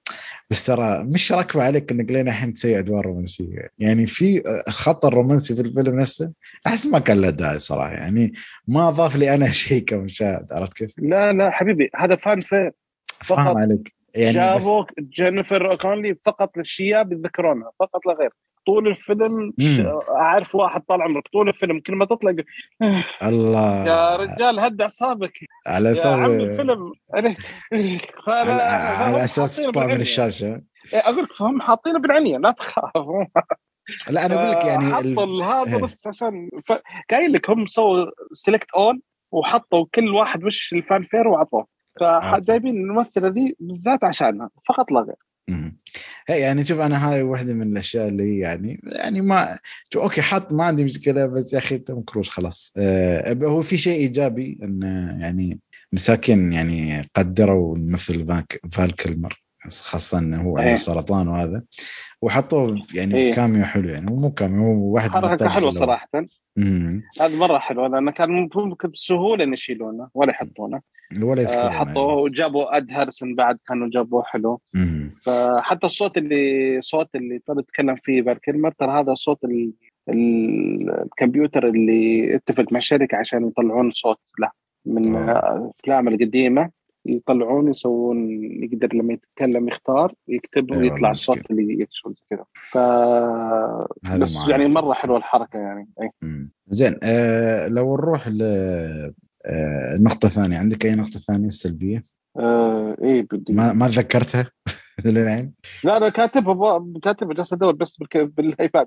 بس 0.49 0.65
ترى 0.65 1.03
مش 1.03 1.31
راكبة 1.31 1.63
عليك 1.63 1.91
إنك 1.91 2.11
لين 2.11 2.27
الحين 2.27 2.53
تسوي 2.53 2.79
أدوار 2.79 3.05
رومانسية، 3.05 3.69
يعني 3.79 4.07
في 4.07 4.43
الخط 4.67 5.05
الرومانسي 5.05 5.55
في 5.55 5.61
الفيلم 5.61 5.99
نفسه 5.99 6.31
أحس 6.67 6.87
ما 6.87 6.99
كان 6.99 7.21
له 7.21 7.29
داعي 7.29 7.59
صراحة. 7.59 7.91
يعني 7.91 8.33
ما 8.67 8.87
اضاف 8.87 9.15
لي 9.15 9.35
أنا 9.35 9.51
شيء 9.61 9.83
كمشاهد 9.83 10.53
عرفت 10.53 10.73
كيف؟ 10.73 10.91
لا 10.97 11.33
لا 11.33 11.49
حبيبي 11.49 11.89
هذا 11.95 12.15
fan 12.15 12.41
fave 12.41 12.71
فاهم 13.19 13.45
فقط. 13.45 13.57
عليك. 13.57 13.93
يعني 14.15 14.29
بس 14.29 14.35
جابوا 14.35 14.85
جينيفر 14.99 15.75
كونلي 15.75 16.15
فقط 16.15 16.57
للشياب 16.57 17.09
بيتذكرونها 17.09 17.71
فقط 17.79 18.05
لا 18.05 18.13
غير. 18.13 18.29
طول 18.65 18.87
الفيلم. 18.87 19.53
أعرف 20.09 20.55
واحد 20.55 20.81
طال 20.81 21.01
عمرك 21.01 21.27
طول 21.33 21.47
الفيلم 21.47 21.79
كل 21.79 21.95
ما 21.95 22.05
تطلق 22.05 22.43
الله. 23.23 23.85
يا 23.87 24.15
رجال 24.15 24.59
هد 24.59 24.81
أعصابك. 24.81 25.33
على 25.67 25.87
يا 25.87 25.93
أساس 25.93 26.19
عم 26.19 26.31
الفيلم 26.31 26.91
عليه 27.13 27.35
على, 28.27 28.61
على 29.03 29.23
أساس 29.23 29.55
تطلع 29.57 29.85
من 29.85 30.01
الشاشة. 30.01 30.61
أقول 30.93 31.23
لك 31.23 31.33
فهم 31.33 31.61
حاطينه 31.61 31.99
بالعنيه 31.99 32.37
لا 32.37 32.51
تخاف. 32.51 32.91
لا 34.09 34.25
أنا 34.25 34.33
أقول 34.33 34.51
لك 34.51 34.65
يعني 34.65 34.85
ال- 34.99 35.15
حطوا 35.19 35.43
هذا 35.43 35.75
إيه. 35.75 35.83
بس 35.83 36.07
عشان 36.07 36.49
ف... 36.67 36.73
قايل 37.11 37.33
لك 37.33 37.49
هم 37.49 37.65
سووا 37.65 38.05
سيلكت 38.31 38.67
اول 38.75 39.01
وحطوا 39.31 39.85
كل 39.95 40.09
واحد 40.09 40.43
وش 40.43 40.73
الفان 40.73 41.03
فير 41.03 41.27
وعطوه. 41.27 41.67
فجايبين 41.99 42.75
الممثلة 42.75 43.27
ذي 43.27 43.55
بالذات 43.59 44.03
عشانها 44.03 44.49
فقط 44.69 44.91
لا 44.91 44.99
غير. 44.99 45.15
هي 46.27 46.39
يعني 46.39 46.65
شوف 46.65 46.79
أنا 46.79 47.11
هاي 47.11 47.21
واحدة 47.21 47.53
من 47.53 47.71
الأشياء 47.71 48.07
اللي 48.07 48.39
يعني 48.39 48.81
يعني 48.83 49.21
ما 49.21 49.59
شوف 49.93 50.03
أوكي 50.03 50.21
حط 50.21 50.53
ما 50.53 50.63
عندي 50.63 50.83
مشكلة 50.83 51.25
بس 51.25 51.53
يا 51.53 51.57
أخي 51.57 51.77
توم 51.77 52.01
كروز 52.01 52.29
خلاص 52.29 52.73
آه 52.77 53.33
هو 53.43 53.61
في 53.61 53.77
شيء 53.77 53.99
إيجابي 53.99 54.59
انه 54.63 55.21
يعني 55.21 55.59
مساكين 55.93 56.53
يعني 56.53 57.09
قدروا 57.15 57.75
الممثل 57.75 58.27
فاك 58.27 58.59
فال 58.71 58.95
كلمر 58.95 59.43
خاصة 59.69 60.17
إنه 60.17 60.41
هو 60.41 60.57
عنده 60.57 60.69
إيه. 60.69 60.75
سرطان 60.75 61.27
وهذا 61.27 61.63
وحطوه 62.21 62.81
يعني 62.93 63.15
إيه. 63.15 63.33
كاميو 63.33 63.65
حلو 63.65 63.89
يعني 63.89 64.11
مو 64.11 64.31
كاميو 64.31 64.63
هو 64.63 64.93
واحد 64.93 65.09
حركه 65.09 65.49
حلوة. 65.49 65.71
صراحة. 65.71 66.09
هذا 67.21 67.37
مرة 67.37 67.57
حلوة 67.57 67.87
لأنه 67.87 68.11
كان 68.11 68.29
ممكن 68.29 68.89
بسهولة 68.89 69.43
ان 69.43 69.53
يشيلونه 69.53 70.09
ولا 70.13 70.31
يحطونه. 70.31 70.81
ولا 71.21 71.41
آه، 71.41 71.43
يذكرون 71.43 71.71
حطوه 71.71 72.13
وجابوا 72.13 72.77
أد 72.77 72.91
هارسون 72.91 73.35
بعد 73.35 73.57
كانوا 73.67 73.89
جابوه 73.93 74.23
حلو. 74.23 74.61
مم. 74.73 75.15
فحتى 75.25 75.85
الصوت 75.85 76.17
اللي 76.17 76.77
صوت 76.81 77.15
اللي 77.15 77.39
ترى 77.39 77.59
يتكلم 77.59 77.95
فيه 77.95 78.21
فال 78.21 78.41
كيلمر 78.41 78.71
ترى 78.71 78.91
هذا 78.91 79.13
صوت 79.13 79.43
ال... 79.43 79.71
ال... 80.09 80.89
الكمبيوتر 80.89 81.67
اللي 81.67 82.35
اتفق 82.35 82.65
مع 82.73 82.79
شركه 82.79 83.17
عشان 83.17 83.47
يطلعون 83.47 83.91
صوت 83.91 84.19
له 84.39 84.51
من. 84.85 85.15
آه، 85.15 85.55
الأفلام 85.55 86.07
القديمة. 86.07 86.80
يطلعون 87.05 87.69
يسوون 87.69 88.29
يقدر 88.63 88.93
لما 88.95 89.13
يتكلم 89.13 89.67
يختار 89.67 90.13
يكتب 90.27 90.71
أيوة، 90.71 90.83
ويطلع. 90.93 91.11
الصوت 91.11 91.51
اللي 91.51 91.81
زي 91.81 92.21
كذا 92.29 92.45
ف 92.71 92.77
بس 94.19 94.37
معاك. 94.37 94.49
يعني 94.49 94.67
مرة 94.67 94.93
حلوة 94.93 95.17
الحركة 95.17 95.59
يعني 95.59 95.87
أي 96.01 96.09
مم. 96.21 96.51
زين 96.67 96.95
آه 97.03 97.67
لو 97.67 97.95
نروح 97.95 98.27
ل 98.27 98.41
آه 99.45 99.95
النقطة 99.95 100.25
الثانية 100.25 100.57
عندك 100.57 100.85
أي 100.85 100.95
نقطة 100.95 101.19
ثانية 101.19 101.49
سلبية؟ 101.49 102.05
آه 102.39 102.97
إيه 103.03 103.27
بدي 103.31 103.53
ما 103.53 103.73
ما 103.73 103.87
تذكرتها 103.87 104.51
للحين؟ 105.05 105.53
لا 105.83 105.99
لا 105.99 106.09
كاتبها 106.09 106.85
كاتبها 107.03 107.33
جالس 107.33 107.53
أدور 107.53 107.73
بس 107.75 107.97
بالايباد 108.15 108.85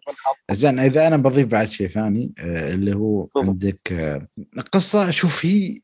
زين 0.51 0.79
إذا 0.79 1.07
أنا 1.07 1.17
بضيف 1.17 1.47
بعد 1.49 1.67
شيء 1.67 1.89
ثاني 1.89 2.33
آه 2.39 2.71
اللي 2.73 2.97
هو. 2.97 3.29
عندك 3.37 3.93
آه 3.93 4.27
قصة 4.73 5.11
شوف 5.11 5.47
هي 5.47 5.81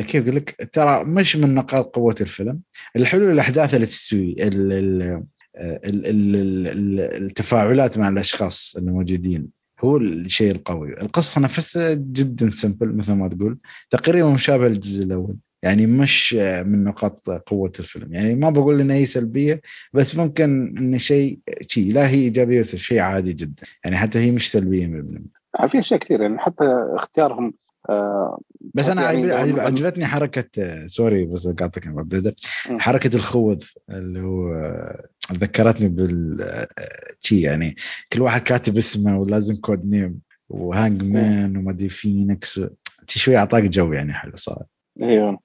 كيف 0.00 0.22
أقول 0.22 0.36
لك؟ 0.36 0.68
ترى 0.72 1.04
مش 1.04 1.36
من 1.36 1.54
نقاط 1.54 1.94
قوة 1.94 2.14
الفيلم. 2.20 2.60
الحلو 2.96 3.30
الأحداث 3.30 3.74
اللي 3.74 3.86
تستوي 3.86 4.36
آه، 4.40 5.80
ال 5.84 6.06
ال 6.06 6.36
ال 6.66 7.00
التفاعلات 7.00 7.98
مع 7.98 8.08
الأشخاص 8.08 8.76
الموجودين 8.78 9.48
هو 9.80 9.96
الشيء 9.96 10.50
القوي. 10.50 11.00
القصة 11.02 11.40
نفسها 11.40 11.94
جدا 11.94 12.50
سمبل 12.50 12.96
مثل 12.96 13.12
ما 13.12 13.28
تقول. 13.28 13.58
تقريبا 13.90 14.30
مشابه 14.30 14.68
للجزء 14.68 15.04
الأول. 15.04 15.36
يعني 15.62 15.86
مش 15.86 16.36
آه، 16.38 16.62
من 16.62 16.84
نقاط 16.84 17.30
قوة 17.30 17.72
الفيلم. 17.78 18.12
يعني 18.12 18.34
ما 18.34 18.50
بقول 18.50 18.80
انها 18.80 18.96
هي 18.96 19.06
سلبية 19.06 19.60
بس 19.92 20.16
ممكن 20.16 20.74
ان 20.78 20.98
شيء 20.98 21.38
شيء 21.68 21.92
لا 21.92 22.08
هي 22.08 22.14
إيجابية 22.14 22.60
بس 22.60 22.76
شيء 22.76 22.98
عادي 22.98 23.32
جدا. 23.32 23.62
يعني 23.84 23.96
حتى 23.96 24.18
هي 24.18 24.30
مش 24.30 24.52
سلبية 24.52 24.86
100% 24.86 25.68
في 25.68 25.78
أشياء 25.78 26.00
كثير 26.00 26.22
يعني 26.22 26.38
حتى 26.38 26.64
اختيارهم 26.94 27.54
آه 27.90 28.40
بس 28.74 28.88
أنا 28.88 29.02
يعني 29.12 29.32
عجب- 29.32 29.58
عجبتني 29.58 30.06
حركة 30.06 30.62
آه، 30.62 30.86
sorry 30.86 31.24
بس 31.24 31.48
قاطعك. 31.48 31.84
حركة 32.78 33.16
الخوذ 33.16 33.62
اللي 33.90 34.20
هو 34.20 34.52
آه، 34.54 35.08
ذكرتني 35.32 35.88
بال 35.88 36.42
آه، 36.42 36.68
شي 37.20 37.40
يعني 37.40 37.76
كل 38.12 38.20
واحد 38.22 38.40
كاتب 38.42 38.76
اسمه 38.76 39.18
ولازم 39.18 39.56
code 39.56 39.84
name 39.90 40.20
و 40.48 41.02
Hangman 41.02 41.56
وما 41.56 41.70
أدري 41.70 41.88
فينكس 41.88 42.60
شوي 43.08 43.36
أعطاك 43.36 43.62
جو 43.62 43.92
يعني 43.92 44.12
حلو 44.12 44.36
صار 44.36 44.62
أيوه. 45.02 45.38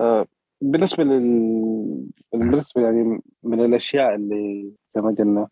آه 0.00 0.26
بالنسبة 0.60 1.04
لل 1.04 2.06
بالنسبة 2.32 2.82
يعني 2.82 3.20
من 3.42 3.60
الأشياء 3.64 4.14
اللي 4.14 4.72
زي 4.88 5.00
ما 5.00 5.14
قلنا 5.18 5.48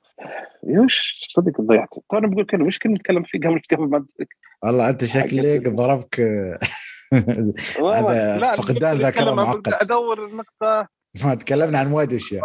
يوش 0.65 1.27
صدق 1.31 1.61
ضيعت 1.61 1.89
أنا 2.13 2.27
بقول 2.27 2.47
كلمه 2.47 2.67
وش 2.67 2.79
كنا 2.79 2.95
نتكلم 2.95 3.23
فيه 3.23 3.39
قبل 3.39 3.61
قبل 3.73 3.89
ما؟ 3.89 4.07
والله 4.63 4.89
أنت 4.89 5.05
شكلك 5.05 5.69
ضربك 5.69 6.21
هذا 7.83 8.55
فقدان 8.55 8.99
بتكلم- 8.99 9.37
معقد. 9.37 9.69
أدور 9.83 10.27
النقطة 10.27 10.89
ما 11.25 11.35
تكلمنا 11.35 11.79
عن 11.79 11.93
وايد 11.93 12.13
أشياء. 12.13 12.45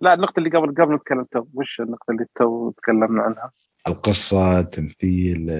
لا 0.00 0.14
النقطة 0.14 0.38
اللي 0.40 0.50
قبل 0.50 0.74
قبل 0.74 0.94
نتكلم 0.94 1.24
تو 1.30 1.44
وش 1.54 1.80
النقطة 1.80 2.10
اللي 2.10 2.26
تو 2.34 2.70
تكلمنا 2.70 3.22
عنها 3.22 3.50
القصة 3.88 4.58
التمثيل 4.58 5.50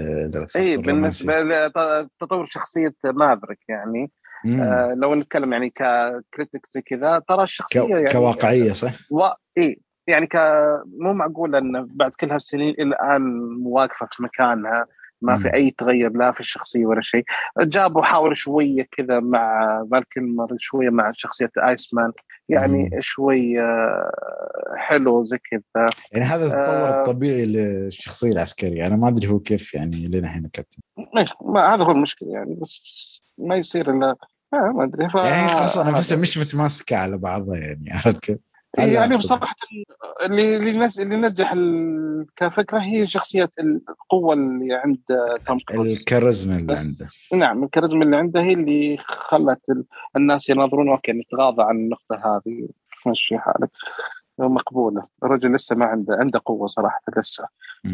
اي. 0.56 0.76
بالنسبة 0.76 1.40
لتطور 1.42 2.44
شخصية 2.46 2.94
Maverick 3.04 3.58
يعني. 3.68 4.10
آه 4.46 4.94
لو 4.94 5.14
نتكلم 5.14 5.52
يعني 5.52 5.70
ك 5.70 5.84
critics 5.84 6.78
كذا 6.78 7.22
ترى 7.28 7.42
الشخصية 7.42 7.80
كو- 7.80 7.88
يعني 7.88 8.10
كواقعية 8.12 8.72
صح؟ 8.72 8.92
و... 9.10 9.22
اي 9.58 9.80
يعني 10.06 10.26
ك... 10.26 10.36
مو 10.98 11.12
معقول 11.12 11.54
إن 11.56 11.86
بعد 11.86 12.10
كل 12.20 12.30
هالسنين 12.30 12.68
إلى 12.74 12.82
الآن 12.82 13.40
واقفة 13.64 14.08
في 14.12 14.22
مكانها 14.22 14.86
ما. 15.22 15.38
في 15.38 15.54
أي 15.54 15.70
تغير 15.78 16.12
لا 16.12 16.32
في 16.32 16.40
الشخصية 16.40 16.86
ولا 16.86 17.00
شيء 17.00 17.24
جابوا 17.60 18.02
حاول 18.02 18.36
شوية 18.36 18.88
كذا 18.92 19.20
مع 19.20 19.84
فالكلمر 19.90 20.56
شوية 20.58 20.90
مع 20.90 21.10
شخصية 21.14 21.50
ايس 21.58 21.94
مان 21.94 22.12
يعني 22.48 22.90
شوية 23.00 23.62
حلو 24.76 25.24
زي 25.24 25.38
كذا 25.50 25.86
يعني 26.12 26.24
هذا 26.24 26.46
التطور 26.46 26.88
آه. 26.88 27.00
الطبيعي 27.00 27.44
للشخصية 27.44 28.32
العسكرية 28.32 28.86
أنا 28.86 28.96
ما 28.96 29.08
أدري 29.08 29.28
هو 29.28 29.38
كيف 29.38 29.74
يعني 29.74 30.08
لنا 30.08 30.28
هنا 30.28 30.48
كابتن 30.52 30.82
إيه، 31.16 31.26
ما 31.44 31.74
هذا 31.74 31.84
هو 31.84 31.90
المشكلة 31.90 32.32
يعني 32.32 32.54
بس 32.54 33.22
ما 33.38 33.56
يصير 33.56 33.90
إلا 33.90 34.16
آه 34.54 34.56
ما 34.56 34.84
أدري 34.84 35.10
ف... 35.10 35.14
يعني 35.14 35.52
القصة 35.52 35.82
هذا- 35.82 35.90
نفسها 35.90 36.18
مش 36.18 36.38
متماسكة 36.38 36.96
على 36.96 37.18
بعضها 37.18 37.56
يعني 37.56 37.90
عرفت 37.90 38.20
كيف؟ 38.20 38.38
يعني. 38.78 39.16
بصراحة 39.16 39.54
اللي 40.26 40.56
اللي 40.56 41.16
نجح 41.16 41.52
ال- 41.52 42.26
كفكرة 42.36 42.78
هي 42.78 43.06
شخصية 43.06 43.50
القوة 43.60 44.34
اللي 44.34 44.74
عند 44.74 44.98
توم 45.46 45.58
الكاريزما 45.86 46.56
اللي. 46.56 46.74
عنده 46.76 47.08
نعم 47.32 47.64
الكاريزما 47.64 48.04
اللي 48.04 48.16
عنده 48.16 48.40
هي 48.42 48.52
اللي 48.52 48.96
خلت 49.00 49.60
ال- 49.70 49.84
الناس 50.16 50.50
يناظرون 50.50 50.88
أوكي 50.88 51.12
نتغاضى 51.12 51.62
عن 51.62 51.76
النقطة 51.76 52.14
هذه 52.16 52.68
مشي 53.06 53.38
حالك 53.38 53.70
مقبولة. 54.48 55.06
الرجل 55.24 55.54
لسه 55.54 55.76
ما 55.76 55.84
عنده 55.86 56.16
عنده 56.20 56.40
قوة 56.44 56.66
صراحة 56.66 57.00
لسه. 57.18 57.44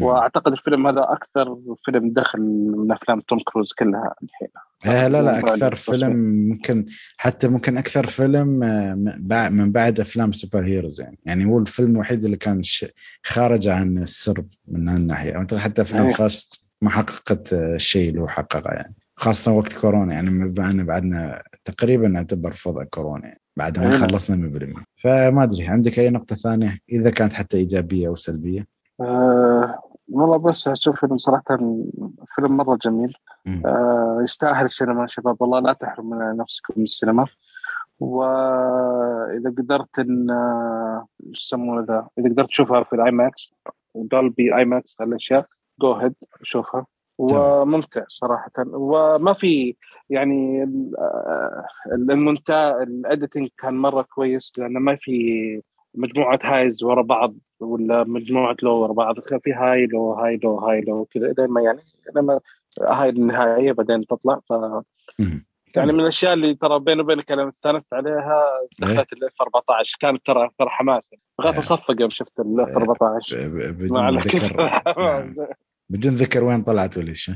وأعتقد 0.01 0.51
الفيلم 0.51 0.87
هذا 0.87 1.03
أكثر 1.03 1.57
فيلم 1.85 2.09
دخل 2.13 2.39
من 2.77 2.91
أفلام 2.91 3.19
توم 3.19 3.39
كروز 3.39 3.73
كلها 3.73 4.13
الحين. 4.23 4.47
آه 4.85 5.07
لا 5.07 5.21
لا 5.21 5.39
أكثر. 5.39 5.75
فيلم 5.75 6.15
ممكن 6.49 6.85
حتى 7.17 7.47
ممكن 7.47 7.77
أكثر 7.77 8.07
فيلم 8.07 8.63
آه، 8.63 8.95
من 9.49 9.71
بعد- 9.71 9.99
أفلام 9.99 10.31
super 10.31 10.63
heroes 10.65 11.01
يعني. 11.01 11.19
يعني 11.25 11.45
هو 11.45 11.59
الفيلم 11.59 11.91
الوحيد 11.91 12.23
اللي 12.23 12.37
كان 12.37 12.61
خارج 13.25 13.67
عن 13.67 13.97
السرب 13.97 14.47
من 14.67 14.89
هالناحية. 14.89 15.35
أعتقد 15.35 15.57
حتى 15.59 15.81
افلام 15.81 16.05
أيه. 16.05 16.13
Fast 16.13 16.61
ما 16.81 16.89
حققت 16.89 17.53
آه، 17.53 17.75
الشيء 17.75 18.09
اللي 18.09 18.21
هو 18.21 18.27
حققه 18.27 18.71
يعني. 18.73 18.95
خاصة 19.15 19.51
وقت 19.51 19.73
كورونا 19.73 20.13
يعني 20.13 20.29
بما 20.49 20.69
ان 20.71 20.85
بعدنا 20.85 21.43
تقريبا 21.65 22.07
نعتبر 22.07 22.53
وضع 22.65 22.83
كورونا 22.83 23.25
يعني. 23.27 23.41
بعد 23.57 23.79
ما. 23.79 23.91
خلصنا 23.91 24.35
من 24.35 24.51
premiere. 24.51 24.83
فما 25.03 25.43
أدري 25.43 25.67
عندك 25.67 25.99
أي 25.99 26.09
نقطة 26.09 26.35
ثانية؟ 26.35 26.77
إذا 26.91 27.09
كانت 27.09 27.33
حتى 27.33 27.57
إيجابية 27.57 28.07
أو 28.07 28.15
سلبية. 28.15 28.67
آه 29.01 29.79
والله 30.09 30.37
بس 30.37 30.67
أشوف 30.67 30.99
فيلم 30.99 31.17
صراحة 31.17 31.57
فيلم 32.35 32.57
مرة 32.57 32.75
جميل. 32.81 33.13
آه 33.65 34.19
يستاهل 34.21 34.65
السينما 34.65 35.01
يا 35.01 35.07
شباب. 35.07 35.41
والله 35.41 35.59
لا 35.59 35.73
تحرموا 35.73 36.33
نفسكم 36.33 36.73
من 36.77 36.83
السينما. 36.83 37.25
وإذا 37.99 39.49
قدرت 39.57 39.99
إن 39.99 40.29
آه، 40.29 41.07
يسمونه 41.31 41.85
ذا؟ 41.87 42.07
إذا 42.19 42.29
قدرت 42.29 42.47
تشوفها 42.47 42.83
في 42.83 42.93
ال 42.93 43.11
IMAX 43.11 43.53
و 43.93 44.55
Dolby 44.55 44.65
IMAX 44.65 44.95
هالاشياء 45.01 45.45
go 45.81 45.93
ahead 45.93 46.13
شوفها. 46.43 46.85
وممتع 47.17 48.03
صراحة. 48.07 48.51
وما 48.67 49.33
في 49.33 49.75
يعني 50.09 50.63
آه، 50.99 51.65
المونتاج 51.91 52.81
ال 52.81 52.89
editing 52.89 53.49
كان 53.57 53.73
مرة 53.73 54.01
كويس 54.01 54.53
لأنه 54.57 54.79
ما 54.79 54.95
في 55.01 55.61
مجموعة 55.95 56.39
highs 56.43 56.83
ورا 56.83 57.01
بعض 57.01 57.33
ولا 57.59 58.03
مجموعة 58.03 58.55
low 58.63 58.75
ورا 58.75 58.93
بعض. 58.93 59.19
في 59.19 59.53
high 59.53 59.85
low 59.85 60.13
high 60.13 60.39
low 60.43 60.57
high 60.57 60.81
low 60.81 61.05
كذا 61.11 61.33
لما 61.39 61.61
يعني 61.61 61.79
لما 62.15 62.39
هاي 62.81 63.09
النهائيه 63.09 63.71
بعدين 63.71 64.05
تطلع. 64.05 64.39
ف. 64.49 64.53
يعني 65.75 65.93
من 65.93 65.99
الأشياء 65.99 66.33
اللي 66.33 66.55
ترى 66.55 66.79
بيني 66.79 67.01
وبينك 67.01 67.31
أنا 67.31 67.49
استانست 67.49 67.93
عليها 67.93 68.43
إيه. 68.83 68.93
دخلت 68.93 69.13
ال 69.13 69.22
F 69.22 69.31
14 69.41 69.97
كانت 69.99 70.25
ترى 70.25 70.49
ترى 70.59 70.69
حماس 70.69 71.09
بغيت 71.39 71.51
إيه. 71.53 71.59
أصفق 71.59 71.95
يوم 72.01 72.09
شفت 72.09 72.39
ال 72.39 72.53
F 72.53 72.67
إيه. 72.69 72.75
14 72.77 73.47
ب- 73.47 73.77
ب- 73.77 73.91
ما 73.93 74.19
بدون 75.89 76.15
ذكر 76.15 76.43
وين 76.43 76.63
طلعت 76.63 76.97
ولا 76.97 77.13
شيء. 77.13 77.35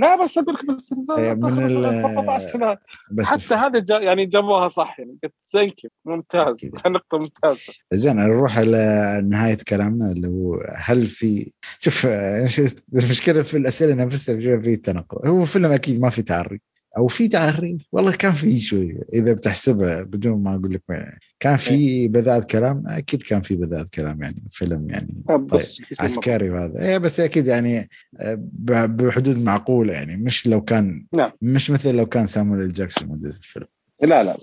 لا 0.00 0.22
بس 0.22 0.38
أقول 0.38 0.54
لك 0.54 0.76
بس 0.76 0.94
إيه، 1.18 1.34
من 1.34 1.66
ال- 1.66 1.84
14 1.84 2.48
سنه 2.48 2.76
بس 3.12 3.24
حتى 3.24 3.54
هذا 3.54 3.78
جا 3.78 3.98
يعني 3.98 4.26
جابوها 4.26 4.68
صح 4.68 4.98
يعني 5.00 5.16
قلت 5.22 5.32
thank 5.52 5.84
you 5.84 5.90
ممتاز 6.04 6.54
أكيد. 6.54 6.74
نقطة 6.86 7.18
ممتازة. 7.18 7.72
زين 7.92 8.16
نروح 8.16 8.58
على 8.58 9.20
نهاية 9.28 9.58
كلامنا 9.68 10.12
اللي 10.12 10.28
هو 10.28 10.64
هل 10.76 11.06
في 11.06 11.52
شوف 11.80 12.06
شوف، 12.46 12.74
المشكلة 13.04 13.42
في 13.42 13.56
الأسئلة 13.56 13.94
نفسها 13.94 14.60
في 14.60 14.76
تناقض 14.76 15.26
هو 15.26 15.44
فيلم 15.44 15.72
أكيد 15.72 16.00
ما 16.00 16.10
في 16.10 16.22
تعري. 16.22 16.60
أو 16.96 17.08
في 17.08 17.28
تعري. 17.28 17.78
والله 17.92 18.12
كان 18.12 18.32
في 18.32 18.58
شوي 18.58 18.98
إذا 19.12 19.32
بتحسبها 19.32 20.02
بدون 20.02 20.42
ما 20.42 20.54
أقول 20.54 20.74
لك 20.74 20.82
وين. 20.88 21.06
كان 21.40 21.56
في 21.56 22.08
بذاءة 22.08 22.44
كلام 22.44 22.82
أكيد 22.86 23.22
كان 23.22 23.42
في 23.42 23.56
بذاءة 23.56 23.86
كلام 23.94 24.22
يعني 24.22 24.42
فيلم 24.50 24.90
يعني 24.90 25.22
بس 25.52 25.82
عسكري 26.00 26.50
وهذا. 26.50 26.82
إيه 26.82 26.98
بس 26.98 27.20
أكيد 27.20 27.46
يعني 27.46 27.88
آه، 28.20 28.38
بحدود 28.86 29.38
معقولة 29.38 29.92
يعني 29.92 30.16
مش 30.16 30.46
لو 30.46 30.60
كان 30.60 31.06
نعم. 31.12 31.32
مش 31.42 31.70
مثل 31.70 31.94
لو 31.94 32.06
كان 32.06 32.26
سامويل 32.26 32.72
جاكسون 32.72 33.08
موجود 33.08 33.32
في 33.32 33.38
الفيلم. 33.38 33.66
لا 34.02 34.22
لا. 34.22 34.36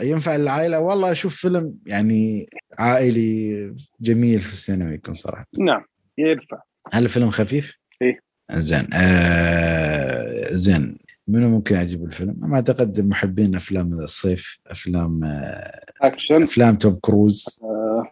ينفع 0.00 0.34
العائلة؟ 0.34 0.80
والله 0.80 1.12
أشوف 1.12 1.36
فيلم 1.36 1.74
يعني 1.86 2.48
عائلي 2.78 3.74
جميل 4.00 4.40
في 4.40 4.52
السينما 4.52 4.94
يكون 4.94 5.14
صراحة. 5.14 5.46
نعم 5.58 5.84
ينفع. 6.18 6.58
هل 6.92 7.04
الفيلم 7.04 7.30
خفيف؟ 7.30 7.74
إيه. 8.02 8.20
زين 8.52 8.86
آه 8.94 10.52
زين. 10.52 10.98
منو 11.28 11.48
ممكن 11.48 11.74
يعجب 11.74 12.04
الفيلم؟ 12.04 12.34
ما 12.38 12.56
أعتقد 12.56 13.00
محبين 13.00 13.54
أفلام 13.54 13.92
الصيف 13.92 14.58
أفلام 14.66 15.24
آه 15.24 15.80
أكشن 16.02 16.42
أفلام 16.42 16.76
توم 16.76 16.98
كروز 17.00 17.60
آه، 17.62 18.04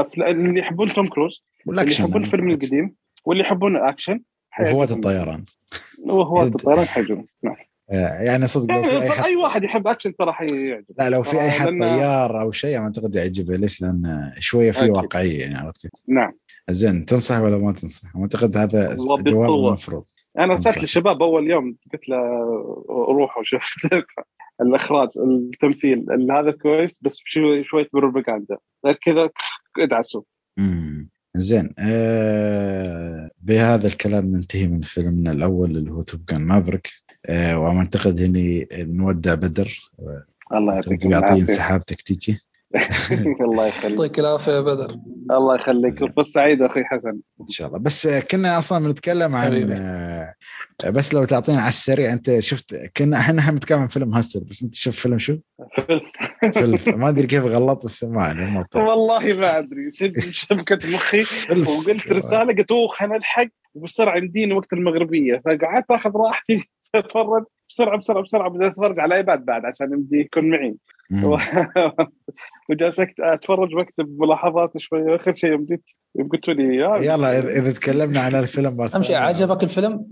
أفلا- 0.00 0.22
اللي 0.28 0.60
يحبون 0.60 0.94
توم 0.94 1.08
كروز 1.08 1.32
اللي 1.32 1.62
والاكشن 1.66 2.04
يحبون 2.04 2.22
الفيلم 2.22 2.50
القديم 2.50 2.94
واللي 3.24 3.42
يحبون 3.42 3.76
الأكشن 3.76 4.20
وهواة. 4.60 4.88
الطيران 4.90 5.44
وهواة 6.04 6.46
الطيران 6.56 6.84
حيعجبهم 6.84 7.26
نعم 7.42 7.56
آه 7.90 8.22
يعني 8.22 8.46
صدق 8.46 8.74
يعني 8.74 9.10
حد 9.10 9.24
أي 9.24 9.36
واحد 9.36 9.64
يحب 9.64 9.86
أكشن 9.86 10.16
ترى 10.16 10.32
حيعجب 10.32 10.84
لا 10.98 11.10
لو 11.10 11.22
في 11.22 11.40
أي 11.40 11.50
حد 11.50 11.66
لأن- 11.66 11.80
طيار 11.80 12.40
أو 12.40 12.52
شيء 12.52 12.78
أعتقد 12.78 13.16
يعجبه 13.16 13.54
ليش؟ 13.54 13.82
لأن 13.82 14.32
شوية 14.38 14.70
في. 14.72 14.90
واقعية 14.90 15.40
يعني 15.40 15.54
عرفت 15.54 15.82
كيف؟ 15.82 15.90
نعم 16.08 16.32
زين 16.70 17.06
تنصح 17.06 17.40
ولا 17.40 17.58
ما 17.58 17.72
تنصح؟ 17.72 18.16
أعتقد 18.16 18.56
هذا 18.56 18.96
جواب. 18.96 19.50
المفروض 19.68 20.04
أنا. 20.38 20.52
ارسلت 20.52 20.78
للشباب 20.78 21.22
أول 21.22 21.50
يوم 21.50 21.76
قلت 21.92 22.08
له 22.08 22.16
روحوا 22.88 23.42
شوف 23.42 23.62
الإخراج 24.62 25.08
التمثيل 25.16 26.06
ال- 26.12 26.32
هذا 26.32 26.50
كويس 26.50 26.98
بس 27.02 27.20
شوي 27.24 27.64
شوية 27.64 27.88
بروباغندا 27.92 28.56
غير 28.86 28.94
كذا 29.04 29.30
ادعسوا. 29.78 30.22
زين. 31.36 31.74
آه 31.78 33.30
بهذا 33.42 33.86
الكلام 33.86 34.26
ننتهي 34.26 34.66
من 34.66 34.80
فيلمنا 34.80 35.32
الأول 35.32 35.76
اللي 35.76 35.90
هو 35.90 36.02
توب 36.02 36.24
جان 36.24 36.40
مافريك. 36.40 36.88
آه 37.26 37.58
وأعتقد 37.60 38.20
هني 38.20 38.68
نودع 38.72 39.34
بدر. 39.34 39.90
الله 40.52 40.74
يعطيك 40.74 41.04
يعطيه 41.04 41.18
العافية. 41.18 41.40
انسحاب 41.40 41.84
تكتيكي 41.84 42.38
الله 43.40 43.66
يخليك. 43.66 43.98
يعطيك 43.98 44.18
العافية 44.18 44.52
يا 44.52 44.60
بدر. 44.60 44.96
الله 45.30 45.54
يخليك. 45.54 45.94
فرصه 45.94 46.32
سعيدة 46.32 46.66
أخوي 46.66 46.84
حسن. 46.84 47.18
إن 47.40 47.48
شاء 47.48 47.68
الله. 47.68 47.78
بس 47.78 48.08
كنا 48.08 48.58
أصلا 48.58 48.84
بنتكلم 48.86 49.36
عن 49.36 49.46
حبيبي. 49.46 49.72
آه 49.74 50.34
بس 50.86 51.14
لو 51.14 51.24
تعطينا 51.24 51.60
على 51.60 51.68
السريع 51.68 52.12
أنت 52.12 52.38
شفت 52.38 52.74
كنا 52.96 53.16
إحنا 53.16 53.50
بنتكلم 53.50 53.78
عن 53.78 53.88
فيلم 53.88 54.14
هاسل 54.14 54.44
بس 54.44 54.62
أنت 54.62 54.74
شفت 54.74 54.98
فيلم 54.98 55.18
شو؟ 55.18 55.36
فيلم. 56.52 56.78
ما 57.00 57.08
أدري 57.08 57.26
كيف 57.26 57.44
غلط 57.44 57.84
بس 57.84 58.04
ما. 58.04 58.66
والله 58.74 59.32
ما 59.32 59.58
أدري. 59.58 59.90
شبكه 60.30 60.90
مخي. 60.94 61.22
وقلت 61.50 62.12
رسالة 62.12 62.54
قلت 62.54 62.70
أوه 62.70 62.88
خلينا 62.88 63.16
نلحق 63.16 63.48
وبسرعه 63.74 64.16
يمديني 64.16 64.54
وقت 64.54 64.72
المغربية. 64.72 65.42
فقعدت 65.44 65.90
آخذ 65.90 66.10
راحتي. 66.16 66.70
اتفرج 66.94 67.44
بسرعة 67.70 67.98
بسرعة 67.98 68.22
بسرعة. 68.22 68.50
بدي 68.50 68.66
اتفرج 68.66 69.00
على 69.00 69.16
ايباد 69.16 69.44
بعد 69.44 69.64
عشان 69.64 69.92
يمدي 69.92 70.20
يكون 70.20 70.50
معي. 70.50 70.76
وجالس 72.70 73.00
أتفرج 73.20 73.74
وأكتب 73.74 74.20
ملاحظات 74.20 74.72
شوي. 74.78 75.16
آخر 75.16 75.34
شيء 75.34 75.52
يمديك 75.52 75.82
قلتوا 76.32 76.54
لي 76.54 76.76
يا 76.76 76.96
يلا 76.96 77.38
إذا 77.38 77.48
إذا 77.48 77.72
تكلمنا 77.72 78.20
عن 78.20 78.34
الفيلم 78.34 78.80
اهم 78.80 79.02
شيء 79.02 79.16
عجبك 79.16 79.62
الفيلم؟ 79.62 80.06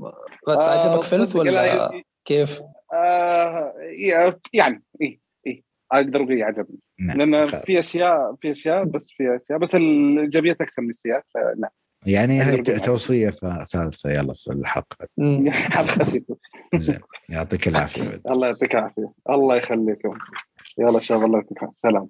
بس 0.49 0.59
آه، 0.59 0.78
عجبك 0.78 1.03
فيلم 1.03 1.36
ولا 1.36 1.51
لا، 1.51 2.03
كيف؟ 2.24 2.61
آه 2.92 3.72
يعني 4.53 4.82
اي 5.03 5.20
اي 5.46 5.64
أقدر 5.92 6.22
أقول 6.22 6.42
عجبني 6.42 6.78
نعم. 7.01 7.18
لأن 7.18 7.44
في 7.44 7.80
أشياء 7.80 8.34
في 8.40 8.53
أشياء 8.53 8.84
بس 8.84 9.11
في 9.16 9.40
أشياء 9.44 9.59
بس 9.59 9.74
الإيجابيات 9.74 10.61
أكثر 10.61 10.82
من 10.82 10.88
السيئات 10.88 11.24
فنعم 11.34 11.70
يعني 12.07 12.42
هي 12.42 12.55
أقدر 12.55 12.72
أقول 12.72 12.80
توصية 12.80 13.30
ث- 13.30 13.64
ثالثة. 13.72 14.11
يلا 14.11 14.34
في 14.34 14.53
الحلقة. 14.53 15.09
مم. 15.18 15.53
زين. 16.74 16.99
يعطيك 17.28 17.68
العافية. 17.68 18.03
بدر. 18.03 18.32
الله 18.32 18.46
يعطيك 18.46 18.74
العافية. 18.74 19.12
الله 19.30 19.57
يخليكم. 19.57 20.18
يلا 20.79 21.01
يعطيك 21.37 21.59
العافية. 21.59 21.76
سلام 21.76 22.09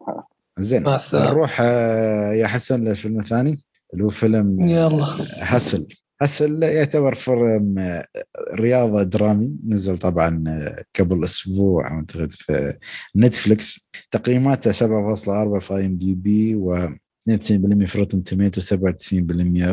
زين 0.59 0.83
مع 0.83 0.95
السلامة. 0.95 1.31
نروح 1.31 1.59
آه، 1.61 2.33
يا 2.33 2.47
حسن 2.47 2.85
للفيلم 2.85 3.21
الثاني 3.21 3.62
اللي 3.93 4.05
هو 4.05 4.09
فيلم 4.09 4.57
يلا 4.66 5.05
هسل 5.39 5.87
Hustle 6.22 6.62
يعتبر 6.62 7.14
فيلم 7.14 7.79
آه، 7.79 8.07
رياضة 8.55 9.03
درامي 9.03 9.57
نزل 9.69 9.99
طبعا 9.99 10.45
آه، 10.49 10.85
قبل 11.01 11.25
أسبوع 11.25 11.91
أعتقد 11.91 12.33
في 12.33 12.79
Netflix 13.16 13.89
تقييماته 14.11 14.73
7.4 14.73 15.59
في 15.59 15.75
IMDb 15.76 16.55
و 16.55 16.89
92% 17.37 17.85
في 17.87 17.99
Rotten 17.99 18.24
Tomatoes 18.24 18.61
97% 18.61 18.64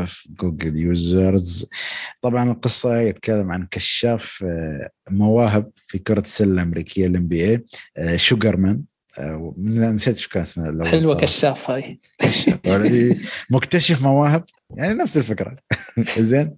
في 0.06 0.30
Google 0.40 0.78
users 0.78 1.66
طبعا 2.22 2.52
القصة 2.52 3.00
يتكلم 3.00 3.52
عن 3.52 3.68
كشاف 3.72 4.44
آه، 4.48 4.90
مواهب 5.10 5.72
في 5.88 5.98
كرة 6.00 6.20
السلة 6.20 6.54
الأمريكية 6.54 7.08
ال 7.08 7.28
NBA 7.28 8.18
شوجرمان 8.18 8.82
آه، 9.20 9.54
نسيت 9.58 10.18
شو 10.18 10.30
كان 10.30 10.42
اسمه 10.42 10.86
حلوة. 10.86 11.16
كشاف 11.16 11.72
هاي. 11.72 12.00
كشاف. 12.20 12.60
مكتشف 13.52 14.02
مواهب. 14.02 14.44
يعني 14.78 14.94
نفس 14.94 15.18
الفكرة. 15.18 15.56
زين. 16.20 16.56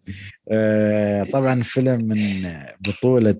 آه، 0.51 1.23
طبعا 1.23 1.63
فيلم 1.63 2.01
من 2.01 2.53
بطولة 2.79 3.39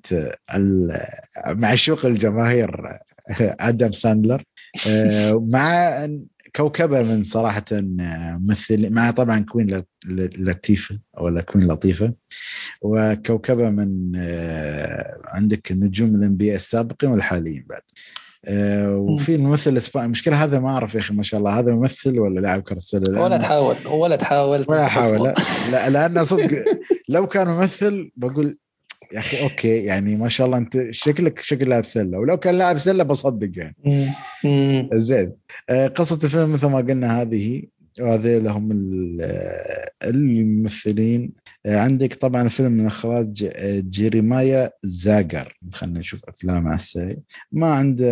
معشوق 1.48 2.06
الجماهير 2.06 2.98
آدم 3.40 3.92
ساندلر. 3.92 4.44
آه، 4.88 5.46
مع 5.50 6.08
كوكبة 6.58 7.02
من 7.04 7.24
صراحة 7.24 7.66
ممثل 7.72 8.90
مع 8.94 9.12
طبعا 9.12 9.40
كوين 9.40 9.78
لط- 9.78 9.88
لطيفة 10.40 11.00
ولا 11.20 11.42
كوين 11.42 11.68
لطيفة. 11.68 12.14
وكوكبة 12.82 13.70
من 13.70 14.12
آه، 14.16 15.18
عندك 15.26 15.72
نجوم 15.72 16.16
ال 16.16 16.38
NBA 16.38 16.56
السابقين 16.56 17.10
والحاليين 17.10 17.66
بعد. 17.70 17.82
آه، 18.46 18.98
وفي 18.98 19.36
الممثل 19.36 19.72
الإسباني 19.72 20.06
المشكلة 20.06 20.44
هذا 20.44 20.60
ما 20.60 20.70
أعرف 20.70 20.96
يا 20.96 21.00
أخي 21.00 21.14
ما 21.14 21.24
شاء 21.24 21.40
الله 21.40 21.60
هذا 21.60 21.76
ممثل 21.76 22.20
ولا 22.20 22.40
لاعب 22.40 22.62
كرة 22.62 22.80
سله 22.80 23.22
ولا 23.22 23.38
تحاول 23.38 23.76
ولا 23.88 24.16
تحاول 24.16 24.66
ولا. 24.70 24.86
احاول 24.86 25.24
لا, 25.72 25.90
لا 25.90 26.08
لأن 26.10 26.24
صدق 26.24 26.64
لو 27.10 27.28
كان 27.28 27.48
ممثل 27.48 28.12
بقول 28.16 28.58
يا 29.14 29.20
أخي 29.20 29.44
okay 29.44 29.84
يعني 29.84 30.16
ما 30.16 30.28
شاء 30.28 30.48
الله 30.48 30.58
أنت 30.58 30.88
شكلك 30.92 31.40
شكل 31.40 31.70
لاعب 31.70 31.84
سلة 31.86 32.18
ولو 32.20 32.38
كان 32.38 32.58
لاعب 32.58 32.78
سلة 32.78 33.04
بصدق 33.04 33.52
يعني. 33.58 33.76
زين. 34.94 35.34
آه، 35.70 35.88
قصة 35.88 36.20
الفيلم 36.24 36.52
مثل 36.52 36.68
ما 36.68 36.78
قلنا 36.78 37.22
هذه 37.22 37.64
وهذيل 38.00 38.48
هم 38.48 38.72
ال- 38.72 39.18
آه، 39.22 39.92
الممثلين. 40.10 41.32
آه، 41.66 41.78
عندك 41.80 42.14
طبعا 42.14 42.42
الفيلم 42.42 42.72
من 42.72 42.86
إخراج 42.86 43.50
جيريمايا 43.90 44.72
زاجر 44.84 45.58
خلينا 45.74 46.00
نشوف 46.00 46.20
أفلام 46.28 46.68
على 46.68 46.76
السريع. 46.76 47.16
ما 47.52 47.68
عنده 47.68 48.08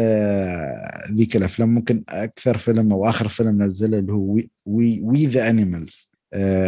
ذيك 1.13 1.35
الأفلام 1.35 1.69
ممكن 1.69 2.03
أكثر 2.09 2.57
فيلم 2.57 2.91
أو 2.93 3.09
آخر 3.09 3.27
فيلم 3.27 3.63
نزله 3.63 3.99
اللي 3.99 4.13
هو 4.13 4.33
We 4.33 4.49
We, 4.65 5.01
We 5.01 5.25
the 5.25 5.49
Animals 5.49 6.11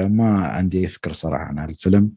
ما 0.08 0.48
عندي 0.48 0.88
فكرة 0.88 1.14
صراحة 1.14 1.44
عن 1.44 1.70
الفيلم 1.70 2.12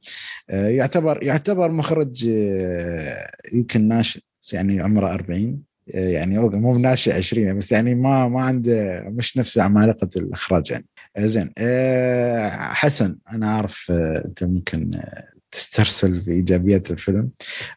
آه، 0.51 0.68
يعتبر 0.68 1.22
يعتبر 1.22 1.72
مخرج 1.72 2.26
آه، 2.30 3.30
يمكن 3.53 3.88
ناشئ 3.88 4.20
يعني 4.53 4.80
عمره 4.80 5.14
40 5.14 5.62
آه، 5.94 6.09
يعني 6.09 6.38
مو 6.38 6.78
ناشئ 6.78 7.12
20 7.12 7.57
بس 7.59 7.72
يعني 7.72 7.94
ما 7.94 8.28
ما 8.28 8.40
عنده 8.42 9.05
مش 9.07 9.36
نفس 9.36 9.59
عمالقه 9.59 10.09
الإخراج 10.16 10.70
يعني. 10.70 10.86
آه، 11.16 11.26
زين. 11.26 11.53
آه، 11.59 12.48
حسن 12.51 13.18
أنا 13.32 13.68
آه، 13.90 14.22
أنت 14.24 14.44
ممكن 14.44 14.90
آه، 14.94 15.24
تسترسل 15.51 16.22
في 16.24 16.30
إيجابيات 16.30 16.90
الفيلم. 16.90 17.30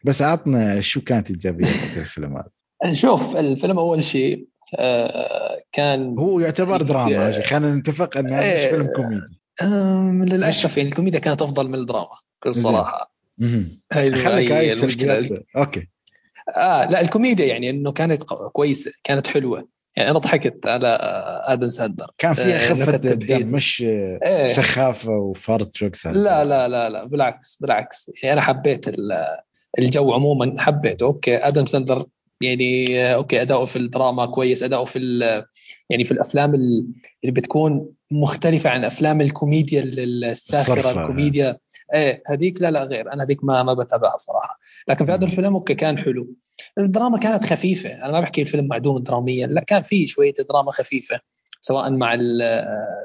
بس 0.04 0.22
عطنا 0.22 0.80
شو 0.80 1.00
كانت 1.00 1.30
إيجابيات 1.30 1.74
الفيلم 1.96 2.36
هذا؟ 2.36 2.92
شوف 2.92 3.36
الفيلم 3.36 3.78
أول 3.78 4.04
شيء 4.04 4.48
آه، 4.78 5.60
كان 5.72 6.18
هو 6.18 6.40
يعتبر 6.40 6.82
دراما 6.82 7.32
خلينا 7.40 7.74
نتفق 7.74 8.16
إنه 8.16 8.36
مش 8.36 8.42
إيه. 8.42 8.70
فيلم 8.70 8.86
كوميدي. 8.96 9.43
للأسف. 9.62 10.76
يعني 10.76 10.88
الكوميديا 10.88 11.18
كانت 11.20 11.42
أفضل 11.42 11.68
من 11.68 11.74
الدراما 11.74 12.08
بكل 12.40 12.54
صراحة. 12.54 13.14
هاي 13.92 14.10
خليك 14.14 14.26
هاي 14.52 14.52
هاي 14.52 14.72
المشكلة 14.72 15.38
okay. 15.56 15.88
آه 16.56 16.90
لا 16.90 17.00
الكوميديا 17.00 17.46
يعني 17.46 17.70
إنه 17.70 17.92
كانت 17.92 18.22
كويسة 18.52 18.92
كانت 19.04 19.26
حلوة. 19.26 19.68
يعني 19.96 20.10
أنا 20.10 20.18
ضحكت 20.18 20.66
على 20.66 20.98
آدم 21.46 21.68
ساندلر 21.68 22.10
كان 22.18 22.34
فيها 22.34 22.70
آه، 22.70 22.74
خفة. 22.74 22.96
دم 22.96 23.54
مش 23.56 23.82
إيه. 23.86 24.46
سخافة 24.46 25.10
وفرط 25.12 25.76
jokes 25.76 26.06
لا 26.06 26.44
لا 26.44 26.68
لا 26.68 26.88
لا 26.88 27.04
بالعكس 27.04 27.56
بالعكس. 27.60 28.10
يعني 28.22 28.32
أنا 28.32 28.40
حبيت 28.40 28.88
ال- 28.88 29.26
الجو 29.78 30.12
عموما 30.12 30.54
حبيته. 30.58 31.04
okay 31.06 31.36
آدم 31.36 31.66
ساندلر 31.66 32.06
يعني 32.40 33.00
آه، 33.04 33.14
okay 33.14 33.42
أداؤه 33.42 33.64
في 33.64 33.76
الدراما 33.76 34.26
كويس 34.26 34.62
أداؤه 34.62 34.84
في 34.84 34.98
ال- 34.98 35.44
يعني 35.90 36.04
في 36.04 36.12
الأفلام 36.12 36.54
ال- 36.54 36.86
اللي 37.24 37.32
بتكون 37.32 37.88
مختلفة 38.20 38.70
عن 38.70 38.84
أفلام 38.84 39.20
الكوميديا 39.20 39.80
ال- 39.82 40.24
الساخرة. 40.24 41.00
الكوميديا. 41.00 41.58
إيه 41.94 42.22
هذيك 42.26 42.62
لا 42.62 42.70
لا 42.70 42.84
غير. 42.84 43.12
أنا 43.12 43.24
هذيك 43.24 43.44
ما 43.44 43.62
ما 43.62 43.74
بتابعها 43.74 44.16
صراحة. 44.16 44.58
لكن 44.88 45.04
في 45.04 45.12
هذا. 45.12 45.24
الفيلم 45.24 45.54
okay 45.54 45.74
كان 45.74 45.98
حلو. 45.98 46.34
الدراما 46.78 47.18
كانت 47.18 47.44
خفيفة. 47.44 47.90
أنا 47.90 48.12
ما 48.12 48.20
بحكي 48.20 48.42
الفيلم 48.42 48.66
معدوم 48.66 48.98
دراميا. 48.98 49.46
لا 49.46 49.64
كان 49.64 49.82
فيه 49.82 50.06
شوية 50.06 50.34
دراما 50.50 50.70
خفيفة 50.70 51.20
سواء 51.60 51.90
مع 51.90 52.16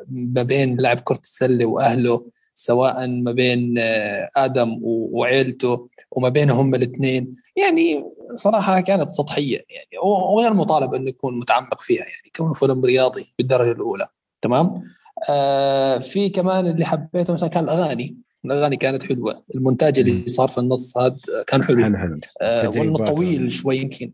ما 0.09 0.43
بين 0.43 0.77
لاعب 0.77 0.99
كرة 0.99 1.19
السلة 1.23 1.65
وأهله 1.65 2.25
سواء 2.53 3.07
ما 3.07 3.31
بين 3.31 3.75
آه، 3.79 4.29
آدم 4.35 4.77
وعيلته 4.83 5.89
وما 6.11 6.29
بينهم 6.29 6.75
الاثنين. 6.75 7.35
يعني 7.55 8.03
صراحة 8.35 8.79
كانت 8.79 9.11
سطحية. 9.11 9.57
يعني 9.57 9.97
وغير 10.03 10.53
مطالب 10.53 10.93
إنه 10.93 11.09
يكون 11.09 11.39
متعمق 11.39 11.81
فيها. 11.81 12.03
يعني 12.03 12.31
كونه 12.35 12.53
فيلم 12.53 12.85
رياضي 12.85 13.33
بالدرجة 13.37 13.71
الأولى. 13.71 14.07
تمام؟ 14.41 14.83
آه 15.29 15.99
في 15.99 16.29
كمان 16.29 16.67
اللي 16.67 16.85
حبيته 16.85 17.33
مثلا 17.33 17.49
كان 17.49 17.63
الأغاني. 17.63 18.17
الأغاني 18.45 18.75
كانت 18.77 19.03
حلوة. 19.03 19.43
المونتاج 19.55 19.99
اللي 19.99 20.27
صار 20.27 20.47
في 20.47 20.57
النص 20.57 20.97
هذا 20.97 21.15
كان 21.47 21.63
حلو. 21.63 21.83
حلو 21.83 21.97
حلو. 21.97 22.17
آه 22.41 22.69
وانه 22.69 22.93
طويل 23.05 23.51
شوي 23.51 23.77
يمكن. 23.77 24.11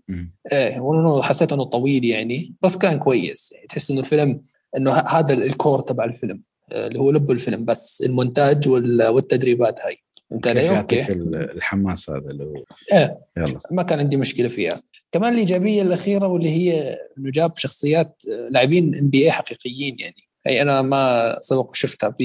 إيه 0.51 0.79
وانه 0.79 1.21
حسيت 1.21 1.53
إنه 1.53 1.63
طويل 1.63 2.05
يعني 2.05 2.53
بس 2.61 2.77
كان 2.77 2.99
كويس. 2.99 3.51
يعني 3.51 3.67
تحس 3.67 3.91
إنه 3.91 3.99
الفيلم 3.99 4.41
إنه 4.77 4.91
هذا 4.93 5.33
ال 5.33 5.42
core 5.42 5.79
تبع 5.81 6.03
الفيلم. 6.03 6.41
آه، 6.71 6.87
اللي 6.87 6.99
هو 6.99 7.11
لب 7.11 7.31
الفيلم 7.31 7.65
بس. 7.65 8.01
المونتاج 8.05 8.69
وال- 8.69 9.07
والتدريبات 9.07 9.79
هاي. 9.79 9.97
كيف 10.43 10.47
علي؟ 10.47 10.77
okay. 10.79 11.11
ال- 11.11 11.35
الحماس 11.51 12.09
هذا 12.09 12.19
اللي 12.19 12.43
هو 12.43 12.63
إيه. 12.93 13.19
يلا. 13.37 13.59
ما 13.71 13.83
كان 13.83 13.99
عندي 13.99 14.17
مشكلة 14.17 14.47
فيها. 14.47 14.81
كمان 15.11 15.33
الإيجابية 15.33 15.81
الأخيرة 15.81 16.27
واللي 16.27 16.49
هي 16.49 16.97
إنه 17.17 17.31
جاب 17.31 17.57
شخصيات 17.57 18.21
آه، 18.29 18.49
لاعبين 18.49 18.95
NBA 18.97 19.31
حقيقيين 19.31 19.95
يعني. 19.99 20.15
هي 20.47 20.61
أنا 20.61 20.81
ما 20.81 21.35
سبق 21.39 21.69
وشفتها 21.69 22.09
ب- 22.09 22.21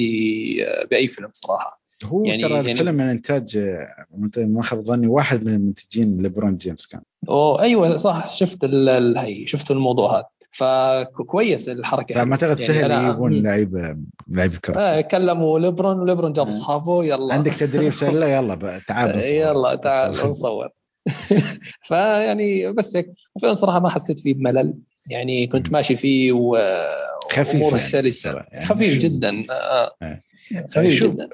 آه، 0.67 0.85
بأي 0.91 1.09
فيلم 1.09 1.29
صراحة. 1.33 1.81
هو 2.05 2.25
يعني- 2.25 2.43
ترى 2.43 2.53
يعني- 2.55 2.73
الفيلم 2.73 2.95
من 2.95 3.05
إنتاج 3.09 3.57
آه، 3.57 4.07
ما 4.37 4.63
خاب 4.63 4.85
ظني 4.87 5.07
واحد 5.07 5.45
من 5.45 5.55
المنتجين 5.55 6.23
ليبرون 6.23 6.57
جيمس 6.57 6.87
كان. 6.87 7.01
أوه 7.29 7.63
أيوه 7.63 7.97
صح 7.97 8.33
شفت 8.35 8.65
ال- 8.65 8.89
ال- 8.89 9.19
هي 9.19 9.47
شفت 9.47 9.71
الموضوع 9.71 10.17
هذا. 10.19 10.25
فكويس 10.53 11.69
الحركة 11.69 12.15
فما. 12.15 12.33
أعتقد 12.33 12.61
يعني 12.61 12.73
سهل 12.75 12.91
يجيبون 13.05 13.43
لعيبه 13.43 13.97
لعيبه 14.29 14.57
كرة. 14.57 14.79
آه 14.79 15.01
كلموا 15.01 15.59
ليبرون 15.59 16.01
وليبرون 16.01 16.33
جاب 16.33 16.47
آه. 16.47 16.51
اصحابه 16.51 17.05
يلا. 17.05 17.35
عندك 17.35 17.55
تدريب 17.55 17.93
سله 17.93 18.27
يلا 18.27 18.81
تعال. 18.89 19.21
يلا 19.43 19.75
تعال 19.75 20.31
نصور. 20.31 20.69
فيعني 21.89 22.73
بس 22.73 22.97
هيك 22.97 23.11
الفيلم 23.37 23.55
صراحة 23.55 23.81
ما 23.81 23.89
حسيت 23.89 24.21
فيه 24.21 24.35
بملل. 24.35 24.75
يعني 25.11 25.47
كنت 25.47 25.73
ماشي 25.73 25.97
فيه 25.97 26.33
و 26.33 26.59
خفيف 27.33 27.55
امور 27.55 27.71
يعني 27.71 27.79
سلسه 27.79 28.33
ترى. 28.33 28.47
يعني 28.53 28.67
خفيف 28.67 28.99
جدا. 28.99 29.47
آه. 29.51 29.97
إيه. 30.03 30.21
خفيف 30.71 30.95
شوف، 30.95 31.13
جدا. 31.13 31.29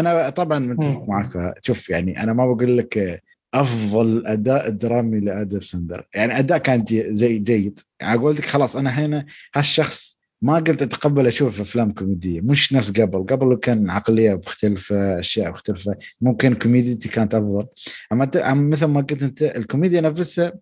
أنا 0.00 0.30
طبعا 0.30 0.58
متفق. 0.58 1.04
معك 1.08 1.54
شوف 1.62 1.90
يعني 1.90 2.22
أنا 2.22 2.32
ما 2.32 2.52
بقول 2.52 2.78
لك 2.78 3.22
أفضل 3.54 4.26
أداء 4.26 4.68
درامي 4.68 5.20
لآدم 5.20 5.60
ساندلر. 5.60 6.06
يعني 6.14 6.38
أداء 6.38 6.58
كان 6.58 6.84
جي 6.84 7.14
زي 7.14 7.38
جيد. 7.38 7.80
يعني 8.00 8.18
أقول 8.18 8.36
لك 8.36 8.44
خلاص 8.44 8.76
أنا 8.76 8.90
هنا 8.90 9.26
هالشخص 9.54 10.18
ما 10.42 10.54
قلت 10.54 10.82
أتقبل 10.82 11.26
أشوف 11.26 11.60
أفلام 11.60 11.92
كوميدية. 11.92 12.40
مش 12.40 12.72
نفس 12.72 12.90
قبل. 12.90 13.26
قبل 13.26 13.56
كان 13.56 13.90
عقلية 13.90 14.40
مختلفة 14.46 15.18
أشياء 15.18 15.50
مختلفة. 15.50 15.96
ممكن 16.20 16.54
كوميديتي 16.54 17.08
كانت 17.08 17.34
أفضل. 17.34 17.66
أما 18.12 18.30
مثل 18.54 18.84
ما 18.84 19.00
قلت 19.00 19.22
أنت 19.22 19.42
الكوميديا 19.42 20.00
نفسها 20.00 20.52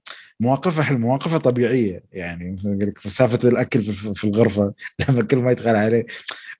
مواقفها 0.40 0.82
حلوة 0.82 1.00
مواقفها 1.00 1.38
طبيعية 1.38 2.02
يعني 2.12 2.52
مثل 2.52 2.68
ما 2.68 2.74
أقول 2.74 2.88
لك 2.88 3.06
مسافة 3.06 3.48
الأكل 3.48 3.80
في 4.14 4.24
الغرفة 4.24 4.74
لما 5.08 5.22
كل 5.22 5.36
ما 5.36 5.50
يدخل 5.50 5.76
عليه 5.76 6.06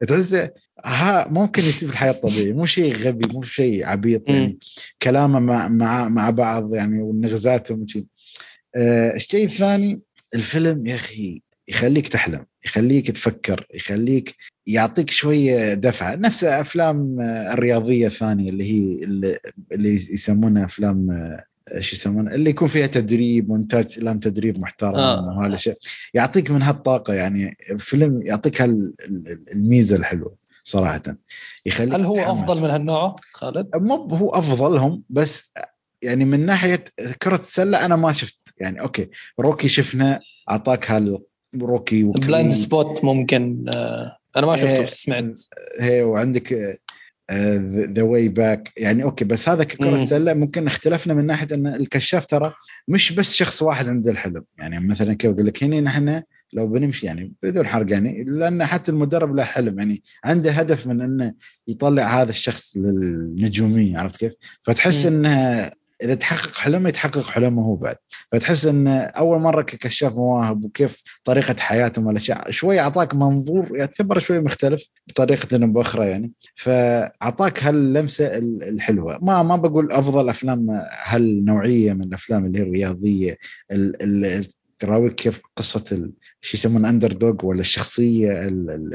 تحس 0.09 0.49
ها 0.85 1.29
ممكن 1.29 1.63
يصير 1.63 1.89
في 1.89 1.95
الحياة 1.95 2.11
الطبيعية 2.11 2.53
مو 2.53 2.67
شيء 2.67 2.95
غبي 2.95 3.33
مو 3.33 3.43
شيء 3.43 3.87
عبيط. 3.87 4.29
يعني 4.29 4.59
كلامه 5.03 5.41
مع 5.41 5.69
مع 5.69 6.09
مع 6.09 6.31
بعض 6.31 6.75
يعني 6.75 7.03
ونغزاتهم 7.03 7.83
وشي. 7.83 8.07
آه 8.77 9.15
الشيء 9.15 9.45
الثاني 9.47 10.01
الفيلم 10.35 10.87
يا 10.87 10.95
أخي 10.95 11.43
يخليك 11.69 12.09
تحلم 12.09 12.47
يخليك 12.65 13.11
تفكر 13.11 13.67
يخليك 13.75 14.37
يعطيك 14.67 15.11
شوية 15.11 15.75
دفعة 15.75 16.15
نفس 16.15 16.45
أفلام 16.45 17.21
آه، 17.21 17.53
الرياضية 17.53 18.07
الثانية 18.07 18.51
اللي 18.51 18.65
هي 18.65 19.05
اللي, 19.05 19.39
اللي 19.73 19.95
يسمونها 19.95 20.65
أفلام 20.65 21.11
آه، 21.11 21.45
شو 21.79 21.97
يسمونها 21.97 22.35
اللي 22.35 22.51
يكون 22.51 22.69
فيها 22.69 22.87
تدريب 22.87 23.51
مونتاج 23.51 23.99
لام 24.01 24.19
تدريب 24.19 24.61
محترم 24.61 24.95
آه. 24.95 25.39
وهذا 25.39 25.55
الشيء 25.55 25.75
يعطيك 26.15 26.51
من 26.51 26.63
هالطاقة 26.63 27.15
يعني 27.15 27.57
فيلم 27.79 28.23
يعطيك 28.23 28.63
هال- 28.63 28.93
ال- 29.05 29.39
الميزة 29.53 29.97
الحلوة 29.97 30.35
صراحة 30.65 31.03
يخليك 31.67 31.95
هل 31.95 32.05
هو. 32.05 32.19
أفضل 32.33 32.63
من 32.63 32.71
هالنوع 32.71 33.17
خالد؟ 33.33 33.77
مو 33.77 33.95
هو 33.95 34.31
أفضلهم 34.31 35.03
بس 35.11 35.51
يعني 36.03 36.25
من 36.25 36.47
ناحية 36.47 36.85
كرة 37.23 37.37
السلة 37.37 37.85
أنا 37.85 37.97
ما 37.97 38.13
شفت 38.13 38.39
يعني 38.59 38.81
okay 38.81 39.11
Rocky 39.41 39.69
شفنا 39.69 40.21
أعطاك 40.51 40.91
هال 40.91 41.23
Rocky. 41.63 42.03
Blind 42.03 42.53
Spot 42.53 43.05
ممكن 43.05 43.65
آه 43.69 44.17
أنا 44.37 44.47
ما 44.47 44.57
شفته 44.57 44.77
إيه، 44.79 44.83
بس 44.85 45.03
سمعت 45.03 45.39
هي 45.81 46.03
وعندك 46.03 46.79
The 47.33 48.03
Way 48.03 48.29
Back 48.29 48.73
يعني 48.77 49.03
okay 49.03 49.25
بس 49.25 49.49
هذا 49.49 49.65
ككره. 49.65 50.05
سله 50.05 50.35
ممكن 50.35 50.67
اختلفنا 50.67 51.15
من 51.15 51.27
ناحية 51.27 51.49
إن 51.53 51.67
الكشاف 51.67 52.27
ترى 52.27 52.55
مش 52.89 53.13
بس 53.13 53.35
شخص 53.35 53.63
واحد 53.63 53.89
عنده 53.89 54.11
الحلم 54.11 54.45
يعني 54.59 54.81
مثلا 54.81 55.15
كيف 55.15 55.31
أقول 55.31 55.47
لك 55.47 55.65
هنا 55.65 55.81
نحن 55.81 56.23
لو 56.53 56.67
بنمشي 56.67 57.07
يعني 57.07 57.33
بدون 57.43 57.67
حرق 57.67 57.93
يعني 57.93 58.25
لأن 58.25 58.65
حتى 58.65 58.91
المدرب 58.91 59.37
له 59.37 59.45
حلم 59.45 59.79
يعني 59.79 60.03
عنده 60.25 60.51
هدف 60.51 60.87
من 60.87 61.01
إنه 61.01 61.35
يطلع 61.69 62.23
هذا 62.23 62.31
الشخص 62.31 62.77
للنجومية 62.77 63.99
عرفت 63.99 64.17
كيف؟ 64.17 64.33
فتحس 64.63 65.07
مم. 65.07 65.71
إذا 66.03 66.15
تحقق 66.15 66.55
حلمه 66.55 66.89
يتحقق 66.89 67.23
حلمه 67.27 67.63
هو 67.63 67.77
بعد. 67.77 67.97
فتحس 68.33 68.67
انه 68.67 69.01
أول 69.01 69.41
مرة 69.41 69.63
ككشاف 69.63 70.13
مواهب 70.13 70.65
وكيف 70.65 71.03
طريقة 71.25 71.57
حياتهم 71.59 72.07
والاشياء 72.07 72.51
شوي 72.51 72.81
أعطاك 72.81 73.15
منظور 73.15 73.77
يعتبر 73.77 74.19
شوي 74.19 74.41
مختلف 74.41 74.85
بطريقة 75.07 75.59
بأخرى 75.59 76.07
يعني. 76.11 76.33
فأعطاك 76.55 77.65
هاللمسة 77.65 78.27
ال- 78.27 78.63
الحلوة. 78.63 79.19
ما 79.23 79.43
ما 79.43 79.57
بقول 79.57 79.93
أفضل 79.93 80.29
أفلام 80.29 80.67
هالنوعية 81.05 81.93
من 81.93 82.03
الأفلام 82.05 82.47
اللي 82.47 82.59
هي 82.59 82.63
الرياضية 82.63 83.37
تراويك 84.79 85.15
كيف 85.15 85.41
قصة 85.57 85.85
ال- 85.93 86.13
شو 86.41 86.57
يسمون 86.57 86.85
underdog 86.85 87.47
ولا 87.47 87.61
الشخصية 87.61 88.49
ال- 88.49 88.71
ال- 88.71 88.95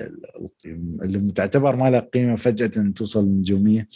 ال- 0.66 1.00
اللي 1.04 1.32
تعتبر 1.32 1.76
ما 1.76 1.90
لها 1.90 2.00
قيمة 2.00 2.36
فجأة 2.36 2.92
توصل 2.96 3.26
للنجوميه 3.26 3.88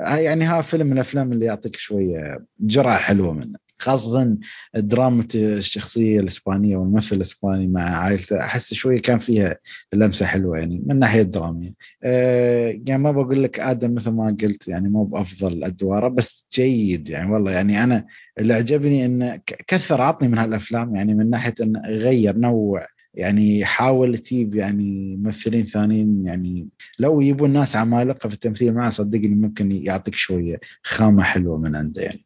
آه 0.00 0.16
يعني 0.16 0.44
ها 0.44 0.62
فيلم 0.62 0.86
من 0.86 0.92
الأفلام 0.92 1.32
اللي 1.32 1.46
يعطيك 1.46 1.76
شوية 1.76 2.44
جرعة 2.60 2.96
حلوة 2.98 3.32
منه 3.32 3.63
خاصة 3.84 4.36
دراما 4.74 5.24
الشخصية 5.34 6.20
الإسبانية 6.20 6.76
والممثل 6.76 7.16
الإسباني 7.16 7.66
مع 7.66 7.82
عائلته 7.82 8.40
أحس 8.40 8.74
شوية 8.74 9.00
كان 9.00 9.18
فيها 9.18 9.58
لمسة 9.92 10.26
حلوة 10.26 10.58
يعني 10.58 10.82
من 10.86 10.98
ناحية 10.98 11.22
دراميه 11.22 11.74
أه 12.02 12.80
يعني 12.86 13.02
ما 13.02 13.12
بقول 13.12 13.42
لك 13.42 13.60
آدم 13.60 13.94
مثل 13.94 14.10
ما 14.10 14.36
قلت 14.42 14.68
يعني 14.68 14.88
مو 14.88 15.04
بأفضل 15.04 15.64
أدواره 15.64 16.08
بس 16.08 16.46
جيد 16.52 17.08
يعني 17.08 17.32
والله 17.32 17.52
يعني 17.52 17.84
أنا 17.84 18.06
اللي 18.38 18.54
عجبني 18.54 19.06
انه 19.06 19.40
كثر 19.66 20.02
عطني 20.02 20.28
من 20.28 20.38
هالأفلام 20.38 20.96
يعني 20.96 21.14
من 21.14 21.30
ناحية 21.30 21.54
انه 21.60 21.80
غير 21.86 22.36
نوع 22.38 22.86
يعني 23.14 23.64
حاول 23.64 24.18
تجيب 24.18 24.54
يعني 24.54 25.16
ممثلين 25.16 25.66
ثانيين 25.66 26.26
يعني 26.26 26.68
لو 26.98 27.20
يبون 27.20 27.52
ناس 27.52 27.76
عمالقة 27.76 28.28
في 28.28 28.34
التمثيل 28.34 28.74
معه 28.74 28.90
صدقني 28.90 29.34
ممكن 29.34 29.72
يعطيك 29.72 30.14
شوية 30.14 30.60
خامة 30.82 31.22
حلوة 31.22 31.58
من 31.58 31.76
عنده 31.76 32.02
يعني. 32.02 32.23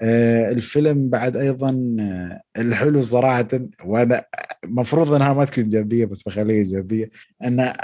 آه 0.00 0.50
الفيلم 0.50 1.08
بعد 1.08 1.36
أيضا 1.36 1.96
آه 2.00 2.42
الحلو 2.60 3.02
صراحة 3.02 3.48
وأنا 3.84 4.24
مفروض 4.64 5.12
إنها 5.12 5.32
ما 5.32 5.44
تكون 5.44 5.64
إيجابية 5.64 6.04
بس 6.04 6.22
بخليها 6.22 6.56
إيجابية 6.56 7.10
إن 7.44 7.60
آه 7.60 7.74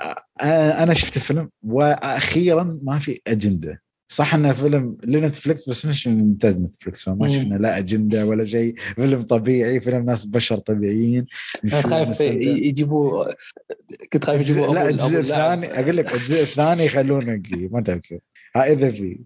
أنا 0.82 0.94
شفت 0.94 1.16
الفيلم 1.16 1.50
وأخيرا 1.62 2.78
ما 2.82 2.98
في 2.98 3.20
أجندة 3.26 3.82
صح 4.12 4.34
انه 4.34 4.52
فيلم 4.52 4.96
لنتفلكس 5.04 5.68
بس 5.68 5.86
مش 5.86 6.08
من 6.08 6.20
إنتاج 6.20 6.56
نتفلكس 6.58 7.02
فما. 7.04 7.28
شفنا 7.28 7.54
لا 7.54 7.78
أجندة 7.78 8.26
ولا 8.26 8.44
شيء 8.44 8.74
فيلم 8.94 9.22
طبيعي 9.22 9.80
فيلم 9.80 10.04
ناس 10.04 10.24
بشر 10.24 10.58
طبيعيين 10.58 11.26
أنا 11.64 11.82
خايف. 11.82 12.20
يجيبوا 12.20 13.24
كنت 14.12 14.24
خايف 14.24 14.40
يجيبوا 14.40 14.74
لا 14.74 14.88
الجزء. 14.88 15.20
الثاني 15.20 15.66
أقول 15.66 15.96
لك 15.96 16.14
الجزء 16.14 16.40
الثاني 16.40 16.84
يخلونك 16.84 17.48
ما 17.70 17.80
تعرف 17.80 18.14
إذا 18.56 18.90
في 18.90 19.20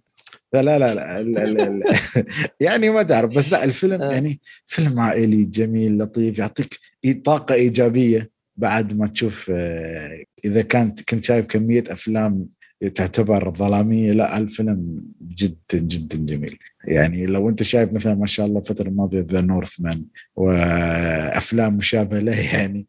لا 0.63 0.79
لا 0.79 0.95
لا, 0.95 1.23
لا, 1.23 1.41
لا, 1.41 1.69
لا. 1.69 1.97
يعني 2.61 2.91
ما 2.91 3.03
تعرف 3.03 3.37
بس 3.37 3.53
لا 3.53 3.65
الفيلم 3.65 4.03
آه. 4.03 4.13
يعني 4.13 4.41
فيلم 4.67 5.01
عائلي 5.01 5.45
جميل 5.45 5.99
لطيف 5.99 6.39
يعطيك 6.39 6.79
طاقة 7.25 7.55
إيجابية 7.55 8.31
بعد 8.57 8.97
ما 8.97 9.07
تشوف 9.07 9.51
آه، 9.55 10.25
إذا 10.45 10.63
كانت 10.63 11.11
كنت 11.11 11.25
شايف 11.25 11.47
كمية 11.47 11.85
أفلام 11.89 12.47
تعتبر 12.95 13.51
ظلامية 13.57 14.13
لا 14.13 14.39
الفيلم 14.39 15.03
جدا 15.23 15.79
جدا 15.79 16.17
جميل. 16.19 16.59
يعني 16.89 17.27
لو 17.27 17.49
أنت 17.49 17.63
شايف 17.63 17.93
مثلا 17.93 18.15
ما 18.15 18.27
شاء 18.27 18.47
الله 18.47 18.61
الفترة 18.61 18.89
الماضية 18.89 19.27
The 19.31 19.41
Northman 19.41 20.05
وأفلام 20.37 21.77
مشابهة 21.77 22.19
له 22.19 22.41
يعني 22.55 22.87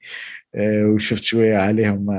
آه، 0.56 0.86
وشفت 0.86 1.24
شوية 1.24 1.58
عليهم 1.58 2.12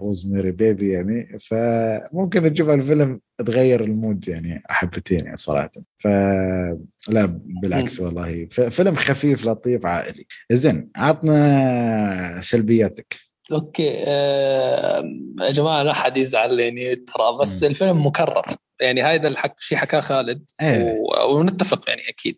Rosemary's 0.00 0.50
Baby 0.50 0.90
يعني 0.90 1.38
فممكن 1.40 2.52
تشوف 2.52 2.70
الفيلم 2.70 3.20
تغير 3.46 3.84
ال 3.84 3.93
mood 3.93 4.28
يعني 4.28 4.62
حبتين 4.66 5.24
يعني 5.24 5.36
صراحة. 5.36 5.70
فلا 5.98 7.40
بالعكس 7.62 8.00
والله. 8.00 8.46
فيلم 8.46 8.94
خفيف 8.94 9.46
لطيف 9.46 9.86
عائلي. 9.86 10.26
زين 10.52 10.90
عطنا 10.96 12.40
سلبياتك. 12.40 13.33
أوكي 13.52 13.94
آه 14.06 15.04
يا 15.40 15.50
جماعة 15.50 15.82
لا 15.82 15.90
أحد 15.90 16.16
يزعل 16.16 16.60
يعني 16.60 16.96
ترى 16.96 17.38
بس 17.40 17.62
مم. 17.62 17.68
الفيلم 17.68 18.06
مكرر 18.06 18.44
يعني 18.80 19.02
هذا 19.02 19.28
الحق 19.28 19.54
شيء 19.60 19.78
حكاه 19.78 20.00
خالد 20.00 20.50
إيه. 20.62 20.94
و- 20.98 21.36
ونتفق 21.38 21.88
يعني 21.88 22.02
أكيد. 22.08 22.36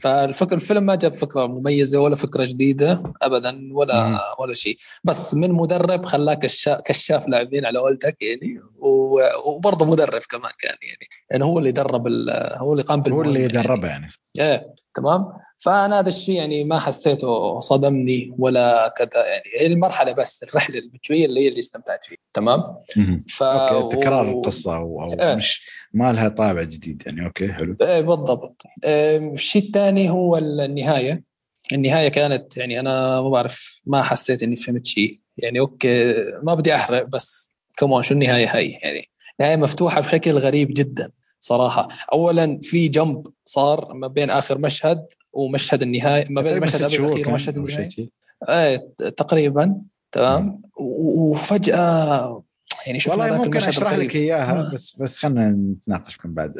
فالفكر 0.00 0.54
الفيلم 0.54 0.82
ما 0.86 0.94
جاب 0.94 1.12
فكرة 1.14 1.46
مميزة 1.46 1.98
ولا 2.00 2.16
فكرة 2.16 2.44
جديدة 2.44 3.02
ابدا 3.22 3.68
ولا 3.72 4.08
مم. 4.08 4.18
ولا 4.38 4.54
شيء 4.54 4.78
بس 5.04 5.34
من 5.34 5.52
مدرب 5.52 6.04
خلاه 6.04 6.34
كشاف 6.34 6.80
كشاف 6.80 7.28
لاعبين 7.28 7.64
على 7.66 7.78
قولتك 7.78 8.16
يعني 8.22 8.60
و- 8.78 9.20
وبرضه 9.46 9.84
مدرب 9.86 10.22
كمان 10.30 10.52
كان 10.58 10.76
يعني 10.82 11.06
يعني 11.30 11.44
هو 11.44 11.58
اللي 11.58 11.72
درب 11.72 12.06
ال- 12.06 12.52
هو 12.56 12.72
اللي 12.72 12.82
قام 12.82 12.98
هو 12.98 13.04
بالمهمه 13.04 13.28
اللي 13.28 13.40
يعني. 13.40 13.54
يدربه 13.54 13.88
يعني 13.88 14.06
إيه 14.40 14.74
تمام 14.94 15.26
فأنا 15.64 16.00
هذا 16.00 16.08
الشيء 16.08 16.34
يعني 16.34 16.64
ما 16.64 16.78
حسيته 16.80 17.60
صدمني 17.60 18.34
ولا 18.38 18.94
كذا 18.96 19.26
يعني 19.26 19.42
هي 19.60 19.66
المرحلة 19.66 20.12
بس 20.12 20.42
الرحلة 20.42 20.78
المشويه 20.78 21.26
اللي 21.26 21.40
هي 21.40 21.48
اللي 21.48 21.58
استمتعت 21.58 22.04
فيها 22.04 22.18
تمام. 22.34 22.60
ف 23.28 23.42
okay 23.42 23.96
تكرار 23.96 24.26
و- 24.26 24.38
القصة 24.38 24.76
أو, 24.76 25.02
أو 25.02 25.20
إيه. 25.20 25.34
مش 25.34 25.66
ما 25.94 26.12
لها 26.12 26.28
طابع 26.28 26.62
جديد 26.62 27.02
يعني 27.06 27.26
okay 27.26 27.52
حلو. 27.52 27.76
إيه 27.82 28.00
بالضبط. 28.00 28.62
إيه، 28.84 29.32
الشيء 29.32 29.62
الثاني 29.62 30.10
هو 30.10 30.36
النهاية. 30.36 31.22
النهاية 31.72 32.08
كانت 32.08 32.56
يعني 32.56 32.80
أنا 32.80 33.20
ما 33.20 33.28
بعرف 33.30 33.82
ما 33.86 34.02
حسيت 34.02 34.42
إني 34.42 34.56
فهمت 34.56 34.86
شيء. 34.86 35.20
يعني 35.38 35.60
okay 35.60 36.14
ما 36.42 36.54
بدي 36.54 36.74
أحرق 36.74 37.02
بس 37.06 37.54
كمان 37.76 38.02
شو 38.02 38.14
النهاية 38.14 38.56
هاي؟ 38.56 38.70
يعني 38.82 39.10
نهاية 39.40 39.56
مفتوحة 39.56 40.00
بشكل 40.00 40.32
غريب 40.32 40.68
جدا. 40.74 41.10
صراحة. 41.44 41.88
اولا 42.12 42.58
في 42.62 42.88
جنب 42.88 43.26
صار 43.44 43.94
ما 43.94 44.06
بين 44.06 44.30
آخر 44.30 44.58
مشهد 44.58 45.06
ومشهد 45.32 45.82
النهاية 45.82 46.26
ما 46.30 46.42
بين 46.42 46.52
المشهد 46.52 46.82
الاخير 46.82 47.28
ومشهد 47.28 47.56
النهاية. 47.56 47.88
إيه 48.48 48.76
تقريبا 49.16 49.80
تمام. 50.12 50.62
وفجأة 51.16 52.42
يعني 52.86 53.00
شفنا 53.00 53.24
والله 53.24 53.44
ممكن 53.44 53.56
أشرح. 53.56 53.92
لك 53.92 54.16
إياها 54.16 54.70
آه. 54.70 54.74
بس 54.74 54.96
بس 54.96 55.18
خلينا 55.18 55.50
نتناقش 55.50 56.18
من 56.24 56.34
بعد 56.34 56.54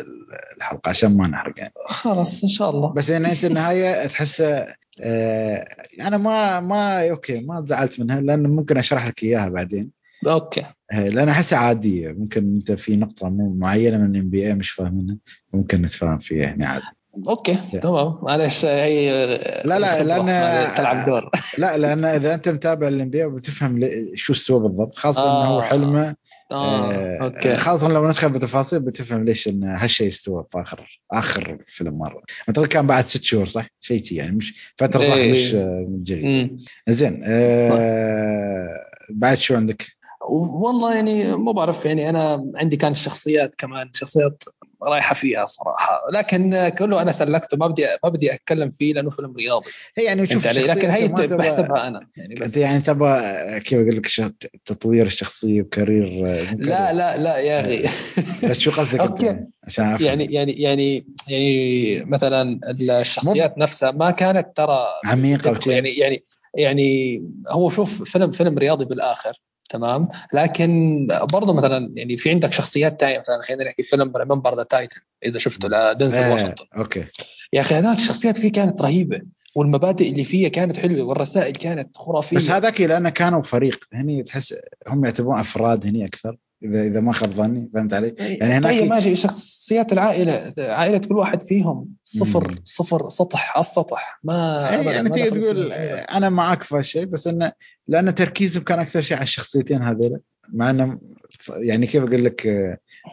الحلقة 0.56 0.88
عشان 0.88 1.16
ما 1.16 1.26
نحرق 1.26 1.54
يعني. 1.58 1.72
خلاص 1.86 2.42
إن 2.42 2.48
شاء 2.48 2.70
الله. 2.70 2.92
بس 2.92 3.10
يعني 3.10 3.32
أنت 3.32 3.44
النهاية 3.44 4.06
تحسه 4.06 4.66
آه 5.02 5.68
أنا 6.00 6.16
ما 6.16 6.60
ما 6.60 7.10
أوكي 7.10 7.40
ما 7.40 7.64
زعلت 7.66 8.00
منها 8.00 8.20
لأن 8.20 8.46
ممكن 8.46 8.76
أشرح 8.76 9.06
لك 9.06 9.22
إياها 9.22 9.48
بعدين. 9.48 9.90
okay. 10.26 10.64
لأن 11.00 11.28
احسها 11.28 11.58
عادية 11.58 12.08
ممكن 12.08 12.54
أنت 12.56 12.72
في 12.72 12.96
نقطة 12.96 13.28
معينة 13.30 13.98
من 13.98 14.16
ال 14.16 14.30
NBA 14.30 14.54
مش 14.54 14.70
فاهمينها 14.70 15.16
ممكن 15.52 15.82
نتفاهم 15.82 16.18
فيها 16.18 16.42
يعني 16.42 16.64
عادي 16.64 16.84
okay 17.28 17.58
تمام 17.82 18.18
معلش 18.22 18.64
هي 18.64 19.26
لا، 19.64 19.78
لا، 20.02 20.22
ما 20.22 20.74
تلعب 20.76 21.06
دور 21.06 21.30
لا 21.58 21.76
لأن 21.78 22.04
إذا 22.04 22.34
أنت 22.34 22.48
متابع 22.48 22.88
ال 22.88 23.10
NBA 23.10 23.30
بتفهم 23.30 23.80
شو 24.14 24.32
استوى 24.32 24.60
بالضبط 24.60 24.94
خاصة 24.94 25.22
إنه 25.22 25.48
هو 25.48 25.60
آه. 25.60 25.62
حلمه 25.62 26.16
آه 26.52 26.92
آه، 26.92 27.18
okay 27.24 27.56
خاصة 27.56 27.88
لو 27.88 28.08
ندخل 28.08 28.28
بتفاصيل 28.28 28.80
بتفهم 28.80 29.24
ليش 29.24 29.48
إن 29.48 29.64
هالشيء 29.64 30.08
استوى 30.08 30.44
في 30.50 30.60
آخر 30.60 31.00
آخر 31.12 31.58
فيلم 31.66 31.98
مرة 31.98 32.22
أعتقد 32.48 32.66
كان 32.66 32.86
بعد 32.86 33.06
ست 33.06 33.24
شهور 33.24 33.46
صح؟ 33.46 33.66
شيء 33.80 34.02
شي 34.04 34.14
يعني 34.14 34.36
مش 34.36 34.72
فترة 34.76 35.02
صح 35.02 35.12
إيه. 35.14 35.32
مش 35.32 35.54
آه، 35.54 35.86
جيد 36.02 36.24
مم. 36.24 36.64
زين 36.88 37.22
آه 37.24 38.68
بعد 39.10 39.38
شو 39.38 39.56
عندك؟ 39.56 39.93
والله 40.28 40.94
يعني 40.94 41.36
ما 41.36 41.52
بعرف 41.52 41.84
يعني 41.84 42.10
أنا 42.10 42.52
عندي 42.54 42.76
كان 42.76 42.90
الشخصيات 42.90 43.54
كمان 43.58 43.90
شخصيات 43.94 44.44
رايحة 44.82 45.14
فيها 45.14 45.44
صراحة. 45.44 46.00
لكن 46.12 46.72
كله 46.78 47.02
أنا 47.02 47.12
سلكته 47.12 47.56
ما 47.56 47.66
بدي 47.66 47.86
ما 48.04 48.08
بدي 48.08 48.34
أتكلم 48.34 48.70
فيه 48.70 48.92
لأنه 48.92 49.10
فيلم 49.10 49.34
رياضي. 49.36 49.66
هي 49.96 50.04
يعني 50.04 50.26
شوف 50.26 50.46
لكن 50.46 50.90
هي 50.90 51.08
بحسبها 51.08 51.88
أنا 51.88 52.08
يعني 52.16 52.34
بس 52.34 52.56
يعني 52.56 52.82
تبغى 52.82 53.20
كيف 53.60 53.78
أقول 53.78 53.96
لك 53.96 54.06
تطوير 54.64 55.06
الشخصيه 55.06 55.62
وكارير 55.62 56.04
لا. 56.58 56.92
لا 56.92 57.16
لا 57.16 57.36
يا 57.36 57.60
أخي. 57.60 57.84
بس 58.48 58.58
شو 58.58 58.70
قصدك 58.70 59.00
أنت؟ 59.00 59.24
أوكي. 59.24 59.40
عشان 59.64 59.84
أفهم. 59.84 60.06
يعني 60.06 60.24
يعني 60.24 60.52
يعني 60.52 61.06
يعني 61.28 62.04
مثلا 62.04 62.60
الشخصيات 62.80 63.58
نفسها 63.58 63.90
ما 63.90 64.10
كانت 64.10 64.56
ترى 64.56 64.86
عميقة. 65.04 65.70
يعني 65.70 65.90
يعني 65.90 66.24
يعني 66.54 67.22
هو 67.48 67.70
شوف 67.70 68.02
فيلم 68.02 68.30
فيلم 68.30 68.58
رياضي 68.58 68.84
بالآخر. 68.84 69.32
تمام؟ 69.70 70.08
لكن 70.32 71.06
برضه 71.32 71.54
مثلا 71.54 71.92
يعني 71.94 72.16
في 72.16 72.30
عندك 72.30 72.52
شخصيات 72.52 73.00
تانية 73.00 73.18
مثلا 73.18 73.42
خلينا 73.42 73.64
نحكي 73.64 73.82
فيلم 73.82 74.16
Remember 74.16 74.56
the 74.56 74.62
Titans 74.62 75.00
إذا 75.26 75.38
شفته 75.38 75.68
لدنزل 75.68 76.18
آه، 76.18 76.32
واشنطن 76.32 76.64
okay. 76.76 77.04
يا 77.52 77.60
أخي 77.60 77.74
هذاك 77.74 77.96
الشخصيات 77.96 78.38
فيه 78.38 78.52
كانت 78.52 78.80
رهيبة 78.80 79.20
والمبادئ 79.54 80.10
اللي 80.10 80.24
فيها 80.24 80.48
كانت 80.48 80.78
حلوة 80.78 81.02
والرسائل 81.02 81.52
كانت 81.52 81.96
خرافية. 81.96 82.36
بس 82.36 82.50
هذاك 82.50 82.80
لأنه 82.80 83.10
كانوا 83.10 83.42
فريق 83.42 83.84
هني 83.92 84.22
تحس 84.22 84.54
هم 84.88 85.04
يعتبرون 85.04 85.38
أفراد 85.38 85.86
هني 85.86 86.04
أكثر. 86.04 86.36
اذا 86.64 86.82
إذا 86.82 87.00
ما 87.00 87.12
خاب 87.12 87.30
ظني 87.30 87.70
فهمت 87.74 87.94
علي؟ 87.94 88.14
يعني 88.18 88.52
هناك 88.52 88.64
طيب 88.64 88.90
ماشي 88.90 89.16
شخصيات 89.16 89.92
العائلة 89.92 90.52
عائلة 90.58 90.98
كل 90.98 91.14
واحد 91.14 91.42
فيهم 91.42 91.88
صفر 92.02 92.48
مم. 92.48 92.58
صفر 92.64 93.08
سطح 93.08 93.56
على 93.56 93.64
السطح 93.64 94.20
ما 94.24 94.68
يعني 94.70 95.08
تقدر 95.08 95.42
تقول 95.42 95.72
أنا 95.72 96.28
معك 96.28 96.62
في 96.62 96.76
هالشيء 96.76 97.04
بس 97.04 97.26
انه 97.26 97.52
لأن 97.88 98.14
تركيزهم 98.14 98.64
كان 98.64 98.80
أكثر 98.80 99.00
شيء 99.00 99.16
على 99.16 99.24
الشخصيتين 99.24 99.82
هذول 99.82 100.20
مع 100.52 100.70
إنه 100.70 100.98
يعني 101.48 101.86
كيف 101.86 102.02
أقول 102.02 102.24
لك 102.24 102.46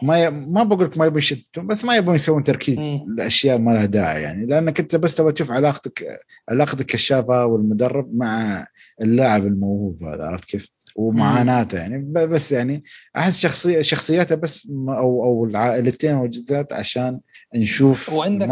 ما 0.02 0.24
ي... 0.24 0.30
ما 0.30 0.62
بقول 0.62 0.84
لك 0.84 0.98
ما 0.98 1.06
يبون 1.06 1.18
يشتتون 1.18 1.66
بس 1.66 1.84
ما 1.84 1.96
يبون 1.96 2.14
يسوون 2.14 2.42
تركيز 2.42 3.04
الاشياء 3.08 3.58
ما 3.58 3.70
لها 3.70 3.84
داعي 3.84 4.22
يعني 4.22 4.46
لأنك 4.46 4.80
أنت 4.80 4.96
بس 4.96 5.14
تبغى 5.14 5.32
تشوف 5.32 5.50
علاقتك 5.50 6.18
علاقه 6.48 6.80
الكشافه 6.80 7.46
والمدرب 7.46 8.14
مع 8.14 8.66
اللاعب 9.02 9.46
الموهوب 9.46 10.04
هذا 10.04 10.24
عرفت 10.24 10.44
كيف؟ 10.44 10.72
ومعاناته 10.96 11.78
يعني. 11.78 11.98
بس 12.12 12.52
يعني 12.52 12.84
أحس 13.16 13.40
شخصيه 13.40 13.82
شخصياته 13.82 14.34
بس 14.34 14.68
أو 14.88 15.24
أو 15.24 15.44
العائلتين 15.44 16.14
والجزات 16.14 16.72
عشان 16.72 17.20
نشوف 17.54 18.12
وعندك 18.12 18.48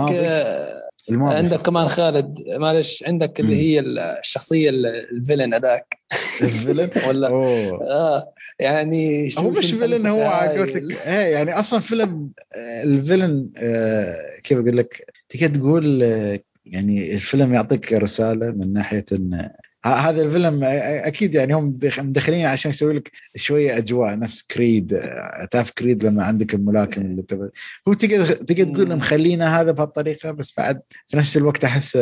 الماضي. 1.11 1.35
عندك 1.35 1.63
كمان 1.63 1.89
خالد 1.89 2.39
معلش 2.57 3.05
عندك 3.07 3.41
اللي 3.41 3.57
هي 3.57 3.81
الشخصية 3.81 4.71
الفيلن 4.71 5.55
هذاك. 5.55 5.99
الفيلن؟ 6.43 6.91
ولا؟ 7.09 7.29
أوه. 7.29 7.91
آه 7.91 8.33
يعني 8.61 9.31
هو 9.39 9.51
مش 9.51 9.73
فيلن 9.75 10.07
هو 10.07 10.23
قلت 10.31 10.77
إيه 11.07 11.33
يعني 11.35 11.59
أصلا 11.59 11.81
فيلم 11.81 12.31
آه، 12.55 12.83
الفيلن 12.83 13.51
آه 13.57 14.17
كيف 14.43 14.59
أقول 14.59 14.77
لك 14.77 15.13
تقدر 15.29 15.55
تقول 15.55 16.03
آه 16.03 16.41
يعني 16.67 17.15
الفيلم 17.15 17.55
يعطيك 17.55 17.93
رسالة 17.93 18.51
من 18.51 18.73
ناحية 18.73 19.05
إن 19.13 19.51
هذا 19.85 20.23
الفيلم 20.23 20.61
أكيد 20.65 21.35
يعني 21.35 21.55
هم 21.55 21.79
مدخلين 21.99 22.47
عشان 22.47 22.71
يسوي 22.71 22.95
لك 22.95 23.11
شوية 23.37 23.79
أجواء 23.79 24.19
نفس 24.19 24.43
كريد 24.43 25.03
تعرف 25.51 25.71
كريد 25.71 26.05
لما 26.05 26.25
عندك 26.25 26.55
الملاكم 26.55 27.01
اللي 27.01 27.23
تبع 27.23 27.49
هو 27.89 27.93
تقدر 27.93 28.27
تقدر 28.27 28.65
تقول 28.65 28.97
مخلينا 28.97 29.61
هذا 29.61 29.73
بهالطريقة 29.73 30.31
بس 30.31 30.55
بعد 30.59 30.81
في 31.09 31.17
نفس 31.17 31.37
الوقت 31.37 31.65
أحس 31.65 31.99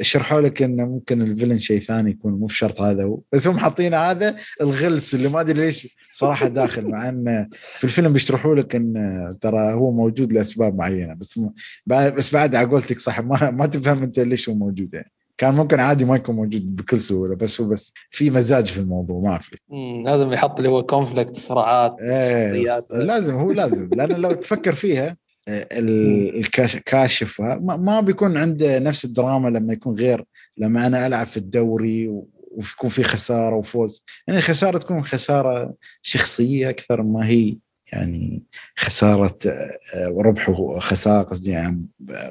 شرحوا 0.00 0.40
لك 0.40 0.62
إنه 0.62 0.84
ممكن 0.84 1.22
الفيلن 1.22 1.58
شيء 1.58 1.80
ثاني 1.80 2.10
يكون 2.10 2.32
مو 2.32 2.46
بشرط 2.46 2.80
هذا 2.80 3.04
هو. 3.04 3.20
بس 3.32 3.46
هم 3.46 3.58
حاطين 3.58 3.94
هذا 3.94 4.36
الغلس 4.60 5.14
اللي 5.14 5.28
ما 5.28 5.40
أدري 5.40 5.60
ليش 5.60 5.96
صراحة 6.12 6.48
داخل 6.48 6.84
مع 6.84 7.08
انه 7.08 7.48
في 7.78 7.84
الفيلم 7.84 8.12
بيشرحوا 8.12 8.54
لك 8.54 8.76
انه 8.76 9.32
ترى 9.32 9.72
هو 9.72 9.92
موجود 9.92 10.32
لأسباب 10.32 10.74
معينة 10.74 11.14
بس 11.14 11.40
بس 11.86 12.32
بعد 12.32 12.54
على 12.54 12.68
قولتك 12.68 12.98
صح 12.98 13.20
ما 13.20 13.50
ما 13.50 13.66
تفهم 13.66 14.02
أنت 14.02 14.20
ليش 14.20 14.48
هو 14.48 14.54
موجود 14.54 14.94
يعني. 14.94 15.12
كان 15.38 15.54
ممكن 15.54 15.80
عادي 15.80 16.04
ما 16.04 16.16
يكون 16.16 16.36
موجود 16.36 16.76
بكل 16.76 17.00
سهولة 17.00 17.34
بس 17.36 17.60
هو 17.60 17.68
بس 17.68 17.92
في 18.10 18.30
مزاج 18.30 18.66
في 18.66 18.78
الموضوع 18.80 19.20
ما 19.20 19.38
في. 19.38 19.56
لازم 20.04 20.32
يحط 20.32 20.56
اللي 20.58 20.68
هو 20.68 20.82
كونفليكت 20.82 21.36
صراعات 21.36 21.96
إيه 22.02 22.48
شخصيات. 22.48 22.90
لازم 22.90 23.34
هو 23.34 23.52
لازم. 23.52 23.88
لأن 23.92 24.20
لو 24.20 24.32
تفكر 24.32 24.74
فيها 24.74 25.16
آه، 25.48 25.66
الكاشف 25.72 27.40
ما 27.40 28.00
بيكون 28.00 28.36
عنده 28.36 28.78
نفس 28.78 29.04
الدراما 29.04 29.48
لما 29.48 29.72
يكون 29.72 29.94
غير 29.94 30.24
لما 30.58 30.86
أنا 30.86 31.06
ألعب 31.06 31.26
في 31.26 31.36
الدوري 31.36 32.08
ويكون 32.08 32.90
في 32.90 33.02
خسارة 33.02 33.56
وفوز. 33.56 34.04
يعني 34.26 34.38
الخساره 34.38 34.78
تكون 34.78 35.04
خسارة 35.04 35.74
شخصية 36.02 36.70
أكثر 36.70 37.02
ما 37.02 37.26
هي 37.26 37.56
يعني 37.92 38.42
خسارة 38.76 39.38
آه، 39.46 39.78
ربح 40.18 40.48
وخسارة 40.48 41.22
قصدي 41.22 41.50
يعني 41.50 41.86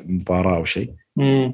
مباراة 0.05 0.55
أو 0.55 0.65
شيء. 0.65 0.93
إيه، 1.19 1.51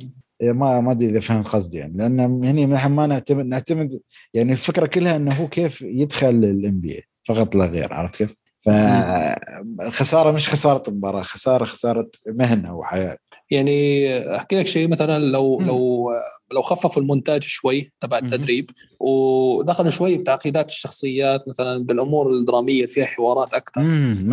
ما 0.52 0.82
ما 0.82 0.92
أدري 0.92 1.10
إذا 1.10 1.20
فهمت 1.20 1.48
قصدي 1.48 1.78
يعني. 1.78 1.98
لأن 1.98 2.20
هني 2.20 2.66
ما 2.66 3.08
نعتمد 3.08 3.46
نعتمد 3.46 4.00
يعني 4.34 4.52
الفكرة 4.52 4.86
كلها 4.86 5.16
إنه 5.16 5.34
هو 5.34 5.48
كيف 5.48 5.82
يدخل 5.82 6.30
ال 6.30 6.80
NBA 6.80 7.04
فقط 7.28 7.56
لا 7.56 7.66
غير 7.66 7.94
عرفت 7.94 8.16
كيف؟ 8.16 8.36
فالخساره 8.66 10.32
مش 10.32 10.50
خسارة 10.50 10.90
مباراة 10.90 11.22
خسارة 11.22 11.66
خسارة 11.66 12.10
مهنة 12.28 12.76
وحياة. 12.76 13.18
يعني 13.52 14.08
أحكي 14.36 14.56
لك 14.56 14.68
شيء 14.68 14.88
مثلا 14.88 15.20
لو 15.20 15.58
م. 15.58 15.66
لو 15.66 16.12
لو 16.52 16.62
خففوا 16.62 17.02
المونتاج 17.02 17.44
شوي 17.44 17.92
تبع 18.00 18.18
التدريب 18.18 18.70
ودخلوا 19.00 19.90
شوي 19.90 20.18
بتعقيدات 20.18 20.70
الشخصيات 20.70 21.48
مثلا 21.48 21.86
بالأمور 21.86 22.32
الدرامية 22.32 22.86
فيها 22.86 23.06
حوارات 23.06 23.54
أكثر 23.54 23.82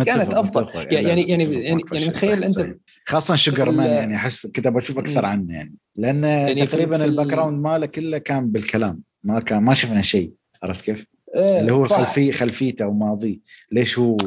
كانت 0.05 0.33
أفضل. 0.33 0.67
يعني 0.75 1.07
يعني 1.07 1.21
يعني 1.21 1.43
يعني, 1.43 1.83
يعني 1.91 2.07
متخيل 2.07 2.43
أنت 2.43 2.75
خاصة 3.05 3.35
Sugerman 3.35 3.89
يعني 3.89 4.15
أحس 4.15 4.47
كنت 4.47 4.67
أشوف 4.67 4.97
أكثر 4.97 5.25
عنه 5.25 5.53
يعني. 5.53 5.75
لأن 5.95 6.23
يعني 6.23 6.65
تقريبا 6.65 7.05
ال 7.05 7.27
background 7.27 7.63
ماله 7.63 7.85
كله 7.85 8.17
كان 8.17 8.51
بالكلام. 8.51 9.03
ما 9.23 9.39
كان 9.39 9.63
ما 9.63 9.73
شفنا 9.73 10.01
شيء. 10.01 10.33
عرفت 10.63 10.85
كيف؟ 10.85 11.05
إيه 11.35 11.59
اللي 11.59 11.73
هو 11.73 11.87
خلفي 11.87 12.31
خلفيته 12.31 12.87
وماضيه 12.87 13.39
ليش 13.71 13.99
هو 13.99 14.17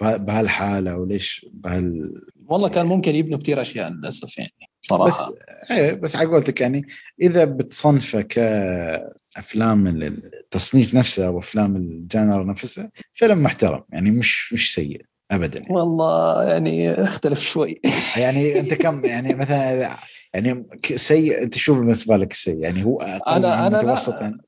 بهالحالة 0.00 0.96
وليش 0.96 1.46
بهال 1.52 2.14
والله 2.46 2.68
كان 2.68 2.86
ممكن 2.86 3.14
يبنوا 3.14 3.38
كثير 3.38 3.60
أشياء 3.60 3.90
للأسف 3.90 4.38
يعني 4.38 4.52
صراحة. 4.82 5.30
بس 5.30 5.34
إيه 5.70 5.92
بس 5.92 6.16
على 6.16 6.28
قولتك 6.28 6.60
يعني 6.60 6.86
إذا 7.20 7.44
بتصنفه 7.44 8.20
كأفلام 8.20 9.86
التصنيف 9.86 10.94
نفسه 10.94 11.26
أو 11.26 11.38
أفلام 11.38 11.76
الجانر 11.76 12.46
نفسها 12.46 12.90
فيلم 13.14 13.42
محترم. 13.42 13.82
يعني 13.92 14.10
مش 14.10 14.52
مش 14.52 14.74
سيء 14.74 15.02
ابدا. 15.30 15.62
والله 15.70 16.44
يعني 16.44 16.90
اختلف 16.92 17.40
شوي. 17.40 17.74
يعني 18.16 18.60
أنت 18.60 18.74
كم 18.74 19.04
يعني 19.14 19.34
مثلا 19.34 19.96
يعني 20.34 20.66
سيء. 20.94 21.42
أنت 21.42 21.58
شو 21.58 21.74
بالنسبة 21.74 22.16
لك 22.16 22.32
سيء؟ 22.32 22.58
يعني 22.58 22.84
هو 22.84 23.00
أنا 23.00 23.66
أنا 23.66 23.78
متوسط 23.78 24.20
يعني؟ 24.20 24.38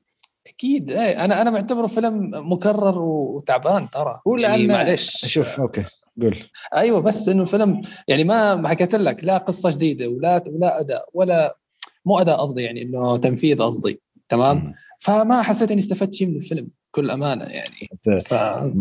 أكيد. 0.47 0.91
إيه 0.91 1.25
أنا 1.25 1.41
أنا 1.41 1.49
معتبره 1.49 1.87
فيلم 1.87 2.31
مكرر 2.33 3.01
وتعبان 3.01 3.89
ترى. 3.89 4.19
هو 4.27 4.35
لأن 4.35 4.51
يعني 4.51 4.67
معلش. 4.67 5.25
شوف 5.25 5.59
أوكي 5.59 5.83
قول. 6.21 6.35
أيوه 6.75 6.99
بس 6.99 7.29
إنه 7.29 7.41
الفيلم 7.41 7.81
يعني 8.07 8.23
ما 8.23 8.55
ما 8.55 8.69
حكيت 8.69 8.95
لك 8.95 9.23
لا 9.23 9.37
قصة 9.37 9.69
جديدة 9.69 10.07
ولا 10.07 10.43
ولا 10.47 10.79
أداء 10.79 11.09
ولا 11.13 11.57
مو 12.05 12.19
أداء 12.19 12.37
قصدي 12.41 12.63
يعني 12.63 12.81
إنه 12.81 13.17
تنفيذ 13.17 13.61
قصدي 13.61 14.01
تمام؟ 14.29 14.73
فما 14.99 15.41
حسيت 15.41 15.71
إني 15.71 15.79
استفدت 15.79 16.13
شيء 16.13 16.27
من 16.27 16.35
الفيلم. 16.35 16.67
بكل 16.97 17.11
أمانة 17.11 17.45
يعني. 17.45 18.19
ف... 18.19 18.33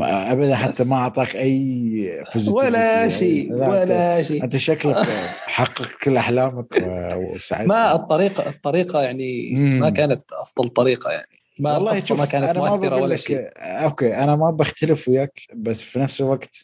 ابدا 0.02 0.54
حتى 0.54 0.84
ما 0.84 0.96
أعطاك 0.96 1.36
أي 1.36 2.24
ولا 2.48 3.08
شيء 3.08 3.52
ولا 3.52 4.22
شيء. 4.22 4.44
أنت 4.44 4.56
شكلك 4.56 5.06
حقق 5.46 5.88
كل 6.02 6.16
أحلامك 6.16 6.66
وسعدت. 7.16 7.68
ما 7.68 7.94
الطريقة 7.94 8.48
الطريقة 8.48 9.02
يعني 9.02 9.52
مم. 9.54 9.80
ما 9.80 9.90
كانت 9.90 10.24
أفضل 10.32 10.68
طريقة 10.68 11.10
يعني. 11.10 11.36
ما 11.58 11.74
والله 11.74 12.02
ما 12.10 12.24
كانت 12.24 12.56
مؤثرة 12.56 12.96
ولا 12.96 13.16
شيء. 13.16 13.48
okay 13.56 14.14
أنا 14.14 14.36
ما 14.36 14.50
بختلف 14.50 15.08
وياك 15.08 15.40
بس 15.54 15.82
في 15.82 15.98
نفس 15.98 16.20
الوقت 16.20 16.56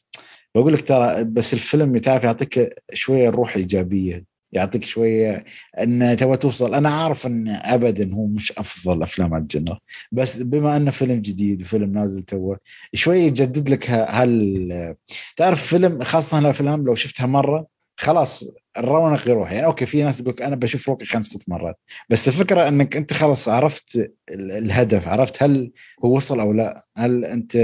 بقول 0.54 0.72
لك 0.72 0.88
ترى 0.88 1.24
بس 1.24 1.52
الفيلم 1.52 1.98
تعرف 1.98 2.24
يعطيك 2.24 2.74
شوية 2.92 3.30
روح 3.30 3.56
إيجابية. 3.56 4.31
يعطيك 4.52 4.84
شوية 4.84 5.44
إن 5.82 6.16
تبغى 6.16 6.36
توصل. 6.36 6.74
أنا 6.74 6.88
عارف 6.88 7.26
إن 7.26 7.48
ابدا 7.48 8.14
هو 8.14 8.26
مش 8.26 8.52
أفضل 8.52 9.02
أفلام 9.02 9.34
ال 9.34 9.41
genre 9.41 9.78
بس 10.12 10.36
بما 10.36 10.76
إنه 10.76 10.90
فيلم 10.90 11.20
جديد 11.20 11.62
وفيلم 11.62 11.92
نازل 11.92 12.22
تو 12.22 12.56
شوية 12.94 13.22
يجدد 13.22 13.68
لك 13.68 13.90
هال 13.90 14.96
تعرف 15.36 15.66
فيلم 15.66 16.02
خاصة 16.02 16.38
الأفلام 16.38 16.84
لو 16.84 16.94
شفتها 16.94 17.26
مرة 17.26 17.66
خلاص 17.96 18.44
الرونق 18.78 19.28
يروح. 19.28 19.52
يعني 19.52 19.66
okay 19.66 19.86
في 19.86 20.02
ناس 20.02 20.18
تقول 20.18 20.34
أنا 20.42 20.56
بشوف 20.56 20.88
Rocky 20.88 21.04
خمسة 21.04 21.40
مرات 21.48 21.78
بس 22.08 22.28
الفكرة 22.28 22.68
إنك 22.68 22.96
أنت 22.96 23.12
خلاص 23.12 23.48
عرفت 23.48 24.12
الهدف 24.30 25.08
عرفت 25.08 25.42
هل 25.42 25.72
هو 26.04 26.16
وصل 26.16 26.40
أو 26.40 26.52
لا. 26.52 26.86
هل 26.96 27.24
أنت 27.24 27.56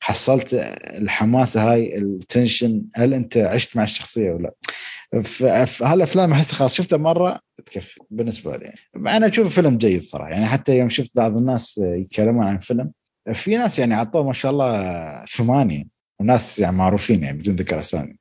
حصلت 0.00 0.54
الحماسه 0.84 1.72
هاي 1.72 1.98
ال 1.98 2.09
tension 2.09 2.82
هل 2.94 3.14
أنت 3.14 3.36
عشت 3.36 3.76
مع 3.76 3.82
الشخصية 3.82 4.32
ولا 5.16 5.64
فهالافلام 5.64 6.32
أحس 6.32 6.52
خلاص 6.52 6.74
شفتها 6.74 6.96
مرة 6.96 7.40
تكفي 7.64 8.00
بالنسبة 8.10 8.56
لي. 8.56 8.64
يعني. 8.64 9.16
أنا 9.16 9.26
أشوف 9.26 9.54
فيلم 9.54 9.78
جيد 9.78 10.02
صراحة 10.02 10.30
يعني 10.30 10.46
حتى 10.46 10.78
يوم 10.78 10.88
شفت 10.88 11.10
بعض 11.14 11.36
الناس 11.36 11.78
يتكلمون 11.78 12.44
عن 12.44 12.58
فيلم 12.58 12.90
في 13.32 13.56
ناس 13.56 13.78
يعني 13.78 13.94
عطوه 13.94 14.22
ما 14.22 14.32
شاء 14.32 14.52
الله 14.52 15.24
ثمانية 15.24 15.84
وناس 16.20 16.58
يعني 16.58 16.76
معروفين 16.76 17.22
يعني 17.24 17.38
بدون 17.38 17.56
ذكر 17.56 17.80
أسامي. 17.80 18.16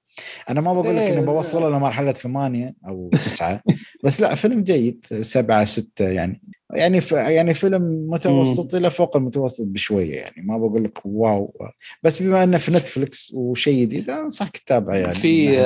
أنا 0.50 0.62
ما 0.62 0.74
بقول 0.74 0.96
لك 0.96 1.02
اني 1.02 1.20
إيه، 1.20 1.26
بوصله 1.26 1.70
لمرحله 1.70 2.12
ثمانية 2.12 2.76
أو 2.88 3.10
تسعة 3.14 3.62
بس 4.04 4.22
لا 4.22 4.36
فيلم 4.36 4.64
جيد 4.64 5.06
سبعة 5.22 5.66
ستة 5.66 6.10
يعني 6.10 6.42
يعني 6.74 7.02
ف... 7.02 7.12
يعني 7.12 7.54
فيلم 7.54 8.08
متوسط 8.10 8.76
إلى 8.76 8.92
فوق 8.92 9.18
المتوسط 9.18 9.66
بشوية 9.66 10.16
يعني 10.16 10.42
ما 10.42 10.58
بقول 10.58 10.84
لك 10.84 11.06
واو. 11.06 11.70
بس 12.04 12.22
بما 12.22 12.44
إنه 12.44 12.58
في 12.58 12.72
نتفلكس 12.72 13.32
وشيء 13.34 13.82
جديد 13.82 14.10
أنصحك 14.10 14.58
تتابعه 14.58 14.96
يعني. 14.96 15.14
في 15.14 15.60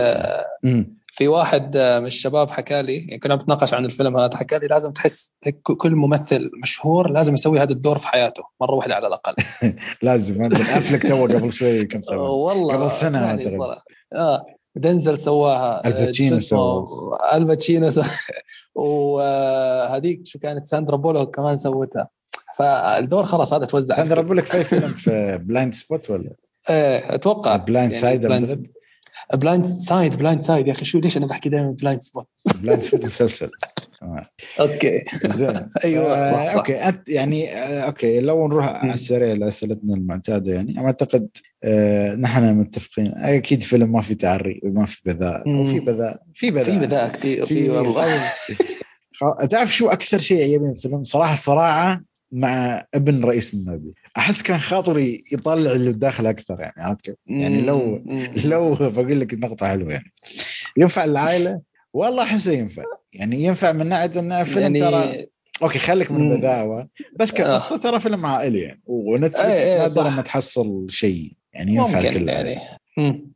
في 1.20 1.28
واحد 1.28 1.78
من 1.78 2.06
الشباب 2.06 2.50
حكى 2.50 2.82
لي 2.82 2.98
يعني 2.98 3.20
كنا 3.20 3.36
بنتناقش 3.36 3.74
عن 3.74 3.86
الفيلم 3.86 4.18
هذا 4.18 4.38
حكى 4.38 4.60
لي 4.60 4.68
لازم 4.68 4.91
تحس 4.91 5.34
كل 5.64 5.96
ممثل 5.96 6.52
مشهور 6.64 7.12
لازم 7.12 7.34
يسوي 7.34 7.60
هذا 7.60 7.72
الدور 7.72 7.98
في 7.98 8.08
حياته 8.08 8.44
مرة 8.62 8.76
واحدة 8.76 8.96
على 8.96 9.08
الأقل. 9.08 9.34
لازم 10.02 10.44
Affleck 10.44 11.07
تو 11.08 11.24
قبل 11.26 11.52
شوي 11.60 11.86
كم 11.86 12.02
سنة؟ 12.02 12.22
والله 12.22 12.74
قبل 12.76 12.91
سنة 12.91 13.40
آه 14.16 14.46
دنزل 14.76 15.18
سواها 15.18 15.88
Al 15.88 15.99
Pacino 15.99 16.36
اسمه؟ 16.36 16.88
Al 17.34 17.48
Pacino 17.48 17.90
سو- 17.90 18.02
وهذيك 18.76 20.22
شو 20.26 20.40
كانت 20.40 20.66
ساندرا 20.66 20.96
بولوك 20.98 21.36
كمان 21.36 21.58
سوتها. 21.58 22.10
فالدور 22.58 23.24
خلاص 23.24 23.54
هذا 23.54 23.66
توزع. 23.66 23.96
ساندرا 23.96 24.22
بقول 24.22 24.38
لك 24.38 24.44
في 24.44 24.64
فيلم؟ 24.64 24.88
في 24.88 25.38
Blind 25.44 25.74
Spot 25.74 26.10
ولا؟ 26.10 26.36
إيه 26.70 27.16
أتوقع. 27.16 27.56
Blind 27.56 27.95
Side 27.95 28.22
Blind 28.22 28.68
Blind 29.34 29.66
Side 29.66 30.16
Blind 30.16 30.41
Side 30.41 30.68
يا 30.68 30.72
أخي 30.72 30.85
شو 30.85 30.99
ليش 30.99 31.18
أنا 31.18 31.26
بحكي 31.26 31.49
دائما 31.49 31.72
بلايند 31.72 32.01
سبوت 32.01 32.27
بلايند 32.64 32.81
سبوت 32.81 33.06
مسلسل. 33.06 33.49
okay. 34.60 35.02
زين. 35.26 35.56
أيوه 35.84 36.22
آه، 36.22 36.31
صح 36.31 36.45
صح. 36.47 36.53
okay. 36.53 36.76
أنت 36.76 37.10
يعني 37.10 37.53
آه، 37.53 37.80
okay. 37.80 38.20
لو 38.19 38.47
نروح 38.47 38.65
على 38.68 38.93
السريع 38.93 39.34
لأسئلتنا 39.34 39.93
المعتادة 39.93 40.53
يعني 40.53 40.80
أعتقد 40.80 41.30
آه 41.64 42.15
نحن 42.15 42.53
متفقين. 42.53 43.14
أكيد 43.18 43.64
فيلم 43.64 43.91
ما 43.91 44.01
في 44.01 44.15
تعري 44.15 44.61
وما 44.64 44.85
في 44.85 45.01
بذاء. 45.06 45.49
وفي 45.49 45.80
بذاء. 45.80 46.22
في 46.35 46.51
بذاء. 46.51 46.64
في 46.64 46.80
بذاء 46.80 47.11
كثير 47.11 47.45
في 47.45 47.69
والله. 47.69 48.07
تعرف 49.51 49.76
شو 49.76 49.88
أكثر 49.88 50.19
شيء 50.19 50.38
يعجبني 50.39 50.72
الفيلم؟ 50.72 51.03
صراحة 51.03 51.35
صراحة 51.35 52.01
مع 52.31 52.85
ابن 52.93 53.26
رئيس 53.26 53.53
النادي 53.53 53.93
أحس 54.18 54.41
كان 54.41 54.57
خاطري 54.57 55.23
يطلع 55.31 55.72
اللي 55.72 55.93
داخل 55.93 56.27
أكثر 56.27 56.60
يعني 56.60 56.73
عرفت 56.77 57.01
كيف؟ 57.01 57.15
يعني 57.27 57.61
لو. 57.61 58.03
لو 58.45 58.76
بقول 58.76 59.19
لك 59.19 59.34
نقطة 59.34 59.68
حلوة 59.68 59.91
يعني 59.91 60.11
ينفع 60.77 61.03
العائلة 61.03 61.61
والله 61.93 62.23
احسه 62.23 62.51
ينفع 62.51 62.84
يعني 63.14 63.43
ينفع 63.43 63.72
من 63.72 63.88
ناحية 63.88 64.19
إنه 64.19 64.43
فيلم 64.43 64.76
يعني 64.76 64.80
ترى 64.80 65.26
أوكي 65.64 65.80
خليك 65.80 66.11
من 66.11 66.19
مم. 66.19 66.31
البذاوه 66.31 66.88
بس 67.19 67.31
كقصه 67.31 67.77
ترى 67.77 67.99
فيلم 67.99 68.26
عائلي 68.26 68.60
يعني 68.60 68.81
ونتفلكس 68.85 69.45
إيه، 69.45 69.81
إيه، 69.81 69.88
صح. 69.88 70.06
لما 70.06 70.22
تحصل 70.22 70.88
شيء 70.89 71.34
يعني 71.53 71.76
ينفع 71.76 71.99
الكل 71.99 72.30
يعني. 72.30 72.56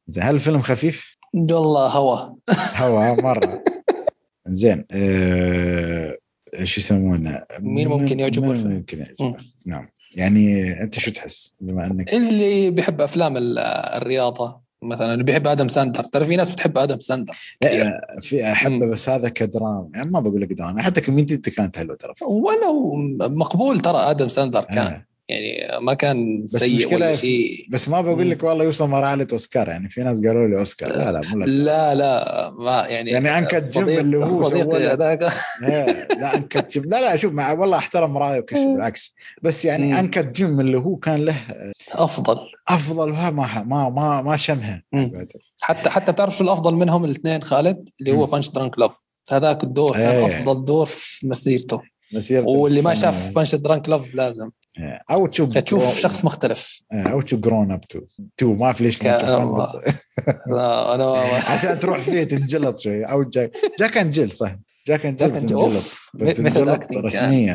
زين 0.08 0.24
هل 0.24 0.36
الفيلم 0.36 0.62
خفيف؟ 0.62 1.18
والله 1.34 1.88
هوا 1.88 2.36
هوا 2.76 3.22
مرة 3.22 3.64
زين 4.48 4.86
آه، 4.92 6.18
شو 6.64 6.82
يسمونه؟ 6.82 7.44
مين 7.60 7.88
ممكن 7.88 8.20
يعجبه 8.20 8.48
مين 8.48 8.56
الفيلم؟ 8.56 8.74
ممكن 8.74 9.00
يعجبه. 9.00 9.36
نعم. 9.66 9.88
يعني 10.16 10.72
أنت 10.82 11.00
شو 11.00 11.12
تحس؟ 11.12 11.54
بما 11.62 11.86
أنك 11.86 12.14
اللي 12.14 12.72
بيحب 12.72 13.02
أفلام 13.02 13.38
ال- 13.38 13.60
الرياضة 13.60 14.64
مثلا 14.82 15.14
اللي 15.14 15.24
بيحب 15.24 15.48
آدم 15.48 15.68
ساندلر. 15.68 16.04
ترى 16.04 16.26
في 16.26 16.36
ناس 16.36 16.52
بتحب 16.52 16.78
آدم 16.78 17.00
ساندلر. 17.00 17.34
لا، 17.64 18.18
في 18.22 18.52
احبه. 18.52 18.86
بس 18.86 19.10
هذا 19.10 19.30
كدراما. 19.30 19.90
يعني 19.96 20.12
ما 20.12 20.20
بقول 20.20 20.42
لك 20.42 20.54
دراما. 20.54 20.82
حتى 20.82 21.02
كوميديته 21.02 21.52
كانت 21.52 21.78
حلوة 21.78 21.96
ترى. 21.96 22.14
ولو 22.22 22.96
مقبول 23.20 23.80
ترى 23.80 23.98
آدم 23.98 24.28
ساندلر 24.28 24.64
كان. 24.64 24.78
آه. 24.78 25.06
يعني 25.30 25.80
ما 25.86 25.94
كان 25.94 26.44
سيء 26.48 26.96
ولا 26.96 27.14
شيء. 27.14 27.66
بس 27.70 27.90
ما 27.90 28.02
بقول 28.02 28.30
لك 28.30 28.44
والله 28.44 28.64
يوصل 28.64 28.90
مرحله 28.90 29.28
اوسكار 29.32 29.68
يعني 29.68 29.90
في 29.90 30.04
ناس 30.04 30.22
قالوا 30.26 30.48
لي 30.48 30.60
أوسكار. 30.60 30.90
لا 30.98 31.12
لا 31.12 31.22
مو 31.30 31.40
لك. 31.40 31.48
لا 31.48 31.96
لا 31.96 32.50
ما 32.60 32.86
يعني 32.88 33.12
يعني 33.12 33.38
Uncut 33.38 33.72
Gems 33.74 33.90
اللي 33.90 34.18
هو 34.18 34.22
الصديق 34.24 34.70
سوى- 34.74 34.76
هذاك 34.76 35.24
لا 35.68 36.08
لا 36.16 36.36
Uncut 36.36 36.74
Gems 36.74 36.84
لا 36.84 37.02
لا 37.02 37.16
شوف 37.16 37.34
مع 37.34 37.52
والله 37.52 37.78
احترم 37.78 38.18
رأيه 38.18 38.40
وكل 38.40 38.56
شيء 38.56 38.74
بالعكس. 38.74 39.16
بس 39.44 39.66
يعني. 39.66 40.00
Uncut 40.00 40.28
Gems 40.36 40.60
اللي 40.60 40.78
هو 40.78 40.96
كان 40.96 41.26
له 41.26 41.36
أفضل. 41.92 42.38
أفضل 42.68 43.10
ما 43.12 43.30
ما 43.32 43.90
ما, 43.90 44.22
ما 44.22 44.38
شمها. 44.38 44.84
حتى 45.62 45.90
حتى 45.90 46.12
بتعرف 46.12 46.38
شو 46.38 46.44
الأفضل 46.44 46.74
منهم 46.74 47.06
الاثنين 47.06 47.42
خالد؟ 47.44 47.90
اللي 48.02 48.12
هو. 48.12 48.26
Punch-Drunk 48.26 48.80
Love 48.80 49.04
هذاك 49.32 49.64
الدور 49.64 49.94
كان 49.94 50.16
إيه. 50.16 50.26
أفضل 50.26 50.66
دور 50.66 50.86
في 50.86 51.28
مسيرته. 51.28 51.82
واللي 52.46 52.82
ما. 52.82 52.94
شاف 52.94 53.36
Punch-Drunk 53.36 53.90
Love 53.90 54.16
لازم. 54.16 54.50
أو 55.12 55.28
تشوف 55.28 55.58
تشوف 55.58 56.00
شخص 56.00 56.26
مختلف. 56.26 56.82
أو 56.94 57.22
تشوف 57.22 57.40
Grown 57.40 57.72
Ups 57.72 57.82
2. 57.82 58.00
Two 58.38 58.54
ما 58.54 58.74
في 58.74 58.84
ليش 58.84 59.04
لا، 59.04 60.96
أنا 60.96 61.06
عشان 61.54 61.80
تروح 61.80 62.00
فيه 62.00 62.24
تنجلط 62.24 62.80
شوي. 62.80 63.06
أو 63.06 63.24
Jack 63.24 63.52
Jack 63.80 63.98
and 63.98 64.12
Jill 64.12 64.32
صح. 64.32 64.56
Jack 64.88 65.06
and 65.06 65.18
Jill 65.18 65.28
كان 65.28 65.38
بتنجلط 65.38 65.62
أوف 65.62 66.12
مثل 66.16 66.70
acting 66.70 66.98
رسميا. 66.98 67.54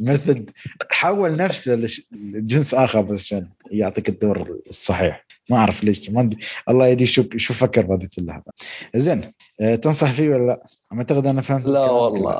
مثل 0.00 0.46
حول 0.90 1.36
نفسه 1.36 1.74
لجنس 2.12 2.74
آخر 2.74 3.00
بس 3.00 3.20
عشان 3.20 3.48
يعطيك 3.70 4.08
الدور 4.08 4.58
الصحيح. 4.68 5.26
ما 5.50 5.56
أعرف 5.56 5.84
ليش 5.84 6.10
ما 6.10 6.20
أدري. 6.20 6.40
الله 6.68 6.86
يدي 6.86 7.06
شو 7.06 7.24
شو 7.36 7.54
فكر 7.54 7.82
بهذه 7.86 8.08
اللحظه 8.18 8.52
زين 8.96 9.32
أه 9.60 9.74
تنصح 9.74 10.12
فيه 10.12 10.28
ولا 10.28 10.46
لا؟ 10.46 10.66
أعتقد 10.92 11.26
أنا 11.26 11.42
فهمت 11.42 11.66
لا 11.66 11.90
والله. 11.90 12.30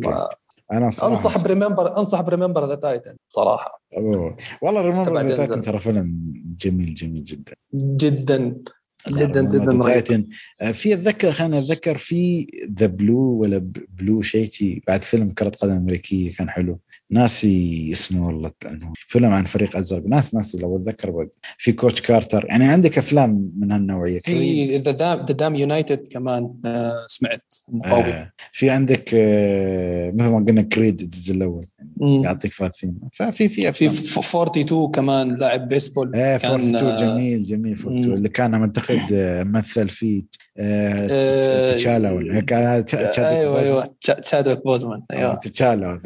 ما- 0.00 0.28
أنا 0.72 0.90
صراحة 0.90 1.12
أنصح 1.12 1.44
ب 1.44 1.50
Remember 1.50 1.98
أنصح 1.98 2.20
ب 2.20 2.25
Remember 2.25 2.64
the 2.68 2.74
Titans 2.74 3.16
صراحة 3.28 3.82
أوه. 3.96 4.36
والله 4.62 4.80
Remember 4.80 5.20
the. 5.22 5.36
Titans 5.36 5.62
ترى 5.62 5.78
فيلم 5.78 6.32
جميل 6.60 6.94
جميل 6.94 7.24
جدا 7.24 7.54
جدا 7.74 8.62
جدا 9.08 9.42
جدا 9.42 9.72
رهيب. 9.72 10.28
آه، 10.60 10.72
في 10.72 10.94
أتذكر 10.94 11.32
خلينا 11.32 11.58
أتذكر 11.58 11.98
في 11.98 12.46
the 12.78 12.86
blue 12.86 13.18
ولا 13.18 13.70
blue 13.88 14.22
شيء 14.22 14.50
شي، 14.50 14.82
بعد 14.86 15.02
فيلم 15.04 15.30
كرة 15.30 15.48
قدم 15.48 15.72
أمريكية 15.72 16.32
كان 16.32 16.50
حلو 16.50 16.78
ناسي 17.10 17.88
اسمه 17.92 18.26
والله 18.26 18.50
لأنه 18.64 18.92
فيلم 19.08 19.30
عن 19.30 19.44
فريق 19.44 19.76
أزرق 19.76 20.06
ناس 20.06 20.34
ناسي 20.34 20.58
لو 20.58 20.76
أتذكر 20.76 21.10
بقى. 21.10 21.28
في 21.58 21.72
Coach 21.72 22.00
Carter 22.00 22.46
يعني 22.48 22.64
عندك 22.64 22.98
أفلام 22.98 23.50
من 23.58 23.72
هالنوعية. 23.72 24.18
في 24.18 24.76
The 24.76 24.90
Damned 24.90 25.18
The 25.18 25.34
Damned 25.34 25.54
United 25.54 26.06
كمان 26.06 26.54
آه، 26.64 26.92
سمعت 27.06 27.54
إنه 27.72 27.82
قوي 27.84 28.00
آه 28.12 28.32
في 28.52 28.70
عندك 28.70 29.10
آه 29.14 30.10
مثل 30.10 30.28
ما 30.28 30.44
قلنا 30.48 30.62
Creed 30.62 31.00
الجزء 31.00 31.32
الأول. 31.34 31.66
يعطيك 32.00 32.52
فاثين 32.52 32.98
ففي 33.12 33.48
في 33.48 33.60
في 33.60 33.68
أفلام. 33.68 33.90
ف- 33.90 34.18
42 34.18 34.90
كمان 34.90 35.34
لاعب 35.36 35.68
بيسبول. 35.68 36.14
إيه 36.16 36.36
كان، 36.36 36.50
42 36.74 36.86
آه، 36.92 37.00
جميل 37.14 37.42
جميل 37.42 37.72
42 37.72 38.08
مم. 38.10 38.14
اللي 38.16 38.28
كان 38.28 38.54
اعتقد 38.54 39.00
آه، 39.12 39.42
مثل 39.42 39.88
فيه 39.88 40.22
آه، 40.58 41.74
تشالا 41.74 42.10
ولا 42.12 42.40
كان 42.40 42.84
أيوه 42.94 43.50
بوزمان. 43.50 43.64
أيوه 43.64 43.94
تشا- 44.00 44.20
تشادويك 44.20 44.64
بوزمان 44.64 45.02
أيوه. 45.12 45.34
تشالا. 45.34 46.00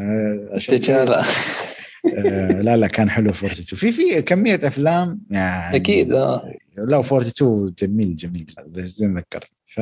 تشالا. 0.59 1.23
لا 2.63 2.77
لا 2.77 2.87
كان 2.87 3.11
حلو 3.11 3.31
42 3.31 3.65
في 3.79 3.93
في 3.93 4.23
كمية 4.23 4.61
أفلام 4.65 5.21
يعني 5.31 5.77
أكيد 5.77 6.13
آه. 6.13 6.55
لا 6.79 7.01
42 7.01 7.75
جميل 7.79 8.17
جميل. 8.17 8.47
زي 8.77 9.09
ما 9.09 9.21
ذكرت. 9.21 9.49
ف 9.67 9.81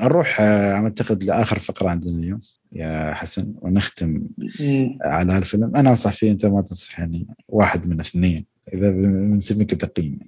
نروح 0.00 0.40
آه، 0.40 0.74
اعتقد 0.74 1.24
لآخر 1.24 1.58
فقرة 1.58 1.88
عندنا 1.88 2.18
اليوم. 2.18 2.40
يا 2.72 3.14
حسن 3.14 3.54
ونختم. 3.60 4.22
على 5.02 5.32
هالفيلم. 5.32 5.76
أنا 5.76 5.90
أنصح 5.90 6.12
فيه 6.12 6.30
أنت 6.30 6.46
ما 6.46 6.62
تنصحني 6.62 7.26
واحد 7.48 7.88
من 7.88 8.00
اثنين 8.00 8.46
إذا 8.74 8.90
بنسميك 8.90 9.70
تقييم. 9.70 10.18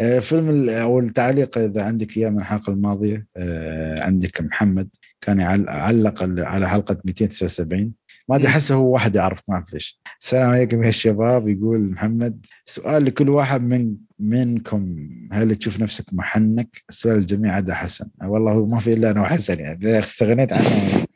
آه، 0.00 0.18
فيلم 0.18 0.68
أو 0.68 0.98
التعليق 1.00 1.58
إذا 1.58 1.82
عندك 1.82 2.16
إياه 2.16 2.28
من 2.30 2.38
الحلقة 2.40 2.70
الماضية 2.70 3.26
آه، 3.36 4.02
عندك 4.02 4.40
محمد 4.40 4.88
كان 5.20 5.40
علق 5.68 6.22
على 6.22 6.68
حلقة 6.68 6.96
279 7.04 7.92
ما 8.28 8.36
أدري 8.36 8.46
مم. 8.46 8.52
احسه 8.52 8.74
هو 8.74 8.92
واحد 8.92 9.14
يعرف 9.14 9.40
ما 9.48 9.54
اعرف 9.54 9.72
ليش. 9.72 10.00
السلام 10.20 10.50
عليكم 10.50 10.84
يا 10.84 10.90
شباب 10.90 11.48
يقول 11.48 11.90
محمد. 11.90 12.46
سؤال 12.66 13.04
لكل 13.04 13.28
واحد 13.28 13.62
من 13.62 13.94
منكم 14.18 14.96
هل 15.32 15.56
تشوف 15.56 15.80
نفسك 15.80 16.04
محنك؟ 16.12 16.82
السؤال 16.88 17.18
الجميع 17.18 17.54
عدا 17.54 17.74
حسن. 17.74 18.08
والله 18.22 18.52
هو 18.52 18.66
ما 18.66 18.78
في 18.78 18.92
إلا 18.92 19.10
أنا 19.10 19.22
وحسن 19.22 19.60
يعني. 19.60 19.98
استغنيت 19.98 20.52
عنه. 20.52 20.64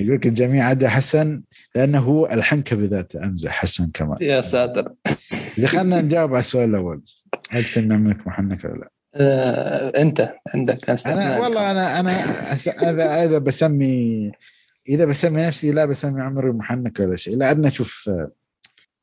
يقول 0.00 0.14
لك 0.14 0.26
الجميع 0.26 0.64
عدا 0.64 0.88
حسن 0.88 1.42
لأنه 1.74 1.98
هو 1.98 2.26
الحنكة 2.26 2.76
بذاته 2.76 3.24
امزح 3.24 3.50
حسن 3.50 3.90
كمان. 3.94 4.18
يا 4.20 4.40
ساتر. 4.40 4.92
إذا 5.58 5.66
خلينا 5.66 6.00
نجاوب 6.00 6.30
على 6.30 6.40
السؤال 6.40 6.70
الأول. 6.70 7.02
هل 7.50 7.64
تسمع 7.64 7.96
منك 7.96 8.26
محنك 8.26 8.64
ولا 8.64 8.74
لا؟ 8.74 8.90
آه، 9.16 10.02
أنت 10.02 10.32
عندك. 10.54 10.90
أنا 11.06 11.38
والله 11.38 11.70
أنا 11.70 12.00
أنا 12.00 13.24
إذا 13.24 13.38
بسمي 13.38 14.32
إذا 14.88 15.04
بسمي 15.04 15.42
نفسي 15.42 15.72
لا 15.72 15.84
بسمي 15.84 16.22
عمري 16.22 16.52
محنك 16.52 17.00
ولا 17.00 17.16
شيء 17.16 17.36
لأن 17.36 17.66
أشوف 17.66 18.10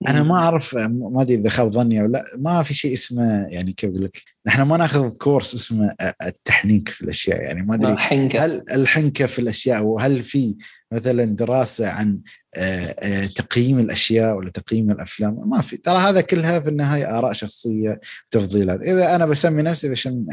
أنا 0.08 0.24
ما 0.24 0.36
أعرف 0.36 0.76
ما 0.76 1.22
أدري 1.22 1.36
إذا 1.36 1.50
خاب 1.50 1.72
ظني 1.72 2.02
أو 2.02 2.06
لا 2.06 2.24
ما 2.38 2.64
في 2.64 2.74
شيء 2.74 2.94
اسمه 2.94 3.48
يعني 3.50 3.74
كيف 3.74 3.90
أقول 3.90 4.04
لك 4.04 4.22
نحن 4.48 4.62
ما 4.62 4.78
نأخذ 4.78 5.10
كورس 5.10 5.56
اسمه 5.56 5.96
التحنيك 6.24 6.90
في 6.90 7.02
الأشياء 7.02 7.42
يعني 7.42 7.64
ما 7.64 7.76
أدري 7.76 7.98
حنكة. 7.98 8.46
هل 8.46 8.64
الحنكة 8.72 9.26
في 9.26 9.40
الأشياء 9.40 9.84
وهل 9.84 10.24
في 10.24 10.56
مثلا 10.92 11.26
دراسة 11.26 11.90
عن 11.90 12.20
آه، 12.56 12.96
آه، 13.00 13.26
تقييم 13.26 13.80
الأشياء 13.80 14.38
ولا 14.38 14.50
تقييم 14.50 14.92
الأفلام 14.92 15.50
ما 15.50 15.62
في. 15.62 15.78
ترى 15.78 15.98
هذا 15.98 16.22
كلها 16.22 16.60
في 16.60 16.70
النهاية 16.70 17.18
آراء 17.18 17.34
شخصية 17.34 18.02
تفضيلات. 18.32 18.82
إذا 18.82 19.16
أنا 19.16 19.26
بسمي 19.26 19.62
نفسي 19.62 19.90
بسمي 19.90 20.26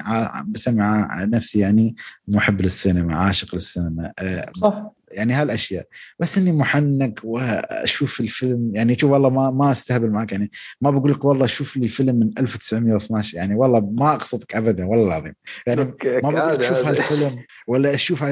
نفسي 1.14 1.58
يعني 1.58 1.96
محب 2.28 2.62
للسينما 2.62 3.16
عاشق 3.16 3.54
للسينما 3.54 4.12
آه، 4.18 4.52
صح. 4.56 4.97
يعني 5.12 5.32
هالأشياء. 5.32 5.86
بس 6.18 6.38
إني 6.38 6.52
محنك 6.52 7.20
وأشوف 7.24 8.20
الفيلم 8.20 8.72
يعني 8.74 8.98
شوف 8.98 9.10
والله 9.10 9.30
ما 9.30 9.50
ما 9.50 9.72
أستهبل 9.72 10.10
معك 10.10 10.32
يعني 10.32 10.50
ما 10.80 10.90
بقول 10.90 11.12
لك 11.12 11.24
والله 11.24 11.46
شوف 11.46 11.76
لي 11.76 11.88
فيلم 11.88 12.14
من 12.16 12.30
1912 12.38 13.36
يعني 13.38 13.54
والله 13.54 13.80
ما 13.80 14.14
أقصدك 14.14 14.54
ابدا 14.54 14.86
والله 14.86 15.06
العظيم. 15.06 15.34
يعني 15.66 15.84
ما 16.04 16.30
بقول 16.30 16.54
لك 16.54 16.62
شوف 16.62 16.86
هالفيلم 16.86 17.44
ولا 17.66 17.94
أشوف 17.94 18.24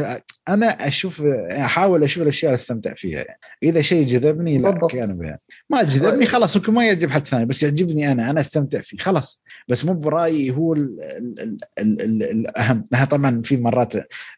أنا 0.48 0.66
أشوف 0.66 1.22
أحاول 1.50 2.04
أشوف 2.04 2.22
الأشياء 2.22 2.50
اللي 2.50 2.60
أستمتع 2.60 2.94
فيها 2.94 3.18
يعني. 3.18 3.38
إذا 3.62 3.80
شيء 3.80 4.06
جذبني 4.06 4.58
لا. 4.58 4.78
كان 4.90 5.18
بها. 5.18 5.38
ما 5.70 5.82
جذبني 5.82 6.26
خلاص 6.26 6.56
ممكن 6.56 6.72
ما 6.72 6.86
يعجب 6.86 7.10
حد 7.10 7.26
ثاني 7.26 7.44
بس 7.44 7.62
يعجبني 7.62 8.12
أنا 8.12 8.30
أنا 8.30 8.40
أستمتع 8.40 8.80
فيه 8.80 8.98
خلاص. 8.98 9.42
بس 9.68 9.84
مو 9.84 9.94
برأيي 9.94 10.50
هو 10.50 10.74
ال 10.74 10.96
ال 11.02 11.34
ال 11.40 11.58
ال 11.78 12.02
ال 12.02 12.22
الأهم. 12.22 12.84
نحن 12.92 13.04
طبعا 13.04 13.42
في 13.44 13.56
مرات 13.56 13.92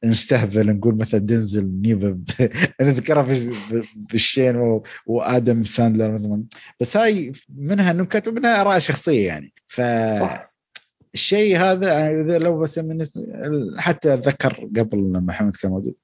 نستهبل 0.04 0.66
نقول 0.76 0.96
مثلا 0.96 1.20
دنزل 1.20 1.70
نيفا 1.82 2.08
ب- 2.08 2.50
نذكرها 2.82 3.22
في- 3.22 3.80
بالشين 4.10 4.80
وآدم 5.06 5.64
ساندلر 5.64 6.12
مثلا. 6.12 6.42
بس 6.80 6.96
هاي 6.96 7.32
منها 7.56 7.92
نكت 7.92 8.28
ومنها 8.28 8.60
آراء 8.60 8.78
شخصية 8.78 9.26
يعني. 9.26 9.52
ف 9.68 9.80
صح. 10.20 10.47
الشيء 11.18 11.56
هذا 11.56 12.08
إذا 12.20 12.38
لو 12.38 12.58
بس 12.58 12.78
من 12.78 13.04
حتى 13.78 14.14
أتذكر 14.14 14.68
قبل 14.76 14.98
لما 14.98 15.20
محمد 15.20 15.56
كان 15.56 15.70
موجود 15.70 15.94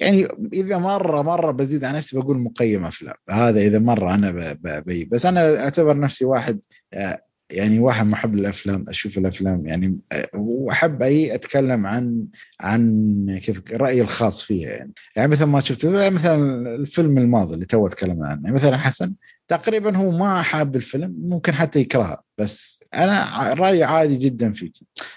يعني 0.00 0.28
إذا 0.52 0.78
مرة 0.78 1.22
مرة 1.22 1.50
بزيد 1.52 1.84
عن 1.84 1.94
نفسي 1.94 2.18
بقول 2.18 2.38
مقيم 2.38 2.84
أفلام. 2.84 3.14
هذا 3.30 3.60
إذا 3.60 3.78
مرة 3.78 4.14
أنا 4.14 4.30
ب- 4.30 4.58
ب- 4.62 4.84
بي 4.84 5.04
بس 5.04 5.26
أنا 5.26 5.64
أعتبر 5.64 5.98
نفسي 5.98 6.24
واحد 6.24 6.60
آه، 6.94 7.20
يعني 7.50 7.78
واحد 7.78 8.06
محب 8.06 8.34
للأفلام 8.34 8.84
أشوف 8.88 9.18
الأفلام 9.18 9.66
يعني 9.66 9.98
آه، 10.12 10.28
واحب 10.34 11.02
أي 11.02 11.34
أتكلم 11.34 11.86
عن 11.86 12.26
عن 12.60 13.40
كيف 13.42 13.62
رأيي 13.72 14.02
الخاص 14.02 14.42
فيها 14.42 14.70
يعني. 14.70 14.92
يعني 15.16 15.32
مثل 15.32 15.44
ما 15.44 15.60
شفت 15.60 15.86
مثلا 15.86 16.74
الفيلم 16.74 17.18
الماضي 17.18 17.54
اللي 17.54 17.66
تو 17.66 17.88
تكلمنا 17.88 18.28
عنه 18.28 18.52
مثلا 18.52 18.76
حسن 18.76 19.14
تقريبا 19.48 19.96
هو 19.96 20.10
ما 20.10 20.42
حاب 20.42 20.76
الفيلم 20.76 21.14
ممكن 21.18 21.52
حتى 21.52 21.80
يكرهه 21.80 22.22
بس 22.38 22.80
أنا 22.94 23.54
رأيي 23.54 23.84
عادي 23.84 24.16
جدا 24.16 24.52
فيه 24.52 24.70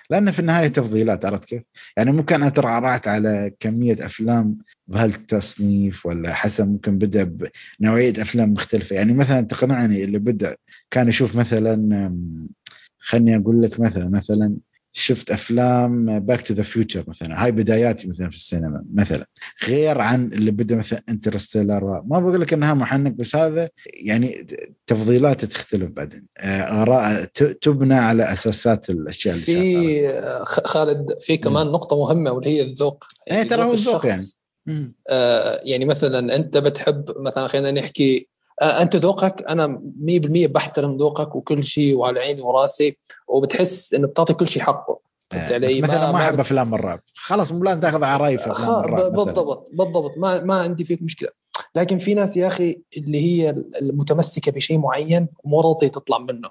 لأن 0.10 0.32
في 0.32 0.40
النهاية 0.40 0.68
تفضيلات 0.68 1.26
عرفت 1.26 1.46
كيف؟ 1.46 1.64
يعني 1.98 2.12
ممكن 2.12 2.36
أنا 2.36 2.50
ترعرعت 2.50 3.08
على 3.08 3.52
كمية 3.60 4.06
أفلام 4.06 4.58
بهالتصنيف 4.88 6.06
ولا 6.06 6.34
حسن 6.34 6.68
ممكن 6.68 6.98
بدأ 6.98 7.50
بنوعية 7.80 8.22
أفلام 8.22 8.54
مختلفة 8.54 8.96
يعني 8.96 9.14
مثلا 9.14 9.42
تقنعني 9.42 10.04
اللي 10.04 10.20
بدأ 10.20 10.58
كان 10.92 11.10
يشوف 11.10 11.36
مثلا 11.36 12.14
خلني 13.00 13.36
أقول 13.38 13.62
لك 13.62 13.80
مثلا 13.80 14.10
مثلا 14.10 14.58
شفت 15.00 15.32
أفلام 15.32 16.20
Back 16.20 16.42
to 16.42 16.54
the 16.54 16.64
Future 16.64 17.04
مثلا 17.08 17.44
هاي 17.44 17.52
بداياتي 17.52 18.08
مثلا 18.08 18.30
في 18.30 18.36
السينما 18.36 18.84
مثلا. 18.94 19.28
غير 19.68 20.02
عن 20.02 20.34
اللي 20.34 20.52
بدا 20.52 20.76
مثلا 20.76 21.04
Interstellar 21.10 22.02
ما 22.06 22.20
بقول 22.20 22.42
لك 22.42 22.54
إنها 22.54 22.74
محنك 22.74 23.12
بس 23.12 23.36
هذا 23.36 23.70
يعني 24.04 24.48
تفضيلات 24.88 25.46
تختلف 25.46 25.90
بعدين. 25.92 26.26
آه، 26.38 26.82
آراء 26.82 27.24
تبنى 27.62 27.94
على 27.94 28.34
أساسات 28.34 28.90
الأشياء 28.90 29.36
اللي 29.36 29.46
في 29.46 30.22
خالد 30.46 31.18
في 31.20 31.38
كمان 31.38 31.68
نقطة 31.68 31.98
مهمة 31.98 32.32
واللي 32.32 32.50
هي 32.50 32.62
الذوق. 32.62 33.04
إيه، 33.32 33.44
ترى 33.44 33.64
هو 33.64 33.74
الذوق. 33.74 34.06
مم. 34.66 34.96
آه، 35.10 35.62
يعني 35.64 35.86
مثلا 35.86 36.36
أنت 36.36 36.58
بتحب 36.58 37.06
مثلا 37.18 37.48
خلينا 37.48 37.72
نحكي 37.72 38.28
أنت 38.62 38.96
ذوقك 38.96 39.44
أنا 39.50 39.82
100% 40.02 40.48
بحترم 40.48 40.98
ذوقك 40.98 41.36
وكل 41.36 41.64
شيء 41.64 41.96
وعلى 41.98 42.20
عيني 42.20 42.42
وراسي 42.42 42.98
وبتحس 43.28 43.94
إنه 43.94 44.08
بتعطي 44.08 44.34
كل 44.34 44.48
شيء 44.48 44.64
حقه. 44.64 45.00
فهمت 45.32 45.52
آه، 45.52 45.58
بس 45.58 45.72
علي؟ 45.72 45.82
مثلا 45.82 46.12
ما 46.12 46.18
أحب 46.18 46.40
أفلام 46.40 46.74
الرعب. 46.74 47.00
خلاص 47.14 47.52
مو 47.52 47.64
لازم 47.64 47.80
تاخذ 47.80 48.04
أفلام 48.04 48.80
الرعب 48.80 48.94
مثلاً. 48.94 49.24
بالضبط 49.24 49.70
بالضبط. 49.74 50.18
ما 50.18 50.44
ما 50.44 50.62
عندي 50.62 50.84
فيك 50.84 51.02
مشكلة. 51.02 51.30
لكن 51.76 51.98
في 51.98 52.14
ناس 52.14 52.38
يا 52.38 52.48
أخي 52.48 52.82
اللي 52.98 53.22
هي 53.22 53.50
المتمسكة 53.82 54.52
بشيء 54.52 54.78
معين 54.78 55.28
ومو 55.44 55.62
راضية 55.62 55.88
تطلع 55.88 56.18
منه. 56.18 56.50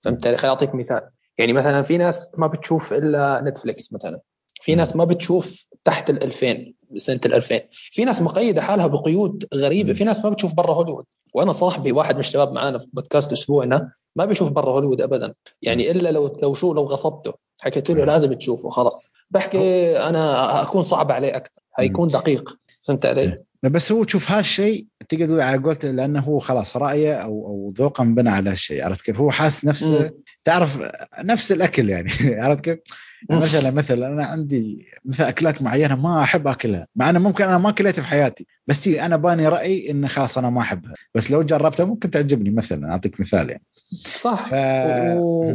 فهمت 0.00 0.26
علي؟ 0.26 0.36
خليني 0.36 0.50
أعطيك 0.50 0.74
مثال. 0.74 1.10
يعني 1.38 1.52
مثلا 1.52 1.82
في 1.82 1.96
ناس 1.96 2.30
ما 2.38 2.46
بتشوف 2.46 2.92
إلا 2.92 3.42
نتفليكس 3.44 3.92
مثلا. 3.92 4.20
في 4.60 4.74
ناس 4.74 4.96
ما 4.96 5.04
بتشوف 5.04 5.66
تحت 5.84 6.10
ال 6.10 6.22
2000 6.22 6.74
سنه 6.96 7.20
ال 7.26 7.34
2000 7.34 7.60
في 7.92 8.04
ناس 8.04 8.22
مقيدة 8.22 8.62
حالها 8.62 8.86
بقيود 8.86 9.44
غريبة. 9.54 9.92
في 9.92 10.04
ناس 10.04 10.24
ما 10.24 10.30
بتشوف 10.30 10.54
برا 10.54 10.74
هوليوود 10.74 11.04
وأنا 11.34 11.52
صاحبي 11.52 11.92
واحد 11.92 12.14
من 12.14 12.20
الشباب 12.20 12.52
معانا 12.52 12.78
في 12.78 12.86
بودكاست 12.92 13.32
أسبوعنا 13.32 13.92
ما 14.16 14.24
بيشوف 14.24 14.50
برا 14.50 14.72
هوليوود 14.72 15.00
ابدا 15.00 15.34
يعني 15.62 15.90
إلا 15.90 16.08
لو 16.08 16.38
لو 16.42 16.54
شو 16.54 16.74
لو 16.74 16.84
غصبته 16.84 17.32
حكيت 17.60 17.90
له. 17.90 18.04
لازم 18.04 18.32
تشوفه 18.32 18.68
خلاص 18.68 19.10
بحكي 19.30 19.96
أنا 19.98 20.62
أكون 20.62 20.82
صعب 20.82 21.12
عليه 21.12 21.36
أكثر 21.36 21.60
حيكون 21.72 22.08
دقيق 22.08 22.58
فهمت 22.80 23.06
علي؟ 23.06 23.20
إيه. 23.20 23.44
بس 23.62 23.92
هو 23.92 24.04
تشوف 24.04 24.30
هالشيء 24.30 24.86
تقدر 25.08 25.26
تقول 25.26 25.40
على 25.40 25.62
قولته 25.62 25.90
لأنه 25.90 26.20
هو 26.20 26.38
خلاص 26.38 26.76
رأيه 26.76 27.14
أو 27.14 27.46
أو 27.46 27.74
ذوقه 27.78 28.02
انبنى 28.02 28.30
على 28.30 28.50
هالشيء 28.50 28.84
عرفت 28.84 29.04
كيف؟ 29.04 29.20
هو 29.20 29.30
حاس 29.30 29.64
نفسه. 29.64 30.10
تعرف 30.44 30.78
نفس 31.24 31.52
الأكل 31.52 31.88
يعني 31.90 32.10
عرفت 32.44 32.64
كيف؟ 32.64 32.78
مثلا 33.30 33.70
مثلا 33.70 34.08
أنا 34.08 34.24
عندي 34.24 34.86
مثلا 35.04 35.28
أكلات 35.28 35.62
معينة 35.62 35.96
ما 35.96 36.22
أحب 36.22 36.48
أكلها 36.48 36.86
مع 36.96 37.10
إنه 37.10 37.18
ممكن 37.18 37.44
أنا 37.44 37.58
ما 37.58 37.68
أكلتها 37.68 38.02
في 38.02 38.08
حياتي 38.08 38.46
بس 38.66 38.88
أنا 38.88 39.16
باني 39.16 39.48
رايي 39.48 39.90
انه 39.90 40.08
خلاص 40.08 40.38
أنا 40.38 40.50
ما 40.50 40.60
أحبها. 40.60 40.94
بس 41.14 41.30
لو 41.30 41.42
جربتها 41.42 41.84
ممكن 41.84 42.10
تعجبني 42.10 42.50
مثلا 42.50 42.92
أعطيك 42.92 43.20
مثال 43.20 43.50
يعني. 43.50 43.64
صح. 44.16 44.48
ف... 44.48 44.54
و... 45.16 45.54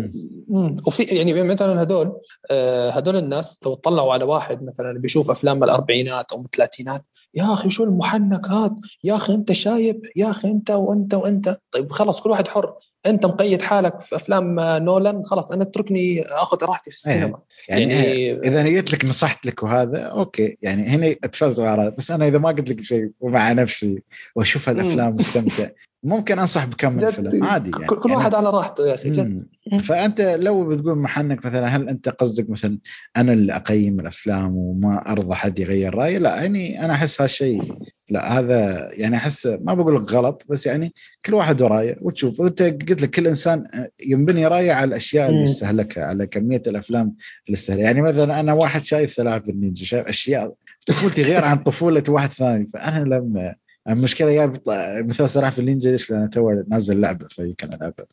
وفي 0.88 1.04
يعني 1.04 1.44
مثلا 1.44 1.84
هدول 1.84 2.14
آه، 2.52 2.90
هدول 2.90 3.16
الناس 3.16 3.60
لو 3.66 3.74
طلعوا 3.74 4.14
على 4.14 4.24
واحد 4.24 4.64
مثلا 4.64 5.00
بيشوف 5.00 5.32
أفلام 5.32 5.64
الأربعينات 5.64 6.32
أو 6.32 6.42
الثلاثينات 6.42 7.08
يا 7.36 7.54
أخي 7.54 7.70
شو 7.70 7.84
المحنك 7.84 8.48
هذا؟ 8.48 8.76
يا 9.04 9.16
أخي 9.16 9.34
أنت 9.34 9.52
شايب 9.52 10.02
يا 10.16 10.30
أخي 10.30 10.52
أنت 10.52 10.72
وأنت 10.72 11.14
وأنت. 11.14 11.60
طيب 11.72 11.92
خلاص 11.92 12.22
كل 12.22 12.30
واحد 12.30 12.48
حر. 12.48 12.74
أنت 13.06 13.26
مقيد 13.26 13.62
حالك 13.62 14.00
في 14.02 14.16
أفلام 14.16 14.60
نولان 14.60 15.26
خلاص 15.26 15.52
أنا 15.52 15.64
اتركني 15.64 16.22
أخذ 16.22 16.64
راحتي 16.66 16.90
في 16.92 16.96
السينما. 16.98 17.40
يعني, 17.70 17.82
يعني- 17.94 18.24
يعني 18.26 18.48
إذا 18.48 18.78
قلت 18.78 18.94
لك 18.94 19.06
نصحت 19.06 19.46
لك 19.46 19.64
وهذا 19.64 20.02
أوكي. 20.02 20.58
يعني 20.62 20.88
هنا 20.88 21.16
أتفلسف 21.24 21.64
على 21.64 21.92
بس 21.98 22.12
أنا 22.12 22.28
إذا 22.28 22.38
ما 22.38 22.50
قلت 22.50 22.70
لك 22.70 22.82
شيء 22.82 23.12
ومع 23.20 23.52
نفسي 23.52 24.04
وأشوف 24.36 24.70
هالافلام 24.70 25.16
مستمتع. 25.16 25.68
ممكن 26.04 26.40
أنصح 26.40 26.66
بكم 26.66 26.94
من 26.94 27.12
فيلم 27.12 27.44
عادي 27.44 27.72
يعني. 27.72 27.86
كل, 27.86 28.10
يعني 28.10 28.16
واحد 28.18 28.34
على 28.34 28.50
راحته 28.50 28.88
يا 28.88 28.94
أخي 28.94 29.10
جد. 29.10 29.48
فأنت 29.84 30.22
لو 30.22 30.68
بتقول 30.68 30.98
محنك 30.98 31.46
مثلا 31.46 31.68
هل 31.68 31.90
أنت 31.90 32.10
قصدك 32.10 32.50
مثلا 32.50 32.78
أنا 33.18 33.34
اللي 33.34 33.56
أقيم 33.56 34.00
الأفلام 34.00 34.58
وما 34.58 35.12
أرضى 35.12 35.36
حد 35.36 35.60
يغير 35.60 35.96
رأيي؟ 35.96 36.20
لا 36.20 36.36
يعني 36.36 36.86
أنا 36.86 36.94
أحس 36.94 37.22
هالشيء. 37.22 37.64
لا 38.10 38.40
هذا 38.40 38.90
يعني 38.94 39.16
أحس 39.16 39.46
ما 39.46 39.74
بقول 39.74 39.96
لك 39.96 40.12
غلط 40.12 40.46
بس 40.50 40.66
يعني 40.66 40.94
كل 41.26 41.34
واحد 41.34 41.62
ورايه 41.62 41.98
وتشوف. 42.02 42.40
وأنت 42.40 42.62
قلت 42.62 43.02
لك 43.02 43.10
كل 43.10 43.28
إنسان 43.28 43.68
ينبني 44.06 44.48
رأيه 44.48 44.72
على 44.72 44.88
الأشياء 44.88 45.30
اللي. 45.30 45.44
يستهلكها 45.44 46.06
على 46.06 46.28
كمية 46.28 46.64
الأفلام 46.68 47.06
اللي 47.06 47.54
يستهلكها. 47.54 47.84
يعني 47.84 48.02
مثلا 48.02 48.40
أنا 48.40 48.54
واحد 48.54 48.82
شايف 48.82 49.12
سلاحف 49.14 49.50
النينجا 49.50 49.86
شايف 49.86 50.08
أشياء 50.08 50.54
طفولتي 50.88 51.22
غير 51.22 51.46
عن 51.46 51.58
طفولة 51.58 52.04
واحد 52.10 52.30
ثاني. 52.30 52.70
فأنا 52.74 53.04
لما 53.04 53.56
المشكلة 53.90 54.32
يا 54.32 54.54
مثل 55.04 55.30
سلاحف 55.30 55.60
النينجا 55.60 55.92
ليش 55.92 56.12
لأن 56.12 56.30
تو 56.30 56.64
نازل 56.68 57.02
لعبة 57.02 57.28
فيمكن 57.28 57.68
العبها 57.68 58.06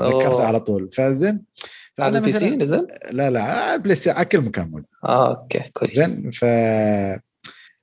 ذكرتها 0.00 0.28
أوه. 0.28 0.46
على 0.46 0.60
طول. 0.60 0.90
فزين 0.92 1.42
على 1.98 2.18
ال 2.18 2.32
PC 2.32 2.56
نزل؟ 2.56 2.86
لا 3.10 3.30
لا 3.30 3.42
على 3.42 3.78
بلاي 3.78 3.96
ستيشن 3.96 4.16
على 4.16 4.24
كل 4.24 4.40
مكان 4.40 4.64
موجود. 4.70 4.84
آه 5.04 5.36
okay 5.36 5.70
كويس. 5.72 5.98
زين 5.98 6.30
ف 6.30 6.44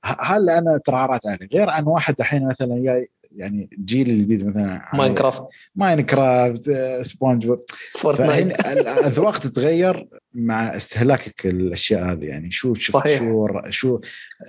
هل 0.04 0.50
أنا 0.50 0.80
ترعرعت 0.84 1.26
عليه 1.26 1.48
غير 1.52 1.70
عن 1.70 1.84
واحد 1.84 2.14
الحين 2.20 2.46
مثلا 2.46 2.82
جاي 2.84 3.10
يعني 3.36 3.68
الجيل 3.78 4.10
الجديد 4.10 4.46
مثلا 4.46 4.90
ماينكرافت. 4.94 5.44
ماينكرافت 5.76 6.68
آه، 6.68 7.02
سبونج 7.02 7.46
بوب. 7.46 7.64
فورتنايت. 7.94 8.66
الاذواق 8.66 9.38
تتغير 9.38 10.08
مع 10.34 10.76
استهلاكك 10.76 11.46
الأشياء 11.46 12.12
هذه. 12.12 12.24
يعني 12.24 12.50
شو 12.50 12.74
شفت 12.74 12.96
صحيح. 12.96 13.18
شو 13.18 13.46
شو 13.70 14.00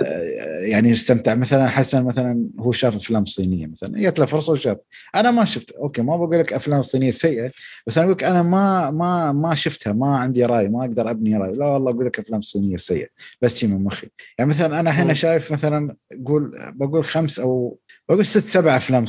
آه، 0.02 0.60
يعني 0.60 0.92
استمتع. 0.92 1.36
مثلا 1.36 1.68
حسن 1.68 2.04
مثلا 2.06 2.46
هو 2.60 2.72
شاف 2.72 2.96
أفلام 2.96 3.26
صينية 3.26 3.68
مثلا. 3.68 4.02
جت 4.02 4.20
له 4.20 4.26
فرصة 4.26 4.54
وشاف. 4.54 4.78
أنا 5.16 5.32
ما 5.32 5.46
شفت. 5.46 5.72
أوكي 5.72 6.02
ما 6.02 6.18
بقول 6.18 6.40
لك 6.40 6.54
أفلام 6.54 6.82
صينية 6.82 7.12
سيئة 7.12 7.52
بس 7.88 7.98
أنا 7.98 8.06
أقول 8.06 8.16
لك 8.18 8.24
أنا 8.24 8.44
ما 8.44 8.92
ما 8.92 9.32
ما 9.32 9.56
شفتها. 9.56 9.94
ما 9.94 10.18
عندي 10.18 10.46
رأي. 10.46 10.68
ما 10.68 10.86
أقدر 10.86 11.10
أبني 11.10 11.38
رأي. 11.38 11.54
لا 11.54 11.66
والله 11.66 11.92
أقول 11.92 12.06
لك 12.06 12.20
أفلام 12.20 12.42
صينية 12.42 12.78
سيئة. 12.78 13.08
بس 13.42 13.58
شي 13.58 13.68
من 13.68 13.84
مخي. 13.84 14.08
يعني 14.40 14.50
مثلا 14.50 14.80
أنا 14.80 14.92
هنا. 14.92 15.14
شايف 15.16 15.52
مثلا 15.52 15.96
قول 16.26 16.72
بقول 16.76 17.06
خمس 17.06 17.40
أو 17.40 17.80
بقول 18.10 18.26
ست 18.26 18.48
سبع 18.48 18.78
أفلام 18.78 19.06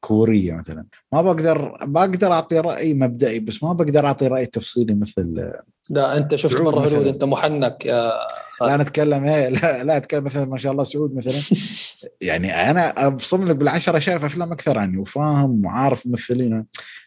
كورية 0.00 0.52
مثلا. 0.52 0.84
ما 1.12 1.22
بقدر 1.22 1.78
بقدر 1.82 2.32
أعطي 2.32 2.60
رأي 2.60 2.94
مبدئي 2.94 3.40
بس 3.40 3.62
ما 3.62 3.72
بقدر 3.72 4.06
أعطي 4.06 4.26
رأي 4.26 4.46
تفصيلي 4.46 4.94
مثل 4.94 5.52
لا 5.90 6.16
أنت 6.16 6.34
شفت 6.34 6.60
هوليوود 6.60 6.86
مثلاً. 6.86 7.10
أنت 7.10 7.24
محنك 7.24 7.86
يا 7.86 8.02
لا 8.02 8.28
خالد. 8.50 8.80
نتكلم 8.80 9.24
إيه 9.24 9.48
لا 9.48 9.84
لا 9.84 9.96
أتكلم 9.96 10.24
مثلا 10.24 10.44
ما 10.44 10.56
شاء 10.58 10.72
الله 10.72 10.84
سعود 10.84 11.14
مثلا. 11.14 11.58
يعني 12.20 12.70
أنا 12.70 13.06
أبصم 13.06 13.48
لك 13.48 13.56
بالعشرة 13.56 13.98
شايف 13.98 14.24
أفلام 14.24 14.52
أكثر 14.52 14.78
عني 14.78 14.98
وفاهم 14.98 15.66
وعارف 15.66 16.06
ممثلين. 16.06 16.66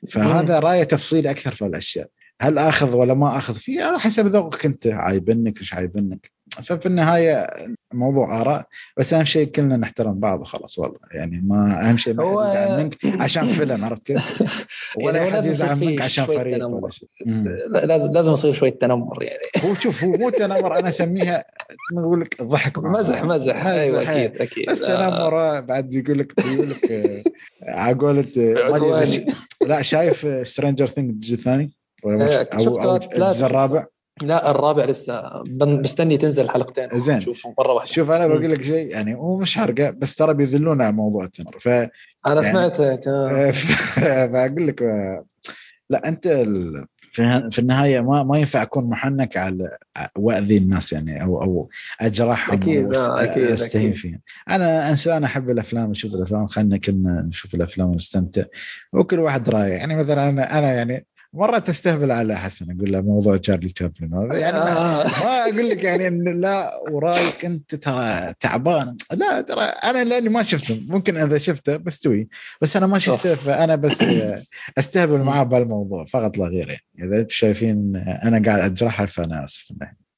فهذا 0.10 0.60
رأي 0.60 0.86
تفصيلي 0.86 1.32
أكثر 1.32 1.52
في 1.52 1.66
الأشياء. 1.66 2.08
هل 2.42 2.58
آخذ 2.58 2.96
ولا 2.96 3.14
ما 3.14 3.38
آخذ؟ 3.38 3.54
فيه 3.54 3.84
على 3.84 4.00
حسب 4.00 4.28
ذوقك 4.28 4.66
أنت 4.66 4.88
عايبنك 4.88 5.62
مش 5.62 5.74
عايبنك. 5.74 6.32
ففي 6.62 6.86
النهاية 6.86 7.48
موضوع 7.94 8.42
آراء 8.42 8.68
بس 8.98 9.14
أهم 9.14 9.26
شيء 9.26 9.48
كلنا 9.48 9.78
نحترم 9.78 10.20
بعض 10.20 10.42
وخلاص 10.42 10.80
والله. 10.80 10.98
يعني 11.12 11.42
ما 11.44 11.90
أهم 11.90 11.98
شيء 11.98 12.14
ما 12.14 12.24
حد 12.24 12.50
يزعل 12.50 12.84
منك 12.84 13.22
عشان 13.22 13.48
فيلم 13.48 13.86
عرفت 13.86 14.08
كيف؟ 14.08 14.44
ولا 15.04 15.18
يعني 15.18 15.32
هو 15.32 15.38
حد 15.38 15.46
يزعل 15.46 15.76
منك 15.80 16.02
عشان 16.02 16.26
فريق. 16.26 16.68
ولا 16.68 16.90
شيء. 16.90 17.10
لازم 17.68 18.12
لازم 18.12 18.32
يصير 18.32 18.54
شوية 18.54 18.72
تنمر 18.72 19.24
يعني. 19.24 19.42
هو 19.66 19.74
شوف 19.74 20.04
هو 20.04 20.12
مو 20.12 20.30
تنمر 20.30 20.80
أنا 20.80 20.90
أسميها 20.90 21.46
نقول 21.94 22.22
لك 22.22 22.44
ضحك 22.44 22.80
مع 22.80 22.92
مزح. 22.92 23.24
مزح. 23.24 23.66
أيوه 23.66 24.02
أكيد 24.02 24.42
أكيد. 24.42 24.70
بس 24.70 24.84
آه. 24.84 25.10
تنمر 25.10 25.62
بعد 25.62 25.94
يقول 25.94 26.20
لك 26.20 26.34
يقول 26.46 26.70
لك 26.70 26.92
آه، 26.92 27.24
على 27.64 27.96
قولة 27.96 28.32
آه، 28.38 29.24
لا 29.70 29.82
شايف 29.82 30.48
Stranger 30.48 30.88
Things 30.88 31.10
الجزء 31.10 31.36
الثاني؟ 31.36 31.72
ولا 32.04 32.44
ثلاثة 32.44 32.58
الجزء 33.16 33.46
الرابع؟ 33.46 33.86
لا 34.22 34.52
الرابع 34.52 34.86
لسه 34.86 35.44
مستني 35.62 36.18
تنزل 36.18 36.50
حلقتين 36.50 37.00
زين. 37.00 37.20
شوف 37.20 37.48
مرة 37.60 37.74
واحدة 37.74 37.92
شوف 37.92 38.12
أنا. 38.12 38.28
بقول 38.28 38.52
لك 38.52 38.62
شيء 38.62 38.88
يعني 38.92 39.16
هو 39.16 39.38
مش 39.38 39.58
حرقه 39.58 39.90
بس 39.90 40.16
ترى 40.16 40.34
بيذلونا 40.34 40.86
على 40.86 40.94
موضوع 40.96 41.26
التنمر 41.26 41.60
ف 41.60 41.68
أنا 41.68 41.90
يعني- 42.28 42.42
سمعتك. 42.44 43.00
فأقول 44.34 44.68
لك 44.68 44.82
لا 45.90 46.08
أنت 46.08 46.28
ال... 46.28 46.86
في 47.52 47.60
النهاية 47.60 48.00
ما 48.02 48.24
ما 48.24 48.38
ينفع 48.38 48.62
أكون 48.62 48.84
محنك 48.90 49.38
على 49.38 49.78
وأذي 50.18 50.58
الناس 50.58 50.94
يعني 50.94 51.24
أو 51.24 51.42
أو 51.44 51.70
اجرحهم 52.02 52.56
أكيد، 52.58 52.94
أو 52.94 53.02
آه، 53.18 53.24
أكيد، 53.24 53.44
أستهين. 53.44 53.94
فيهم 53.94 54.20
أنا 54.50 54.90
إنسان 54.90 55.24
أحب 55.24 55.50
الأفلام 55.50 55.92
أشوف 55.92 56.14
الأفلام 56.14 56.48
خلينا 56.48 56.78
كلنا 56.78 57.22
نشوف 57.22 57.56
الأفلام 57.56 57.90
ونستمتع 57.90 58.44
وكل 58.94 59.20
واحد 59.20 59.50
رايه 59.50 59.74
يعني 59.74 59.96
مثلا 59.96 60.30
أنا 60.30 60.60
أنا 60.60 60.74
يعني 60.74 61.06
مرات 61.34 61.70
استهبل 61.70 62.12
على 62.12 62.36
حسن 62.38 62.72
أقول 62.72 62.92
له 62.92 63.02
موضوع 63.02 63.38
تشارلي 63.38 63.70
تشابلن 63.70 64.32
يعني 64.32 64.58
ما, 64.58 64.78
آه. 64.78 65.04
ما 65.04 65.44
أقول 65.44 65.70
لك 65.70 65.84
يعني 65.84 66.08
إن 66.08 66.42
لا 66.42 66.72
ورايك 66.92 67.46
أنت 67.46 67.76
ترى 67.76 68.34
تعبان. 68.40 68.98
لا 69.12 69.42
ترى 69.42 69.64
أنا 69.64 70.04
لأني 70.04 70.30
ما 70.30 70.44
شفته. 70.44 70.82
ممكن 70.88 71.18
إذا 71.18 71.38
شفته 71.38 71.76
بستوي 71.76 72.28
بس 72.62 72.78
أنا 72.78 72.88
ما 72.88 73.00
شفته. 73.00 73.36
فأنا 73.36 73.76
بس 73.76 74.04
أستهبل 74.78 75.20
معاه 75.20 75.44
بهالموضوع. 75.44 76.06
فقط 76.06 76.38
لا 76.38 76.46
غير 76.46 76.70
يعني. 76.70 76.84
إذا 77.00 77.20
أنتم 77.20 77.30
شايفين 77.30 77.96
أنا 77.96 78.42
قاعد 78.46 78.72
اجرحها 78.72 79.06
فأنا 79.06 79.44
آسف 79.44 79.72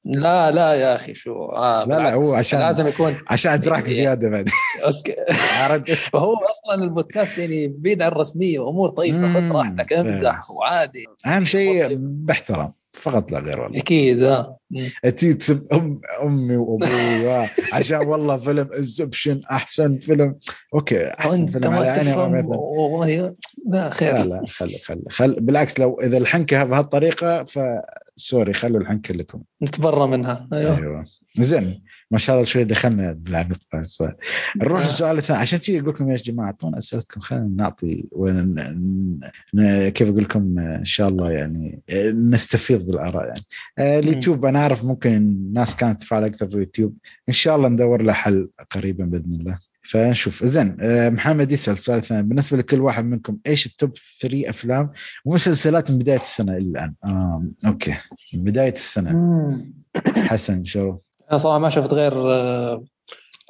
لا 0.08 0.50
لا 0.50 0.74
يا 0.74 0.94
أخي 0.94 1.14
شو؟ 1.14 1.44
آه 1.44 1.84
لا، 1.84 1.94
لا،. 1.98 2.14
هو 2.14 2.34
عشان- 2.34 2.60
لازم 2.60 2.86
يكون 2.86 3.16
عشان 3.30 3.52
أجرحك 3.52 3.86
زيادة 3.88 4.28
بعد. 4.28 4.48
okay؟ 4.84 5.16
وهو 6.14 6.34
أصلا 6.34 6.84
البودكاست 6.84 7.38
يعني 7.38 7.68
بعيد 7.78 8.02
عن 8.02 8.12
الرسمية 8.12 8.58
وأمور 8.58 8.88
طيبة 8.88 9.32
خذ. 9.32 9.52
راحتك 9.52 9.92
امزح 9.92 10.50
وعادي. 10.50 11.06
أهم 11.26 11.44
شيء 11.44 11.94
باحترام 12.00 12.72
فقط 12.92 13.32
لا 13.32 13.38
غير 13.38 13.60
والله. 13.60 13.78
أكيد 13.80 14.22
آه. 14.22 14.58
تي 15.16 15.34
تسب 15.34 15.66
ام 15.72 16.00
أمي 16.22 16.56
وأبوي 16.56 17.46
عشان 17.72 18.06
والله 18.06 18.36
فيلم 18.36 18.68
Inception 18.78 19.40
أحسن 19.50 19.98
فيلم. 19.98 20.36
Okay 20.74 21.08
أحسن 21.08 21.46
فيلم 21.46 21.72
على 21.72 21.88
عيني 21.88 22.14
لا 23.12 23.34
لا 23.66 23.90
خير. 23.90 24.24
لا 24.24 24.44
خلي 24.48 24.78
خلي 24.78 25.02
خل 25.10 25.36
بالعكس 25.40 25.80
لو 25.80 26.00
إذا 26.02 26.18
الحنكة 26.18 26.64
بهالطريقة 26.64 27.44
ف 28.16 28.22
sorry 28.22 28.52
خلوا 28.52 28.80
الحنكه 28.80 29.14
لكم 29.14 29.42
نتبرى 29.62 30.08
منها. 30.08 30.48
أيوه. 30.52 30.78
أيوه. 30.78 31.04
زين 31.34 31.82
ما 32.10 32.18
شاء 32.18 32.36
الله 32.36 32.46
شوي 32.46 32.64
دخلنا 32.64 33.20
السؤال 33.74 34.16
نروح 34.56 34.80
آه. 34.80 34.84
للسؤال 34.84 35.18
الثاني. 35.18 35.40
عشان 35.40 35.58
كذي 35.58 35.80
أقول 35.80 35.88
لكم 35.88 36.10
يا 36.10 36.16
جماعة 36.16 36.46
أعطونا 36.46 36.78
أسئلتكم. 36.78 37.20
خلينا 37.20 37.50
نعطي 37.56 38.08
ون... 38.12 38.54
ن... 39.54 39.88
كيف 39.88 40.08
أقول 40.08 40.22
لكم 40.22 40.58
إن 40.58 40.84
شاء 40.84 41.08
الله 41.08 41.32
يعني 41.32 41.82
نستفيض 42.14 42.86
بالآراء 42.86 43.26
يعني. 43.26 43.40
آه، 43.78 43.98
اليوتيوب 43.98 44.44
أنا 44.44 44.58
أعرف 44.58 44.84
ممكن 44.84 45.16
الناس 45.16 45.76
كانت 45.76 46.00
تفعل 46.00 46.24
أكثر 46.24 46.48
في 46.48 46.54
اليوتيوب. 46.54 46.96
إن 47.28 47.34
شاء 47.34 47.56
الله 47.56 47.68
ندور 47.68 48.02
له 48.02 48.12
حل 48.12 48.48
قريبا 48.70 49.04
بإذن 49.04 49.32
الله. 49.32 49.58
فنشوف. 49.90 50.44
زين 50.44 50.76
آه، 50.80 51.08
محمد 51.08 51.52
يسأل 51.52 51.74
السؤال 51.74 51.98
الثاني 51.98 52.22
بالنسبة 52.22 52.58
لكل 52.58 52.80
واحد 52.80 53.04
منكم 53.04 53.38
إيش 53.46 53.66
ال 53.66 53.72
top 53.72 53.90
3 54.20 54.50
أفلام 54.50 54.92
ومسلسلات 55.24 55.90
من 55.90 55.98
بداية 55.98 56.16
السنة 56.16 56.52
إلى 56.52 56.66
الآن؟ 56.66 56.94
آه، 57.04 57.44
okay. 57.66 57.94
من 58.34 58.44
بداية 58.44 58.72
السنة. 58.72 59.10
حسن 60.16 60.64
شو؟ 60.64 60.96
أنا 61.30 61.38
صراحة 61.38 61.58
ما 61.58 61.68
شفت 61.68 61.92
غير 61.92 62.32
آه، 62.32 62.84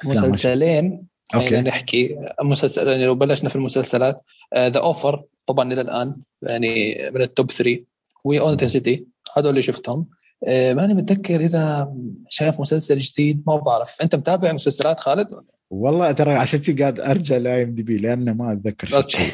مسلسلين. 0.05 1.07
Okay. 1.35 1.61
نحكي 1.61 2.15
مسلسل 2.41 2.87
يعني 2.87 3.05
لو 3.05 3.15
بلشنا 3.15 3.49
في 3.49 3.55
المسلسلات 3.55 4.21
The 4.57 4.79
Offer 4.79 5.23
طبعا 5.45 5.73
إلى 5.73 5.81
الآن 5.81 6.15
يعني 6.41 6.97
من 7.13 7.21
ال 7.21 7.28
top 7.28 7.51
3 7.51 7.83
We 8.25 8.39
Own 8.39 8.55
This 8.55 8.65
City 8.65 9.07
هذول 9.37 9.49
اللي 9.49 9.61
شفتهم. 9.61 10.05
آه، 10.47 10.73
ماني 10.73 10.93
متذكر 10.93 11.39
إذا 11.39 11.93
شايف 12.29 12.59
مسلسل 12.59 12.97
جديد 12.97 13.43
ما 13.47 13.57
بعرف. 13.57 14.01
أنت 14.01 14.15
متابع 14.15 14.51
مسلسلات 14.51 14.99
خالد؟ 14.99 15.27
والله 15.69 16.11
ترى 16.11 16.33
عشان 16.33 16.59
كذي 16.59 16.81
قاعد 16.81 16.99
أرجع 16.99 17.37
ل 17.37 17.63
IMDb 17.63 17.97
لأنه 17.97 18.33
ما 18.33 18.51
أتذكر 18.53 18.87
شيء 19.07 19.31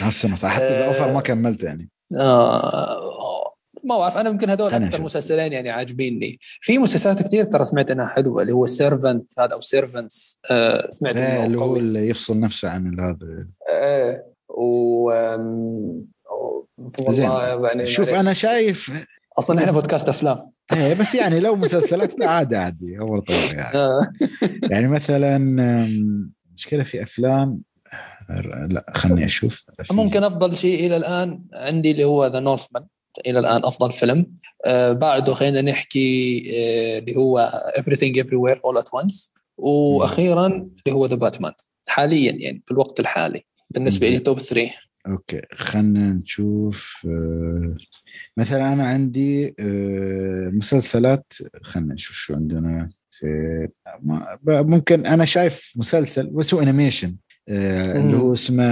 هالسنه 0.00 0.36
صح 0.36 0.50
حتى 0.50 0.68
The 0.68 0.84
آه. 0.84 0.88
Offer 0.88 1.12
ما 1.12 1.20
كملته 1.20 1.64
يعني 1.64 1.88
آه 2.18 3.54
ما 3.84 3.98
بعرف 3.98 4.16
أنا 4.16 4.30
يمكن 4.30 4.50
هذول 4.50 4.74
أكثر. 4.74 5.02
مسلسلين 5.02 5.52
يعني 5.52 5.70
عاجبيني 5.70 6.38
في 6.60 6.78
مسلسلات 6.78 7.22
كثير 7.22 7.44
ترى 7.44 7.64
سمعت 7.64 7.90
إنها 7.90 8.06
حلوة 8.06 8.42
اللي 8.42 8.52
هو 8.52 8.66
Servant 8.66 9.32
هذا 9.38 9.52
أو 9.52 9.60
Servants 9.60 10.38
آه 10.50 10.88
سمعت 10.90 11.16
إيه، 11.16 11.36
انه 11.36 11.46
اللي 11.46 11.60
هو 11.60 11.76
اللي 11.76 12.08
يفصل 12.08 12.40
نفسه 12.40 12.68
عن 12.70 13.00
هذا 13.00 13.46
إيه 13.68 14.24
و 14.48 15.10
زين. 17.08 17.30
يعني 17.30 17.86
شوف. 17.86 18.08
أنا 18.08 18.32
شايف 18.32 18.90
أصلا 19.38 19.60
إحنا 19.60 19.72
بودكاست 19.72 20.08
أفلام 20.08 20.50
إيه 20.72 21.00
بس 21.00 21.14
يعني 21.14 21.40
لو 21.40 21.56
مسلسلات 21.56 22.18
لا 22.18 22.30
عادي 22.30 22.56
عادي 22.56 22.98
اول 22.98 23.20
طيب 23.20 23.56
يعني 23.56 23.76
آه. 23.76 24.00
يعني 24.70 24.88
مثلا 24.88 25.38
مشكلة 26.54 26.84
في 26.84 27.02
أفلام 27.02 27.62
لا 28.68 28.92
خلني 28.94 29.24
أشوف 29.24 29.64
ممكن 29.90 30.24
أفضل 30.24 30.56
شيء 30.56 30.86
إلى 30.86 30.96
الآن 30.96 31.44
عندي 31.54 31.90
اللي 31.90 32.04
هو 32.04 32.26
ذا 32.26 32.40
نورثمان 32.40 32.86
إلى 33.26 33.38
الآن 33.38 33.64
أفضل 33.64 33.92
فيلم 33.92 34.26
آه 34.66 34.92
بعده 34.92 35.34
خلينا 35.34 35.62
نحكي 35.62 36.46
آه 36.54 36.98
اللي 36.98 37.16
هو 37.16 37.62
everything 37.78 38.22
everywhere 38.22 38.58
all 38.58 38.82
at 38.82 39.00
once 39.00 39.30
وأخيرا 39.58 40.46
اللي 40.46 40.96
هو 40.96 41.06
ذا 41.06 41.16
باتمان 41.16 41.52
حاليا 41.88 42.32
يعني 42.32 42.62
في 42.66 42.72
الوقت 42.72 43.00
الحالي 43.00 43.42
بالنسبة. 43.70 44.08
لي 44.08 44.18
top 44.18 44.38
3 44.38 44.70
okay 45.06 45.42
خلينا 45.54 46.12
نشوف 46.12 47.06
آه، 47.06 47.76
مثلا 48.36 48.72
أنا 48.72 48.86
عندي 48.86 49.54
آه، 49.60 50.50
مسلسلات 50.52 51.32
خلينا 51.62 51.94
نشوف 51.94 52.16
شو 52.16 52.34
عندنا 52.34 52.90
في 53.10 53.68
ممكن 54.46 55.06
أنا 55.06 55.24
شايف 55.24 55.72
مسلسل 55.76 56.26
بس 56.26 56.54
هو 56.54 56.62
animation 56.62 57.16
اللي 57.48 58.16
هو 58.16 58.32
اسمه 58.32 58.64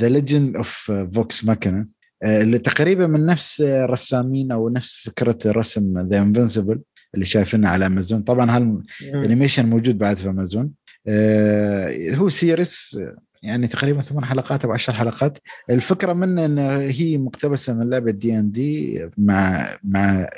The 0.00 0.08
Legend 0.08 0.56
of 0.56 0.92
Vox 1.14 1.44
Machina 1.44 1.86
اللي 2.24 2.58
تقريبا 2.58 3.06
من 3.06 3.26
نفس 3.26 3.60
رسامين 3.66 4.52
أو 4.52 4.68
نفس 4.68 5.08
فكرة 5.08 5.38
رسم 5.46 6.08
The 6.08 6.18
Invincible 6.18 6.80
اللي 7.14 7.24
شايفينه 7.24 7.68
على 7.68 7.86
امازون 7.86 8.22
طبعا 8.22 8.56
هال 8.56 8.76
animation 8.76 9.66
موجود 9.66 9.98
بعد 9.98 10.16
في 10.16 10.28
امازون 10.28 10.70
آه، 11.08 12.14
هو 12.14 12.28
series 12.28 12.98
يعني 13.44 13.66
تقريبا 13.66 14.00
ثمان 14.02 14.24
حلقات 14.24 14.64
أو 14.64 14.72
عشر 14.72 14.92
حلقات. 14.92 15.38
الفكرة 15.70 16.12
منه 16.12 16.44
انه 16.44 16.76
هي 16.78 17.18
مقتبسة 17.18 17.74
من 17.74 17.90
لعبة 17.90 18.10
دي 18.10 18.38
ان 18.38 18.50
دي 18.50 19.00
مع 19.18 19.66
مع 19.84 20.28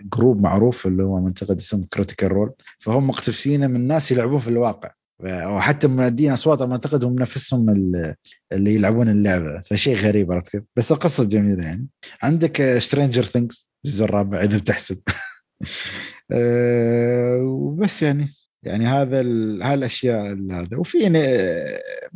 group 0.00 0.42
معروف 0.42 0.86
اللي 0.86 1.02
هو 1.02 1.20
منتقد 1.20 1.56
اسمه 1.56 1.86
Critical 1.92 2.32
Role 2.32 2.52
فهم 2.80 3.06
مقتبسينه 3.06 3.66
من 3.66 3.86
ناس 3.86 4.12
يلعبون 4.12 4.38
في 4.38 4.48
الواقع. 4.48 4.90
وحتى 5.24 5.88
مؤدين 5.88 6.32
أصوات 6.32 6.62
اعتقد 6.62 7.04
هم 7.04 7.14
نفسهم 7.18 7.70
ال- 7.70 8.14
اللي 8.52 8.74
يلعبون 8.74 9.08
اللعبة. 9.08 9.60
فشيء 9.60 9.96
غريب 9.96 10.32
عرفت 10.32 10.48
كيف؟ 10.52 10.62
بس 10.76 10.92
القصة 10.92 11.24
جميلة 11.24 11.64
يعني. 11.64 11.86
عندك 12.22 12.78
Stranger 12.78 13.22
Things 13.22 13.68
الجزء 13.86 14.04
الرابع 14.04 14.40
إذا 14.40 14.58
بتحسب. 14.58 14.98
آه، 16.32 17.38
وبس 17.42 18.02
يعني. 18.02 18.28
يعني 18.62 18.86
هذا 18.86 19.20
ال- 19.20 19.62
هالأشياء 19.62 20.32
ال- 20.32 20.52
هذا. 20.52 20.76
وفي 20.76 21.06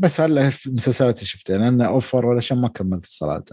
بس 0.01 0.20
هلا 0.20 0.51
في 0.51 0.66
المسلسلات 0.66 1.14
اللي 1.16 1.27
شفتها 1.27 1.59
لأن 1.59 1.81
أوفر 1.81 2.27
ولا 2.27 2.40
شيء 2.40 2.56
ما 2.56 2.68
كملت 2.68 3.06
صراحة. 3.06 3.44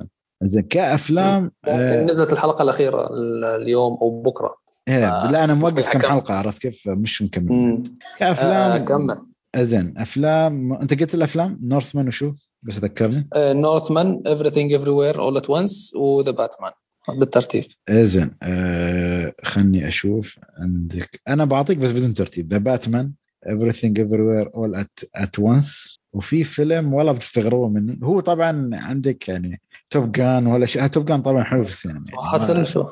زين 0.43 0.61
كأفلام 0.63 1.43
ممكن 1.43 1.79
آه، 1.79 2.05
نزلت 2.05 2.33
الحلقة 2.33 2.61
الأخيرة 2.61 3.07
ال- 3.13 3.43
اليوم 3.45 3.97
أو 4.01 4.21
بكرة. 4.21 4.55
آه، 4.87 5.31
لا 5.31 5.43
أنا 5.43 5.53
موقف 5.53 5.89
كم. 5.89 5.99
حلقة 5.99 6.33
عرفت 6.33 6.61
كيف؟ 6.61 6.87
مش 6.87 7.21
مكمل. 7.21 7.51
آه 7.51 7.83
كافلام 8.17 8.85
كمل. 8.85 9.17
زين 9.57 9.93
أفلام 9.97 10.73
أنت 10.73 10.99
قلت 10.99 11.13
الأفلام؟ 11.13 11.59
نورثمان 11.61 12.07
وشو؟ 12.07 12.33
بس 12.63 12.77
ذكرني. 12.79 13.27
نورثمان 13.35 14.23
everything 14.27 14.79
everywhere 14.79 15.17
all 15.17 15.41
at 15.41 15.49
once 15.49 15.95
وذا 15.95 16.31
باتمان 16.31 16.71
بالترتيب. 17.09 17.63
إيه 17.89 18.03
زين 18.03 18.31
آه 18.43 19.33
خلني 19.43 19.87
أشوف 19.87 20.39
عندك. 20.59 21.21
أنا 21.27 21.45
بعطيك 21.45 21.77
بس 21.77 21.91
بدون 21.91 22.13
ترتيب. 22.13 22.53
ذا 22.53 22.57
باتمان 22.57 23.13
everything 23.47 23.93
everywhere 23.97 24.47
all 24.47 24.81
at 24.83 25.21
at 25.21 25.43
once. 25.43 25.97
وفي 26.17 26.43
فيلم 26.43 26.93
والله 26.93 27.11
بتستغربوا 27.11 27.69
مني 27.69 27.99
هو 28.03 28.19
طبعا 28.19 28.69
عندك 28.73 29.29
يعني 29.29 29.61
Top 29.89 30.11
Gun 30.11 30.47
ولا 30.47 30.65
شيء. 30.65 30.87
Top 30.87 31.05
Gun 31.05 31.21
طبعا 31.21 31.43
حلو 31.43 31.63
في 31.63 31.69
السينما 31.69 32.05
يعني. 32.09 32.27
حصل 32.27 32.67
شو؟ 32.67 32.85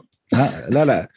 لا 0.69 0.85
لا. 0.85 1.07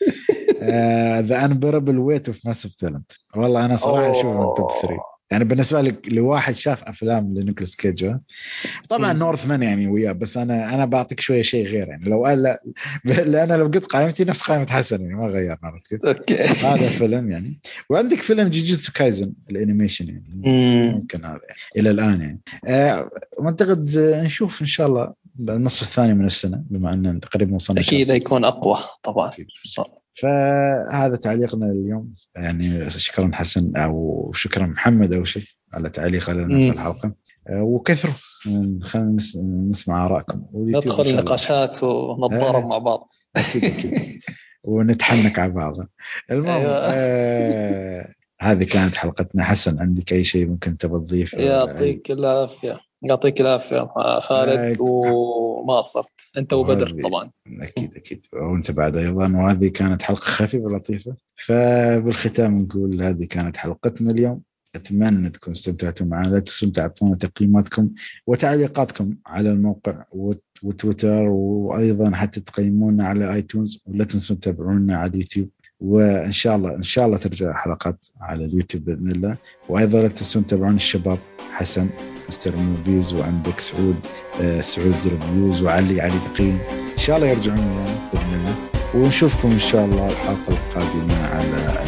The 1.21 1.45
Unbearable 1.45 1.99
Weight 1.99 2.29
of 2.29 2.47
Massive 2.47 2.75
Talent 2.75 3.13
والله 3.37 3.65
أنا 3.65 3.77
صراحة 3.77 4.11
أشوفه 4.11 4.33
من 4.49 4.55
top 4.57 4.71
3 4.83 4.97
يعني 5.31 5.45
بالنسبة 5.45 5.81
لك 5.81 6.09
لواحد 6.13 6.57
شاف 6.57 6.85
أفلام 6.85 7.35
لنيكولاس 7.35 7.77
كيج 7.77 8.13
طبعا. 8.89 9.13
Northman 9.13 9.63
يعني 9.63 9.87
وياه 9.87 10.13
بس 10.13 10.37
أنا 10.37 10.75
أنا 10.75 10.85
بعطيك 10.85 11.21
شوية 11.21 11.43
شيء 11.43 11.67
غير 11.67 11.89
يعني 11.89 12.05
لو 12.05 12.25
قال 12.25 12.43
لا 12.43 12.61
لأن 13.05 13.53
لو 13.53 13.67
قلت 13.67 13.85
قائمتي 13.85 14.25
نفس 14.25 14.41
قائمة 14.41 14.67
حسن 14.67 15.01
يعني 15.01 15.15
ما 15.15 15.27
غيرنا 15.27 15.59
عرفت 15.63 15.87
كيف؟ 15.87 16.07
okay 16.07 16.35
هذا 16.45 16.89
فيلم 16.89 17.31
يعني 17.31 17.61
وعندك 17.91 18.21
فيلم 18.21 18.49
Jujutsu 18.49 18.93
Kaisen 18.93 19.33
ال 19.51 19.56
animation 19.56 20.09
يعني 20.09 20.25
مم. 20.35 20.93
ممكن 20.93 21.25
هذا 21.25 21.41
يعني. 21.49 21.61
إلى 21.77 21.91
الآن 21.91 22.21
يعني 22.21 22.41
آه، 22.67 23.11
واعتقد 23.39 23.97
آه، 23.97 24.23
نشوف 24.23 24.61
إن 24.61 24.67
شاء 24.67 24.87
الله 24.87 25.15
بالنص 25.35 25.83
الثاني 25.83 26.15
من 26.15 26.25
السنة 26.25 26.63
بما 26.71 26.95
ان 26.95 27.21
تقريبا 27.21 27.55
وصلنا 27.55 27.81
أكيد 27.81 28.07
شهر 28.07 28.17
هيكون 28.17 28.45
أقوى 28.45 28.77
طبعا. 29.03 29.31
فهذا 30.23 31.17
تعليقنا 31.17 31.67
اليوم. 31.67 32.15
يعني 32.37 32.91
شكرا 32.91 33.31
حسن 33.35 33.77
أو 33.77 34.31
شكرا 34.35 34.67
محمد 34.67 35.13
اول 35.13 35.29
شيء 35.29 35.45
على 35.75 35.91
تعليق 35.91 36.31
لنا. 36.31 36.59
في 36.59 36.69
الحلقة. 36.79 37.13
آه، 37.49 37.63
وكثروا. 37.63 38.15
خلينا 38.83 39.17
نس- 39.21 39.37
نسمع 39.71 40.07
آرائكم. 40.07 40.45
ندخل. 40.55 41.17
نقاشات 41.17 41.83
ونتضارب 41.83 42.63
آه. 42.65 42.69
مع 42.69 42.79
بعض. 42.79 43.09
أكيد 43.37 43.65
أكيد. 43.65 44.21
ونتحنك 44.65 45.39
على 45.39 45.53
بعض. 45.53 45.75
المهم 46.31 46.51
أيوة. 46.51 46.71
آه 46.93 48.13
هذه 48.41 48.65
كانت 48.65 48.97
حلقتنا. 48.97 49.45
حسن 49.45 49.79
عندك 49.81 50.13
أي 50.13 50.25
شيء 50.25 50.47
ممكن 50.47 50.77
تبى 50.77 50.99
تضيف؟ 50.99 51.35
يعطيك 51.35 52.11
العافية. 52.11 52.77
يعطيك 53.05 53.41
العافية 53.41 53.89
خالد 54.21 54.77
وما 54.81 55.77
قصرت. 55.77 56.31
أنت 56.39 56.53
وبدر 56.53 56.93
وهذه- 56.93 57.03
طبعا. 57.03 57.31
أكيد 57.61 57.95
أكيد. 57.97 58.27
وأنت 58.33 58.71
بعد 58.71 58.97
أيضا 58.97 59.37
وهذه 59.37 59.69
كانت 59.69 60.03
حلقة 60.03 60.21
خفيفة 60.21 60.69
لطيفة. 60.69 61.17
فبالختام 61.47 62.59
نقول 62.59 63.03
هذه 63.03 63.25
كانت 63.25 63.57
حلقتنا 63.57 64.11
اليوم. 64.11 64.43
أتمنى 64.75 65.31
تكونوا 65.31 65.59
استمتعتوا 65.59 66.07
معنا. 66.07 66.29
لا 66.29 66.39
تنسوا 66.39 66.71
تعطونا 66.71 67.17
تقييماتكم 67.17 67.91
وتعليقاتكم 68.27 69.15
على 69.27 69.51
الموقع 69.51 70.05
وت- 70.13 70.43
وتويتر 70.63 71.23
وأيضا 71.29 72.11
حتى 72.11 72.41
تقيمونا 72.41 73.07
على 73.07 73.35
آيتونز. 73.35 73.83
ولا 73.87 74.05
تنسوا 74.05 74.37
تتابعونا 74.37 74.97
على 74.97 75.11
اليوتيوب. 75.11 75.49
وإن 75.81 76.33
شاء 76.33 76.57
الله 76.57 76.75
إن 76.75 76.83
شاء 76.83 77.07
الله 77.07 77.17
ترجع 77.19 77.53
حلقات 77.53 78.07
على 78.21 78.45
اليوتيوب 78.45 78.85
بإذن 78.85 79.11
الله. 79.11 79.37
وأيضا 79.69 80.03
لا 80.03 80.09
تنسوا 80.09 80.43
تتابعون 80.43 80.77
الشباب 80.77 81.19
حسن. 81.53 81.89
Mr. 82.29 82.57
Movies 82.57 83.15
وعندك 83.15 83.61
سعود 83.61 83.97
آه، 84.43 84.61
سعود 84.61 84.95
Reviews 85.05 85.63
وعلي 85.63 86.01
علي 86.01 86.19
تقييم 86.35 86.59
إن 86.71 86.99
شاء 86.99 87.17
الله 87.17 87.29
يرجعون 87.29 87.85
ونشوفكم 88.95 89.51
إن 89.51 89.61
شاء 89.61 89.85
الله 89.85 90.07
الحلقة 90.09 90.49
القادمة 90.49 91.27
على 91.27 91.79